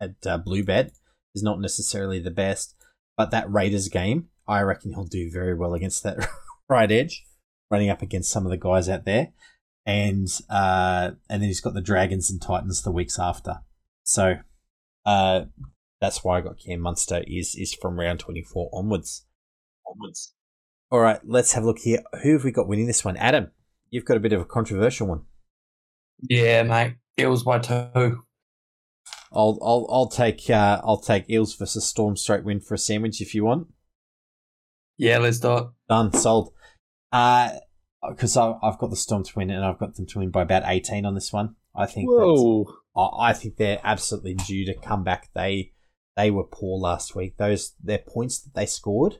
at 0.00 0.14
uh, 0.26 0.38
Bluebet 0.38 0.90
is 1.34 1.42
not 1.42 1.60
necessarily 1.60 2.18
the 2.18 2.30
best, 2.30 2.74
but 3.16 3.30
that 3.30 3.50
Raiders 3.50 3.88
game, 3.88 4.28
I 4.46 4.60
reckon 4.60 4.92
he'll 4.92 5.04
do 5.04 5.30
very 5.30 5.54
well 5.54 5.74
against 5.74 6.02
that 6.02 6.28
right 6.68 6.90
edge, 6.90 7.24
running 7.70 7.90
up 7.90 8.02
against 8.02 8.30
some 8.30 8.44
of 8.44 8.50
the 8.50 8.58
guys 8.58 8.88
out 8.88 9.04
there, 9.04 9.32
and 9.86 10.28
uh, 10.50 11.12
and 11.30 11.40
then 11.40 11.48
he's 11.48 11.60
got 11.60 11.74
the 11.74 11.80
Dragons 11.80 12.28
and 12.28 12.42
Titans 12.42 12.82
the 12.82 12.90
weeks 12.90 13.18
after. 13.18 13.60
So 14.02 14.34
uh, 15.06 15.44
that's 16.00 16.24
why 16.24 16.38
I 16.38 16.40
got 16.42 16.58
Cam 16.58 16.80
Munster 16.80 17.22
is 17.26 17.54
is 17.54 17.72
from 17.72 17.98
round 17.98 18.18
twenty 18.18 18.42
four 18.42 18.68
onwards. 18.72 19.24
Onwards. 19.86 20.34
All 20.90 21.00
right, 21.00 21.20
let's 21.24 21.52
have 21.52 21.64
a 21.64 21.66
look 21.66 21.78
here. 21.78 22.00
Who 22.22 22.32
have 22.34 22.44
we 22.44 22.52
got 22.52 22.68
winning 22.68 22.86
this 22.86 23.04
one? 23.04 23.16
Adam, 23.16 23.50
you've 23.90 24.04
got 24.04 24.16
a 24.16 24.20
bit 24.20 24.32
of 24.32 24.40
a 24.40 24.44
controversial 24.44 25.06
one. 25.06 25.22
Yeah, 26.28 26.62
mate. 26.64 26.96
Eels 27.18 27.44
by 27.44 27.60
two. 27.60 28.24
I'll 29.32 29.58
I'll 29.62 29.86
I'll 29.90 30.08
take 30.08 30.50
uh, 30.50 30.80
I'll 30.84 31.00
take 31.00 31.30
Eels 31.30 31.54
versus 31.54 31.86
Storm 31.86 32.16
straight 32.16 32.44
win 32.44 32.60
for 32.60 32.74
a 32.74 32.78
sandwich 32.78 33.20
if 33.20 33.34
you 33.34 33.44
want. 33.44 33.68
Yeah, 34.96 35.18
let's 35.18 35.38
do 35.38 35.56
it. 35.56 35.66
Done, 35.88 36.12
sold. 36.12 36.52
Uh 37.12 37.50
because 38.10 38.36
I've 38.36 38.78
got 38.78 38.90
the 38.90 38.96
Storm 38.96 39.24
to 39.24 39.32
win 39.36 39.50
and 39.50 39.64
I've 39.64 39.78
got 39.78 39.94
them 39.94 40.06
to 40.06 40.18
win 40.18 40.30
by 40.30 40.42
about 40.42 40.64
eighteen 40.66 41.04
on 41.04 41.14
this 41.14 41.32
one. 41.32 41.56
I 41.74 41.86
think 41.86 42.08
that's, 42.08 42.24
Whoa. 42.24 42.66
I 42.96 43.30
I 43.30 43.32
think 43.32 43.56
they're 43.56 43.80
absolutely 43.84 44.34
due 44.34 44.64
to 44.66 44.74
come 44.74 45.04
back. 45.04 45.30
They 45.34 45.72
they 46.16 46.30
were 46.30 46.44
poor 46.44 46.78
last 46.78 47.14
week. 47.14 47.36
Those 47.36 47.74
their 47.82 47.98
points 47.98 48.40
that 48.40 48.54
they 48.54 48.66
scored, 48.66 49.18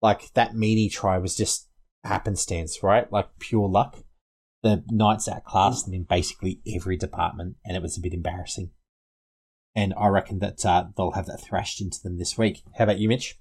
like 0.00 0.32
that 0.34 0.52
Meaney 0.52 0.90
try 0.90 1.18
was 1.18 1.36
just 1.36 1.68
happenstance, 2.04 2.82
right? 2.82 3.10
Like 3.12 3.38
pure 3.38 3.68
luck. 3.68 3.98
The 4.62 4.84
Knights 4.90 5.28
outclassed 5.28 5.84
them 5.84 5.94
in 5.94 6.02
basically 6.04 6.60
every 6.66 6.96
department, 6.96 7.56
and 7.64 7.76
it 7.76 7.82
was 7.82 7.96
a 7.96 8.00
bit 8.00 8.14
embarrassing. 8.14 8.70
And 9.74 9.94
I 9.96 10.08
reckon 10.08 10.40
that 10.40 10.64
uh, 10.66 10.86
they'll 10.96 11.12
have 11.12 11.26
that 11.26 11.40
thrashed 11.40 11.80
into 11.80 12.02
them 12.02 12.18
this 12.18 12.36
week. 12.36 12.62
How 12.76 12.84
about 12.84 12.98
you, 12.98 13.08
Mitch? 13.08 13.38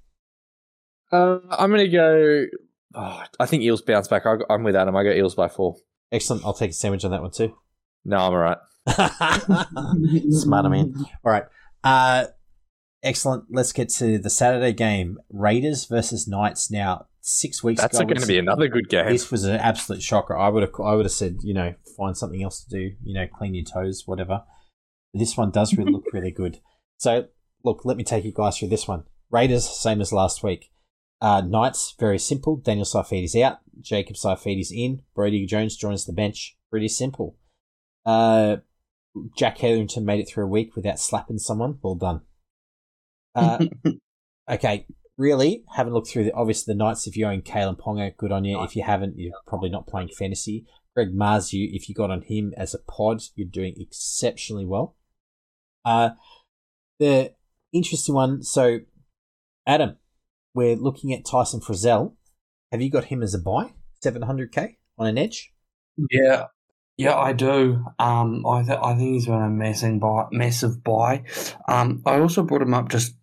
Uh, 1.12 1.40
I'm 1.50 1.72
going 1.72 1.82
to 1.82 1.88
go. 1.88 2.46
Oh, 2.96 3.24
I 3.40 3.46
think 3.46 3.64
Eels 3.64 3.82
bounce 3.82 4.08
back. 4.08 4.26
I, 4.26 4.36
I'm 4.50 4.64
with 4.64 4.76
Adam. 4.76 4.96
I 4.96 5.04
go 5.04 5.12
Eels 5.12 5.36
by 5.36 5.48
four. 5.48 5.76
Excellent. 6.12 6.46
I'll 6.46 6.54
take 6.54 6.72
a 6.72 6.74
sandwich 6.74 7.04
on 7.06 7.12
that 7.12 7.22
one 7.22 7.32
too. 7.32 7.56
No, 8.06 8.18
I'm 8.18 8.34
all 8.34 8.38
right. 8.38 8.58
Smarter 10.32 10.70
man. 10.70 10.94
All 11.24 11.32
right. 11.32 11.44
Uh, 11.84 12.26
excellent. 13.04 13.46
Let's 13.50 13.74
get 13.74 13.90
to 13.90 14.18
the 14.18 14.30
Saturday 14.30 14.74
game. 14.74 15.18
Raiders 15.30 15.86
versus 15.86 16.28
Knights. 16.28 16.72
Now, 16.72 17.08
six 17.22 17.64
weeks 17.64 17.82
That's 17.82 17.98
going 17.98 18.16
to 18.16 18.26
be 18.26 18.40
another 18.40 18.68
good 18.68 18.90
game. 18.90 19.08
This 19.08 19.30
was 19.30 19.44
an 19.44 19.56
absolute 19.58 20.02
shocker. 20.02 20.38
I 20.38 20.48
would 20.48 20.64
have, 20.64 20.72
I 20.84 20.96
would 20.96 21.06
have 21.06 21.12
said, 21.12 21.40
you 21.44 21.54
know, 21.54 21.76
find 21.98 22.16
something 22.16 22.42
else 22.42 22.64
to 22.64 22.70
do. 22.70 22.96
You 23.04 23.14
know, 23.14 23.28
clean 23.28 23.54
your 23.54 23.66
toes, 23.66 24.04
whatever. 24.06 24.44
This 25.14 25.36
one 25.36 25.52
does 25.52 25.78
really 25.78 25.92
look 25.92 26.06
really 26.14 26.32
good. 26.32 26.60
So, 26.98 27.28
look, 27.64 27.84
let 27.84 27.98
me 27.98 28.04
take 28.04 28.24
you 28.24 28.32
guys 28.34 28.58
through 28.58 28.70
this 28.70 28.88
one. 28.88 29.04
Raiders, 29.30 29.68
same 29.68 30.00
as 30.00 30.14
last 30.14 30.44
week. 30.44 30.72
Uh, 31.20 31.42
Knights, 31.42 31.96
very 32.00 32.20
simple. 32.20 32.58
Daniel 32.58 32.86
Saifiti's 32.86 33.36
out. 33.36 33.60
Jacob 33.82 34.16
Saifiti's 34.16 34.72
in. 34.72 35.02
Brodie 35.16 35.46
Jones 35.46 35.76
joins 35.76 36.06
the 36.06 36.14
bench. 36.14 36.58
Pretty 36.70 36.88
simple. 36.88 37.36
Uh, 38.06 38.58
Jack 39.36 39.58
Hetherington 39.58 40.06
made 40.06 40.20
it 40.20 40.30
through 40.30 40.46
a 40.46 40.50
week 40.50 40.76
without 40.76 41.00
slapping 41.00 41.40
someone. 41.40 41.80
Well 41.82 41.96
done. 41.96 42.22
Uh, 43.34 43.66
okay, 44.50 44.86
really, 45.18 45.64
haven't 45.76 45.94
looked 45.94 46.10
through 46.10 46.26
the 46.26 46.34
obviously 46.34 46.74
the 46.74 46.78
Knights. 46.78 47.08
If 47.08 47.18
you 47.18 47.26
own 47.26 47.42
Kalyn 47.42 47.78
Ponga, 47.78 48.16
good 48.16 48.32
on 48.32 48.46
you. 48.46 48.62
If 48.64 48.76
you 48.76 48.84
haven't, 48.84 49.18
you're 49.18 49.34
probably 49.48 49.70
not 49.70 49.88
playing 49.88 50.10
fantasy. 50.10 50.66
Greg 50.96 51.14
Marzhew, 51.14 51.70
if 51.74 51.90
you 51.90 51.96
got 51.96 52.10
on 52.10 52.24
him 52.24 52.54
as 52.58 52.74
a 52.74 52.80
pod, 52.80 53.22
you're 53.36 53.48
doing 53.48 53.76
exceptionally 53.80 54.66
well. 54.66 54.96
Uh, 55.86 56.10
the 57.00 57.34
interesting 57.72 58.16
one. 58.16 58.42
So, 58.42 58.80
Adam, 59.66 59.98
we're 60.58 60.76
looking 60.76 61.14
at 61.14 61.24
Tyson 61.24 61.60
Frizell. 61.60 62.16
Have 62.72 62.82
you 62.82 62.90
got 62.90 63.06
him 63.06 63.22
as 63.22 63.36
a 63.36 63.40
buy? 63.40 63.74
700k 64.04 64.78
on 64.98 65.06
an 65.06 65.16
edge? 65.16 65.54
Yeah, 66.10 66.46
yeah, 66.98 67.16
I 67.16 67.34
do. 67.34 67.86
Um, 68.00 68.44
I 68.44 68.64
th- 68.64 68.80
I 68.82 68.96
think 68.96 69.14
he's 69.14 69.28
been 69.28 69.36
a 69.36 69.50
massive 69.50 70.00
buy. 70.00 70.26
Massive 70.32 70.84
buy. 70.84 71.24
Um, 71.68 72.02
I 72.08 72.20
also 72.20 72.42
brought 72.42 72.64
him 72.64 72.74
up 72.74 72.90
just 72.90 73.16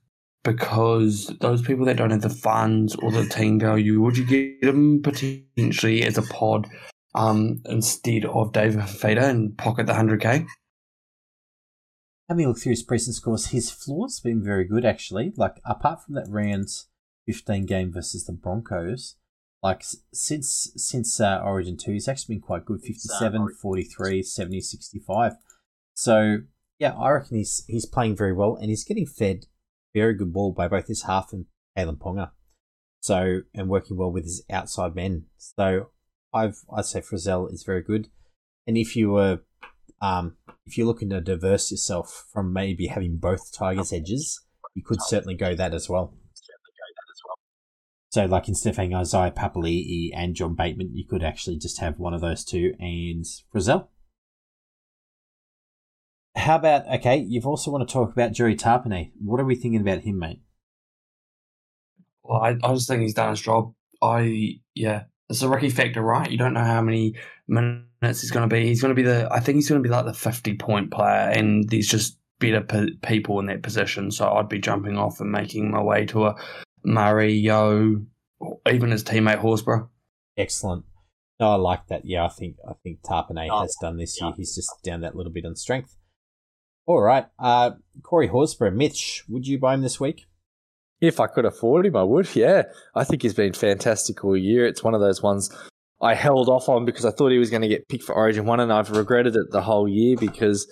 because 0.44 1.26
those 1.40 1.60
people 1.60 1.86
that 1.86 1.96
don't 1.96 2.10
have 2.10 2.22
the 2.22 2.30
funds 2.30 2.94
or 2.94 3.10
the 3.10 3.26
team 3.26 3.58
value, 3.58 4.00
would 4.00 4.16
you 4.16 4.26
get 4.26 4.68
him 4.68 5.02
potentially 5.02 6.04
as 6.04 6.16
a 6.16 6.22
pod, 6.22 6.68
um, 7.16 7.62
instead 7.66 8.26
of 8.26 8.52
David 8.52 8.78
Fifita 8.78 9.24
and 9.24 9.58
pocket 9.58 9.86
the 9.86 9.94
hundred 9.94 10.20
k? 10.20 10.46
Having 12.28 12.44
a 12.44 12.48
look 12.48 12.58
through 12.58 12.70
his 12.70 12.84
present 12.84 13.16
scores, 13.16 13.46
his 13.46 13.72
floor's 13.72 14.20
been 14.20 14.42
very 14.42 14.64
good 14.64 14.84
actually. 14.84 15.32
Like 15.36 15.56
apart 15.64 16.04
from 16.04 16.14
that 16.14 16.28
round 16.28 16.68
15 17.26 17.66
game 17.66 17.92
versus 17.92 18.24
the 18.24 18.32
Broncos, 18.32 19.16
like 19.62 19.82
since 20.12 20.72
since 20.76 21.20
uh, 21.20 21.40
Origin 21.42 21.76
2, 21.76 21.92
he's 21.92 22.08
actually 22.08 22.36
been 22.36 22.42
quite 22.42 22.66
good 22.66 22.82
57, 22.82 23.48
43, 23.60 24.22
70, 24.22 24.60
65. 24.60 25.32
So, 25.94 26.38
yeah, 26.78 26.92
I 26.92 27.10
reckon 27.10 27.38
he's 27.38 27.64
he's 27.66 27.86
playing 27.86 28.16
very 28.16 28.32
well 28.32 28.56
and 28.56 28.68
he's 28.68 28.84
getting 28.84 29.06
fed 29.06 29.46
very 29.94 30.14
good 30.14 30.32
ball 30.32 30.52
by 30.52 30.68
both 30.68 30.88
his 30.88 31.04
half 31.04 31.32
and 31.32 31.46
Kalyn 31.78 31.98
Ponga. 31.98 32.32
So, 33.00 33.42
and 33.54 33.68
working 33.68 33.96
well 33.96 34.10
with 34.10 34.24
his 34.24 34.44
outside 34.50 34.94
men. 34.94 35.26
So, 35.38 35.90
I've 36.34 36.58
I'd 36.70 36.84
say 36.84 37.00
Frizell 37.00 37.50
is 37.52 37.62
very 37.62 37.82
good. 37.82 38.08
And 38.66 38.76
if 38.76 38.96
you 38.96 39.12
were 39.12 39.40
um, 40.02 40.36
if 40.66 40.76
you're 40.76 40.86
looking 40.86 41.10
to 41.10 41.20
diverse 41.20 41.70
yourself 41.70 42.26
from 42.32 42.52
maybe 42.52 42.88
having 42.88 43.16
both 43.16 43.52
Tigers 43.52 43.92
edges, 43.92 44.42
you 44.74 44.82
could 44.82 45.00
certainly 45.00 45.34
go 45.34 45.54
that 45.54 45.72
as 45.72 45.88
well. 45.88 46.12
So, 48.14 48.26
like 48.26 48.46
instead 48.46 48.70
of 48.70 48.76
having 48.76 48.94
Isaiah 48.94 49.32
Papali'i 49.32 50.10
and 50.14 50.36
John 50.36 50.54
Bateman, 50.54 50.94
you 50.94 51.04
could 51.04 51.24
actually 51.24 51.58
just 51.58 51.80
have 51.80 51.98
one 51.98 52.14
of 52.14 52.20
those 52.20 52.44
two 52.44 52.72
and 52.78 53.24
Frizell. 53.52 53.88
How 56.36 56.54
about 56.54 56.86
okay? 57.00 57.26
You've 57.28 57.48
also 57.48 57.72
want 57.72 57.88
to 57.88 57.92
talk 57.92 58.12
about 58.12 58.30
Jerry 58.30 58.54
Tarpanay. 58.54 59.10
What 59.18 59.40
are 59.40 59.44
we 59.44 59.56
thinking 59.56 59.80
about 59.80 60.02
him, 60.02 60.20
mate? 60.20 60.40
Well, 62.22 62.40
I, 62.40 62.50
I 62.62 62.74
just 62.74 62.86
think 62.86 63.02
he's 63.02 63.14
done 63.14 63.30
his 63.30 63.40
job. 63.40 63.74
I 64.00 64.60
yeah, 64.76 65.06
it's 65.28 65.42
a 65.42 65.48
rookie 65.48 65.68
factor, 65.68 66.00
right? 66.00 66.30
You 66.30 66.38
don't 66.38 66.54
know 66.54 66.62
how 66.62 66.82
many 66.82 67.16
minutes 67.48 68.20
he's 68.20 68.30
going 68.30 68.48
to 68.48 68.54
be. 68.54 68.64
He's 68.64 68.80
going 68.80 68.94
to 68.94 69.02
be 69.02 69.08
the. 69.08 69.26
I 69.32 69.40
think 69.40 69.56
he's 69.56 69.68
going 69.68 69.82
to 69.82 69.88
be 69.88 69.92
like 69.92 70.04
the 70.04 70.14
fifty 70.14 70.54
point 70.54 70.92
player, 70.92 71.32
and 71.34 71.68
there's 71.68 71.88
just 71.88 72.16
better 72.38 72.60
p- 72.60 72.96
people 73.02 73.40
in 73.40 73.46
that 73.46 73.64
position. 73.64 74.12
So 74.12 74.30
I'd 74.30 74.48
be 74.48 74.60
jumping 74.60 74.98
off 74.98 75.18
and 75.18 75.32
making 75.32 75.72
my 75.72 75.82
way 75.82 76.06
to 76.06 76.26
a 76.26 76.36
Murray, 76.84 77.32
Yeo, 77.34 78.02
even 78.70 78.90
his 78.90 79.04
teammate 79.04 79.38
Horsburgh. 79.40 79.88
Excellent. 80.36 80.84
No, 81.40 81.50
I 81.52 81.54
like 81.56 81.88
that. 81.88 82.04
Yeah, 82.04 82.24
I 82.24 82.28
think 82.28 82.56
I 82.68 82.74
think 82.82 83.00
Tarpanay 83.02 83.48
Oh, 83.50 83.62
has 83.62 83.76
done 83.80 83.96
this 83.96 84.20
year. 84.20 84.32
He's 84.36 84.54
just 84.54 84.70
down 84.84 85.00
that 85.00 85.16
little 85.16 85.32
bit 85.32 85.44
on 85.44 85.56
strength. 85.56 85.96
All 86.86 87.00
right, 87.00 87.26
uh, 87.38 87.72
Corey 88.02 88.28
Horsburgh, 88.28 88.74
Mitch, 88.74 89.24
would 89.28 89.46
you 89.46 89.58
buy 89.58 89.72
him 89.74 89.80
this 89.80 89.98
week? 89.98 90.26
If 91.00 91.18
I 91.18 91.26
could 91.26 91.44
afford 91.46 91.86
him, 91.86 91.96
I 91.96 92.02
would. 92.02 92.34
Yeah, 92.36 92.64
I 92.94 93.04
think 93.04 93.22
he's 93.22 93.34
been 93.34 93.52
fantastic 93.54 94.22
all 94.24 94.36
year. 94.36 94.66
It's 94.66 94.84
one 94.84 94.94
of 94.94 95.00
those 95.00 95.22
ones 95.22 95.50
I 96.00 96.14
held 96.14 96.48
off 96.48 96.68
on 96.68 96.84
because 96.84 97.04
I 97.06 97.10
thought 97.10 97.32
he 97.32 97.38
was 97.38 97.50
going 97.50 97.62
to 97.62 97.68
get 97.68 97.88
picked 97.88 98.04
for 98.04 98.14
Origin 98.14 98.44
One, 98.44 98.60
and 98.60 98.72
I've 98.72 98.90
regretted 98.90 99.34
it 99.34 99.50
the 99.50 99.62
whole 99.62 99.88
year 99.88 100.16
because 100.18 100.66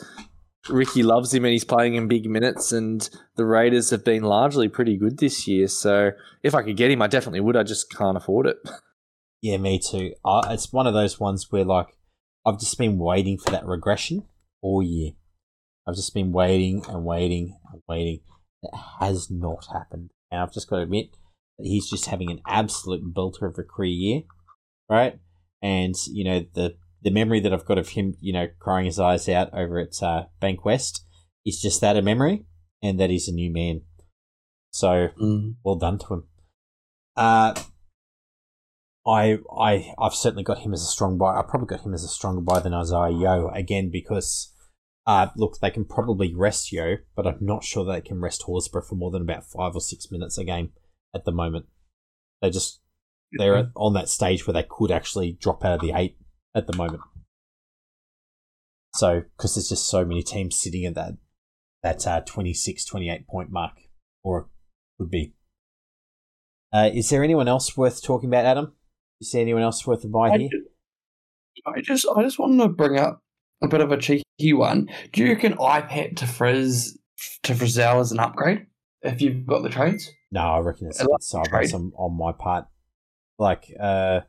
Ricky 0.69 1.03
loves 1.03 1.35
him 1.35 1.45
and 1.45 1.53
he's 1.53 1.65
playing 1.65 1.95
in 1.95 2.09
big 2.09 2.29
minutes, 2.29 2.73
and 2.73 3.09
the 3.37 3.45
Raiders 3.45 3.91
have 3.91 4.05
been 4.05 4.23
largely 4.23 4.69
pretty 4.69 4.97
good 4.97 5.19
this 5.19 5.49
year. 5.49 5.67
So 5.67 6.13
if 6.43 6.55
I 6.55 6.63
could 6.63 6.77
get 6.77 6.91
him, 6.91 7.03
I 7.03 7.09
definitely 7.09 7.41
would. 7.41 7.57
I 7.57 7.65
just 7.65 7.91
can't 7.91 8.17
afford 8.17 8.47
it. 8.47 8.57
Yeah, 9.45 9.57
me 9.57 9.81
too. 9.81 10.15
Uh, 10.25 10.47
it's 10.51 10.73
one 10.73 10.87
of 10.87 10.95
those 10.95 11.19
ones 11.19 11.51
where 11.51 11.65
like 11.65 11.89
I've 12.47 12.61
just 12.61 12.79
been 12.79 12.97
waiting 12.97 13.39
for 13.39 13.51
that 13.51 13.67
regression 13.67 14.23
all 14.63 14.83
year. 14.83 15.15
I've 15.85 15.97
just 15.97 16.15
been 16.15 16.31
waiting 16.31 16.85
and 16.89 17.05
waiting 17.05 17.59
and 17.73 17.83
waiting. 17.89 18.21
It 18.63 18.71
has 19.01 19.33
not 19.33 19.67
happened, 19.73 20.11
and 20.31 20.41
I've 20.41 20.53
just 20.53 20.71
got 20.71 20.77
to 20.77 20.83
admit 20.83 21.17
that 21.59 21.67
he's 21.67 21.91
just 21.91 22.07
having 22.07 22.31
an 22.31 22.41
absolute 22.47 23.13
belter 23.13 23.49
of 23.49 23.59
a 23.59 23.65
career 23.65 23.91
year, 23.91 24.23
right? 24.89 25.19
And 25.61 25.97
you 26.07 26.23
know 26.23 26.47
the 26.55 26.77
the 27.03 27.11
memory 27.11 27.41
that 27.41 27.53
I've 27.53 27.65
got 27.65 27.79
of 27.79 27.91
him, 27.91 28.15
you 28.21 28.33
know, 28.33 28.49
crying 28.59 28.87
his 28.87 28.99
eyes 29.01 29.29
out 29.29 29.53
over 29.53 29.79
at 29.79 30.03
uh, 30.03 30.27
Bank 30.41 30.65
West 30.65 31.05
is 31.45 31.61
just 31.61 31.81
that 31.81 31.97
a 31.97 32.03
memory, 32.03 32.47
and 32.83 32.99
that 33.01 33.11
he's 33.11 33.29
a 33.29 33.33
new 33.33 33.53
man. 33.53 33.83
So 34.71 35.09
Mm. 35.21 35.57
well 35.65 35.77
done 35.77 35.99
to 35.99 36.15
him. 36.15 36.25
Uh, 37.17 37.55
I 39.07 39.39
I 39.59 39.93
I've 39.99 40.15
certainly 40.15 40.45
got 40.45 40.61
him 40.61 40.73
as 40.73 40.83
a 40.83 40.87
strong 40.87 41.19
buy. 41.19 41.37
I 41.37 41.43
probably 41.43 41.67
got 41.67 41.85
him 41.85 41.93
as 41.95 42.05
a 42.05 42.09
stronger 42.09 42.41
buy 42.41 42.61
than 42.61 42.73
Isaiah 42.75 43.11
Yeo 43.11 43.49
again 43.51 43.91
because 43.91 44.53
uh 45.07 45.27
look 45.37 45.59
they 45.61 45.71
can 45.71 45.85
probably 45.85 46.33
rest 46.35 46.73
Yeo, 46.73 46.99
but 47.17 47.27
I'm 47.27 47.39
not 47.41 47.65
sure 47.65 47.85
they 47.85 48.01
can 48.01 48.21
rest 48.21 48.45
Horsburgh 48.47 48.87
for 48.87 48.95
more 48.95 49.11
than 49.11 49.23
about 49.23 49.45
five 49.45 49.75
or 49.75 49.81
six 49.81 50.11
minutes 50.13 50.39
a 50.39 50.45
game 50.45 50.71
at 51.15 51.25
the 51.25 51.33
moment. 51.33 51.67
They 52.41 52.51
just 52.51 52.81
they're 53.37 53.57
at- 53.57 53.71
on 53.75 53.95
that 53.95 54.09
stage 54.09 54.47
where 54.47 54.55
they 54.55 54.67
could 54.69 54.93
actually 54.93 55.33
drop 55.33 55.65
out 55.65 55.75
of 55.75 55.81
the 55.81 55.93
eight 55.95 56.17
at 56.55 56.67
the 56.67 56.77
moment. 56.77 57.03
So 58.95 59.23
because 59.37 59.55
there's 59.55 59.69
just 59.69 59.89
so 59.89 60.05
many 60.05 60.23
teams 60.23 60.57
sitting 60.57 60.85
at 60.85 60.95
that 60.95 61.15
that 61.83 62.07
uh, 62.07 62.21
26, 62.21 62.85
28 62.85 63.27
point 63.27 63.51
mark, 63.51 63.73
or 64.23 64.49
would 64.99 65.11
be. 65.11 65.35
Uh, 66.73 66.91
is 66.93 67.11
there 67.11 67.25
anyone 67.25 67.49
else 67.49 67.77
worth 67.77 68.03
talking 68.03 68.31
about, 68.31 68.45
Adam? 68.45 68.73
You 69.21 69.27
see 69.27 69.41
anyone 69.41 69.63
else 69.63 69.87
worth 69.87 70.05
a 70.05 70.09
buy 70.09 70.31
I 70.31 70.39
here? 70.39 70.49
ju- 70.51 70.67
I 71.67 71.81
just 71.81 72.07
I 72.17 72.23
just 72.23 72.39
wanted 72.39 72.63
to 72.63 72.69
bring 72.69 72.99
up 72.99 73.23
a 73.63 73.69
bit 73.69 73.81
of 73.81 73.93
a 73.93 73.97
cheeky 73.97 74.53
one. 74.53 74.89
Do 75.13 75.23
you 75.23 75.31
reckon 75.31 75.55
IPAP 75.55 76.17
to 76.17 76.27
Frizz 76.27 76.99
to 77.45 77.53
Frizell 77.53 78.01
is 78.01 78.13
an 78.13 78.21
upgrade 78.21 78.67
if 79.03 79.21
you've 79.21 79.47
got 79.47 79.63
the 79.63 79.69
trades? 79.69 80.11
No, 80.31 80.41
I 80.41 80.59
reckon 80.61 80.89
it's 80.89 81.01
a 81.01 81.05
bit 81.05 81.23
sideways 81.23 81.75
on, 81.75 81.93
on 81.97 82.17
my 82.17 82.33
part. 82.33 82.67
Like, 83.39 83.67
uh, 83.79 84.21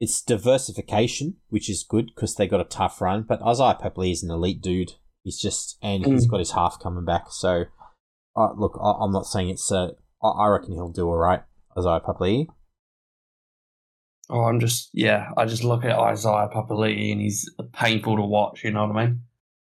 it's 0.00 0.20
diversification, 0.20 1.36
which 1.48 1.70
is 1.70 1.86
good 1.88 2.06
because 2.14 2.34
they 2.34 2.46
got 2.46 2.60
a 2.60 2.64
tough 2.64 3.00
run. 3.00 3.22
But 3.22 3.42
Isaiah 3.42 3.78
Papali'i 3.80 4.12
is 4.12 4.22
an 4.22 4.30
elite 4.30 4.60
dude. 4.60 4.94
He's 5.22 5.40
just 5.40 5.78
and 5.82 6.04
he's 6.04 6.26
got 6.26 6.40
his 6.40 6.52
half 6.52 6.78
coming 6.78 7.04
back. 7.04 7.26
So, 7.30 7.64
uh, 8.36 8.52
look, 8.54 8.78
I, 8.82 8.92
I'm 9.00 9.12
not 9.12 9.26
saying 9.26 9.48
it's. 9.48 9.70
Uh, 9.72 9.92
I, 10.22 10.28
I 10.28 10.48
reckon 10.48 10.74
he'll 10.74 10.90
do 10.90 11.06
all 11.06 11.16
right, 11.16 11.42
Isaiah 11.78 12.00
Papali'i. 12.00 12.46
Oh, 14.28 14.42
I'm 14.44 14.60
just 14.60 14.90
yeah. 14.92 15.30
I 15.36 15.46
just 15.46 15.64
look 15.64 15.84
at 15.84 15.98
Isaiah 15.98 16.48
Papali'i 16.52 17.12
and 17.12 17.20
he's 17.20 17.50
painful 17.72 18.16
to 18.16 18.22
watch. 18.22 18.64
You 18.64 18.72
know 18.72 18.86
what 18.86 18.96
I 18.96 19.06
mean? 19.06 19.20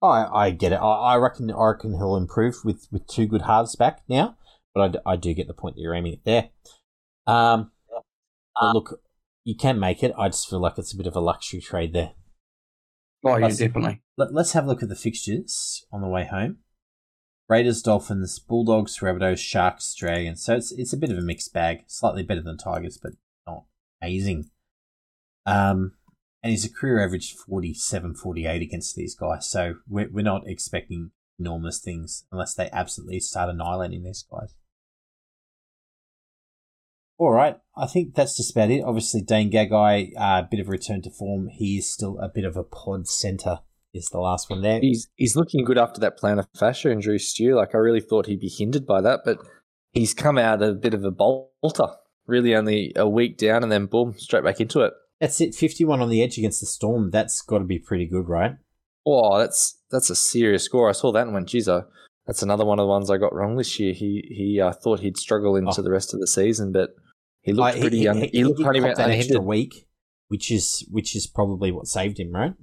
I 0.02 0.26
I 0.26 0.50
get 0.52 0.72
it. 0.74 0.82
I, 0.82 1.14
I 1.14 1.16
reckon 1.16 1.50
I 1.52 1.66
reckon 1.66 1.94
he'll 1.94 2.18
improve 2.18 2.56
with, 2.64 2.88
with 2.92 3.08
two 3.08 3.26
good 3.26 3.44
halves 3.44 3.76
back 3.76 4.02
now. 4.10 4.38
But 4.74 5.02
I, 5.06 5.14
I 5.14 5.16
do 5.16 5.34
get 5.34 5.48
the 5.48 5.54
point 5.54 5.76
that 5.76 5.82
you're 5.82 5.96
aiming 5.96 6.14
at 6.14 6.26
there. 6.26 6.50
Um, 7.26 7.72
but 8.60 8.74
look, 8.74 9.02
you 9.48 9.56
can 9.56 9.80
make 9.80 10.04
it. 10.04 10.12
I 10.18 10.28
just 10.28 10.50
feel 10.50 10.60
like 10.60 10.78
it's 10.78 10.94
a 10.94 10.98
bit 10.98 11.08
of 11.08 11.16
a 11.16 11.22
luxury 11.22 11.62
trade 11.62 11.94
there. 11.94 12.12
Oh, 13.24 13.38
yeah, 13.38 13.48
Plus- 13.48 13.58
definitely. 13.58 14.02
Let, 14.18 14.34
let's 14.34 14.52
have 14.52 14.66
a 14.66 14.68
look 14.68 14.84
at 14.84 14.90
the 14.90 14.96
fixtures 14.96 15.86
on 15.90 16.02
the 16.02 16.10
way 16.10 16.26
home. 16.26 16.58
Raiders, 17.48 17.82
Dolphins, 17.82 18.40
Bulldogs, 18.40 19.00
Rabbitohs, 19.00 19.40
Sharks, 19.40 19.96
Dragons. 19.96 20.44
So 20.44 20.56
it's 20.58 20.74
it's 20.74 20.92
a 20.92 20.98
bit 20.98 21.12
of 21.12 21.18
a 21.18 21.22
mixed 21.22 21.54
bag. 21.54 21.84
Slightly 21.88 22.24
better 22.24 22.42
than 22.42 22.58
Tigers, 22.58 23.00
but 23.02 23.14
not 23.48 23.64
amazing. 24.02 24.50
Um, 25.46 25.94
and 26.44 26.52
he's 26.52 26.66
a 26.66 26.70
career 26.70 27.02
average 27.02 27.34
47, 27.34 28.16
48 28.16 28.62
against 28.62 28.98
these 28.98 29.16
guys. 29.16 29.50
So 29.50 29.76
we're, 29.88 30.10
we're 30.12 30.26
not 30.26 30.46
expecting 30.46 31.12
enormous 31.40 31.80
things 31.80 32.26
unless 32.34 32.54
they 32.54 32.70
absolutely 32.74 33.22
start 33.22 33.50
annihilating 33.50 34.04
these 34.04 34.26
guys. 34.30 34.56
All 37.20 37.32
right, 37.32 37.58
I 37.76 37.88
think 37.88 38.14
that's 38.14 38.38
just 38.38 38.52
about 38.52 38.70
it. 38.70 38.84
Obviously, 38.84 39.22
Dane 39.22 39.52
Gagai, 39.52 40.12
a 40.16 40.22
uh, 40.22 40.42
bit 40.44 40.60
of 40.60 40.68
a 40.68 40.72
return 40.72 41.02
to 41.02 41.10
form. 41.10 41.48
He's 41.48 41.92
still 41.92 42.20
a 42.20 42.30
bit 42.30 42.46
of 42.46 42.56
a 42.56 42.64
pod 42.64 43.08
center. 43.08 43.60
Is 43.94 44.10
the 44.10 44.20
last 44.20 44.50
one 44.50 44.62
there? 44.62 44.80
He's 44.80 45.08
he's 45.16 45.36
looking 45.36 45.66
good 45.66 45.78
after 45.80 46.00
that 46.02 46.20
plantar 46.20 46.46
fascia 46.60 46.92
injury, 46.92 47.18
Stu. 47.18 47.56
Like 47.56 47.74
I 47.74 47.80
really 47.80 48.02
thought 48.02 48.28
he'd 48.28 48.40
be 48.40 48.50
hindered 48.56 48.86
by 48.86 49.02
that, 49.02 49.22
but 49.26 49.40
he's 49.94 50.14
come 50.14 50.38
out 50.38 50.62
a 50.62 50.74
bit 50.74 50.94
of 50.94 51.04
a 51.04 51.10
bolter. 51.10 51.88
Really, 52.28 52.54
only 52.56 52.92
a 52.96 53.08
week 53.08 53.38
down, 53.38 53.64
and 53.64 53.72
then 53.72 53.86
boom, 53.88 54.14
straight 54.18 54.44
back 54.44 54.60
into 54.60 54.82
it. 54.82 54.94
That's 55.20 55.42
it. 55.42 55.56
Fifty-one 55.56 56.02
on 56.02 56.10
the 56.10 56.22
edge 56.22 56.38
against 56.38 56.60
the 56.60 56.68
Storm. 56.68 57.10
That's 57.10 57.42
got 57.42 57.60
to 57.60 57.64
be 57.64 57.80
pretty 57.80 58.06
good, 58.06 58.28
right? 58.28 58.58
Oh, 59.06 59.40
that's 59.40 59.82
that's 59.90 60.10
a 60.12 60.16
serious 60.16 60.66
score. 60.66 60.90
I 60.90 60.92
saw 60.92 61.12
that 61.14 61.24
and 61.24 61.34
went, 61.34 61.48
geez, 61.48 61.68
uh, 61.68 61.84
that's 62.28 62.44
another 62.44 62.66
one 62.66 62.78
of 62.78 62.84
the 62.84 62.90
ones 62.90 63.10
I 63.10 63.18
got 63.18 63.34
wrong 63.34 63.56
this 63.56 63.80
year. 63.80 63.94
He 63.94 64.28
he 64.30 64.62
uh, 64.62 64.74
thought 64.74 65.00
he'd 65.00 65.18
struggle 65.18 65.56
into 65.56 65.80
Oh. 65.80 65.82
the 65.82 65.90
rest 65.92 66.14
of 66.14 66.20
the 66.20 66.28
season, 66.28 66.72
but 66.74 66.90
he 67.48 67.54
looked 67.54 67.80
pretty 67.80 68.00
young. 68.00 68.28
He, 68.34 68.44
looked 68.44 68.58
did 68.58 68.66
pretty 68.66 68.82
cop 68.82 68.98
that 68.98 69.10
extra 69.10 69.40
week, 69.40 69.88
which 70.28 70.52
is 70.52 70.86
which 70.92 71.16
is 71.16 71.28
probably 71.28 71.72
what 71.72 71.88
saved 71.88 72.20
him, 72.20 72.34
right? 72.34 72.54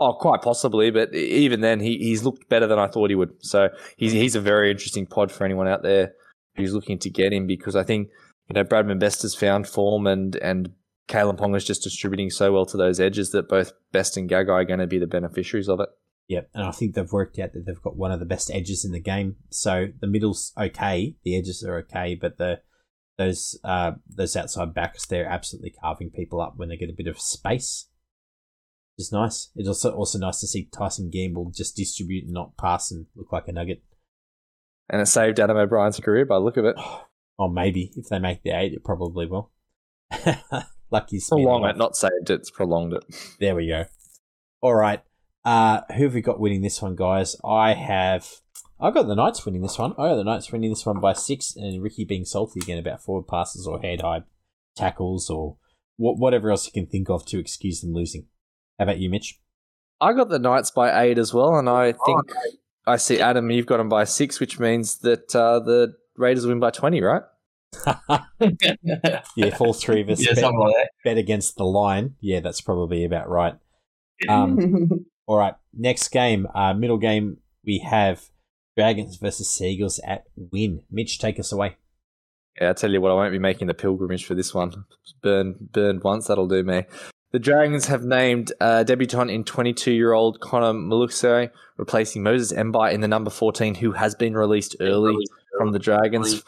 Oh, 0.00 0.14
quite 0.14 0.40
possibly, 0.40 0.90
but 0.90 1.14
even 1.14 1.60
then, 1.60 1.80
he, 1.80 1.98
he's 1.98 2.24
looked 2.24 2.48
better 2.48 2.66
than 2.66 2.78
I 2.78 2.86
thought 2.86 3.10
he 3.10 3.16
would. 3.16 3.34
So 3.40 3.68
he's 3.98 4.12
he's 4.12 4.34
a 4.34 4.40
very 4.40 4.70
interesting 4.70 5.04
pod 5.04 5.30
for 5.30 5.44
anyone 5.44 5.68
out 5.68 5.82
there 5.82 6.14
who's 6.56 6.72
looking 6.72 6.98
to 7.00 7.10
get 7.10 7.34
him 7.34 7.46
because 7.46 7.76
I 7.76 7.82
think 7.82 8.08
you 8.48 8.54
know 8.54 8.64
Bradman 8.64 8.98
Best 8.98 9.20
has 9.20 9.34
found 9.34 9.68
form 9.68 10.06
and 10.06 10.36
and 10.36 10.70
Kalyn 11.06 11.36
Pong 11.36 11.54
is 11.54 11.64
just 11.64 11.82
distributing 11.82 12.30
so 12.30 12.54
well 12.54 12.64
to 12.64 12.78
those 12.78 12.98
edges 12.98 13.30
that 13.32 13.46
both 13.46 13.74
Best 13.92 14.16
and 14.16 14.28
Gagai 14.28 14.48
are 14.48 14.64
going 14.64 14.80
to 14.80 14.86
be 14.86 14.98
the 14.98 15.06
beneficiaries 15.06 15.68
of 15.68 15.80
it. 15.80 15.90
Yep, 16.28 16.48
and 16.54 16.64
I 16.64 16.70
think 16.70 16.94
they've 16.94 17.12
worked 17.12 17.38
out 17.38 17.52
that 17.52 17.66
they've 17.66 17.82
got 17.82 17.98
one 17.98 18.10
of 18.10 18.20
the 18.20 18.26
best 18.26 18.50
edges 18.50 18.86
in 18.86 18.92
the 18.92 19.00
game. 19.00 19.36
So 19.50 19.88
the 20.00 20.06
middle's 20.06 20.54
okay, 20.58 21.14
the 21.24 21.36
edges 21.36 21.62
are 21.62 21.76
okay, 21.80 22.14
but 22.18 22.38
the 22.38 22.60
those 23.18 23.58
uh 23.64 23.92
those 24.08 24.36
outside 24.36 24.74
backs 24.74 25.06
they're 25.06 25.26
absolutely 25.26 25.70
carving 25.70 26.10
people 26.10 26.40
up 26.40 26.54
when 26.56 26.68
they 26.68 26.76
get 26.76 26.90
a 26.90 26.96
bit 26.96 27.06
of 27.06 27.20
space. 27.20 27.88
Which 28.96 29.06
is 29.06 29.12
nice. 29.12 29.50
It's 29.56 29.68
also 29.68 29.92
also 29.92 30.18
nice 30.18 30.40
to 30.40 30.46
see 30.46 30.68
Tyson 30.72 31.10
Gamble 31.10 31.52
just 31.54 31.76
distribute 31.76 32.24
and 32.24 32.32
not 32.32 32.56
pass 32.56 32.90
and 32.90 33.06
look 33.14 33.32
like 33.32 33.48
a 33.48 33.52
nugget. 33.52 33.82
And 34.88 35.00
it 35.02 35.06
saved 35.06 35.40
Adam 35.40 35.56
O'Brien's 35.56 36.00
career 36.00 36.24
by 36.24 36.36
the 36.36 36.44
look 36.44 36.56
of 36.56 36.64
it. 36.64 36.76
Or 37.38 37.50
maybe 37.50 37.92
if 37.96 38.08
they 38.08 38.18
make 38.18 38.42
the 38.42 38.58
eight, 38.58 38.72
it 38.72 38.82
probably 38.82 39.26
will. 39.26 39.50
Lucky 40.90 41.20
Prolonged 41.28 41.66
it, 41.66 41.76
not 41.76 41.94
saved 41.94 42.30
it. 42.30 42.40
It's 42.40 42.50
prolonged 42.50 42.94
it. 42.94 43.04
There 43.40 43.54
we 43.54 43.68
go. 43.68 43.84
All 44.62 44.74
right. 44.74 45.02
Uh, 45.44 45.82
who 45.94 46.04
have 46.04 46.14
we 46.14 46.22
got 46.22 46.40
winning 46.40 46.62
this 46.62 46.80
one, 46.80 46.96
guys? 46.96 47.36
I 47.44 47.74
have. 47.74 48.26
I 48.78 48.90
got 48.90 49.06
the 49.06 49.14
Knights 49.14 49.44
winning 49.44 49.62
this 49.62 49.78
one. 49.78 49.92
I 49.92 50.08
got 50.08 50.16
the 50.16 50.24
Knights 50.24 50.52
winning 50.52 50.70
this 50.70 50.84
one 50.84 51.00
by 51.00 51.14
six, 51.14 51.54
and 51.56 51.82
Ricky 51.82 52.04
being 52.04 52.24
salty 52.24 52.60
again 52.60 52.78
about 52.78 53.02
forward 53.02 53.26
passes 53.26 53.66
or 53.66 53.80
head 53.80 54.02
high 54.02 54.22
tackles 54.76 55.30
or 55.30 55.56
wh- 55.96 56.18
whatever 56.18 56.50
else 56.50 56.66
you 56.66 56.72
can 56.72 56.86
think 56.86 57.08
of 57.08 57.24
to 57.26 57.38
excuse 57.38 57.80
them 57.80 57.94
losing. 57.94 58.26
How 58.78 58.84
about 58.84 58.98
you, 58.98 59.08
Mitch? 59.08 59.40
I 60.00 60.12
got 60.12 60.28
the 60.28 60.38
Knights 60.38 60.70
by 60.70 61.04
eight 61.04 61.16
as 61.16 61.32
well, 61.32 61.56
and 61.56 61.68
I 61.68 61.92
think 61.92 62.32
I 62.86 62.96
see 62.96 63.20
Adam. 63.20 63.50
You've 63.50 63.66
got 63.66 63.78
them 63.78 63.88
by 63.88 64.04
six, 64.04 64.40
which 64.40 64.60
means 64.60 64.98
that 64.98 65.34
uh, 65.34 65.60
the 65.60 65.94
Raiders 66.16 66.46
win 66.46 66.60
by 66.60 66.70
twenty, 66.70 67.00
right? 67.00 67.22
yeah, 67.86 68.20
yeah, 68.40 69.22
if 69.36 69.60
all 69.60 69.72
three 69.72 70.02
of 70.02 70.10
us 70.10 70.24
bet, 70.24 70.52
like 70.52 70.74
bet 71.04 71.18
against 71.18 71.56
the 71.56 71.64
line, 71.64 72.14
yeah, 72.20 72.40
that's 72.40 72.60
probably 72.60 73.04
about 73.04 73.28
right. 73.28 73.54
Um, 74.28 75.06
All 75.26 75.36
right, 75.36 75.54
next 75.74 76.08
game, 76.08 76.46
uh, 76.54 76.72
middle 76.72 76.98
game, 76.98 77.38
we 77.64 77.78
have 77.78 78.30
Dragons 78.76 79.16
versus 79.16 79.48
Seagulls 79.48 80.00
at 80.06 80.24
Win. 80.36 80.82
Mitch, 80.90 81.18
take 81.18 81.38
us 81.38 81.52
away. 81.52 81.76
Yeah, 82.60 82.70
I 82.70 82.72
tell 82.72 82.90
you 82.90 83.00
what, 83.00 83.10
I 83.10 83.14
won't 83.14 83.32
be 83.32 83.38
making 83.38 83.66
the 83.66 83.74
pilgrimage 83.74 84.24
for 84.24 84.34
this 84.34 84.54
one. 84.54 84.84
Burn, 85.22 85.56
burned 85.72 86.02
once, 86.02 86.26
that'll 86.26 86.48
do 86.48 86.62
me. 86.62 86.84
The 87.32 87.38
Dragons 87.38 87.86
have 87.88 88.04
named 88.04 88.52
uh, 88.60 88.82
debutant 88.84 89.30
in 89.30 89.44
22-year-old 89.44 90.40
Connor 90.40 90.72
Malukse, 90.72 91.50
replacing 91.76 92.22
Moses 92.22 92.56
Mbye 92.56 92.92
in 92.92 93.00
the 93.00 93.08
number 93.08 93.30
14, 93.30 93.74
who 93.76 93.92
has 93.92 94.14
been 94.14 94.34
released 94.34 94.76
early 94.80 95.26
from 95.58 95.72
the 95.72 95.78
Dragons. 95.78 96.42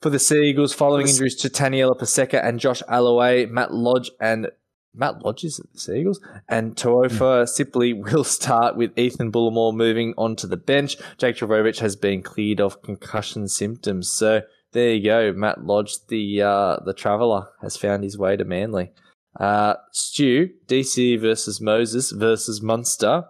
For 0.00 0.10
the 0.10 0.18
Seagulls, 0.18 0.74
following 0.74 1.08
injuries 1.08 1.36
to 1.36 1.48
Taniela 1.48 1.98
Paseka 1.98 2.44
and 2.44 2.60
Josh 2.60 2.82
Aloiai, 2.88 3.48
Matt 3.50 3.72
Lodge 3.72 4.10
and 4.20 4.48
Matt 4.94 5.24
Lodge 5.24 5.44
is 5.44 5.58
at 5.58 5.72
the 5.72 5.78
Seagulls 5.78 6.20
and 6.48 6.76
Toafofoa 6.76 7.48
Sipley 7.48 7.94
will 8.12 8.24
start 8.24 8.76
with 8.76 8.96
Ethan 8.98 9.32
Bullemor 9.32 9.74
moving 9.74 10.14
onto 10.18 10.46
the 10.46 10.56
bench. 10.56 10.96
Jake 11.16 11.36
Trbojevic 11.36 11.78
has 11.78 11.96
been 11.96 12.22
cleared 12.22 12.60
of 12.60 12.82
concussion 12.82 13.48
symptoms, 13.48 14.10
so 14.10 14.42
there 14.72 14.94
you 14.94 15.04
go. 15.04 15.32
Matt 15.32 15.64
Lodge, 15.64 15.94
the 16.08 16.42
uh, 16.42 16.76
the 16.84 16.94
traveller, 16.94 17.48
has 17.62 17.76
found 17.76 18.04
his 18.04 18.18
way 18.18 18.36
to 18.36 18.44
Manly. 18.44 18.92
Uh, 19.38 19.74
Stu, 19.92 20.50
DC 20.66 21.18
versus 21.20 21.60
Moses 21.60 22.10
versus 22.10 22.60
Munster. 22.60 23.24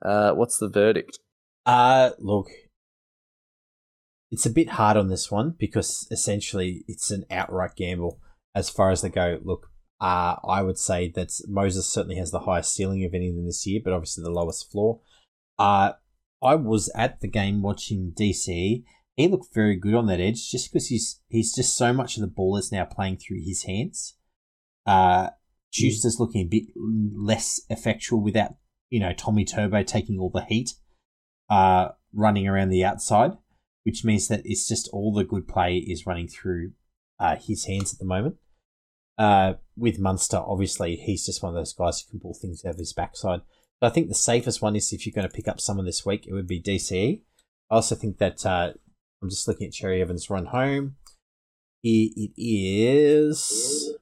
Uh, 0.00 0.32
what's 0.32 0.58
the 0.58 0.68
verdict? 0.68 1.18
Uh, 1.66 2.10
look, 2.18 2.50
it's 4.30 4.46
a 4.46 4.50
bit 4.50 4.70
hard 4.70 4.96
on 4.96 5.08
this 5.08 5.30
one 5.30 5.54
because 5.58 6.06
essentially 6.10 6.84
it's 6.86 7.10
an 7.10 7.24
outright 7.30 7.74
gamble 7.76 8.20
as 8.54 8.70
far 8.70 8.90
as 8.90 9.02
they 9.02 9.08
go. 9.08 9.40
Look, 9.42 9.70
uh, 10.00 10.36
I 10.46 10.62
would 10.62 10.78
say 10.78 11.08
that 11.14 11.32
Moses 11.48 11.88
certainly 11.88 12.16
has 12.16 12.30
the 12.30 12.40
highest 12.40 12.74
ceiling 12.74 13.04
of 13.04 13.14
anything 13.14 13.46
this 13.46 13.66
year, 13.66 13.80
but 13.82 13.92
obviously 13.92 14.22
the 14.22 14.30
lowest 14.30 14.70
floor. 14.70 15.00
Uh, 15.58 15.92
I 16.42 16.56
was 16.56 16.90
at 16.94 17.20
the 17.20 17.28
game 17.28 17.62
watching 17.62 18.12
DC. 18.14 18.84
He 19.16 19.28
looked 19.28 19.54
very 19.54 19.76
good 19.76 19.94
on 19.94 20.06
that 20.06 20.20
edge 20.20 20.50
just 20.50 20.70
because 20.70 20.88
he's 20.88 21.20
he's 21.28 21.54
just 21.54 21.76
so 21.76 21.92
much 21.92 22.16
of 22.16 22.20
the 22.20 22.26
ball 22.26 22.56
is 22.56 22.72
now 22.72 22.84
playing 22.84 23.18
through 23.18 23.40
his 23.44 23.62
hands. 23.64 24.16
Uh, 24.84 25.30
Schuster's 25.72 26.20
looking 26.20 26.42
a 26.42 26.48
bit 26.48 26.64
less 26.76 27.60
effectual 27.70 28.20
without, 28.20 28.54
you 28.90 29.00
know, 29.00 29.12
Tommy 29.12 29.44
Turbo 29.44 29.82
taking 29.82 30.18
all 30.18 30.30
the 30.30 30.44
heat, 30.44 30.74
uh, 31.48 31.88
running 32.12 32.46
around 32.46 32.68
the 32.68 32.84
outside, 32.84 33.32
which 33.84 34.04
means 34.04 34.28
that 34.28 34.42
it's 34.44 34.68
just 34.68 34.88
all 34.92 35.12
the 35.12 35.24
good 35.24 35.48
play 35.48 35.76
is 35.78 36.06
running 36.06 36.28
through 36.28 36.72
uh, 37.18 37.36
his 37.36 37.64
hands 37.64 37.92
at 37.92 37.98
the 37.98 38.04
moment. 38.04 38.36
Uh, 39.16 39.54
with 39.76 39.98
Munster, 39.98 40.38
obviously, 40.38 40.96
he's 40.96 41.26
just 41.26 41.42
one 41.42 41.54
of 41.54 41.60
those 41.60 41.72
guys 41.72 42.00
who 42.00 42.10
can 42.10 42.20
pull 42.20 42.34
things 42.34 42.64
out 42.64 42.74
of 42.74 42.78
his 42.78 42.92
backside. 42.92 43.42
But 43.80 43.88
I 43.88 43.90
think 43.90 44.08
the 44.08 44.14
safest 44.14 44.62
one 44.62 44.76
is 44.76 44.92
if 44.92 45.06
you're 45.06 45.14
going 45.14 45.28
to 45.28 45.34
pick 45.34 45.48
up 45.48 45.60
someone 45.60 45.86
this 45.86 46.06
week, 46.06 46.26
it 46.26 46.32
would 46.32 46.46
be 46.46 46.60
DCE. 46.60 47.20
I 47.70 47.74
also 47.74 47.94
think 47.94 48.18
that 48.18 48.44
uh, 48.44 48.72
I'm 49.22 49.30
just 49.30 49.46
looking 49.48 49.66
at 49.68 49.72
Cherry 49.72 50.00
Evans' 50.00 50.30
run 50.30 50.46
home. 50.46 50.96
Here 51.82 52.10
it 52.16 52.32
is. 52.36 53.94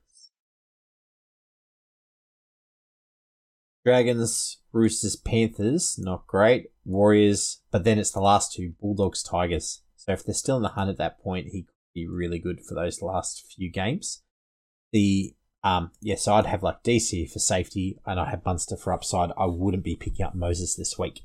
Dragons, 3.85 4.59
Roosters, 4.73 5.17
Panthers, 5.17 5.99
not 5.99 6.27
great. 6.27 6.69
Warriors, 6.85 7.61
but 7.73 7.85
then 7.85 7.99
it's 7.99 8.13
the 8.13 8.21
last 8.21 8.53
two 8.53 8.75
Bulldogs, 8.81 9.23
Tigers. 9.23 9.83
So 9.97 10.13
if 10.13 10.25
they're 10.25 10.35
still 10.35 10.57
in 10.57 10.63
the 10.63 10.71
hunt 10.71 10.91
at 10.91 10.99
that 10.99 11.21
point, 11.21 11.49
he 11.49 11.63
could 11.63 11.75
be 11.95 12.07
really 12.07 12.39
good 12.39 12.61
for 12.61 12.75
those 12.75 13.03
last 13.03 13.53
few 13.57 13.71
games. 13.71 14.23
The 14.93 15.35
um 15.65 15.91
yeah, 16.01 16.17
so 16.17 16.35
I'd 16.35 16.47
have 16.47 16.63
like 16.63 16.83
DC 16.83 17.31
for 17.31 17.39
safety, 17.39 17.99
and 18.07 18.19
I 18.21 18.31
have 18.31 18.45
Munster 18.45 18.77
for 18.77 18.93
upside. 18.93 19.31
I 19.39 19.47
wouldn't 19.47 19.85
be 19.85 19.97
picking 19.97 20.25
up 20.27 20.35
Moses 20.35 20.75
this 20.75 20.99
week. 20.99 21.21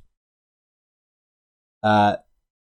Uh, 1.84 2.18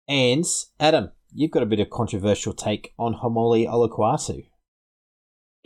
and 0.08 0.46
Adam, 0.80 1.12
you've 1.34 1.52
got 1.52 1.64
a 1.64 1.68
bit 1.68 1.80
of 1.80 1.90
controversial 1.90 2.54
take 2.54 2.94
on 2.98 3.16
Haumole 3.16 3.68
Olakau'atu. 3.68 4.48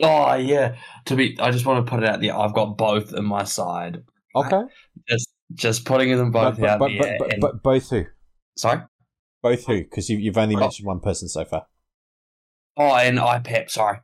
Oh 0.02 0.34
yeah. 0.34 0.76
To 1.06 1.16
be, 1.16 1.36
I 1.38 1.50
just 1.50 1.66
want 1.66 1.84
to 1.84 1.90
put 1.90 2.02
it 2.02 2.08
out 2.08 2.20
there. 2.20 2.36
I've 2.36 2.54
got 2.54 2.76
both 2.78 3.12
in 3.12 3.24
my 3.24 3.44
side. 3.44 4.02
Okay, 4.34 4.62
Just, 5.08 5.28
just 5.54 5.84
putting 5.84 6.16
them 6.16 6.30
both 6.30 6.58
but, 6.58 6.68
out 6.70 6.78
but, 6.78 6.90
there. 7.00 7.16
but, 7.18 7.32
and- 7.32 7.40
but 7.40 7.62
both 7.62 7.90
who? 7.90 8.04
sorry. 8.56 8.82
Both 9.42 9.66
who? 9.66 9.78
Because 9.82 10.08
you, 10.10 10.18
you've 10.18 10.38
only 10.38 10.54
Oh. 10.54 10.60
mentioned 10.60 10.86
one 10.86 11.00
person 11.00 11.28
so 11.28 11.44
far. 11.44 11.66
Oh, 12.76 12.94
and 12.94 13.18
IPAP. 13.18 13.70
Sorry. 13.70 13.98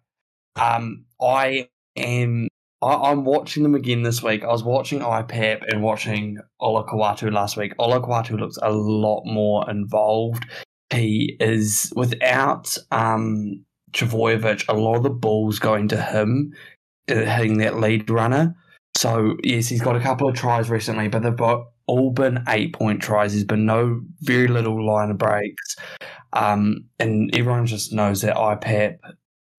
Um, 0.56 1.04
I 1.20 1.68
am. 1.96 2.48
I, 2.82 2.94
I'm 2.94 3.24
watching 3.24 3.62
them 3.62 3.74
again 3.74 4.02
this 4.02 4.22
week. 4.22 4.44
I 4.44 4.48
was 4.48 4.64
watching 4.64 5.00
IPAP 5.00 5.62
and 5.68 5.82
watching 5.82 6.38
Olakau'atu 6.60 7.32
last 7.32 7.56
week. 7.56 7.76
Olakau'atu 7.78 8.38
looks 8.38 8.58
a 8.62 8.72
lot 8.72 9.24
more 9.24 9.68
involved. 9.70 10.44
He 10.90 11.36
is 11.40 11.92
without 11.96 12.76
um. 12.90 13.64
A 13.98 14.74
lot 14.74 14.96
of 14.96 15.02
the 15.04 15.10
balls 15.10 15.58
going 15.58 15.88
to 15.88 16.02
him. 16.02 16.52
hitting 17.08 17.56
that 17.58 17.80
lead 17.80 18.10
runner. 18.10 18.54
So 18.96 19.36
yes, 19.42 19.68
he's 19.68 19.80
got 19.80 19.96
a 19.96 20.00
couple 20.00 20.28
of 20.28 20.34
tries 20.34 20.68
recently, 20.68 21.08
but 21.08 21.22
they've 21.22 21.36
got 21.36 21.66
all 21.86 22.10
been 22.10 22.42
eight 22.48 22.74
point 22.74 23.00
tries. 23.00 23.32
There's 23.32 23.44
been 23.44 23.64
no 23.64 24.02
very 24.20 24.48
little 24.48 24.84
line 24.84 25.10
of 25.10 25.18
breaks, 25.18 25.76
um, 26.34 26.84
and 26.98 27.34
everyone 27.34 27.66
just 27.66 27.92
knows 27.92 28.22
that 28.22 28.36
IPAP 28.36 28.98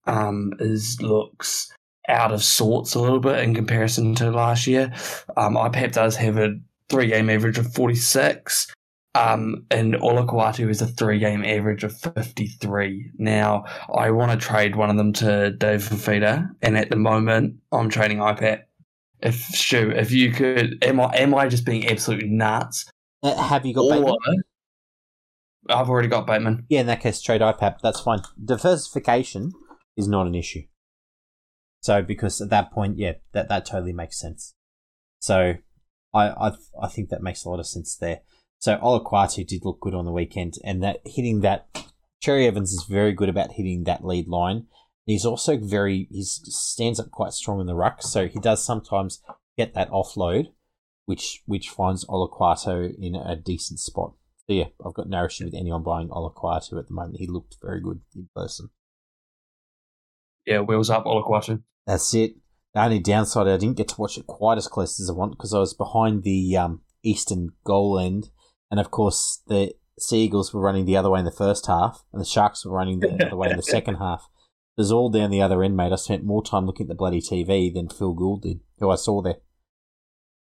um, 0.08 0.52
is 0.58 1.00
looks 1.00 1.70
out 2.08 2.32
of 2.32 2.42
sorts 2.42 2.94
a 2.94 3.00
little 3.00 3.20
bit 3.20 3.38
in 3.40 3.54
comparison 3.54 4.14
to 4.16 4.30
last 4.30 4.66
year. 4.66 4.92
Um, 5.36 5.54
IPAP 5.54 5.92
does 5.92 6.16
have 6.16 6.38
a 6.38 6.58
three 6.88 7.06
game 7.06 7.30
average 7.30 7.58
of 7.58 7.72
46. 7.72 8.72
Um, 9.14 9.64
and 9.70 9.94
Olakau'atu 9.94 10.68
is 10.70 10.80
a 10.80 10.86
three 10.86 11.18
game 11.18 11.44
average 11.44 11.84
of 11.84 11.96
53. 11.96 13.10
Now, 13.18 13.64
I 13.94 14.10
want 14.10 14.32
to 14.38 14.46
trade 14.46 14.76
one 14.76 14.90
of 14.90 14.96
them 14.96 15.12
to 15.14 15.50
Dave 15.50 15.80
Fifita, 15.82 16.48
and 16.62 16.76
at 16.76 16.90
the 16.90 16.96
moment, 16.96 17.56
I'm 17.72 17.88
trading 17.88 18.18
IPAP. 18.18 18.62
If 19.20 19.34
Stu, 19.34 19.90
if 19.90 20.12
you 20.12 20.30
could, 20.30 20.78
am 20.84 21.00
I 21.00 21.06
am 21.16 21.34
I 21.34 21.48
just 21.48 21.64
being 21.64 21.88
absolutely 21.88 22.28
nuts? 22.28 22.88
Uh, 23.22 23.34
have 23.34 23.66
you 23.66 23.74
got 23.74 23.82
Or- 23.82 23.90
Bateman? 23.90 24.42
I've 25.70 25.90
already 25.90 26.08
got 26.08 26.26
Bateman. 26.26 26.64
Yeah, 26.68 26.80
in 26.80 26.86
that 26.86 27.00
case, 27.00 27.20
trade 27.20 27.40
IPAP. 27.40 27.80
That's 27.82 28.00
fine. 28.00 28.20
Diversification 28.42 29.52
is 29.98 30.08
not 30.08 30.26
an 30.26 30.34
issue. 30.34 30.62
So, 31.80 32.02
because 32.02 32.40
at 32.40 32.50
that 32.50 32.72
point, 32.72 32.96
yeah, 32.96 33.14
that, 33.32 33.48
that 33.50 33.66
totally 33.66 33.92
makes 33.92 34.18
sense. 34.18 34.54
So, 35.18 35.54
I, 36.14 36.28
I 36.30 36.52
I 36.80 36.88
think 36.88 37.10
that 37.10 37.22
makes 37.22 37.44
a 37.44 37.50
lot 37.50 37.60
of 37.60 37.66
sense 37.66 37.96
there. 37.96 38.20
So, 38.58 38.76
Olakau'atu 38.78 39.46
did 39.46 39.64
look 39.64 39.80
good 39.80 39.94
on 39.94 40.06
the 40.06 40.12
weekend, 40.12 40.54
and 40.64 40.82
that 40.82 41.00
hitting 41.04 41.40
that 41.40 41.68
Cherry 42.20 42.46
Evans 42.46 42.72
is 42.72 42.84
very 42.84 43.12
good 43.12 43.28
about 43.28 43.52
hitting 43.52 43.84
that 43.84 44.04
lead 44.04 44.28
line. 44.28 44.66
He's 45.04 45.24
also 45.24 45.56
very 45.56 46.08
he 46.10 46.22
stands 46.22 47.00
up 47.00 47.10
quite 47.10 47.32
strong 47.32 47.60
in 47.60 47.66
the 47.66 47.74
ruck, 47.74 48.02
so 48.02 48.28
he 48.28 48.38
does 48.38 48.64
sometimes 48.64 49.22
get 49.56 49.74
that 49.74 49.90
offload, 49.90 50.52
which 51.06 51.42
which 51.46 51.70
finds 51.70 52.04
Olakau'atu 52.06 52.94
in 52.98 53.14
a 53.14 53.36
decent 53.36 53.80
spot. 53.80 54.14
So 54.46 54.54
yeah, 54.54 54.66
I've 54.84 54.94
got 54.94 55.08
no 55.08 55.24
issue 55.24 55.44
with 55.44 55.54
anyone 55.54 55.82
buying 55.82 56.08
Olakau'atu 56.08 56.78
at 56.78 56.88
the 56.88 56.94
moment. 56.94 57.18
He 57.18 57.26
looked 57.26 57.56
very 57.62 57.80
good 57.80 58.00
in 58.14 58.28
person. 58.34 58.70
Yeah, 60.48 60.60
wheels 60.60 60.88
up, 60.88 61.04
Olakau'atu. 61.04 61.62
That's 61.86 62.14
it. 62.14 62.36
The 62.72 62.82
only 62.82 63.00
downside, 63.00 63.46
I 63.46 63.58
didn't 63.58 63.76
get 63.76 63.88
to 63.88 64.00
watch 64.00 64.16
it 64.16 64.26
quite 64.26 64.56
as 64.56 64.66
close 64.66 64.98
as 64.98 65.10
I 65.10 65.12
want 65.12 65.32
because 65.32 65.52
I 65.52 65.58
was 65.58 65.74
behind 65.74 66.22
the 66.22 66.56
um, 66.56 66.80
eastern 67.02 67.50
goal 67.64 67.98
end, 67.98 68.30
and 68.70 68.80
of 68.80 68.90
course 68.90 69.42
the 69.46 69.74
Seagulls 69.98 70.54
were 70.54 70.62
running 70.62 70.86
the 70.86 70.96
other 70.96 71.10
way 71.10 71.18
in 71.18 71.26
the 71.26 71.30
first 71.30 71.66
half, 71.66 72.02
and 72.14 72.20
the 72.20 72.26
Sharks 72.26 72.64
were 72.64 72.72
running 72.72 73.00
the 73.00 73.26
other 73.26 73.36
way 73.36 73.50
in 73.50 73.56
the 73.58 73.62
second 73.76 73.96
half. 73.96 74.26
It 74.76 74.80
was 74.80 74.90
all 74.90 75.10
down 75.10 75.30
the 75.30 75.42
other 75.42 75.62
end, 75.62 75.76
mate. 75.76 75.92
I 75.92 75.96
spent 75.96 76.24
more 76.24 76.42
time 76.42 76.64
looking 76.64 76.84
at 76.84 76.88
the 76.88 76.94
bloody 76.94 77.20
TV 77.20 77.72
than 77.72 77.90
Phil 77.90 78.14
Gould 78.14 78.42
did, 78.42 78.60
who 78.78 78.88
I 78.88 78.94
saw 78.94 79.20
there. 79.20 79.36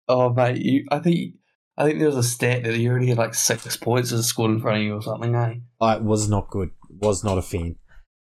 Oh 0.08 0.32
mate, 0.32 0.62
you 0.62 0.86
I 0.90 1.00
think 1.00 1.34
I 1.76 1.84
think 1.84 1.98
there 1.98 2.08
was 2.08 2.16
a 2.16 2.22
stat 2.22 2.64
that 2.64 2.78
you 2.78 2.90
already 2.90 3.08
had 3.08 3.18
like 3.18 3.34
six 3.34 3.76
points 3.76 4.12
as 4.12 4.26
scored 4.26 4.52
in 4.52 4.60
front 4.60 4.78
of 4.78 4.82
you 4.82 4.94
or 4.94 5.02
something, 5.02 5.34
eh? 5.34 5.56
I 5.78 5.98
was 5.98 6.26
not 6.26 6.48
good. 6.48 6.70
Was 6.88 7.22
not 7.22 7.36
a 7.36 7.42
fan. 7.42 7.76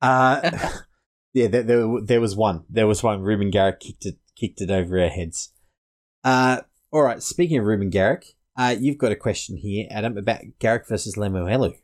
Uh, 0.02 0.50
yeah, 1.32 1.46
there, 1.48 1.62
there, 1.62 1.86
there 2.02 2.20
was 2.20 2.36
one. 2.36 2.64
There 2.68 2.86
was 2.86 3.02
one. 3.02 3.22
Reuben 3.22 3.50
Garrick 3.50 3.80
kicked 3.80 4.06
it, 4.06 4.16
kicked 4.36 4.60
it 4.60 4.70
over 4.70 5.00
our 5.00 5.08
heads. 5.08 5.52
Uh, 6.24 6.62
all 6.92 7.02
right. 7.02 7.22
Speaking 7.22 7.58
of 7.58 7.66
Reuben 7.66 7.90
Garrick, 7.90 8.36
uh, 8.56 8.74
you've 8.78 8.98
got 8.98 9.12
a 9.12 9.16
question 9.16 9.56
here, 9.56 9.86
Adam, 9.90 10.18
about 10.18 10.40
Garrick 10.58 10.88
versus 10.88 11.16
Lemuelu. 11.16 11.74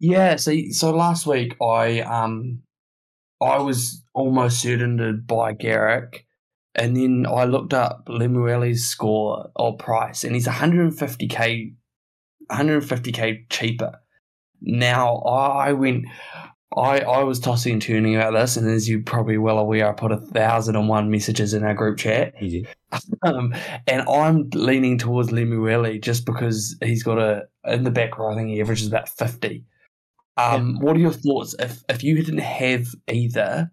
Yeah, 0.00 0.36
see 0.36 0.72
so 0.72 0.92
last 0.92 1.26
week 1.26 1.56
I 1.62 2.00
um 2.00 2.62
I 3.40 3.58
was 3.58 4.02
almost 4.14 4.60
certain 4.60 4.96
to 4.96 5.12
buy 5.12 5.52
Garrick 5.52 6.26
and 6.74 6.96
then 6.96 7.26
I 7.28 7.44
looked 7.44 7.74
up 7.74 8.06
Lemuelu's 8.08 8.86
score 8.86 9.50
or 9.54 9.76
price 9.76 10.24
and 10.24 10.34
he's 10.34 10.46
150k 10.46 11.74
150k 12.50 13.50
cheaper. 13.50 14.00
Now 14.62 15.18
I 15.18 15.72
went 15.72 16.06
I, 16.76 17.00
I 17.00 17.24
was 17.24 17.40
tossing 17.40 17.74
and 17.74 17.82
turning 17.82 18.14
about 18.14 18.32
this, 18.32 18.56
and 18.56 18.68
as 18.68 18.88
you 18.88 19.02
probably 19.02 19.38
well 19.38 19.58
aware, 19.58 19.88
I 19.88 19.92
put 19.92 20.12
a 20.12 20.16
thousand 20.16 20.76
and 20.76 20.88
one 20.88 21.10
messages 21.10 21.52
in 21.52 21.64
our 21.64 21.74
group 21.74 21.98
chat. 21.98 22.34
Um, 23.22 23.54
and 23.86 24.08
I'm 24.08 24.50
leaning 24.50 24.98
towards 24.98 25.30
Lemuelu 25.30 26.02
just 26.02 26.26
because 26.26 26.76
he's 26.82 27.04
got 27.04 27.18
a 27.18 27.44
in 27.64 27.84
the 27.84 27.90
back 27.90 28.18
row. 28.18 28.32
I 28.32 28.34
think 28.34 28.48
he 28.48 28.60
averages 28.60 28.88
about 28.88 29.08
fifty. 29.08 29.64
Um, 30.36 30.80
What 30.80 30.96
are 30.96 31.00
your 31.00 31.12
thoughts 31.12 31.54
if 31.58 31.84
if 31.88 32.02
you 32.02 32.16
didn't 32.16 32.38
have 32.38 32.88
either 33.06 33.70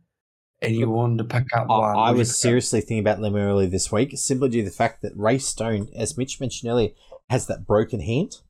and 0.62 0.76
you 0.76 0.90
wanted 0.90 1.20
to 1.20 1.24
pick 1.24 1.48
up 1.56 1.68
I, 1.70 1.80
one? 1.80 1.98
I 1.98 2.12
was 2.12 2.28
pick 2.30 2.34
up- 2.34 2.38
seriously 2.42 2.82
thinking 2.82 3.00
about 3.00 3.20
Lemuelu 3.20 3.72
this 3.72 3.92
week, 3.92 4.12
simply 4.16 4.50
due 4.50 4.64
to 4.64 4.70
the 4.70 4.76
fact 4.76 5.02
that 5.02 5.14
Ray 5.16 5.40
Stone, 5.40 5.88
as 5.96 6.16
Mitch 6.18 6.40
mentioned 6.40 6.70
earlier, 6.70 6.90
has 7.30 7.48
that 7.48 7.66
broken 7.66 8.02
hand, 8.02 8.42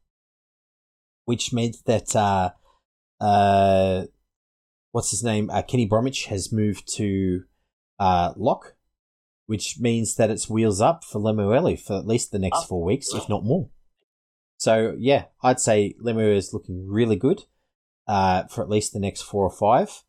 which 1.26 1.54
meant 1.54 1.78
that 1.86 2.14
uh, 2.16 2.50
uh, 3.22 4.06
what's 4.92 5.12
his 5.12 5.24
name? 5.24 5.50
Uh, 5.50 5.62
Kenny 5.62 5.86
Bromwich 5.86 6.26
has 6.26 6.52
moved 6.52 6.88
to 6.96 7.44
uh, 8.00 8.34
lock, 8.36 8.76
which 9.46 9.80
means 9.80 10.16
that 10.16 10.30
it's 10.30 10.50
wheels 10.50 10.82
up 10.82 11.04
for 11.04 11.20
Lemuelu 11.20 11.80
for 11.80 11.98
at 11.98 12.08
least 12.08 12.32
the 12.32 12.40
next 12.40 12.66
four 12.66 12.84
weeks, 12.84 13.14
if 13.14 13.28
not 13.30 13.44
more. 13.44 13.70
So 14.58 14.96
yeah, 14.98 15.26
I'd 15.44 15.60
say 15.60 15.96
Lemuelu 16.04 16.36
is 16.36 16.54
looking 16.54 16.88
really 16.88 17.16
good 17.16 17.44
uh, 18.08 18.44
for 18.46 18.64
at 18.64 18.70
least 18.70 18.94
the 18.94 19.00
next 19.00 19.22
four 19.22 19.44
or 19.46 19.52
five, 19.52 20.04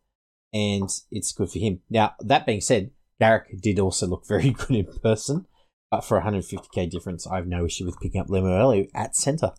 and 0.52 0.88
it's 1.10 1.32
good 1.32 1.50
for 1.50 1.58
him. 1.58 1.80
Now 1.90 2.14
that 2.20 2.46
being 2.46 2.60
said, 2.60 2.90
Garrick 3.20 3.60
did 3.60 3.78
also 3.78 4.06
look 4.06 4.26
very 4.26 4.50
good 4.58 4.76
in 4.76 4.86
person, 5.02 5.46
but 5.90 6.02
for 6.02 6.20
150k 6.20 6.90
difference, 6.90 7.26
I 7.26 7.36
have 7.36 7.46
no 7.46 7.66
issue 7.66 7.84
with 7.84 8.00
picking 8.00 8.20
up 8.20 8.28
Lemuelu 8.28 8.88
at 8.94 9.16
centre. 9.16 9.52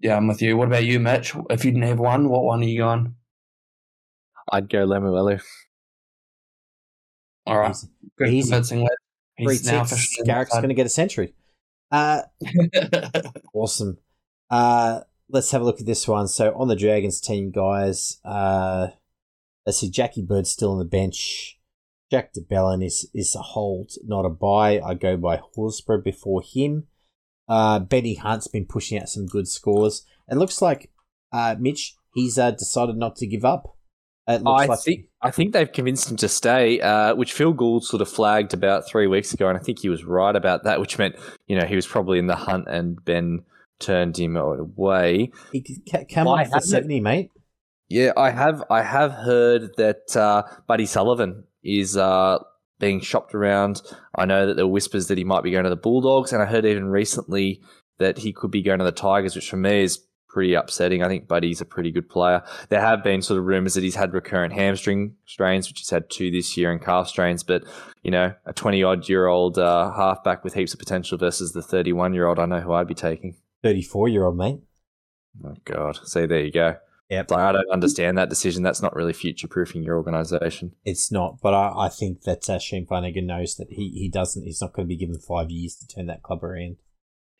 Yeah, 0.00 0.16
I'm 0.16 0.26
with 0.26 0.42
you. 0.42 0.56
What 0.58 0.68
about 0.68 0.84
you, 0.84 1.00
Mitch? 1.00 1.34
If 1.48 1.64
you 1.64 1.70
didn't 1.70 1.88
have 1.88 1.98
one, 1.98 2.28
what 2.28 2.44
one 2.44 2.60
are 2.60 2.66
you 2.66 2.78
going? 2.78 3.14
I'd 4.52 4.68
go 4.68 4.86
Lemuelu. 4.86 5.40
All 7.46 7.58
right, 7.58 7.70
Easy. 7.70 7.88
good 8.18 8.28
Easy. 8.28 8.50
convincing 8.50 8.80
lad. 8.80 8.90
Three 9.38 9.54
He's 9.54 9.66
now 9.66 9.84
ticks. 9.84 10.16
Garrick's 10.24 10.52
going 10.54 10.68
to 10.68 10.74
get 10.74 10.86
a 10.86 10.90
century. 10.90 11.34
Uh, 11.92 12.22
Awesome. 13.54 13.98
Uh, 14.50 15.00
let's 15.28 15.50
have 15.50 15.62
a 15.62 15.64
look 15.64 15.80
at 15.80 15.86
this 15.86 16.08
one. 16.08 16.26
So 16.28 16.54
on 16.56 16.68
the 16.68 16.76
Dragons 16.76 17.20
team, 17.20 17.50
guys, 17.50 18.18
uh, 18.24 18.88
let's 19.64 19.78
see. 19.78 19.90
Jackie 19.90 20.22
Bird's 20.22 20.50
still 20.50 20.72
on 20.72 20.78
the 20.78 20.84
bench. 20.84 21.58
Jack 22.10 22.32
de 22.32 22.40
Belin 22.40 22.82
is 22.84 23.08
is 23.14 23.34
a 23.34 23.40
hold, 23.42 23.92
not 24.04 24.24
a 24.24 24.28
buy. 24.30 24.80
I 24.80 24.94
go 24.94 25.16
by 25.16 25.38
Horsburgh 25.56 26.04
before 26.04 26.40
him. 26.42 26.86
Uh, 27.48 27.78
Benny 27.80 28.14
Hunt's 28.14 28.48
been 28.48 28.66
pushing 28.66 28.98
out 28.98 29.08
some 29.08 29.26
good 29.26 29.48
scores. 29.48 30.04
It 30.28 30.36
looks 30.36 30.62
like 30.62 30.90
uh, 31.32 31.56
Mitch 31.58 31.96
he's 32.14 32.38
uh, 32.38 32.52
decided 32.52 32.96
not 32.96 33.16
to 33.16 33.26
give 33.26 33.44
up. 33.44 33.75
I 34.26 34.36
like 34.38 34.80
think 34.80 35.06
I 35.22 35.30
think 35.30 35.52
they've 35.52 35.70
convinced 35.70 36.10
him 36.10 36.16
to 36.18 36.28
stay, 36.28 36.80
uh, 36.80 37.14
which 37.14 37.32
Phil 37.32 37.52
Gould 37.52 37.84
sort 37.84 38.02
of 38.02 38.08
flagged 38.08 38.54
about 38.54 38.88
three 38.88 39.06
weeks 39.06 39.32
ago, 39.32 39.48
and 39.48 39.56
I 39.56 39.60
think 39.60 39.78
he 39.78 39.88
was 39.88 40.04
right 40.04 40.34
about 40.34 40.64
that, 40.64 40.80
which 40.80 40.98
meant 40.98 41.14
you 41.46 41.58
know 41.58 41.66
he 41.66 41.76
was 41.76 41.86
probably 41.86 42.18
in 42.18 42.26
the 42.26 42.36
hunt, 42.36 42.66
and 42.68 43.02
Ben 43.04 43.44
turned 43.78 44.18
him 44.18 44.36
away. 44.36 45.30
he 45.52 45.60
could 45.60 45.76
ca- 45.90 46.04
come 46.12 46.26
Why 46.26 46.42
up 46.42 46.48
for 46.48 46.60
seventy, 46.60 47.00
mate. 47.00 47.30
Yeah, 47.88 48.12
I 48.16 48.30
have 48.30 48.64
I 48.68 48.82
have 48.82 49.12
heard 49.12 49.76
that 49.76 50.16
uh, 50.16 50.42
Buddy 50.66 50.86
Sullivan 50.86 51.44
is 51.62 51.96
uh, 51.96 52.38
being 52.80 53.00
shopped 53.00 53.32
around. 53.32 53.80
I 54.14 54.24
know 54.24 54.46
that 54.46 54.56
there 54.56 54.66
were 54.66 54.72
whispers 54.72 55.06
that 55.06 55.18
he 55.18 55.24
might 55.24 55.44
be 55.44 55.52
going 55.52 55.64
to 55.64 55.70
the 55.70 55.76
Bulldogs, 55.76 56.32
and 56.32 56.42
I 56.42 56.46
heard 56.46 56.64
even 56.64 56.88
recently 56.88 57.62
that 57.98 58.18
he 58.18 58.32
could 58.32 58.50
be 58.50 58.62
going 58.62 58.80
to 58.80 58.84
the 58.84 58.92
Tigers, 58.92 59.36
which 59.36 59.48
for 59.48 59.56
me 59.56 59.82
is 59.82 60.04
pretty 60.36 60.52
upsetting. 60.52 61.02
I 61.02 61.08
think 61.08 61.26
Buddy's 61.26 61.62
a 61.62 61.64
pretty 61.64 61.90
good 61.90 62.10
player. 62.10 62.42
There 62.68 62.82
have 62.82 63.02
been 63.02 63.22
sort 63.22 63.38
of 63.38 63.46
rumours 63.46 63.72
that 63.72 63.82
he's 63.82 63.94
had 63.94 64.12
recurrent 64.12 64.52
hamstring 64.52 65.14
strains, 65.24 65.66
which 65.66 65.78
he's 65.78 65.88
had 65.88 66.10
two 66.10 66.30
this 66.30 66.58
year, 66.58 66.70
and 66.70 66.78
calf 66.78 67.08
strains. 67.08 67.42
But 67.42 67.64
you 68.02 68.10
know, 68.10 68.34
a 68.44 68.52
twenty 68.52 68.82
odd 68.82 69.08
year 69.08 69.28
old 69.28 69.58
uh, 69.58 69.90
halfback 69.92 70.44
with 70.44 70.52
heaps 70.52 70.74
of 70.74 70.78
potential 70.78 71.16
versus 71.16 71.52
the 71.52 71.62
thirty 71.62 71.90
one 71.94 72.12
year 72.12 72.26
old, 72.26 72.38
I 72.38 72.44
know 72.44 72.60
who 72.60 72.74
I'd 72.74 72.86
be 72.86 72.92
taking. 72.92 73.36
Thirty 73.62 73.80
four 73.80 74.08
year 74.08 74.24
old 74.24 74.36
mate. 74.36 74.60
Oh 75.42 75.54
God! 75.64 75.98
See, 76.04 76.26
there 76.26 76.44
you 76.44 76.52
go. 76.52 76.76
Yep. 77.08 77.30
Like 77.30 77.40
I 77.40 77.52
don't 77.52 77.70
understand 77.70 78.18
that 78.18 78.28
decision. 78.28 78.62
That's 78.62 78.82
not 78.82 78.94
really 78.94 79.14
future 79.14 79.48
proofing 79.48 79.84
your 79.84 79.96
organisation. 79.96 80.72
It's 80.84 81.10
not, 81.10 81.38
but 81.40 81.54
I, 81.54 81.86
I 81.86 81.88
think 81.88 82.24
that 82.24 82.46
uh, 82.50 82.58
Shane 82.58 82.84
Flanagan 82.84 83.26
knows 83.26 83.54
that 83.56 83.68
he, 83.70 83.88
he 83.90 84.10
doesn't. 84.10 84.44
He's 84.44 84.60
not 84.60 84.74
going 84.74 84.86
to 84.86 84.88
be 84.88 84.96
given 84.96 85.18
five 85.18 85.50
years 85.50 85.76
to 85.76 85.86
turn 85.86 86.06
that 86.06 86.22
club 86.22 86.44
around, 86.44 86.76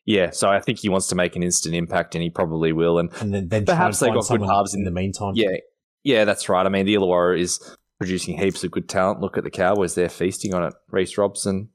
Yeah, 0.07 0.31
so 0.31 0.49
I 0.49 0.61
think 0.61 0.79
he 0.79 0.87
wants 0.89 1.07
to 1.07 1.15
make 1.15 1.35
an 1.35 1.43
instant 1.43 1.75
impact, 1.75 2.15
and 2.15 2.23
he 2.23 2.29
probably 2.29 2.71
will. 2.71 2.97
And 2.97 3.11
and 3.19 3.33
then 3.33 3.49
then 3.49 3.65
Perhaps 3.65 3.99
they 3.99 4.07
got 4.07 4.25
good 4.27 4.41
halves 4.41 4.73
in 4.73 4.79
in- 4.79 4.85
the 4.85 4.91
meantime. 4.91 5.33
yeah, 5.35 5.57
yeah, 6.03 6.23
that's 6.25 6.47
right. 6.47 6.65
I 6.65 6.69
mean, 6.69 6.85
the 6.85 6.95
Illawarra 6.95 7.37
is 7.39 7.59
producing 7.99 8.37
heaps 8.37 8.63
of 8.63 8.71
good 8.71 8.87
talent. 8.87 9.19
Look 9.19 9.37
at 9.37 9.43
the 9.43 9.51
Cowboys; 9.51 9.95
they're 9.95 10.07
feasting 10.09 10.53
on 10.53 10.63
it. 10.63 10.73
Reece 10.89 11.17
Robson 11.17 11.69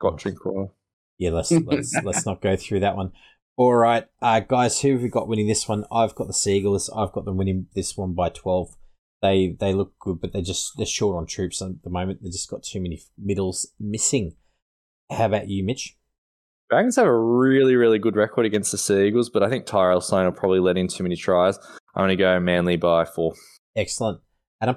got 0.00 0.18
Drinkwater. 0.18 0.72
yeah. 1.18 1.30
Let's 1.30 1.50
let's 1.50 1.92
let's 2.04 2.24
not 2.24 2.40
go 2.40 2.54
through 2.56 2.80
that 2.80 2.96
one. 2.96 3.10
All 3.56 3.74
right, 3.74 4.06
uh, 4.22 4.40
guys, 4.40 4.80
who 4.80 4.92
have 4.92 5.02
we 5.02 5.08
got 5.08 5.28
winning 5.28 5.46
this 5.48 5.68
one? 5.68 5.84
I've 5.90 6.14
got 6.14 6.28
the 6.28 6.32
Seagulls. 6.32 6.88
I've 6.90 7.12
got 7.12 7.24
them 7.24 7.36
winning 7.36 7.66
this 7.74 7.96
one 7.96 8.12
by 8.14 8.28
twelve. 8.28 8.76
They 9.20 9.56
they 9.58 9.72
look 9.72 9.98
good, 9.98 10.20
but 10.20 10.32
they're 10.32 10.42
just 10.42 10.76
they're 10.76 10.86
short 10.86 11.16
on 11.16 11.26
troops 11.26 11.60
at 11.60 11.82
the 11.82 11.90
moment. 11.90 12.22
They've 12.22 12.30
just 12.32 12.50
got 12.50 12.62
too 12.62 12.80
many 12.80 13.00
middles 13.18 13.72
missing. 13.80 14.36
How 15.10 15.26
about 15.26 15.48
you, 15.48 15.64
Mitch? 15.64 15.96
Dragons 16.70 16.96
have 16.96 17.06
a 17.06 17.16
really, 17.16 17.76
really 17.76 17.98
good 17.98 18.16
record 18.16 18.46
against 18.46 18.72
the 18.72 18.78
Sea 18.78 19.06
Eagles, 19.06 19.28
but 19.30 19.42
I 19.42 19.48
think 19.48 19.66
Tyrell 19.66 20.00
Sloan 20.00 20.24
will 20.24 20.32
probably 20.32 20.60
let 20.60 20.78
in 20.78 20.88
too 20.88 21.02
many 21.02 21.16
tries. 21.16 21.58
I'm 21.94 22.00
going 22.00 22.08
to 22.08 22.16
go 22.16 22.40
Manly 22.40 22.76
by 22.76 23.04
four. 23.04 23.34
Excellent, 23.76 24.20
Adam. 24.60 24.76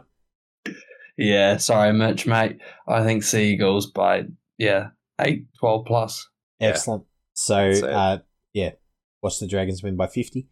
Yeah, 1.17 1.57
sorry, 1.57 1.93
Mitch, 1.93 2.27
mate. 2.27 2.59
I 2.87 3.03
think 3.03 3.23
Sea 3.23 3.53
Eagles 3.53 3.87
by 3.87 4.25
yeah 4.57 4.89
eight, 5.19 5.47
12 5.59 5.85
plus. 5.85 6.29
Excellent. 6.59 7.05
So, 7.33 7.55
That's 7.55 7.79
it. 7.79 7.89
uh, 7.89 8.17
yeah, 8.53 8.71
watch 9.21 9.39
the 9.39 9.47
Dragons 9.47 9.81
win 9.81 9.95
by 9.95 10.07
fifty. 10.07 10.47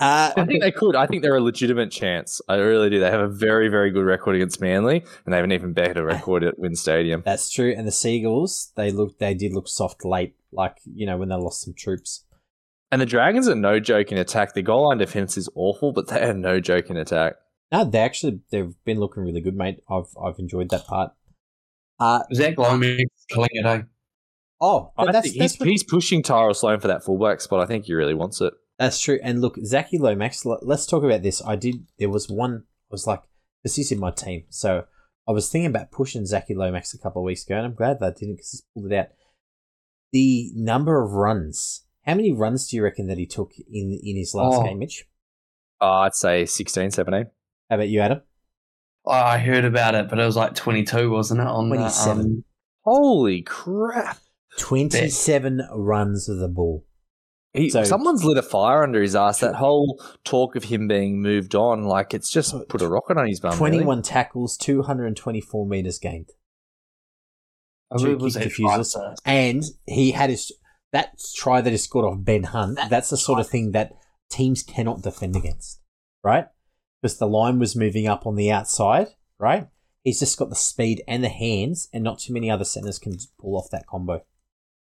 Uh, 0.00 0.32
I 0.34 0.46
think 0.46 0.62
they 0.62 0.72
could. 0.72 0.96
I 0.96 1.06
think 1.06 1.22
they're 1.22 1.36
a 1.36 1.42
legitimate 1.42 1.90
chance. 1.90 2.40
I 2.48 2.56
really 2.56 2.88
do. 2.88 3.00
They 3.00 3.10
have 3.10 3.20
a 3.20 3.28
very, 3.28 3.68
very 3.68 3.90
good 3.90 4.04
record 4.04 4.34
against 4.34 4.58
Manly, 4.58 5.04
and 5.24 5.32
they 5.32 5.36
have 5.36 5.44
an 5.44 5.52
even 5.52 5.74
better 5.74 6.02
record 6.02 6.42
at 6.42 6.58
Win 6.58 6.74
Stadium. 6.74 7.22
That's 7.24 7.50
true. 7.50 7.74
And 7.76 7.86
the 7.86 7.92
Seagulls, 7.92 8.72
they 8.76 8.90
look, 8.90 9.18
they 9.18 9.34
did 9.34 9.52
look 9.52 9.68
soft 9.68 10.04
late, 10.04 10.36
like 10.52 10.78
you 10.94 11.04
know 11.04 11.18
when 11.18 11.28
they 11.28 11.34
lost 11.34 11.62
some 11.62 11.74
troops. 11.74 12.24
And 12.90 13.00
the 13.00 13.06
Dragons 13.06 13.46
are 13.46 13.54
no 13.54 13.78
joke 13.78 14.10
in 14.10 14.16
attack. 14.16 14.54
The 14.54 14.62
goal 14.62 14.88
line 14.88 14.98
defense 14.98 15.36
is 15.36 15.50
awful, 15.54 15.92
but 15.92 16.08
they 16.08 16.22
are 16.22 16.34
no 16.34 16.60
joke 16.60 16.88
in 16.88 16.96
attack. 16.96 17.34
No, 17.70 17.84
they 17.84 18.00
actually 18.00 18.40
they've 18.50 18.74
been 18.86 18.98
looking 18.98 19.22
really 19.22 19.42
good, 19.42 19.54
mate. 19.54 19.82
I've 19.88 20.08
I've 20.20 20.38
enjoyed 20.38 20.70
that 20.70 20.86
part. 20.86 21.12
Uh 21.98 22.22
Zac 22.32 22.56
Lomax 22.56 23.02
killing 23.28 23.50
it, 23.52 23.66
eh? 23.66 23.82
oh, 24.60 24.92
I 24.96 25.12
that's 25.12 25.28
think 25.28 25.38
that's, 25.38 25.54
he's, 25.56 25.64
he's 25.64 25.84
pushing 25.84 26.22
Tyrell 26.22 26.54
Sloan 26.54 26.80
for 26.80 26.88
that 26.88 27.04
fullback 27.04 27.42
spot. 27.42 27.60
I 27.60 27.66
think 27.66 27.84
he 27.84 27.94
really 27.94 28.14
wants 28.14 28.40
it. 28.40 28.54
That's 28.80 28.98
true. 29.00 29.20
And 29.22 29.40
look, 29.40 29.56
Zachy 29.64 29.98
Lomax. 29.98 30.44
Let's 30.44 30.86
talk 30.86 31.04
about 31.04 31.22
this. 31.22 31.40
I 31.44 31.54
did. 31.54 31.86
There 32.00 32.08
was 32.10 32.28
one. 32.28 32.64
I 32.90 32.90
was 32.90 33.06
like, 33.06 33.22
this 33.62 33.78
is 33.78 33.92
in 33.92 34.00
my 34.00 34.10
team, 34.10 34.44
so 34.48 34.84
I 35.28 35.32
was 35.32 35.48
thinking 35.48 35.70
about 35.70 35.92
pushing 35.92 36.26
Zachy 36.26 36.54
Lomax 36.54 36.92
a 36.94 36.98
couple 36.98 37.22
of 37.22 37.26
weeks 37.26 37.44
ago, 37.46 37.56
and 37.56 37.66
I'm 37.66 37.74
glad 37.74 38.00
that 38.00 38.06
I 38.06 38.18
didn't 38.18 38.36
because 38.36 38.50
he's 38.50 38.62
pulled 38.74 38.90
it 38.90 38.96
out. 38.96 39.06
The 40.12 40.50
number 40.56 41.00
of 41.02 41.12
runs. 41.12 41.84
How 42.04 42.14
many 42.14 42.32
runs 42.32 42.66
do 42.66 42.76
you 42.76 42.82
reckon 42.82 43.06
that 43.06 43.18
he 43.18 43.26
took 43.26 43.52
in 43.70 44.00
in 44.02 44.16
his 44.16 44.34
last 44.34 44.56
Oh. 44.58 44.64
game, 44.64 44.78
Mitch? 44.80 45.04
Uh, 45.80 46.00
I'd 46.00 46.14
say 46.14 46.46
16, 46.46 46.90
17. 46.90 47.26
How 47.68 47.76
about 47.76 47.88
you, 47.88 48.00
Adam? 48.00 48.22
I 49.06 49.38
heard 49.38 49.64
about 49.64 49.94
it, 49.94 50.08
but 50.08 50.18
it 50.18 50.24
was 50.24 50.36
like 50.36 50.54
22, 50.54 51.10
wasn't 51.10 51.40
it? 51.40 51.46
On 51.46 51.68
the, 51.68 51.76
27. 51.76 52.20
um, 52.20 52.44
Holy 52.84 53.42
crap. 53.42 54.18
27 54.58 55.62
runs 55.74 56.28
of 56.28 56.38
the 56.38 56.48
ball. 56.48 56.84
He, 57.52 57.68
So- 57.70 57.82
someone's 57.84 58.24
lit 58.24 58.38
a 58.38 58.42
fire 58.42 58.82
under 58.84 59.02
his 59.02 59.16
ass. 59.16 59.40
That 59.40 59.56
whole 59.56 60.00
talk 60.24 60.54
of 60.54 60.64
him 60.64 60.86
being 60.86 61.20
moved 61.20 61.54
on, 61.54 61.84
like 61.84 62.14
it's 62.14 62.30
just 62.30 62.54
put 62.68 62.80
a 62.82 62.88
rocket 62.88 63.16
on 63.18 63.26
his 63.26 63.40
bum. 63.40 63.52
really. 63.52 63.78
21 63.78 64.02
tackles, 64.02 64.56
224 64.56 65.66
meters 65.66 65.98
gained. 65.98 66.30
I 67.92 67.96
Two 67.98 68.16
was. 68.18 68.36
And 69.24 69.64
he 69.86 70.12
had 70.12 70.30
his 70.30 70.52
that 70.92 71.20
try 71.34 71.60
that 71.60 71.70
he 71.70 71.76
scored 71.76 72.04
off 72.04 72.18
Ben 72.24 72.44
Hunt. 72.44 72.78
That's 72.88 73.10
the 73.10 73.16
sort 73.16 73.40
of 73.40 73.48
thing 73.48 73.72
that 73.72 73.92
teams 74.28 74.62
cannot 74.62 75.02
defend 75.02 75.34
against, 75.36 75.80
right? 76.22 76.46
Because 77.02 77.18
the 77.18 77.26
line 77.28 77.58
was 77.58 77.74
moving 77.74 78.06
up 78.06 78.26
on 78.26 78.36
the 78.36 78.50
outside, 78.50 79.08
right? 79.38 79.68
He's 80.04 80.20
just 80.20 80.38
got 80.38 80.50
the 80.50 80.56
speed 80.56 81.02
and 81.08 81.22
the 81.22 81.28
hands, 81.28 81.88
and 81.92 82.02
not 82.04 82.20
too 82.20 82.32
many 82.32 82.50
other 82.50 82.64
centers 82.64 82.98
can 82.98 83.16
pull 83.38 83.56
off 83.56 83.70
that 83.70 83.86
combo. 83.86 84.22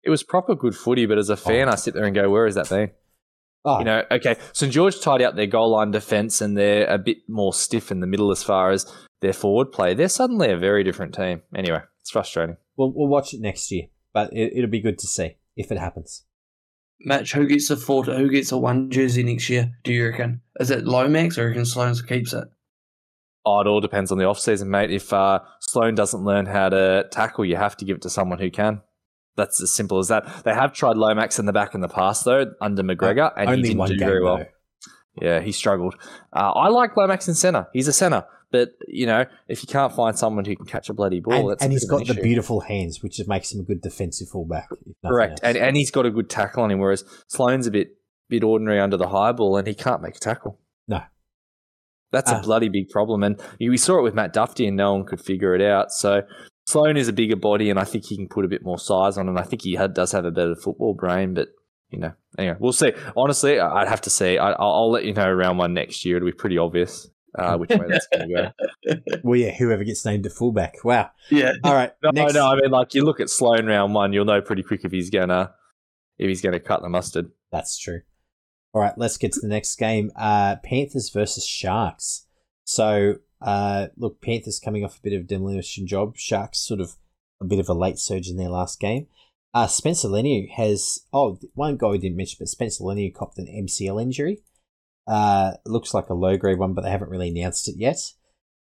It 0.02 0.10
was 0.10 0.22
proper 0.22 0.54
good 0.54 0.76
footy, 0.76 1.06
but 1.06 1.18
as 1.18 1.28
a 1.28 1.36
fan, 1.36 1.68
I 1.68 1.74
sit 1.74 1.94
there 1.94 2.04
and 2.04 2.14
go, 2.14 2.30
where 2.30 2.46
is 2.46 2.54
that 2.54 2.68
been?" 2.68 2.90
Oh, 3.64 3.80
You 3.80 3.84
know, 3.84 4.04
okay, 4.10 4.36
St 4.52 4.72
George 4.72 5.00
tied 5.00 5.20
out 5.20 5.34
their 5.36 5.46
goal 5.46 5.70
line 5.70 5.90
defense, 5.90 6.40
and 6.40 6.56
they're 6.56 6.86
a 6.86 6.96
bit 6.98 7.18
more 7.28 7.52
stiff 7.52 7.90
in 7.90 8.00
the 8.00 8.06
middle 8.06 8.30
as 8.30 8.42
far 8.42 8.70
as 8.70 8.86
their 9.20 9.32
forward 9.32 9.72
play. 9.72 9.94
They're 9.94 10.08
suddenly 10.08 10.50
a 10.50 10.56
very 10.56 10.84
different 10.84 11.14
team. 11.14 11.42
Anyway, 11.54 11.80
it's 12.00 12.10
frustrating. 12.10 12.56
we'll, 12.76 12.92
we'll 12.94 13.08
watch 13.08 13.34
it 13.34 13.40
next 13.40 13.70
year, 13.72 13.86
but 14.14 14.32
it, 14.32 14.52
it'll 14.56 14.70
be 14.70 14.80
good 14.80 14.98
to 15.00 15.06
see 15.06 15.36
if 15.56 15.72
it 15.72 15.78
happens. 15.78 16.24
Match, 17.00 17.32
who 17.32 17.46
gets 17.46 17.68
the 17.68 17.76
four, 17.76 18.04
who 18.04 18.30
gets 18.30 18.50
the 18.50 18.58
one 18.58 18.90
jersey 18.90 19.22
next 19.22 19.50
year, 19.50 19.72
do 19.84 19.92
you 19.92 20.08
reckon? 20.08 20.40
Is 20.60 20.70
it 20.70 20.84
Lomax 20.84 21.36
or 21.36 21.42
you 21.42 21.48
reckon 21.48 21.62
Sloans 21.64 22.06
keeps 22.06 22.32
it? 22.32 22.44
Oh, 23.44 23.60
it 23.60 23.66
all 23.66 23.80
depends 23.80 24.12
on 24.12 24.18
the 24.18 24.24
off 24.24 24.38
season, 24.38 24.70
mate. 24.70 24.90
If 24.90 25.12
uh, 25.12 25.40
Sloan 25.60 25.94
doesn't 25.94 26.24
learn 26.24 26.46
how 26.46 26.68
to 26.68 27.06
tackle, 27.10 27.44
you 27.44 27.56
have 27.56 27.76
to 27.78 27.84
give 27.84 27.96
it 27.96 28.02
to 28.02 28.10
someone 28.10 28.38
who 28.38 28.50
can. 28.50 28.82
That's 29.38 29.62
as 29.62 29.72
simple 29.72 29.98
as 29.98 30.08
that. 30.08 30.42
They 30.44 30.52
have 30.52 30.74
tried 30.74 30.98
Lomax 30.98 31.38
in 31.38 31.46
the 31.46 31.52
back 31.54 31.74
in 31.74 31.80
the 31.80 31.88
past, 31.88 32.26
though, 32.26 32.52
under 32.60 32.82
McGregor, 32.82 33.32
and 33.36 33.48
he 33.56 33.62
didn't 33.62 33.86
do 33.86 33.96
very 33.98 34.22
well. 34.22 34.36
though. 34.38 34.46
Yeah, 35.22 35.40
he 35.40 35.52
struggled. 35.52 35.94
Uh, 36.32 36.50
I 36.52 36.68
like 36.68 36.96
Lomax 36.96 37.26
in 37.28 37.34
centre. 37.34 37.66
He's 37.72 37.88
a 37.88 37.92
centre. 37.92 38.24
But, 38.50 38.70
you 38.86 39.04
know, 39.06 39.26
if 39.46 39.62
you 39.62 39.66
can't 39.68 39.92
find 39.94 40.16
someone 40.18 40.44
who 40.46 40.56
can 40.56 40.64
catch 40.64 40.88
a 40.88 40.94
bloody 40.94 41.20
ball, 41.20 41.50
And, 41.50 41.62
and 41.62 41.72
he's 41.72 41.84
of 41.84 41.90
an 41.90 41.98
got 41.98 42.06
the 42.06 42.12
issue. 42.14 42.22
beautiful 42.22 42.60
hands, 42.60 43.02
which 43.02 43.20
makes 43.26 43.52
him 43.52 43.60
a 43.60 43.62
good 43.64 43.80
defensive 43.82 44.28
fullback. 44.28 44.68
Correct. 45.04 45.32
else. 45.32 45.40
And, 45.42 45.56
and 45.58 45.76
he's 45.76 45.90
got 45.90 46.06
a 46.06 46.10
good 46.10 46.30
tackle 46.30 46.62
on 46.62 46.70
him, 46.70 46.78
whereas 46.78 47.04
Sloan's 47.28 47.66
a 47.66 47.70
bit 47.70 47.88
bit 48.30 48.42
ordinary 48.44 48.80
under 48.80 48.96
the 48.96 49.08
high 49.08 49.32
ball 49.32 49.56
and 49.56 49.66
he 49.68 49.74
can't 49.74 50.00
make 50.02 50.16
a 50.16 50.18
tackle. 50.18 50.58
No. 50.86 51.00
That's 52.12 52.30
Ah. 52.30 52.40
a 52.40 52.42
bloody 52.42 52.68
big 52.68 52.88
problem. 52.90 53.22
And 53.22 53.40
we 53.60 53.76
saw 53.76 53.98
it 53.98 54.02
with 54.02 54.14
Matt 54.14 54.32
Duffy 54.32 54.66
and 54.66 54.76
no 54.76 54.94
one 54.94 55.04
could 55.04 55.20
figure 55.20 55.54
it 55.54 55.62
out. 55.62 55.92
So 55.92 56.22
Sloan 56.68 56.98
is 56.98 57.08
a 57.08 57.12
bigger 57.14 57.36
body 57.36 57.70
and 57.70 57.78
I 57.78 57.84
think 57.84 58.04
he 58.04 58.16
can 58.16 58.28
put 58.28 58.44
a 58.44 58.48
bit 58.48 58.62
more 58.62 58.78
size 58.78 59.16
on 59.16 59.26
him. 59.26 59.38
I 59.38 59.42
think 59.42 59.62
he 59.62 59.74
had, 59.74 59.94
does 59.94 60.12
have 60.12 60.26
a 60.26 60.30
better 60.30 60.54
football 60.54 60.92
brain, 60.92 61.32
but, 61.32 61.48
you 61.90 61.98
know, 61.98 62.12
anyway, 62.36 62.56
we'll 62.60 62.72
see. 62.72 62.92
Honestly, 63.16 63.58
I- 63.58 63.80
I'd 63.82 63.88
have 63.88 64.02
to 64.02 64.10
see. 64.10 64.36
I, 64.36 64.50
I'll, 64.52 64.72
I'll 64.72 64.90
let 64.90 65.04
you 65.04 65.14
know 65.14 65.32
round 65.32 65.58
one 65.58 65.72
next 65.72 66.04
year. 66.04 66.16
It'll 66.18 66.26
be 66.26 66.32
pretty 66.32 66.58
obvious 66.58 67.08
uh, 67.38 67.56
which 67.56 67.70
way 67.70 67.86
that's 67.88 68.06
going 68.08 68.28
to 68.28 68.52
go. 68.86 68.94
well, 69.22 69.38
yeah, 69.40 69.50
whoever 69.52 69.82
gets 69.82 70.04
named 70.04 70.26
a 70.26 70.30
fullback. 70.30 70.84
Wow. 70.84 71.10
Yeah. 71.30 71.52
All 71.64 71.72
right. 71.74 71.92
No, 72.02 72.10
next, 72.10 72.34
no, 72.34 72.46
I 72.46 72.56
mean, 72.56 72.70
like 72.70 72.92
you 72.94 73.02
look 73.02 73.20
at 73.20 73.30
Sloan 73.30 73.66
round 73.66 73.94
one, 73.94 74.12
you'll 74.12 74.24
know 74.26 74.40
pretty 74.42 74.62
quick 74.62 74.84
if 74.84 74.92
he's 74.92 75.08
gonna 75.10 75.54
if 76.18 76.28
he's 76.28 76.42
gonna 76.42 76.60
cut 76.60 76.82
the 76.82 76.88
mustard. 76.88 77.30
That's 77.50 77.78
true. 77.78 78.00
All 78.74 78.82
right, 78.82 78.92
let's 78.98 79.16
get 79.16 79.32
to 79.32 79.40
the 79.40 79.48
next 79.48 79.76
game. 79.76 80.10
Uh, 80.16 80.56
Panthers 80.62 81.10
versus 81.10 81.46
Sharks. 81.46 82.26
So, 82.64 83.14
uh, 83.40 83.88
look, 83.96 84.20
Panthers 84.20 84.60
coming 84.60 84.84
off 84.84 84.98
a 84.98 85.02
bit 85.02 85.12
of 85.12 85.22
a 85.22 85.26
demolition 85.26 85.86
job. 85.86 86.16
Sharks 86.16 86.58
sort 86.58 86.80
of 86.80 86.96
a 87.40 87.44
bit 87.44 87.58
of 87.58 87.68
a 87.68 87.74
late 87.74 87.98
surge 87.98 88.28
in 88.28 88.36
their 88.36 88.48
last 88.48 88.80
game. 88.80 89.06
Uh, 89.54 89.66
Spencer 89.66 90.08
Leniu 90.08 90.50
has, 90.50 91.00
oh, 91.12 91.38
one 91.54 91.76
guy 91.76 91.88
we 91.88 91.98
didn't 91.98 92.16
mention, 92.16 92.36
but 92.38 92.48
Spencer 92.48 92.84
Leniu 92.84 93.14
copped 93.14 93.38
an 93.38 93.46
MCL 93.46 94.00
injury. 94.00 94.42
Uh, 95.06 95.52
looks 95.64 95.94
like 95.94 96.10
a 96.10 96.14
low 96.14 96.36
grade 96.36 96.58
one, 96.58 96.74
but 96.74 96.82
they 96.82 96.90
haven't 96.90 97.10
really 97.10 97.30
announced 97.30 97.68
it 97.68 97.76
yet. 97.76 97.98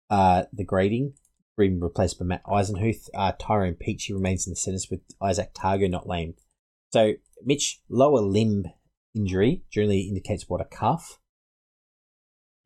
Uh, 0.08 0.44
the 0.52 0.64
grading, 0.64 1.12
being 1.58 1.80
replaced 1.80 2.18
by 2.18 2.24
Matt 2.24 2.44
Eisenhuth. 2.44 3.08
Uh, 3.14 3.32
Tyrone 3.38 3.74
Peachey 3.74 4.14
remains 4.14 4.46
in 4.46 4.52
the 4.52 4.56
centres 4.56 4.88
with 4.90 5.00
Izack 5.20 5.52
Tago 5.52 5.90
not 5.90 6.06
named. 6.06 6.34
So, 6.92 7.14
Mitch, 7.44 7.82
lower 7.90 8.20
limb 8.20 8.64
injury 9.14 9.64
generally 9.70 10.02
indicates 10.02 10.48
what 10.48 10.62
a 10.62 10.64
calf. 10.64 11.18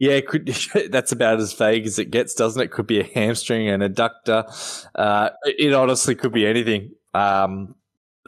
Yeah, 0.02 0.20
could 0.20 0.46
that's 0.90 1.12
about 1.12 1.38
as 1.38 1.52
vague 1.52 1.86
as 1.86 1.96
it 2.00 2.10
gets, 2.10 2.34
doesn't 2.34 2.60
it? 2.60 2.72
Could 2.72 2.88
be 2.88 2.98
a 2.98 3.04
hamstring, 3.04 3.68
an 3.68 3.82
adductor. 3.82 4.44
Uh, 4.96 5.30
it 5.44 5.72
honestly 5.72 6.16
could 6.16 6.32
be 6.32 6.44
anything. 6.44 6.90
Um, 7.14 7.76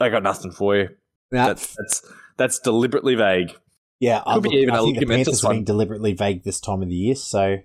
I 0.01 0.09
got 0.09 0.23
nothing 0.23 0.53
for 0.53 0.77
you. 0.77 0.91
Now, 1.33 1.49
That's 1.49 1.75
that's 1.75 2.13
that's 2.37 2.59
deliberately 2.61 3.17
vague. 3.17 3.57
yeah, 3.99 4.23
I, 4.25 4.35
could 4.35 4.45
be 4.45 4.51
look, 4.51 4.59
even 4.59 4.75
I 4.75 4.79
a 4.79 4.83
think 4.85 4.99
the 5.01 5.07
Panthers 5.07 5.45
are 5.45 5.51
being 5.51 5.65
deliberately 5.65 6.13
vague 6.13 6.45
this 6.45 6.61
time 6.61 6.81
of 6.81 6.89
the 6.89 6.95
year. 6.95 7.17
So, 7.17 7.57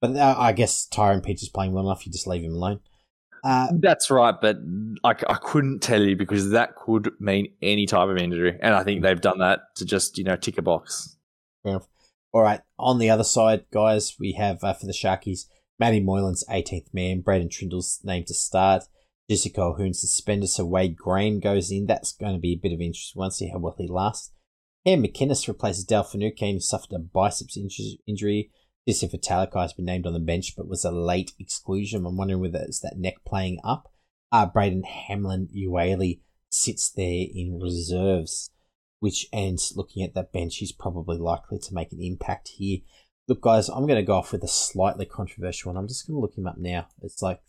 but 0.00 0.16
uh, 0.16 0.34
I 0.36 0.50
guess 0.50 0.84
Tyrone 0.84 1.20
Peach 1.20 1.44
is 1.44 1.48
playing 1.48 1.72
well 1.72 1.86
enough. 1.86 2.04
You 2.04 2.10
just 2.10 2.26
leave 2.26 2.42
him 2.42 2.50
alone. 2.50 2.80
Uh, 3.44 3.68
That's 3.74 4.10
right, 4.10 4.34
but 4.42 4.56
I, 5.04 5.10
I 5.10 5.38
couldn't 5.40 5.82
tell 5.82 6.02
you 6.02 6.16
because 6.16 6.50
that 6.50 6.74
could 6.74 7.12
mean 7.20 7.52
any 7.62 7.86
type 7.86 8.08
of 8.08 8.16
injury, 8.16 8.58
and 8.60 8.74
I 8.74 8.82
think 8.82 9.02
they've 9.02 9.20
done 9.20 9.38
that 9.38 9.60
to 9.76 9.84
just 9.84 10.18
you 10.18 10.24
know 10.24 10.34
tick 10.34 10.58
a 10.58 10.62
box. 10.62 11.16
enough. 11.64 11.86
All 12.36 12.42
right, 12.42 12.60
on 12.78 12.98
the 12.98 13.08
other 13.08 13.24
side, 13.24 13.64
guys, 13.72 14.14
we 14.20 14.32
have 14.32 14.62
uh, 14.62 14.74
for 14.74 14.84
the 14.84 14.92
Sharkies, 14.92 15.46
Matty 15.78 16.02
Moylan's 16.02 16.44
18th 16.50 16.92
man, 16.92 17.22
Braydon 17.22 17.48
Trindall's 17.48 17.98
named 18.04 18.26
to 18.26 18.34
start, 18.34 18.82
Jessica 19.30 19.62
O'Hoon 19.62 19.94
suspended, 19.94 20.50
so 20.50 20.66
Wade 20.66 20.98
Green 20.98 21.40
goes 21.40 21.70
in. 21.70 21.86
That's 21.86 22.12
going 22.12 22.34
to 22.34 22.38
be 22.38 22.52
a 22.52 22.60
bit 22.62 22.74
of 22.74 22.80
interest. 22.82 23.14
We'll 23.16 23.30
see 23.30 23.48
how 23.48 23.58
well 23.58 23.74
he 23.78 23.88
lasts. 23.88 24.34
Cam 24.86 25.02
McInnes 25.02 25.48
replaces 25.48 25.84
Dal 25.84 26.02
Finucane, 26.02 26.56
who 26.56 26.60
suffered 26.60 26.92
a 26.92 26.98
biceps 26.98 27.56
injury. 28.06 28.50
Jesse 28.86 29.08
Vitalica 29.08 29.62
has 29.62 29.72
been 29.72 29.86
named 29.86 30.06
on 30.06 30.12
the 30.12 30.20
bench, 30.20 30.52
but 30.58 30.68
was 30.68 30.84
a 30.84 30.90
late 30.90 31.32
exclusion. 31.38 32.04
I'm 32.04 32.18
wondering 32.18 32.42
whether 32.42 32.58
it's 32.58 32.80
that 32.80 32.98
neck 32.98 33.14
playing 33.26 33.60
up. 33.64 33.90
Uh, 34.30 34.44
Braden 34.44 34.82
Hamlin-Uele 34.82 36.20
sits 36.50 36.90
there 36.90 37.24
in 37.34 37.58
reserves, 37.62 38.50
which, 39.00 39.26
and 39.32 39.58
looking 39.74 40.02
at 40.02 40.14
that 40.14 40.32
bench, 40.32 40.56
he's 40.56 40.72
probably 40.72 41.18
likely 41.18 41.58
to 41.58 41.74
make 41.74 41.92
an 41.92 42.00
impact 42.00 42.48
here. 42.56 42.78
Look, 43.28 43.40
guys, 43.40 43.68
I'm 43.68 43.86
going 43.86 43.96
to 43.96 44.02
go 44.02 44.16
off 44.16 44.32
with 44.32 44.44
a 44.44 44.48
slightly 44.48 45.04
controversial 45.04 45.72
one. 45.72 45.76
I'm 45.76 45.88
just 45.88 46.06
going 46.06 46.16
to 46.16 46.20
look 46.20 46.36
him 46.36 46.46
up 46.46 46.58
now. 46.58 46.86
It's 47.02 47.22
like 47.22 47.40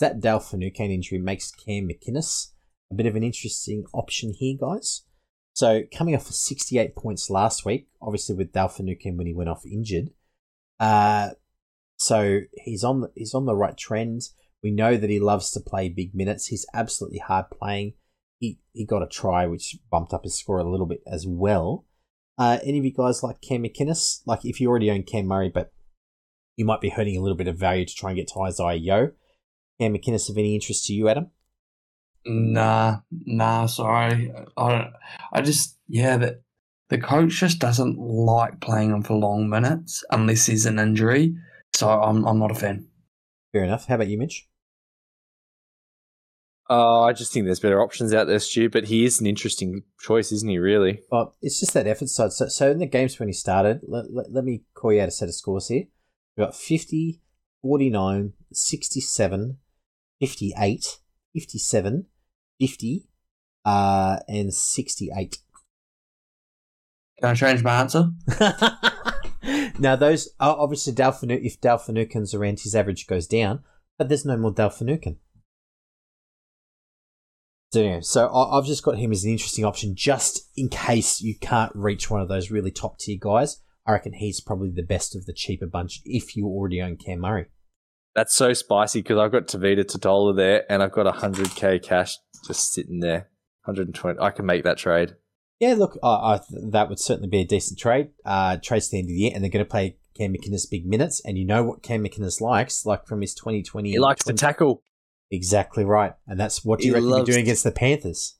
that 0.00 0.20
Dal 0.20 0.40
Finucane 0.40 0.90
injury 0.90 1.18
makes 1.18 1.50
Cam 1.50 1.88
McInnes 1.88 2.48
a 2.90 2.94
bit 2.94 3.06
of 3.06 3.16
an 3.16 3.22
interesting 3.22 3.84
option 3.92 4.32
here, 4.32 4.56
guys. 4.58 5.02
So 5.54 5.82
coming 5.96 6.14
off 6.14 6.28
of 6.28 6.34
68 6.34 6.96
points 6.96 7.30
last 7.30 7.64
week, 7.64 7.88
obviously 8.00 8.34
with 8.34 8.52
Dal 8.52 8.68
Finucane 8.68 9.16
when 9.16 9.26
he 9.26 9.34
went 9.34 9.50
off 9.50 9.66
injured, 9.66 10.10
uh, 10.80 11.30
So 11.98 12.40
he's 12.54 12.82
on 12.82 13.02
the, 13.02 13.12
he's 13.14 13.34
on 13.34 13.46
the 13.46 13.54
right 13.54 13.76
trend. 13.76 14.22
We 14.62 14.70
know 14.70 14.96
that 14.96 15.10
he 15.10 15.20
loves 15.20 15.50
to 15.52 15.60
play 15.60 15.88
big 15.88 16.14
minutes. 16.14 16.46
He's 16.46 16.66
absolutely 16.74 17.18
hard 17.18 17.46
playing. 17.50 17.94
He 18.42 18.58
he 18.72 18.84
got 18.84 19.04
a 19.04 19.06
try 19.06 19.46
which 19.46 19.78
bumped 19.88 20.12
up 20.12 20.24
his 20.24 20.36
score 20.36 20.58
a 20.58 20.68
little 20.68 20.86
bit 20.86 21.00
as 21.06 21.24
well. 21.28 21.86
Uh, 22.36 22.58
any 22.64 22.78
of 22.78 22.84
you 22.84 22.92
guys 22.92 23.22
like 23.22 23.40
Cam 23.40 23.62
McInnes? 23.62 24.20
Like 24.26 24.40
if 24.42 24.60
you 24.60 24.68
already 24.68 24.90
own 24.90 25.04
Cam 25.04 25.26
Murray, 25.26 25.48
but 25.48 25.72
you 26.56 26.64
might 26.64 26.80
be 26.80 26.88
hurting 26.88 27.16
a 27.16 27.20
little 27.20 27.36
bit 27.36 27.46
of 27.46 27.56
value 27.56 27.86
to 27.86 27.94
try 27.94 28.10
and 28.10 28.16
get 28.16 28.26
to 28.28 28.40
Isaiah 28.40 28.74
Yeo. 28.74 29.12
Cam 29.80 29.94
McInnes 29.94 30.28
of 30.28 30.36
any 30.36 30.56
interest 30.56 30.86
to 30.86 30.92
you, 30.92 31.08
Adam? 31.08 31.30
Nah, 32.26 32.98
nah, 33.10 33.66
sorry. 33.66 34.32
I 34.56 34.68
don't. 34.68 34.92
I 35.32 35.40
just 35.40 35.78
yeah, 35.86 36.16
that 36.16 36.42
the 36.88 36.98
coach 36.98 37.34
just 37.34 37.60
doesn't 37.60 37.96
like 37.96 38.60
playing 38.60 38.90
him 38.90 39.04
for 39.04 39.14
long 39.14 39.48
minutes 39.48 40.02
unless 40.10 40.46
there's 40.46 40.66
an 40.66 40.80
injury. 40.80 41.36
So 41.74 41.88
I'm 41.88 42.24
I'm 42.24 42.40
not 42.40 42.50
a 42.50 42.56
fan. 42.56 42.88
Fair 43.52 43.62
enough. 43.62 43.86
How 43.86 43.94
about 43.94 44.08
you, 44.08 44.18
Mitch? 44.18 44.48
Uh, 46.70 47.02
I 47.02 47.12
just 47.12 47.32
think 47.32 47.44
there's 47.44 47.60
better 47.60 47.82
options 47.82 48.14
out 48.14 48.26
there, 48.26 48.38
Stu, 48.38 48.70
but 48.70 48.84
he 48.84 49.04
is 49.04 49.20
an 49.20 49.26
interesting 49.26 49.82
choice, 50.00 50.32
isn't 50.32 50.48
he, 50.48 50.58
really? 50.58 51.00
Well, 51.10 51.36
it's 51.42 51.60
just 51.60 51.74
that 51.74 51.86
effort 51.86 52.08
side. 52.08 52.32
So, 52.32 52.48
so 52.48 52.70
in 52.70 52.78
the 52.78 52.86
games 52.86 53.18
when 53.18 53.28
he 53.28 53.32
started, 53.32 53.80
let, 53.86 54.12
let, 54.12 54.32
let 54.32 54.44
me 54.44 54.62
call 54.74 54.92
you 54.92 55.02
out 55.02 55.08
a 55.08 55.10
set 55.10 55.28
of 55.28 55.34
scores 55.34 55.68
here. 55.68 55.84
We 56.36 56.44
got 56.44 56.54
50, 56.54 57.20
49, 57.62 58.32
67, 58.52 59.58
58, 60.20 60.98
57, 61.34 62.06
50, 62.60 63.08
uh, 63.64 64.16
and 64.28 64.54
68. 64.54 65.38
Can 67.20 67.28
I 67.30 67.34
change 67.34 67.62
my 67.62 67.80
answer? 67.80 68.10
now, 69.78 69.96
those 69.96 70.28
are 70.40 70.56
obviously 70.56 70.92
Dale 70.92 71.16
if 71.22 71.60
Dale 71.60 71.78
Finucane's 71.78 72.34
around, 72.34 72.60
his 72.60 72.74
average 72.74 73.06
goes 73.06 73.26
down, 73.26 73.62
but 73.98 74.08
there's 74.08 74.24
no 74.24 74.36
more 74.36 74.52
Dale 74.52 74.70
Finucane. 74.70 75.18
So, 77.72 77.80
anyway, 77.80 78.00
so 78.02 78.26
I- 78.26 78.58
I've 78.58 78.66
just 78.66 78.82
got 78.82 78.98
him 78.98 79.12
as 79.12 79.24
an 79.24 79.30
interesting 79.30 79.64
option 79.64 79.94
just 79.94 80.50
in 80.56 80.68
case 80.68 81.22
you 81.22 81.34
can't 81.38 81.74
reach 81.74 82.10
one 82.10 82.20
of 82.20 82.28
those 82.28 82.50
really 82.50 82.70
top 82.70 82.98
tier 82.98 83.16
guys. 83.18 83.62
I 83.86 83.92
reckon 83.92 84.12
he's 84.12 84.42
probably 84.42 84.70
the 84.70 84.82
best 84.82 85.16
of 85.16 85.24
the 85.24 85.32
cheaper 85.32 85.66
bunch 85.66 86.02
if 86.04 86.36
you 86.36 86.46
already 86.46 86.82
own 86.82 86.96
Cam 86.98 87.20
Murray. 87.20 87.46
That's 88.14 88.34
so 88.34 88.52
spicy 88.52 89.00
because 89.00 89.16
I've 89.18 89.32
got 89.32 89.46
Tevita 89.46 89.84
Tatola 89.84 90.36
there 90.36 90.70
and 90.70 90.82
I've 90.82 90.92
got 90.92 91.06
100k 91.06 91.82
cash 91.82 92.18
just 92.46 92.74
sitting 92.74 93.00
there. 93.00 93.30
120. 93.64 94.18
I 94.20 94.30
can 94.30 94.44
make 94.44 94.64
that 94.64 94.76
trade. 94.76 95.14
Yeah, 95.58 95.74
look, 95.74 95.96
I, 96.02 96.08
I 96.08 96.40
that 96.72 96.90
would 96.90 96.98
certainly 96.98 97.28
be 97.28 97.40
a 97.40 97.46
decent 97.46 97.78
trade. 97.78 98.10
Uh, 98.24 98.58
trade 98.62 98.82
to 98.82 98.90
the 98.90 98.98
end 98.98 99.04
of 99.04 99.08
the 99.08 99.14
year, 99.14 99.30
and 99.34 99.42
they're 99.42 99.50
going 99.50 99.64
to 99.64 99.70
play 99.70 99.96
Cam 100.14 100.34
McInnes 100.34 100.68
big 100.68 100.86
minutes, 100.86 101.22
and 101.24 101.38
you 101.38 101.46
know 101.46 101.62
what 101.62 101.82
Cam 101.82 102.04
McInnes 102.04 102.40
likes, 102.40 102.84
like 102.84 103.06
from 103.06 103.20
his 103.20 103.32
2020. 103.34 103.92
He 103.92 103.98
likes 103.98 104.24
to 104.24 104.32
tackle. 104.32 104.82
Exactly 105.32 105.84
right, 105.84 106.12
and 106.28 106.38
that's 106.38 106.64
what 106.64 106.84
you 106.84 106.90
He 106.90 106.94
reckon 106.94 107.08
you're 107.08 107.24
doing 107.24 107.40
against 107.40 107.64
the 107.64 107.72
Panthers. 107.72 108.36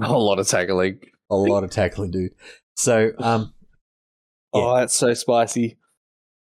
A 0.00 0.06
whole 0.06 0.26
lot 0.26 0.38
of 0.38 0.48
tackling. 0.48 1.00
A 1.30 1.36
lot 1.36 1.62
of 1.62 1.70
tackling, 1.70 2.10
dude. 2.10 2.32
So, 2.76 3.12
um, 3.18 3.52
Yeah. 4.54 4.62
Oh, 4.62 4.76
that's 4.76 4.96
so 4.96 5.12
spicy. 5.14 5.78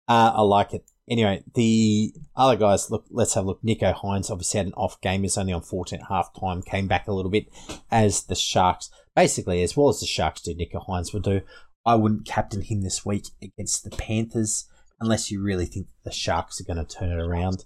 Uh, 0.09 0.33
I 0.35 0.43
like 0.43 0.75
it. 0.75 0.85
Anyway, 1.09 1.43
the 1.55 2.15
other 2.37 2.57
guys, 2.57 2.91
look, 2.91 3.05
let's 3.11 3.35
have 3.35 3.45
a 3.45 3.47
look. 3.49 3.63
Nicho 3.63 3.93
Hynes 3.93 4.31
obviously 4.31 4.59
had 4.59 4.69
an 4.69 4.75
off 4.75 5.01
game. 5.01 5.23
He's 5.23 5.37
only 5.37 5.53
on 5.53 5.63
14 5.63 5.99
at 5.99 6.07
half 6.07 6.31
time, 6.39 6.63
came 6.63 6.87
back 6.87 7.09
a 7.09 7.13
little 7.13 7.33
bit 7.33 7.47
as 7.91 8.25
the 8.25 8.37
Sharks, 8.37 8.91
basically, 9.17 9.63
as 9.65 9.77
well 9.77 9.89
as 9.89 9.99
the 9.99 10.07
Sharks 10.07 10.41
do, 10.43 10.55
Nicho 10.55 10.87
Hynes 10.87 11.13
will 11.13 11.21
do. 11.21 11.41
I 11.85 11.97
wouldn't 11.97 12.27
captain 12.27 12.63
him 12.63 12.83
this 12.83 13.05
week 13.05 13.27
against 13.43 13.83
the 13.83 13.91
Panthers 13.91 14.67
unless 15.01 15.33
you 15.33 15.43
really 15.43 15.67
think 15.67 15.89
the 16.05 16.13
Sharks 16.13 16.61
are 16.61 16.65
going 16.65 16.85
to 16.85 16.97
turn 16.97 17.11
it 17.11 17.21
around. 17.21 17.65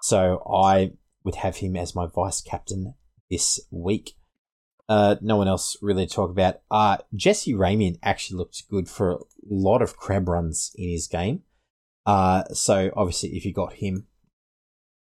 So 0.00 0.42
I 0.50 0.92
would 1.24 1.36
have 1.36 1.56
him 1.56 1.76
as 1.76 1.94
my 1.94 2.06
vice 2.06 2.40
captain 2.40 2.94
this 3.30 3.60
week. 3.70 4.16
Uh, 4.88 5.16
no 5.20 5.36
one 5.36 5.48
else 5.48 5.76
really 5.80 6.06
to 6.06 6.14
talk 6.14 6.30
about. 6.30 6.60
Uh, 6.70 6.98
Jesse 7.14 7.54
Ramien 7.54 7.98
actually 8.02 8.36
looked 8.36 8.68
good 8.68 8.88
for 8.88 9.12
a 9.12 9.18
lot 9.48 9.80
of 9.80 9.96
crab 9.96 10.28
runs 10.28 10.72
in 10.76 10.90
his 10.90 11.06
game. 11.06 11.42
Uh, 12.04 12.44
so 12.52 12.90
obviously, 12.96 13.30
if 13.30 13.44
you 13.44 13.52
got 13.52 13.74
him, 13.74 14.06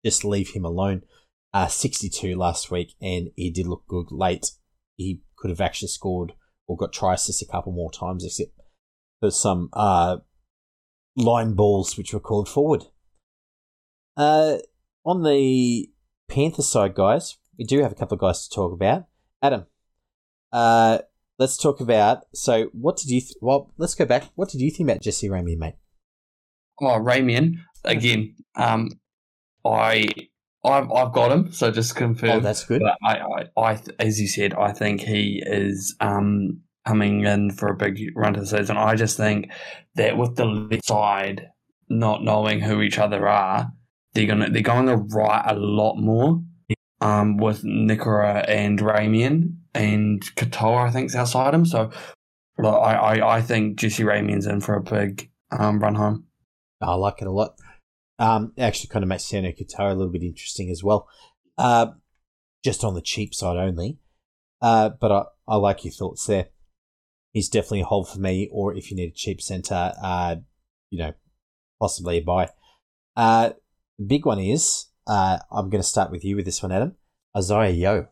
just 0.05 0.23
leave 0.23 0.51
him 0.51 0.65
alone. 0.65 1.03
Uh, 1.53 1.67
62 1.67 2.35
last 2.37 2.71
week, 2.71 2.93
and 3.01 3.31
he 3.35 3.51
did 3.51 3.67
look 3.67 3.85
good 3.85 4.11
late. 4.11 4.51
He 4.95 5.21
could 5.35 5.49
have 5.49 5.59
actually 5.59 5.89
scored 5.89 6.33
or 6.67 6.77
got 6.77 6.93
try 6.93 7.15
assists 7.15 7.41
a 7.41 7.45
couple 7.45 7.73
more 7.73 7.91
times, 7.91 8.23
except 8.23 8.51
for 9.19 9.31
some 9.31 9.69
uh, 9.73 10.17
line 11.17 11.53
balls 11.53 11.97
which 11.97 12.13
were 12.13 12.21
called 12.21 12.47
forward. 12.47 12.85
Uh, 14.15 14.59
on 15.05 15.23
the 15.23 15.89
Panther 16.31 16.61
side, 16.61 16.95
guys, 16.95 17.37
we 17.57 17.65
do 17.65 17.81
have 17.81 17.91
a 17.91 17.95
couple 17.95 18.15
of 18.15 18.21
guys 18.21 18.47
to 18.47 18.55
talk 18.55 18.71
about. 18.71 19.05
Adam, 19.43 19.65
uh, 20.53 20.99
let's 21.37 21.57
talk 21.57 21.81
about. 21.81 22.23
So, 22.33 22.69
what 22.71 22.95
did 22.95 23.09
you? 23.09 23.19
Th- 23.19 23.35
well, 23.41 23.73
let's 23.77 23.95
go 23.95 24.05
back. 24.05 24.29
What 24.35 24.47
did 24.47 24.61
you 24.61 24.71
think 24.71 24.89
about 24.89 25.01
Jesse 25.01 25.27
Ramien, 25.27 25.57
mate? 25.57 25.75
Oh, 26.79 26.99
Ramien 26.99 27.55
again. 27.83 28.35
Um, 28.55 28.91
I 29.65 30.07
I've 30.63 30.89
I've 30.89 31.11
got 31.11 31.33
him. 31.33 31.51
So 31.51 31.69
just 31.69 31.97
confirm. 31.97 32.29
Oh, 32.29 32.39
that's 32.39 32.63
good. 32.63 32.81
But 32.81 32.97
I, 33.03 33.49
I, 33.57 33.61
I, 33.61 33.79
as 33.99 34.21
you 34.21 34.29
said, 34.29 34.53
I 34.53 34.71
think 34.71 35.01
he 35.01 35.43
is 35.45 35.97
um, 35.99 36.61
coming 36.87 37.25
in 37.25 37.51
for 37.51 37.67
a 37.67 37.75
big 37.75 37.99
run 38.15 38.35
to 38.35 38.39
the 38.39 38.47
season. 38.47 38.77
I 38.77 38.95
just 38.95 39.17
think 39.17 39.51
that 39.95 40.17
with 40.17 40.37
the 40.37 40.45
left 40.45 40.85
side 40.85 41.49
not 41.89 42.23
knowing 42.23 42.61
who 42.61 42.81
each 42.81 42.99
other 42.99 43.27
are, 43.27 43.69
they're 44.13 44.27
gonna 44.27 44.49
they're 44.49 44.61
going 44.61 44.87
to 44.87 44.97
write 44.97 45.45
a 45.47 45.55
lot 45.55 45.95
more. 45.95 46.41
Um, 47.01 47.37
with 47.37 47.63
Nikora 47.63 48.45
and 48.47 48.77
Ramien 48.77 49.55
and 49.73 50.21
Katoa, 50.35 50.87
I 50.87 50.91
think, 50.91 51.07
is 51.07 51.15
outside 51.15 51.51
him. 51.51 51.65
So, 51.65 51.89
look, 52.59 52.75
I, 52.75 52.93
I, 52.93 53.37
I 53.37 53.41
think 53.41 53.79
Jesse 53.79 54.03
Ramien's 54.03 54.45
in 54.45 54.61
for 54.61 54.75
a 54.75 54.83
big 54.83 55.31
um, 55.51 55.79
run 55.79 55.95
home. 55.95 56.27
I 56.79 56.93
like 56.93 57.21
it 57.21 57.27
a 57.27 57.31
lot. 57.31 57.55
Um, 58.19 58.53
it 58.55 58.61
actually 58.61 58.89
kind 58.89 59.01
of 59.01 59.09
makes 59.09 59.23
Sione 59.23 59.57
Katoa 59.57 59.91
a 59.91 59.95
little 59.95 60.11
bit 60.11 60.21
interesting 60.21 60.69
as 60.69 60.83
well. 60.83 61.07
Uh, 61.57 61.87
just 62.63 62.83
on 62.83 62.93
the 62.93 63.01
cheap 63.01 63.33
side 63.33 63.57
only. 63.57 63.97
Uh, 64.61 64.89
but 64.89 65.11
I, 65.11 65.23
I 65.47 65.55
like 65.55 65.83
your 65.83 65.93
thoughts 65.93 66.27
there. 66.27 66.49
He's 67.33 67.49
definitely 67.49 67.81
a 67.81 67.85
hold 67.85 68.09
for 68.09 68.19
me, 68.19 68.47
or 68.51 68.75
if 68.75 68.91
you 68.91 68.97
need 68.97 69.09
a 69.09 69.15
cheap 69.15 69.41
centre, 69.41 69.93
uh, 70.03 70.35
you 70.89 70.99
know, 70.99 71.13
possibly 71.79 72.17
a 72.17 72.21
buy. 72.21 72.49
Uh, 73.15 73.51
the 73.97 74.05
big 74.05 74.25
one 74.25 74.39
is, 74.39 74.87
uh, 75.07 75.39
I'm 75.51 75.69
going 75.69 75.81
to 75.81 75.87
start 75.87 76.11
with 76.11 76.23
you 76.23 76.35
with 76.35 76.45
this 76.45 76.61
one, 76.61 76.71
Adam. 76.71 76.95
Isaiah 77.35 77.71
Yeo. 77.71 78.07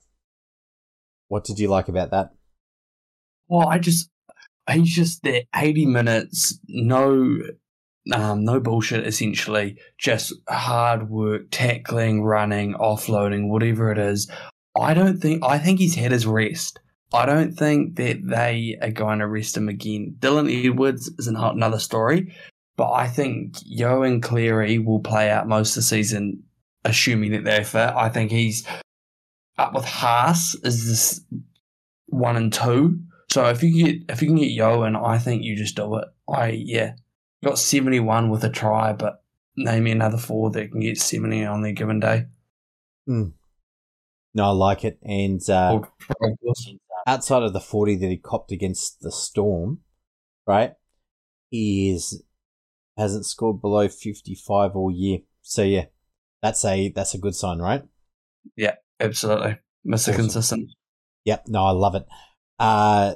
What 1.27 1.43
did 1.43 1.59
you 1.59 1.67
like 1.67 1.87
about 1.87 2.11
that? 2.11 2.31
Well, 3.47 3.67
I 3.67 3.79
just 3.79 4.09
he's 4.71 4.93
just 4.95 5.23
there 5.23 5.43
eighty 5.55 5.85
minutes, 5.85 6.59
no 6.67 7.39
um, 8.13 8.43
no 8.43 8.59
bullshit 8.59 9.05
essentially, 9.05 9.77
just 9.97 10.33
hard 10.47 11.09
work, 11.09 11.47
tackling, 11.51 12.23
running, 12.23 12.73
offloading, 12.73 13.49
whatever 13.49 13.91
it 13.91 13.97
is. 13.97 14.29
I 14.79 14.93
don't 14.93 15.19
think 15.19 15.43
I 15.43 15.59
think 15.59 15.79
he's 15.79 15.95
had 15.95 16.11
his 16.11 16.25
rest. 16.25 16.79
I 17.11 17.25
don't 17.25 17.53
think 17.53 17.95
that 17.95 18.19
they 18.23 18.77
are 18.81 18.91
going 18.91 19.19
to 19.19 19.27
rest 19.27 19.57
him 19.57 19.67
again. 19.67 20.15
Dylan 20.19 20.65
Edwards 20.65 21.11
is 21.17 21.27
another 21.27 21.79
story, 21.79 22.35
but 22.79 22.93
I 22.93 23.09
think 23.09 23.57
Yeo 23.65 24.03
and 24.03 24.23
Cleary 24.23 24.79
will 24.79 25.01
play 25.01 25.29
out 25.29 25.49
most 25.49 25.71
of 25.71 25.75
the 25.75 25.81
season, 25.81 26.43
assuming 26.85 27.33
that 27.33 27.43
they're 27.43 27.65
fit. 27.65 27.89
I 27.93 28.07
think 28.07 28.31
he's 28.31 28.65
up 29.57 29.73
with 29.73 29.83
Haas 29.83 30.55
is 30.63 30.87
this 30.87 31.21
one 32.05 32.37
and 32.37 32.53
two. 32.53 33.01
So 33.31 33.49
if 33.49 33.61
you 33.61 33.83
get 33.83 34.09
if 34.09 34.21
you 34.21 34.29
can 34.29 34.37
get 34.37 34.51
Yeo 34.51 34.83
and 34.83 34.95
I 34.95 35.17
think 35.17 35.43
you 35.43 35.57
just 35.57 35.75
do 35.75 35.97
it. 35.97 36.07
I 36.33 36.51
yeah. 36.51 36.93
Got 37.43 37.59
seventy 37.59 37.99
one 37.99 38.29
with 38.29 38.45
a 38.45 38.49
try, 38.49 38.93
but 38.93 39.25
name 39.57 39.83
me 39.83 39.91
another 39.91 40.17
four 40.17 40.49
that 40.51 40.71
can 40.71 40.79
get 40.79 40.97
seventy 40.97 41.43
on 41.43 41.61
their 41.61 41.73
given 41.73 41.99
day. 41.99 42.27
No, 44.33 44.45
I 44.45 44.51
like 44.51 44.85
it. 44.85 44.99
And 45.03 45.41
uh, 45.49 45.81
outside 47.05 47.43
of 47.43 47.51
the 47.51 47.59
40 47.59 47.97
that 47.97 48.09
he 48.09 48.17
copped 48.17 48.53
against 48.53 49.01
the 49.01 49.11
Storm, 49.11 49.79
right? 50.47 50.75
He 51.49 51.89
is 51.89 52.23
hasn't 52.99 53.25
scored 53.25 53.61
below 53.61 53.87
55 53.87 54.75
all 54.75 54.91
year. 54.91 55.19
So 55.41 55.63
yeah, 55.63 55.85
that's 56.41 56.63
a 56.65 56.89
that's 56.89 57.13
a 57.13 57.17
good 57.17 57.35
sign, 57.35 57.59
right? 57.59 57.83
Yeah, 58.55 58.75
absolutely. 58.99 59.57
Mr. 59.85 59.93
Awesome. 59.93 60.15
Consistent. 60.15 60.69
Yep, 61.25 61.45
no, 61.47 61.65
I 61.65 61.71
love 61.71 61.95
it. 61.95 62.05
Uh 62.59 63.15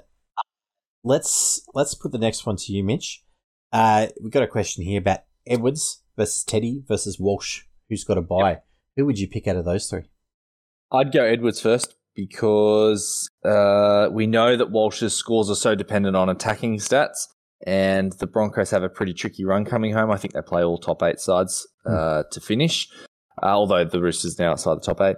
let's 1.04 1.62
let's 1.74 1.96
put 1.96 2.12
the 2.12 2.18
next 2.18 2.46
one 2.46 2.56
to 2.58 2.72
you, 2.72 2.84
Mitch. 2.84 3.24
Uh 3.72 4.08
we've 4.22 4.32
got 4.32 4.44
a 4.44 4.48
question 4.48 4.84
here 4.84 5.00
about 5.00 5.20
Edwards 5.46 6.02
versus 6.18 6.44
Teddy 6.44 6.84
versus 6.88 7.20
Walsh. 7.20 7.64
Who's 7.90 8.04
got 8.04 8.18
a 8.18 8.22
buy? 8.22 8.60
Who 8.96 9.06
would 9.06 9.20
you 9.20 9.28
pick 9.28 9.48
out 9.48 9.56
of 9.56 9.66
those 9.66 9.90
three? 9.90 10.04
I'd 10.92 11.12
go 11.12 11.24
Edwards 11.24 11.60
first 11.60 11.96
because 12.16 13.28
uh, 13.44 14.08
we 14.12 14.28
know 14.28 14.56
that 14.56 14.72
Walsh's 14.72 15.16
scores 15.16 15.50
are 15.50 15.56
so 15.56 15.76
dependent 15.76 16.16
on 16.16 16.30
attacking 16.30 16.78
stats. 16.78 17.28
And 17.66 18.14
the 18.14 18.28
Broncos 18.28 18.72
have 18.72 18.84
a 18.84 18.90
pretty 18.90 19.14
tricky 19.14 19.46
run 19.46 19.66
coming 19.66 19.94
home. 19.94 20.12
I 20.12 20.18
think 20.18 20.34
they 20.34 20.42
play 20.42 20.64
all 20.64 20.78
top 20.78 21.04
eight 21.04 21.20
sides 21.20 21.68
uh, 21.86 22.24
to 22.32 22.40
finish, 22.40 22.88
uh, 23.42 23.48
although 23.48 23.84
the 23.86 24.02
Roosters 24.02 24.40
now 24.40 24.52
outside 24.52 24.76
the 24.76 24.82
top 24.82 25.02
eight. 25.02 25.18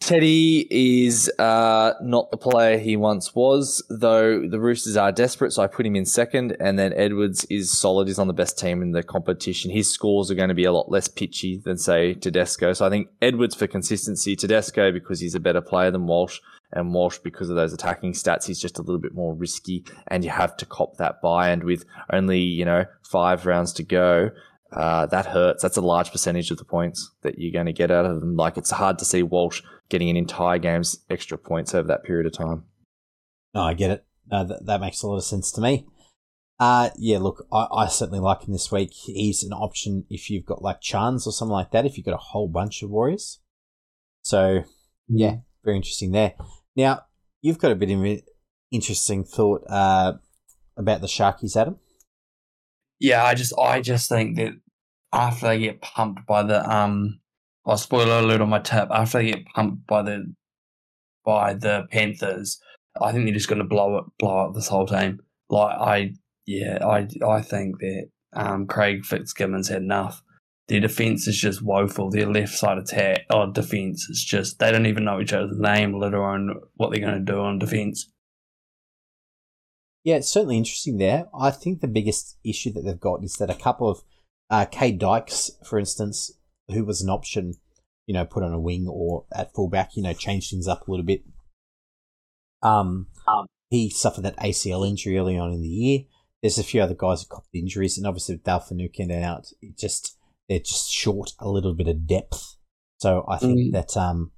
Teddy 0.00 0.66
is 0.70 1.30
uh, 1.38 1.92
not 2.00 2.30
the 2.30 2.38
player 2.38 2.78
he 2.78 2.96
once 2.96 3.34
was, 3.34 3.84
though 3.90 4.48
the 4.48 4.60
Roosters 4.60 4.96
are 4.96 5.12
desperate, 5.12 5.52
so 5.52 5.62
I 5.62 5.66
put 5.66 5.84
him 5.84 5.96
in 5.96 6.06
second. 6.06 6.56
And 6.60 6.78
then 6.78 6.94
Edwards 6.94 7.44
is 7.50 7.70
solid. 7.70 8.08
He's 8.08 8.18
on 8.18 8.28
the 8.28 8.32
best 8.32 8.58
team 8.58 8.80
in 8.80 8.92
the 8.92 9.02
competition. 9.02 9.70
His 9.70 9.92
scores 9.92 10.30
are 10.30 10.34
going 10.34 10.48
to 10.48 10.54
be 10.54 10.64
a 10.64 10.72
lot 10.72 10.90
less 10.90 11.08
pitchy 11.08 11.60
than, 11.62 11.76
say, 11.76 12.14
Tedesco. 12.14 12.72
So 12.72 12.86
I 12.86 12.90
think 12.90 13.08
Edwards 13.20 13.54
for 13.54 13.66
consistency, 13.66 14.34
Tedesco 14.34 14.92
because 14.92 15.20
he's 15.20 15.34
a 15.34 15.40
better 15.40 15.60
player 15.60 15.90
than 15.90 16.06
Walsh, 16.06 16.38
and 16.72 16.92
Walsh 16.92 17.18
because 17.18 17.50
of 17.50 17.56
those 17.56 17.72
attacking 17.72 18.12
stats, 18.12 18.46
he's 18.46 18.60
just 18.60 18.78
a 18.78 18.82
little 18.82 19.00
bit 19.00 19.14
more 19.14 19.34
risky, 19.34 19.84
and 20.06 20.24
you 20.24 20.30
have 20.30 20.56
to 20.58 20.66
cop 20.66 20.96
that 20.96 21.22
buy. 21.22 21.48
And 21.50 21.64
with 21.64 21.84
only, 22.12 22.40
you 22.40 22.64
know, 22.64 22.84
five 23.02 23.46
rounds 23.46 23.72
to 23.74 23.82
go, 23.82 24.30
uh, 24.72 25.06
that 25.06 25.26
hurts. 25.26 25.62
That's 25.62 25.76
a 25.76 25.82
large 25.82 26.12
percentage 26.12 26.50
of 26.50 26.58
the 26.58 26.64
points 26.64 27.10
that 27.22 27.38
you're 27.38 27.52
going 27.52 27.66
to 27.66 27.72
get 27.72 27.90
out 27.90 28.04
of 28.04 28.20
them. 28.20 28.36
Like 28.36 28.56
it's 28.56 28.70
hard 28.70 28.98
to 28.98 29.04
see 29.04 29.22
Walsh 29.22 29.62
getting 29.88 30.10
an 30.10 30.16
entire 30.16 30.58
game's 30.58 30.98
extra 31.08 31.38
points 31.38 31.74
over 31.74 31.88
that 31.88 32.04
period 32.04 32.26
of 32.26 32.32
time. 32.32 32.64
No, 33.54 33.62
I 33.62 33.74
get 33.74 33.90
it. 33.90 34.04
No, 34.30 34.44
that, 34.44 34.66
that 34.66 34.80
makes 34.80 35.02
a 35.02 35.06
lot 35.06 35.16
of 35.16 35.24
sense 35.24 35.50
to 35.52 35.60
me. 35.60 35.86
Uh, 36.60 36.90
yeah, 36.98 37.18
look, 37.18 37.46
I, 37.52 37.66
I 37.72 37.86
certainly 37.86 38.18
like 38.18 38.42
him 38.42 38.52
this 38.52 38.70
week. 38.70 38.90
He's 38.92 39.42
an 39.42 39.52
option 39.52 40.04
if 40.10 40.28
you've 40.28 40.44
got 40.44 40.60
like 40.60 40.80
Chans 40.80 41.26
or 41.26 41.32
something 41.32 41.52
like 41.52 41.70
that, 41.70 41.86
if 41.86 41.96
you've 41.96 42.06
got 42.06 42.14
a 42.14 42.18
whole 42.18 42.48
bunch 42.48 42.82
of 42.82 42.90
Warriors. 42.90 43.40
So, 44.22 44.64
yeah, 45.08 45.36
very 45.64 45.76
interesting 45.76 46.10
there. 46.10 46.34
Now, 46.78 47.00
you've 47.42 47.58
got 47.58 47.72
a 47.72 47.74
bit 47.74 47.90
of 47.90 48.00
an 48.04 48.22
interesting 48.70 49.24
thought 49.24 49.64
uh, 49.68 50.12
about 50.76 51.00
the 51.00 51.08
Sharkies, 51.08 51.56
Adam. 51.56 51.76
Yeah, 53.00 53.24
I 53.24 53.34
just 53.34 53.52
I 53.58 53.80
just 53.80 54.08
think 54.08 54.36
that 54.36 54.52
after 55.12 55.48
they 55.48 55.58
get 55.58 55.82
pumped 55.82 56.24
by 56.26 56.44
the 56.44 56.64
um 56.70 57.18
I'll 57.66 57.76
spoiler 57.76 58.20
alert 58.20 58.40
on 58.40 58.48
my 58.48 58.60
tip, 58.60 58.88
after 58.92 59.18
they 59.18 59.32
get 59.32 59.46
pumped 59.46 59.88
by 59.88 60.02
the 60.02 60.32
by 61.24 61.54
the 61.54 61.88
Panthers, 61.90 62.60
I 63.00 63.10
think 63.10 63.24
they're 63.24 63.34
just 63.34 63.48
gonna 63.48 63.64
blow 63.64 63.98
it 63.98 64.04
blow 64.20 64.46
up 64.46 64.54
this 64.54 64.68
whole 64.68 64.86
team. 64.86 65.18
Like 65.50 65.76
I 65.76 66.12
yeah, 66.46 66.78
I 66.86 67.08
I 67.26 67.42
think 67.42 67.80
that 67.80 68.08
um 68.34 68.68
Craig 68.68 69.04
Fitzgibbon's 69.04 69.68
had 69.68 69.82
enough. 69.82 70.22
Their 70.68 70.80
defense 70.80 71.26
is 71.26 71.38
just 71.38 71.62
woeful. 71.62 72.10
Their 72.10 72.26
left 72.26 72.52
side 72.52 72.76
attack 72.76 73.24
or 73.30 73.44
oh, 73.44 73.52
defense 73.52 74.08
is 74.10 74.22
just 74.22 74.58
they 74.58 74.70
don't 74.70 74.86
even 74.86 75.04
know 75.04 75.20
each 75.20 75.32
other's 75.32 75.58
name, 75.58 75.98
let 75.98 76.12
alone 76.12 76.60
what 76.74 76.90
they're 76.90 77.00
gonna 77.00 77.20
do 77.20 77.40
on 77.40 77.58
defense. 77.58 78.10
Yeah, 80.04 80.16
it's 80.16 80.28
certainly 80.28 80.58
interesting 80.58 80.98
there. 80.98 81.28
I 81.38 81.50
think 81.50 81.80
the 81.80 81.88
biggest 81.88 82.36
issue 82.44 82.72
that 82.72 82.82
they've 82.82 83.00
got 83.00 83.24
is 83.24 83.34
that 83.34 83.50
a 83.50 83.54
couple 83.54 83.88
of 83.88 84.02
uh, 84.50 84.66
Kade 84.66 84.98
Dykes, 84.98 85.50
for 85.64 85.78
instance, 85.78 86.32
who 86.68 86.84
was 86.84 87.02
an 87.02 87.10
option, 87.10 87.54
you 88.06 88.14
know, 88.14 88.24
put 88.24 88.42
on 88.42 88.52
a 88.52 88.60
wing 88.60 88.86
or 88.88 89.24
at 89.34 89.54
fullback, 89.54 89.96
you 89.96 90.02
know, 90.02 90.12
change 90.12 90.50
things 90.50 90.68
up 90.68 90.86
a 90.86 90.90
little 90.90 91.04
bit. 91.04 91.24
Um, 92.62 93.08
um, 93.26 93.46
he 93.70 93.90
suffered 93.90 94.22
that 94.22 94.38
ACL 94.38 94.86
injury 94.86 95.18
early 95.18 95.38
on 95.38 95.52
in 95.52 95.62
the 95.62 95.68
year. 95.68 96.00
There's 96.42 96.58
a 96.58 96.64
few 96.64 96.80
other 96.80 96.94
guys 96.94 97.22
who 97.22 97.28
copped 97.28 97.48
injuries, 97.54 97.98
and 97.98 98.06
obviously 98.06 98.36
with 98.36 98.44
Dale 98.44 98.60
Finucane 98.60 99.10
out, 99.10 99.48
it 99.60 99.76
just 99.76 100.17
they're 100.48 100.58
just 100.58 100.90
short 100.90 101.32
a 101.38 101.48
little 101.48 101.74
bit 101.74 101.88
of 101.88 102.06
depth. 102.06 102.56
So 102.98 103.24
I 103.28 103.36
think 103.38 103.58
mm. 103.58 103.72
that 103.72 103.96
um, 103.96 104.32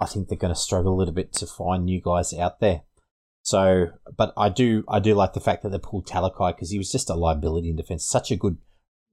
I 0.00 0.06
think 0.06 0.28
they're 0.28 0.38
going 0.38 0.54
to 0.54 0.58
struggle 0.60 0.94
a 0.94 0.98
little 0.98 1.14
bit 1.14 1.32
to 1.34 1.46
find 1.46 1.84
new 1.84 2.00
guys 2.00 2.34
out 2.34 2.60
there. 2.60 2.82
So, 3.42 3.88
but 4.16 4.32
I 4.36 4.48
do, 4.48 4.84
I 4.88 5.00
do 5.00 5.14
like 5.14 5.34
the 5.34 5.40
fact 5.40 5.62
that 5.62 5.68
they 5.68 5.78
pulled 5.78 6.06
Talakai 6.06 6.56
because 6.56 6.70
he 6.70 6.78
was 6.78 6.90
just 6.90 7.10
a 7.10 7.14
liability 7.14 7.68
in 7.68 7.76
defense. 7.76 8.08
Such 8.08 8.30
a 8.30 8.36
good 8.36 8.56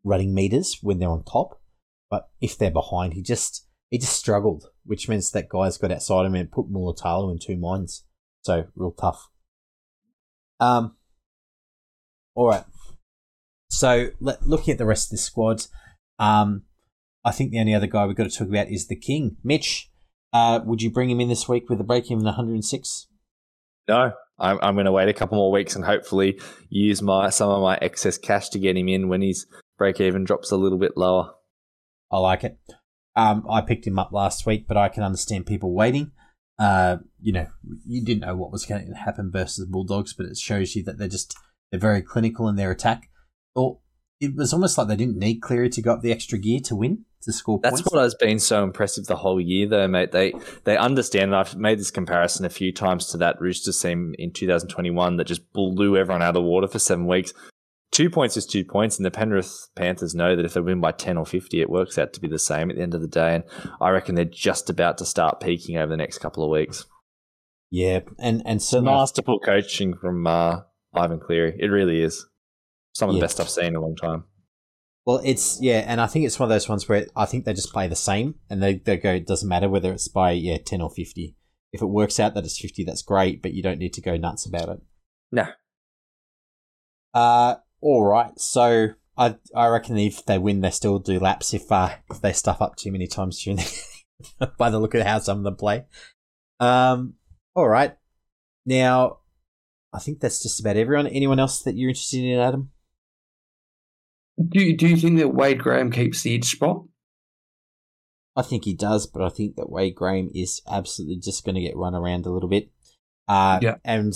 running 0.03 0.33
meters 0.33 0.79
when 0.81 0.99
they're 0.99 1.09
on 1.09 1.23
top, 1.23 1.59
but 2.09 2.29
if 2.39 2.57
they're 2.57 2.71
behind, 2.71 3.13
he 3.13 3.21
just, 3.21 3.67
he 3.89 3.97
just 3.97 4.15
struggled, 4.15 4.67
which 4.85 5.09
means 5.09 5.29
that 5.31 5.49
guys 5.49 5.77
got 5.77 5.91
outside 5.91 6.25
him 6.25 6.35
and 6.35 6.51
put 6.51 6.71
Mulitalo 6.71 7.29
in 7.29 7.39
two 7.39 7.57
minds. 7.57 8.05
So 8.43 8.67
real 8.75 8.93
tough. 8.93 9.29
Um, 10.61 10.95
all 12.33 12.47
right. 12.47 12.63
So 13.69 14.11
let, 14.19 14.47
looking 14.47 14.71
at 14.71 14.77
the 14.77 14.85
rest 14.85 15.07
of 15.07 15.11
the 15.11 15.17
squad, 15.17 15.65
um, 16.21 16.63
I 17.25 17.31
think 17.31 17.51
the 17.51 17.59
only 17.59 17.73
other 17.73 17.87
guy 17.87 18.05
we've 18.05 18.15
got 18.15 18.29
to 18.29 18.37
talk 18.37 18.47
about 18.47 18.69
is 18.69 18.87
the 18.87 18.95
King, 18.95 19.37
Mitch. 19.43 19.89
Uh, 20.31 20.61
would 20.63 20.81
you 20.81 20.91
bring 20.91 21.09
him 21.09 21.19
in 21.19 21.27
this 21.27 21.49
week 21.49 21.69
with 21.69 21.81
a 21.81 21.83
break 21.83 22.09
even 22.09 22.23
106? 22.23 23.07
No, 23.87 24.13
I'm, 24.39 24.59
I'm 24.61 24.75
going 24.75 24.85
to 24.85 24.91
wait 24.91 25.09
a 25.09 25.13
couple 25.13 25.37
more 25.37 25.51
weeks 25.51 25.75
and 25.75 25.83
hopefully 25.83 26.39
use 26.69 27.01
my 27.01 27.29
some 27.29 27.49
of 27.49 27.61
my 27.61 27.77
excess 27.81 28.17
cash 28.17 28.49
to 28.49 28.59
get 28.59 28.77
him 28.77 28.87
in 28.87 29.09
when 29.09 29.21
his 29.21 29.47
break 29.77 29.99
even 29.99 30.23
drops 30.23 30.51
a 30.51 30.57
little 30.57 30.77
bit 30.77 30.95
lower. 30.95 31.33
I 32.11 32.19
like 32.19 32.43
it. 32.43 32.57
Um, 33.15 33.45
I 33.49 33.61
picked 33.61 33.87
him 33.87 33.99
up 33.99 34.11
last 34.11 34.45
week, 34.45 34.67
but 34.67 34.77
I 34.77 34.87
can 34.87 35.03
understand 35.03 35.47
people 35.47 35.73
waiting. 35.73 36.11
Uh, 36.59 36.97
you 37.19 37.33
know, 37.33 37.47
you 37.85 38.05
didn't 38.05 38.21
know 38.21 38.35
what 38.35 38.51
was 38.51 38.65
going 38.65 38.87
to 38.87 38.93
happen 38.93 39.31
versus 39.31 39.65
Bulldogs, 39.65 40.13
but 40.13 40.27
it 40.27 40.37
shows 40.37 40.75
you 40.75 40.83
that 40.83 40.99
they're 40.99 41.07
just 41.07 41.35
they're 41.71 41.79
very 41.79 42.03
clinical 42.03 42.47
in 42.47 42.55
their 42.55 42.71
attack. 42.71 43.09
Or 43.55 43.79
it 44.21 44.35
was 44.35 44.53
almost 44.53 44.77
like 44.77 44.87
they 44.87 44.95
didn't 44.95 45.17
need 45.17 45.41
Cleary 45.41 45.69
to 45.69 45.81
go 45.81 45.93
up 45.93 46.01
the 46.01 46.11
extra 46.11 46.37
gear 46.37 46.59
to 46.65 46.75
win 46.75 47.05
to 47.23 47.33
score 47.33 47.59
points. 47.59 47.63
That's 47.63 47.81
points. 47.81 47.93
what 47.93 48.03
has 48.03 48.15
been 48.15 48.39
so 48.39 48.63
impressive 48.63 49.07
the 49.07 49.15
whole 49.15 49.41
year, 49.41 49.67
though, 49.67 49.87
mate. 49.87 50.11
They 50.11 50.33
they 50.63 50.77
understand. 50.77 51.25
And 51.25 51.35
I've 51.35 51.55
made 51.55 51.79
this 51.79 51.91
comparison 51.91 52.45
a 52.45 52.49
few 52.49 52.71
times 52.71 53.07
to 53.07 53.17
that 53.17 53.41
Roosters 53.41 53.81
team 53.81 54.13
in 54.19 54.31
2021 54.31 55.17
that 55.17 55.25
just 55.25 55.51
blew 55.53 55.97
everyone 55.97 56.21
out 56.21 56.29
of 56.29 56.33
the 56.35 56.41
water 56.41 56.67
for 56.67 56.79
seven 56.79 57.07
weeks. 57.07 57.33
Two 57.91 58.09
points 58.09 58.37
is 58.37 58.45
two 58.45 58.63
points, 58.63 58.97
and 58.97 59.05
the 59.05 59.11
Penrith 59.11 59.67
Panthers 59.75 60.15
know 60.15 60.35
that 60.35 60.45
if 60.45 60.53
they 60.53 60.61
win 60.61 60.79
by 60.79 60.93
10 60.93 61.17
or 61.17 61.25
50, 61.25 61.59
it 61.59 61.69
works 61.69 61.97
out 61.97 62.13
to 62.13 62.21
be 62.21 62.27
the 62.27 62.39
same 62.39 62.69
at 62.69 62.77
the 62.77 62.83
end 62.83 62.93
of 62.93 63.01
the 63.01 63.07
day. 63.07 63.35
And 63.35 63.43
I 63.81 63.89
reckon 63.89 64.15
they're 64.15 64.23
just 64.23 64.69
about 64.69 64.97
to 64.99 65.05
start 65.05 65.41
peaking 65.41 65.77
over 65.77 65.89
the 65.89 65.97
next 65.97 66.19
couple 66.19 66.43
of 66.43 66.51
weeks. 66.51 66.85
Yeah, 67.71 68.01
and 68.19 68.43
and 68.45 68.61
so 68.61 68.81
masterful 68.81 69.39
coaching 69.39 69.95
from 69.95 70.27
uh, 70.27 70.61
Ivan 70.93 71.19
Cleary. 71.19 71.57
It 71.59 71.67
really 71.67 72.01
is 72.01 72.27
some 72.93 73.09
of 73.09 73.15
the 73.15 73.19
yeah. 73.19 73.23
best 73.23 73.39
I've 73.39 73.49
seen 73.49 73.65
in 73.65 73.75
a 73.75 73.81
long 73.81 73.95
time. 73.95 74.25
Well, 75.05 75.21
it's 75.23 75.59
yeah, 75.61 75.83
and 75.87 75.99
I 75.99 76.07
think 76.07 76.25
it's 76.25 76.39
one 76.39 76.45
of 76.45 76.53
those 76.53 76.69
ones 76.69 76.87
where 76.87 77.07
I 77.15 77.25
think 77.25 77.45
they 77.45 77.53
just 77.53 77.73
play 77.73 77.87
the 77.87 77.95
same, 77.95 78.35
and 78.49 78.61
they 78.61 78.75
they 78.75 78.97
go. 78.97 79.13
It 79.13 79.27
doesn't 79.27 79.49
matter 79.49 79.67
whether 79.67 79.91
it's 79.91 80.07
by 80.07 80.31
yeah 80.31 80.57
ten 80.57 80.81
or 80.81 80.91
fifty. 80.91 81.35
If 81.73 81.81
it 81.81 81.87
works 81.87 82.19
out 82.19 82.33
that 82.35 82.43
it's 82.43 82.59
fifty, 82.59 82.83
that's 82.83 83.01
great, 83.01 83.41
but 83.41 83.53
you 83.53 83.63
don't 83.63 83.79
need 83.79 83.93
to 83.93 84.01
go 84.01 84.17
nuts 84.17 84.45
about 84.45 84.69
it. 84.69 84.81
No. 85.31 85.47
Uh, 87.13 87.55
all 87.81 88.03
right. 88.03 88.37
So 88.39 88.89
I 89.17 89.37
I 89.55 89.67
reckon 89.67 89.97
if 89.97 90.25
they 90.25 90.37
win, 90.37 90.61
they 90.61 90.69
still 90.69 90.99
do 90.99 91.19
laps 91.19 91.53
if 91.53 91.71
uh 91.71 91.95
if 92.09 92.21
they 92.21 92.33
stuff 92.33 92.61
up 92.61 92.75
too 92.75 92.91
many 92.91 93.07
times 93.07 93.41
during 93.41 93.57
the, 93.57 94.51
by 94.57 94.69
the 94.69 94.79
look 94.79 94.93
at 94.93 95.05
how 95.05 95.19
some 95.19 95.39
of 95.39 95.43
them 95.43 95.55
play. 95.55 95.85
Um. 96.59 97.15
All 97.55 97.67
right. 97.67 97.95
Now, 98.65 99.17
I 99.91 99.99
think 99.99 100.19
that's 100.19 100.41
just 100.41 100.59
about 100.59 100.77
everyone. 100.77 101.07
Anyone 101.07 101.39
else 101.39 101.63
that 101.63 101.75
you're 101.75 101.89
interested 101.89 102.23
in, 102.23 102.39
Adam? 102.39 102.70
Do 104.49 104.61
you, 104.61 104.77
do 104.77 104.87
you 104.87 104.97
think 104.97 105.19
that 105.19 105.33
Wade 105.33 105.59
Graham 105.59 105.91
keeps 105.91 106.21
the 106.21 106.35
edge 106.35 106.45
spot? 106.45 106.83
I 108.35 108.41
think 108.41 108.63
he 108.63 108.73
does, 108.73 109.07
but 109.07 109.21
I 109.21 109.29
think 109.29 109.55
that 109.57 109.69
Wade 109.69 109.95
Graham 109.95 110.29
is 110.33 110.61
absolutely 110.69 111.17
just 111.17 111.43
going 111.43 111.55
to 111.55 111.61
get 111.61 111.75
run 111.75 111.95
around 111.95 112.25
a 112.25 112.31
little 112.31 112.49
bit. 112.49 112.69
Uh, 113.27 113.59
yeah. 113.61 113.75
And, 113.83 114.13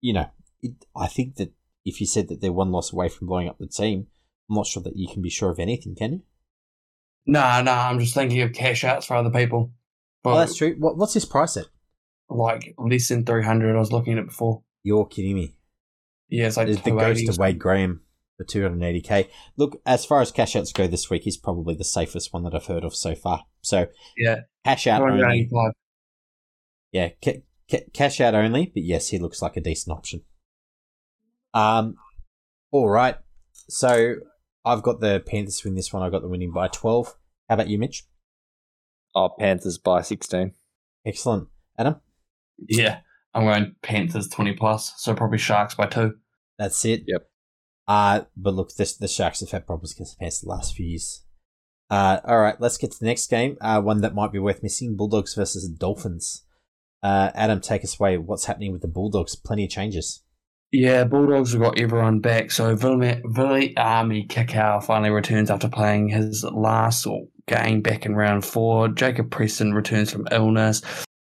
you 0.00 0.12
know, 0.12 0.26
it, 0.60 0.72
I 0.96 1.08
think 1.08 1.36
that 1.36 1.52
if 1.84 2.00
you 2.00 2.06
said 2.06 2.28
that 2.28 2.40
they're 2.40 2.52
one 2.52 2.70
loss 2.70 2.92
away 2.92 3.08
from 3.08 3.26
blowing 3.26 3.48
up 3.48 3.58
the 3.58 3.66
team, 3.66 4.06
I'm 4.48 4.56
not 4.56 4.66
sure 4.66 4.82
that 4.84 4.96
you 4.96 5.08
can 5.12 5.22
be 5.22 5.30
sure 5.30 5.50
of 5.50 5.58
anything, 5.58 5.96
can 5.96 6.12
you? 6.12 6.22
No, 7.26 7.40
nah, 7.40 7.58
no, 7.62 7.74
nah, 7.74 7.88
I'm 7.88 7.98
just 7.98 8.14
thinking 8.14 8.40
of 8.42 8.52
cash 8.52 8.84
outs 8.84 9.06
for 9.06 9.16
other 9.16 9.30
people. 9.30 9.72
But 10.22 10.38
that's 10.38 10.56
true. 10.56 10.76
What, 10.78 10.96
what's 10.96 11.14
his 11.14 11.24
price 11.24 11.56
at? 11.56 11.66
Like 12.28 12.74
less 12.78 13.08
than 13.08 13.24
300 13.24 13.74
I 13.74 13.78
was 13.78 13.92
looking 13.92 14.14
at 14.14 14.20
it 14.20 14.26
before. 14.26 14.62
You're 14.84 15.06
kidding 15.06 15.34
me. 15.34 15.56
Yeah, 16.28 16.46
it's 16.46 16.56
like 16.56 16.68
the 16.68 16.90
ghost 16.90 17.28
of 17.28 17.38
Wade 17.38 17.58
Graham 17.58 18.00
for 18.36 18.44
280k. 18.44 19.28
Look, 19.56 19.80
as 19.86 20.04
far 20.04 20.20
as 20.20 20.32
cash 20.32 20.56
outs 20.56 20.72
go 20.72 20.86
this 20.86 21.10
week, 21.10 21.22
he's 21.24 21.36
probably 21.36 21.74
the 21.74 21.84
safest 21.84 22.32
one 22.32 22.44
that 22.44 22.54
I've 22.54 22.66
heard 22.66 22.84
of 22.84 22.94
so 22.94 23.14
far. 23.14 23.44
So 23.60 23.86
yeah, 24.16 24.40
cash 24.64 24.86
out 24.86 25.02
only. 25.12 25.48
Yeah, 26.92 27.10
ca- 27.24 27.42
ca- 27.70 27.86
cash 27.92 28.20
out 28.20 28.34
only, 28.34 28.70
but 28.72 28.82
yes, 28.82 29.08
he 29.08 29.18
looks 29.18 29.40
like 29.42 29.56
a 29.56 29.60
decent 29.60 29.96
option. 29.96 30.22
Um, 31.54 31.96
all 32.70 32.88
right. 32.88 33.16
So 33.68 34.16
I've 34.64 34.82
got 34.82 35.00
the 35.00 35.22
Panthers 35.26 35.62
win 35.64 35.74
this 35.74 35.92
one. 35.92 36.02
I 36.02 36.10
got 36.10 36.22
the 36.22 36.28
winning 36.28 36.52
by 36.52 36.68
12. 36.68 37.14
How 37.48 37.54
about 37.54 37.68
you, 37.68 37.78
Mitch? 37.78 38.04
Oh, 39.14 39.30
Panthers 39.38 39.78
by 39.78 40.02
16. 40.02 40.52
Excellent. 41.06 41.48
Adam? 41.78 41.96
Yeah, 42.68 43.00
I'm 43.34 43.44
going 43.44 43.74
Panthers 43.82 44.28
20 44.28 44.52
plus, 44.54 44.94
so 44.98 45.14
probably 45.14 45.38
Sharks 45.38 45.74
by 45.74 45.86
two. 45.86 46.14
That's 46.58 46.84
it. 46.84 47.04
Yep. 47.06 47.28
Uh, 47.92 48.24
but 48.38 48.54
look, 48.54 48.74
this, 48.74 48.96
the 48.96 49.06
Sharks 49.06 49.40
have 49.40 49.50
had 49.50 49.66
problems 49.66 49.92
against 49.92 50.18
the 50.18 50.46
the 50.46 50.48
last 50.48 50.74
few 50.74 50.86
years. 50.86 51.26
Uh, 51.90 52.20
all 52.24 52.40
right, 52.40 52.58
let's 52.58 52.78
get 52.78 52.90
to 52.90 52.98
the 52.98 53.04
next 53.04 53.28
game. 53.28 53.58
Uh, 53.60 53.82
one 53.82 54.00
that 54.00 54.14
might 54.14 54.32
be 54.32 54.38
worth 54.38 54.62
missing: 54.62 54.96
Bulldogs 54.96 55.34
versus 55.34 55.68
Dolphins. 55.68 56.46
Uh, 57.02 57.32
Adam, 57.34 57.60
take 57.60 57.84
us 57.84 58.00
away. 58.00 58.16
What's 58.16 58.46
happening 58.46 58.72
with 58.72 58.80
the 58.80 58.88
Bulldogs? 58.88 59.36
Plenty 59.36 59.64
of 59.64 59.70
changes. 59.70 60.22
Yeah, 60.70 61.04
Bulldogs 61.04 61.52
have 61.52 61.60
got 61.60 61.78
everyone 61.78 62.20
back. 62.20 62.50
So 62.50 62.74
Viliame 62.74 64.26
Kikau 64.26 64.82
finally 64.82 65.10
returns 65.10 65.50
after 65.50 65.68
playing 65.68 66.08
his 66.08 66.44
last 66.44 67.06
game 67.46 67.82
back 67.82 68.06
in 68.06 68.16
round 68.16 68.46
four. 68.46 68.88
Jacob 68.88 69.30
Preston 69.30 69.74
returns 69.74 70.10
from 70.10 70.26
illness. 70.32 70.80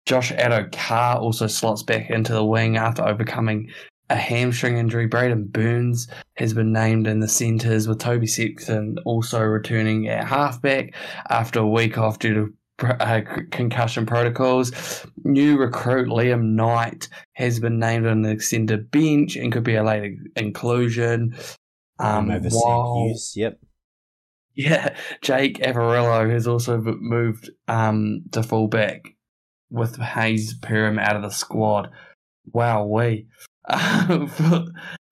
Josh 0.07 0.31
Addo-Carr 0.31 1.17
also 1.17 1.49
slots 1.49 1.83
back 1.83 2.09
into 2.09 2.33
the 2.33 2.45
wing 2.45 2.77
after 2.77 3.03
overcoming 3.03 3.69
a 4.13 4.17
hamstring 4.17 4.77
injury. 4.77 5.09
Braidon 5.09 5.51
Burns 5.51 6.07
has 6.37 6.53
been 6.53 6.73
named 6.73 7.07
in 7.07 7.21
the 7.21 7.29
centres, 7.29 7.89
with 7.89 7.99
Toby 7.99 8.27
Sexton 8.27 8.99
also 9.05 9.41
returning 9.41 10.09
at 10.09 10.29
halfback 10.29 10.95
after 11.31 11.61
a 11.61 11.67
week 11.67 11.97
off 11.97 12.19
due 12.19 12.35
to 12.35 12.55
uh, 13.01 13.23
concussion 13.51 14.05
protocols. 14.05 15.07
New 15.25 15.57
recruit 15.57 16.09
Liam 16.09 16.55
Knight 16.55 17.09
has 17.35 17.59
been 17.59 17.79
named 17.79 18.07
on 18.07 18.23
the 18.23 18.31
extended 18.31 18.91
bench 18.91 19.37
and 19.37 19.51
could 19.51 19.65
be 19.65 19.77
a 19.77 19.85
later 19.85 20.15
inclusion. 20.37 21.35
Um, 21.99 22.31
over 22.31 22.49
while, 22.51 23.07
Hughes, 23.07 23.33
yep. 23.35 23.59
Yeah, 24.55 24.95
Jake 25.23 25.59
Averillo 25.61 26.31
has 26.31 26.47
also 26.47 26.79
moved 26.83 27.51
um, 27.69 28.25
to 28.33 28.43
fullback 28.43 29.15
with 29.71 29.97
Hayze 29.97 30.59
Perham 30.61 31.01
out 31.01 31.17
of 31.17 31.23
the 31.23 31.31
squad. 31.31 31.91
Wow, 32.53 32.85
we 32.85 33.29
for, 34.29 34.65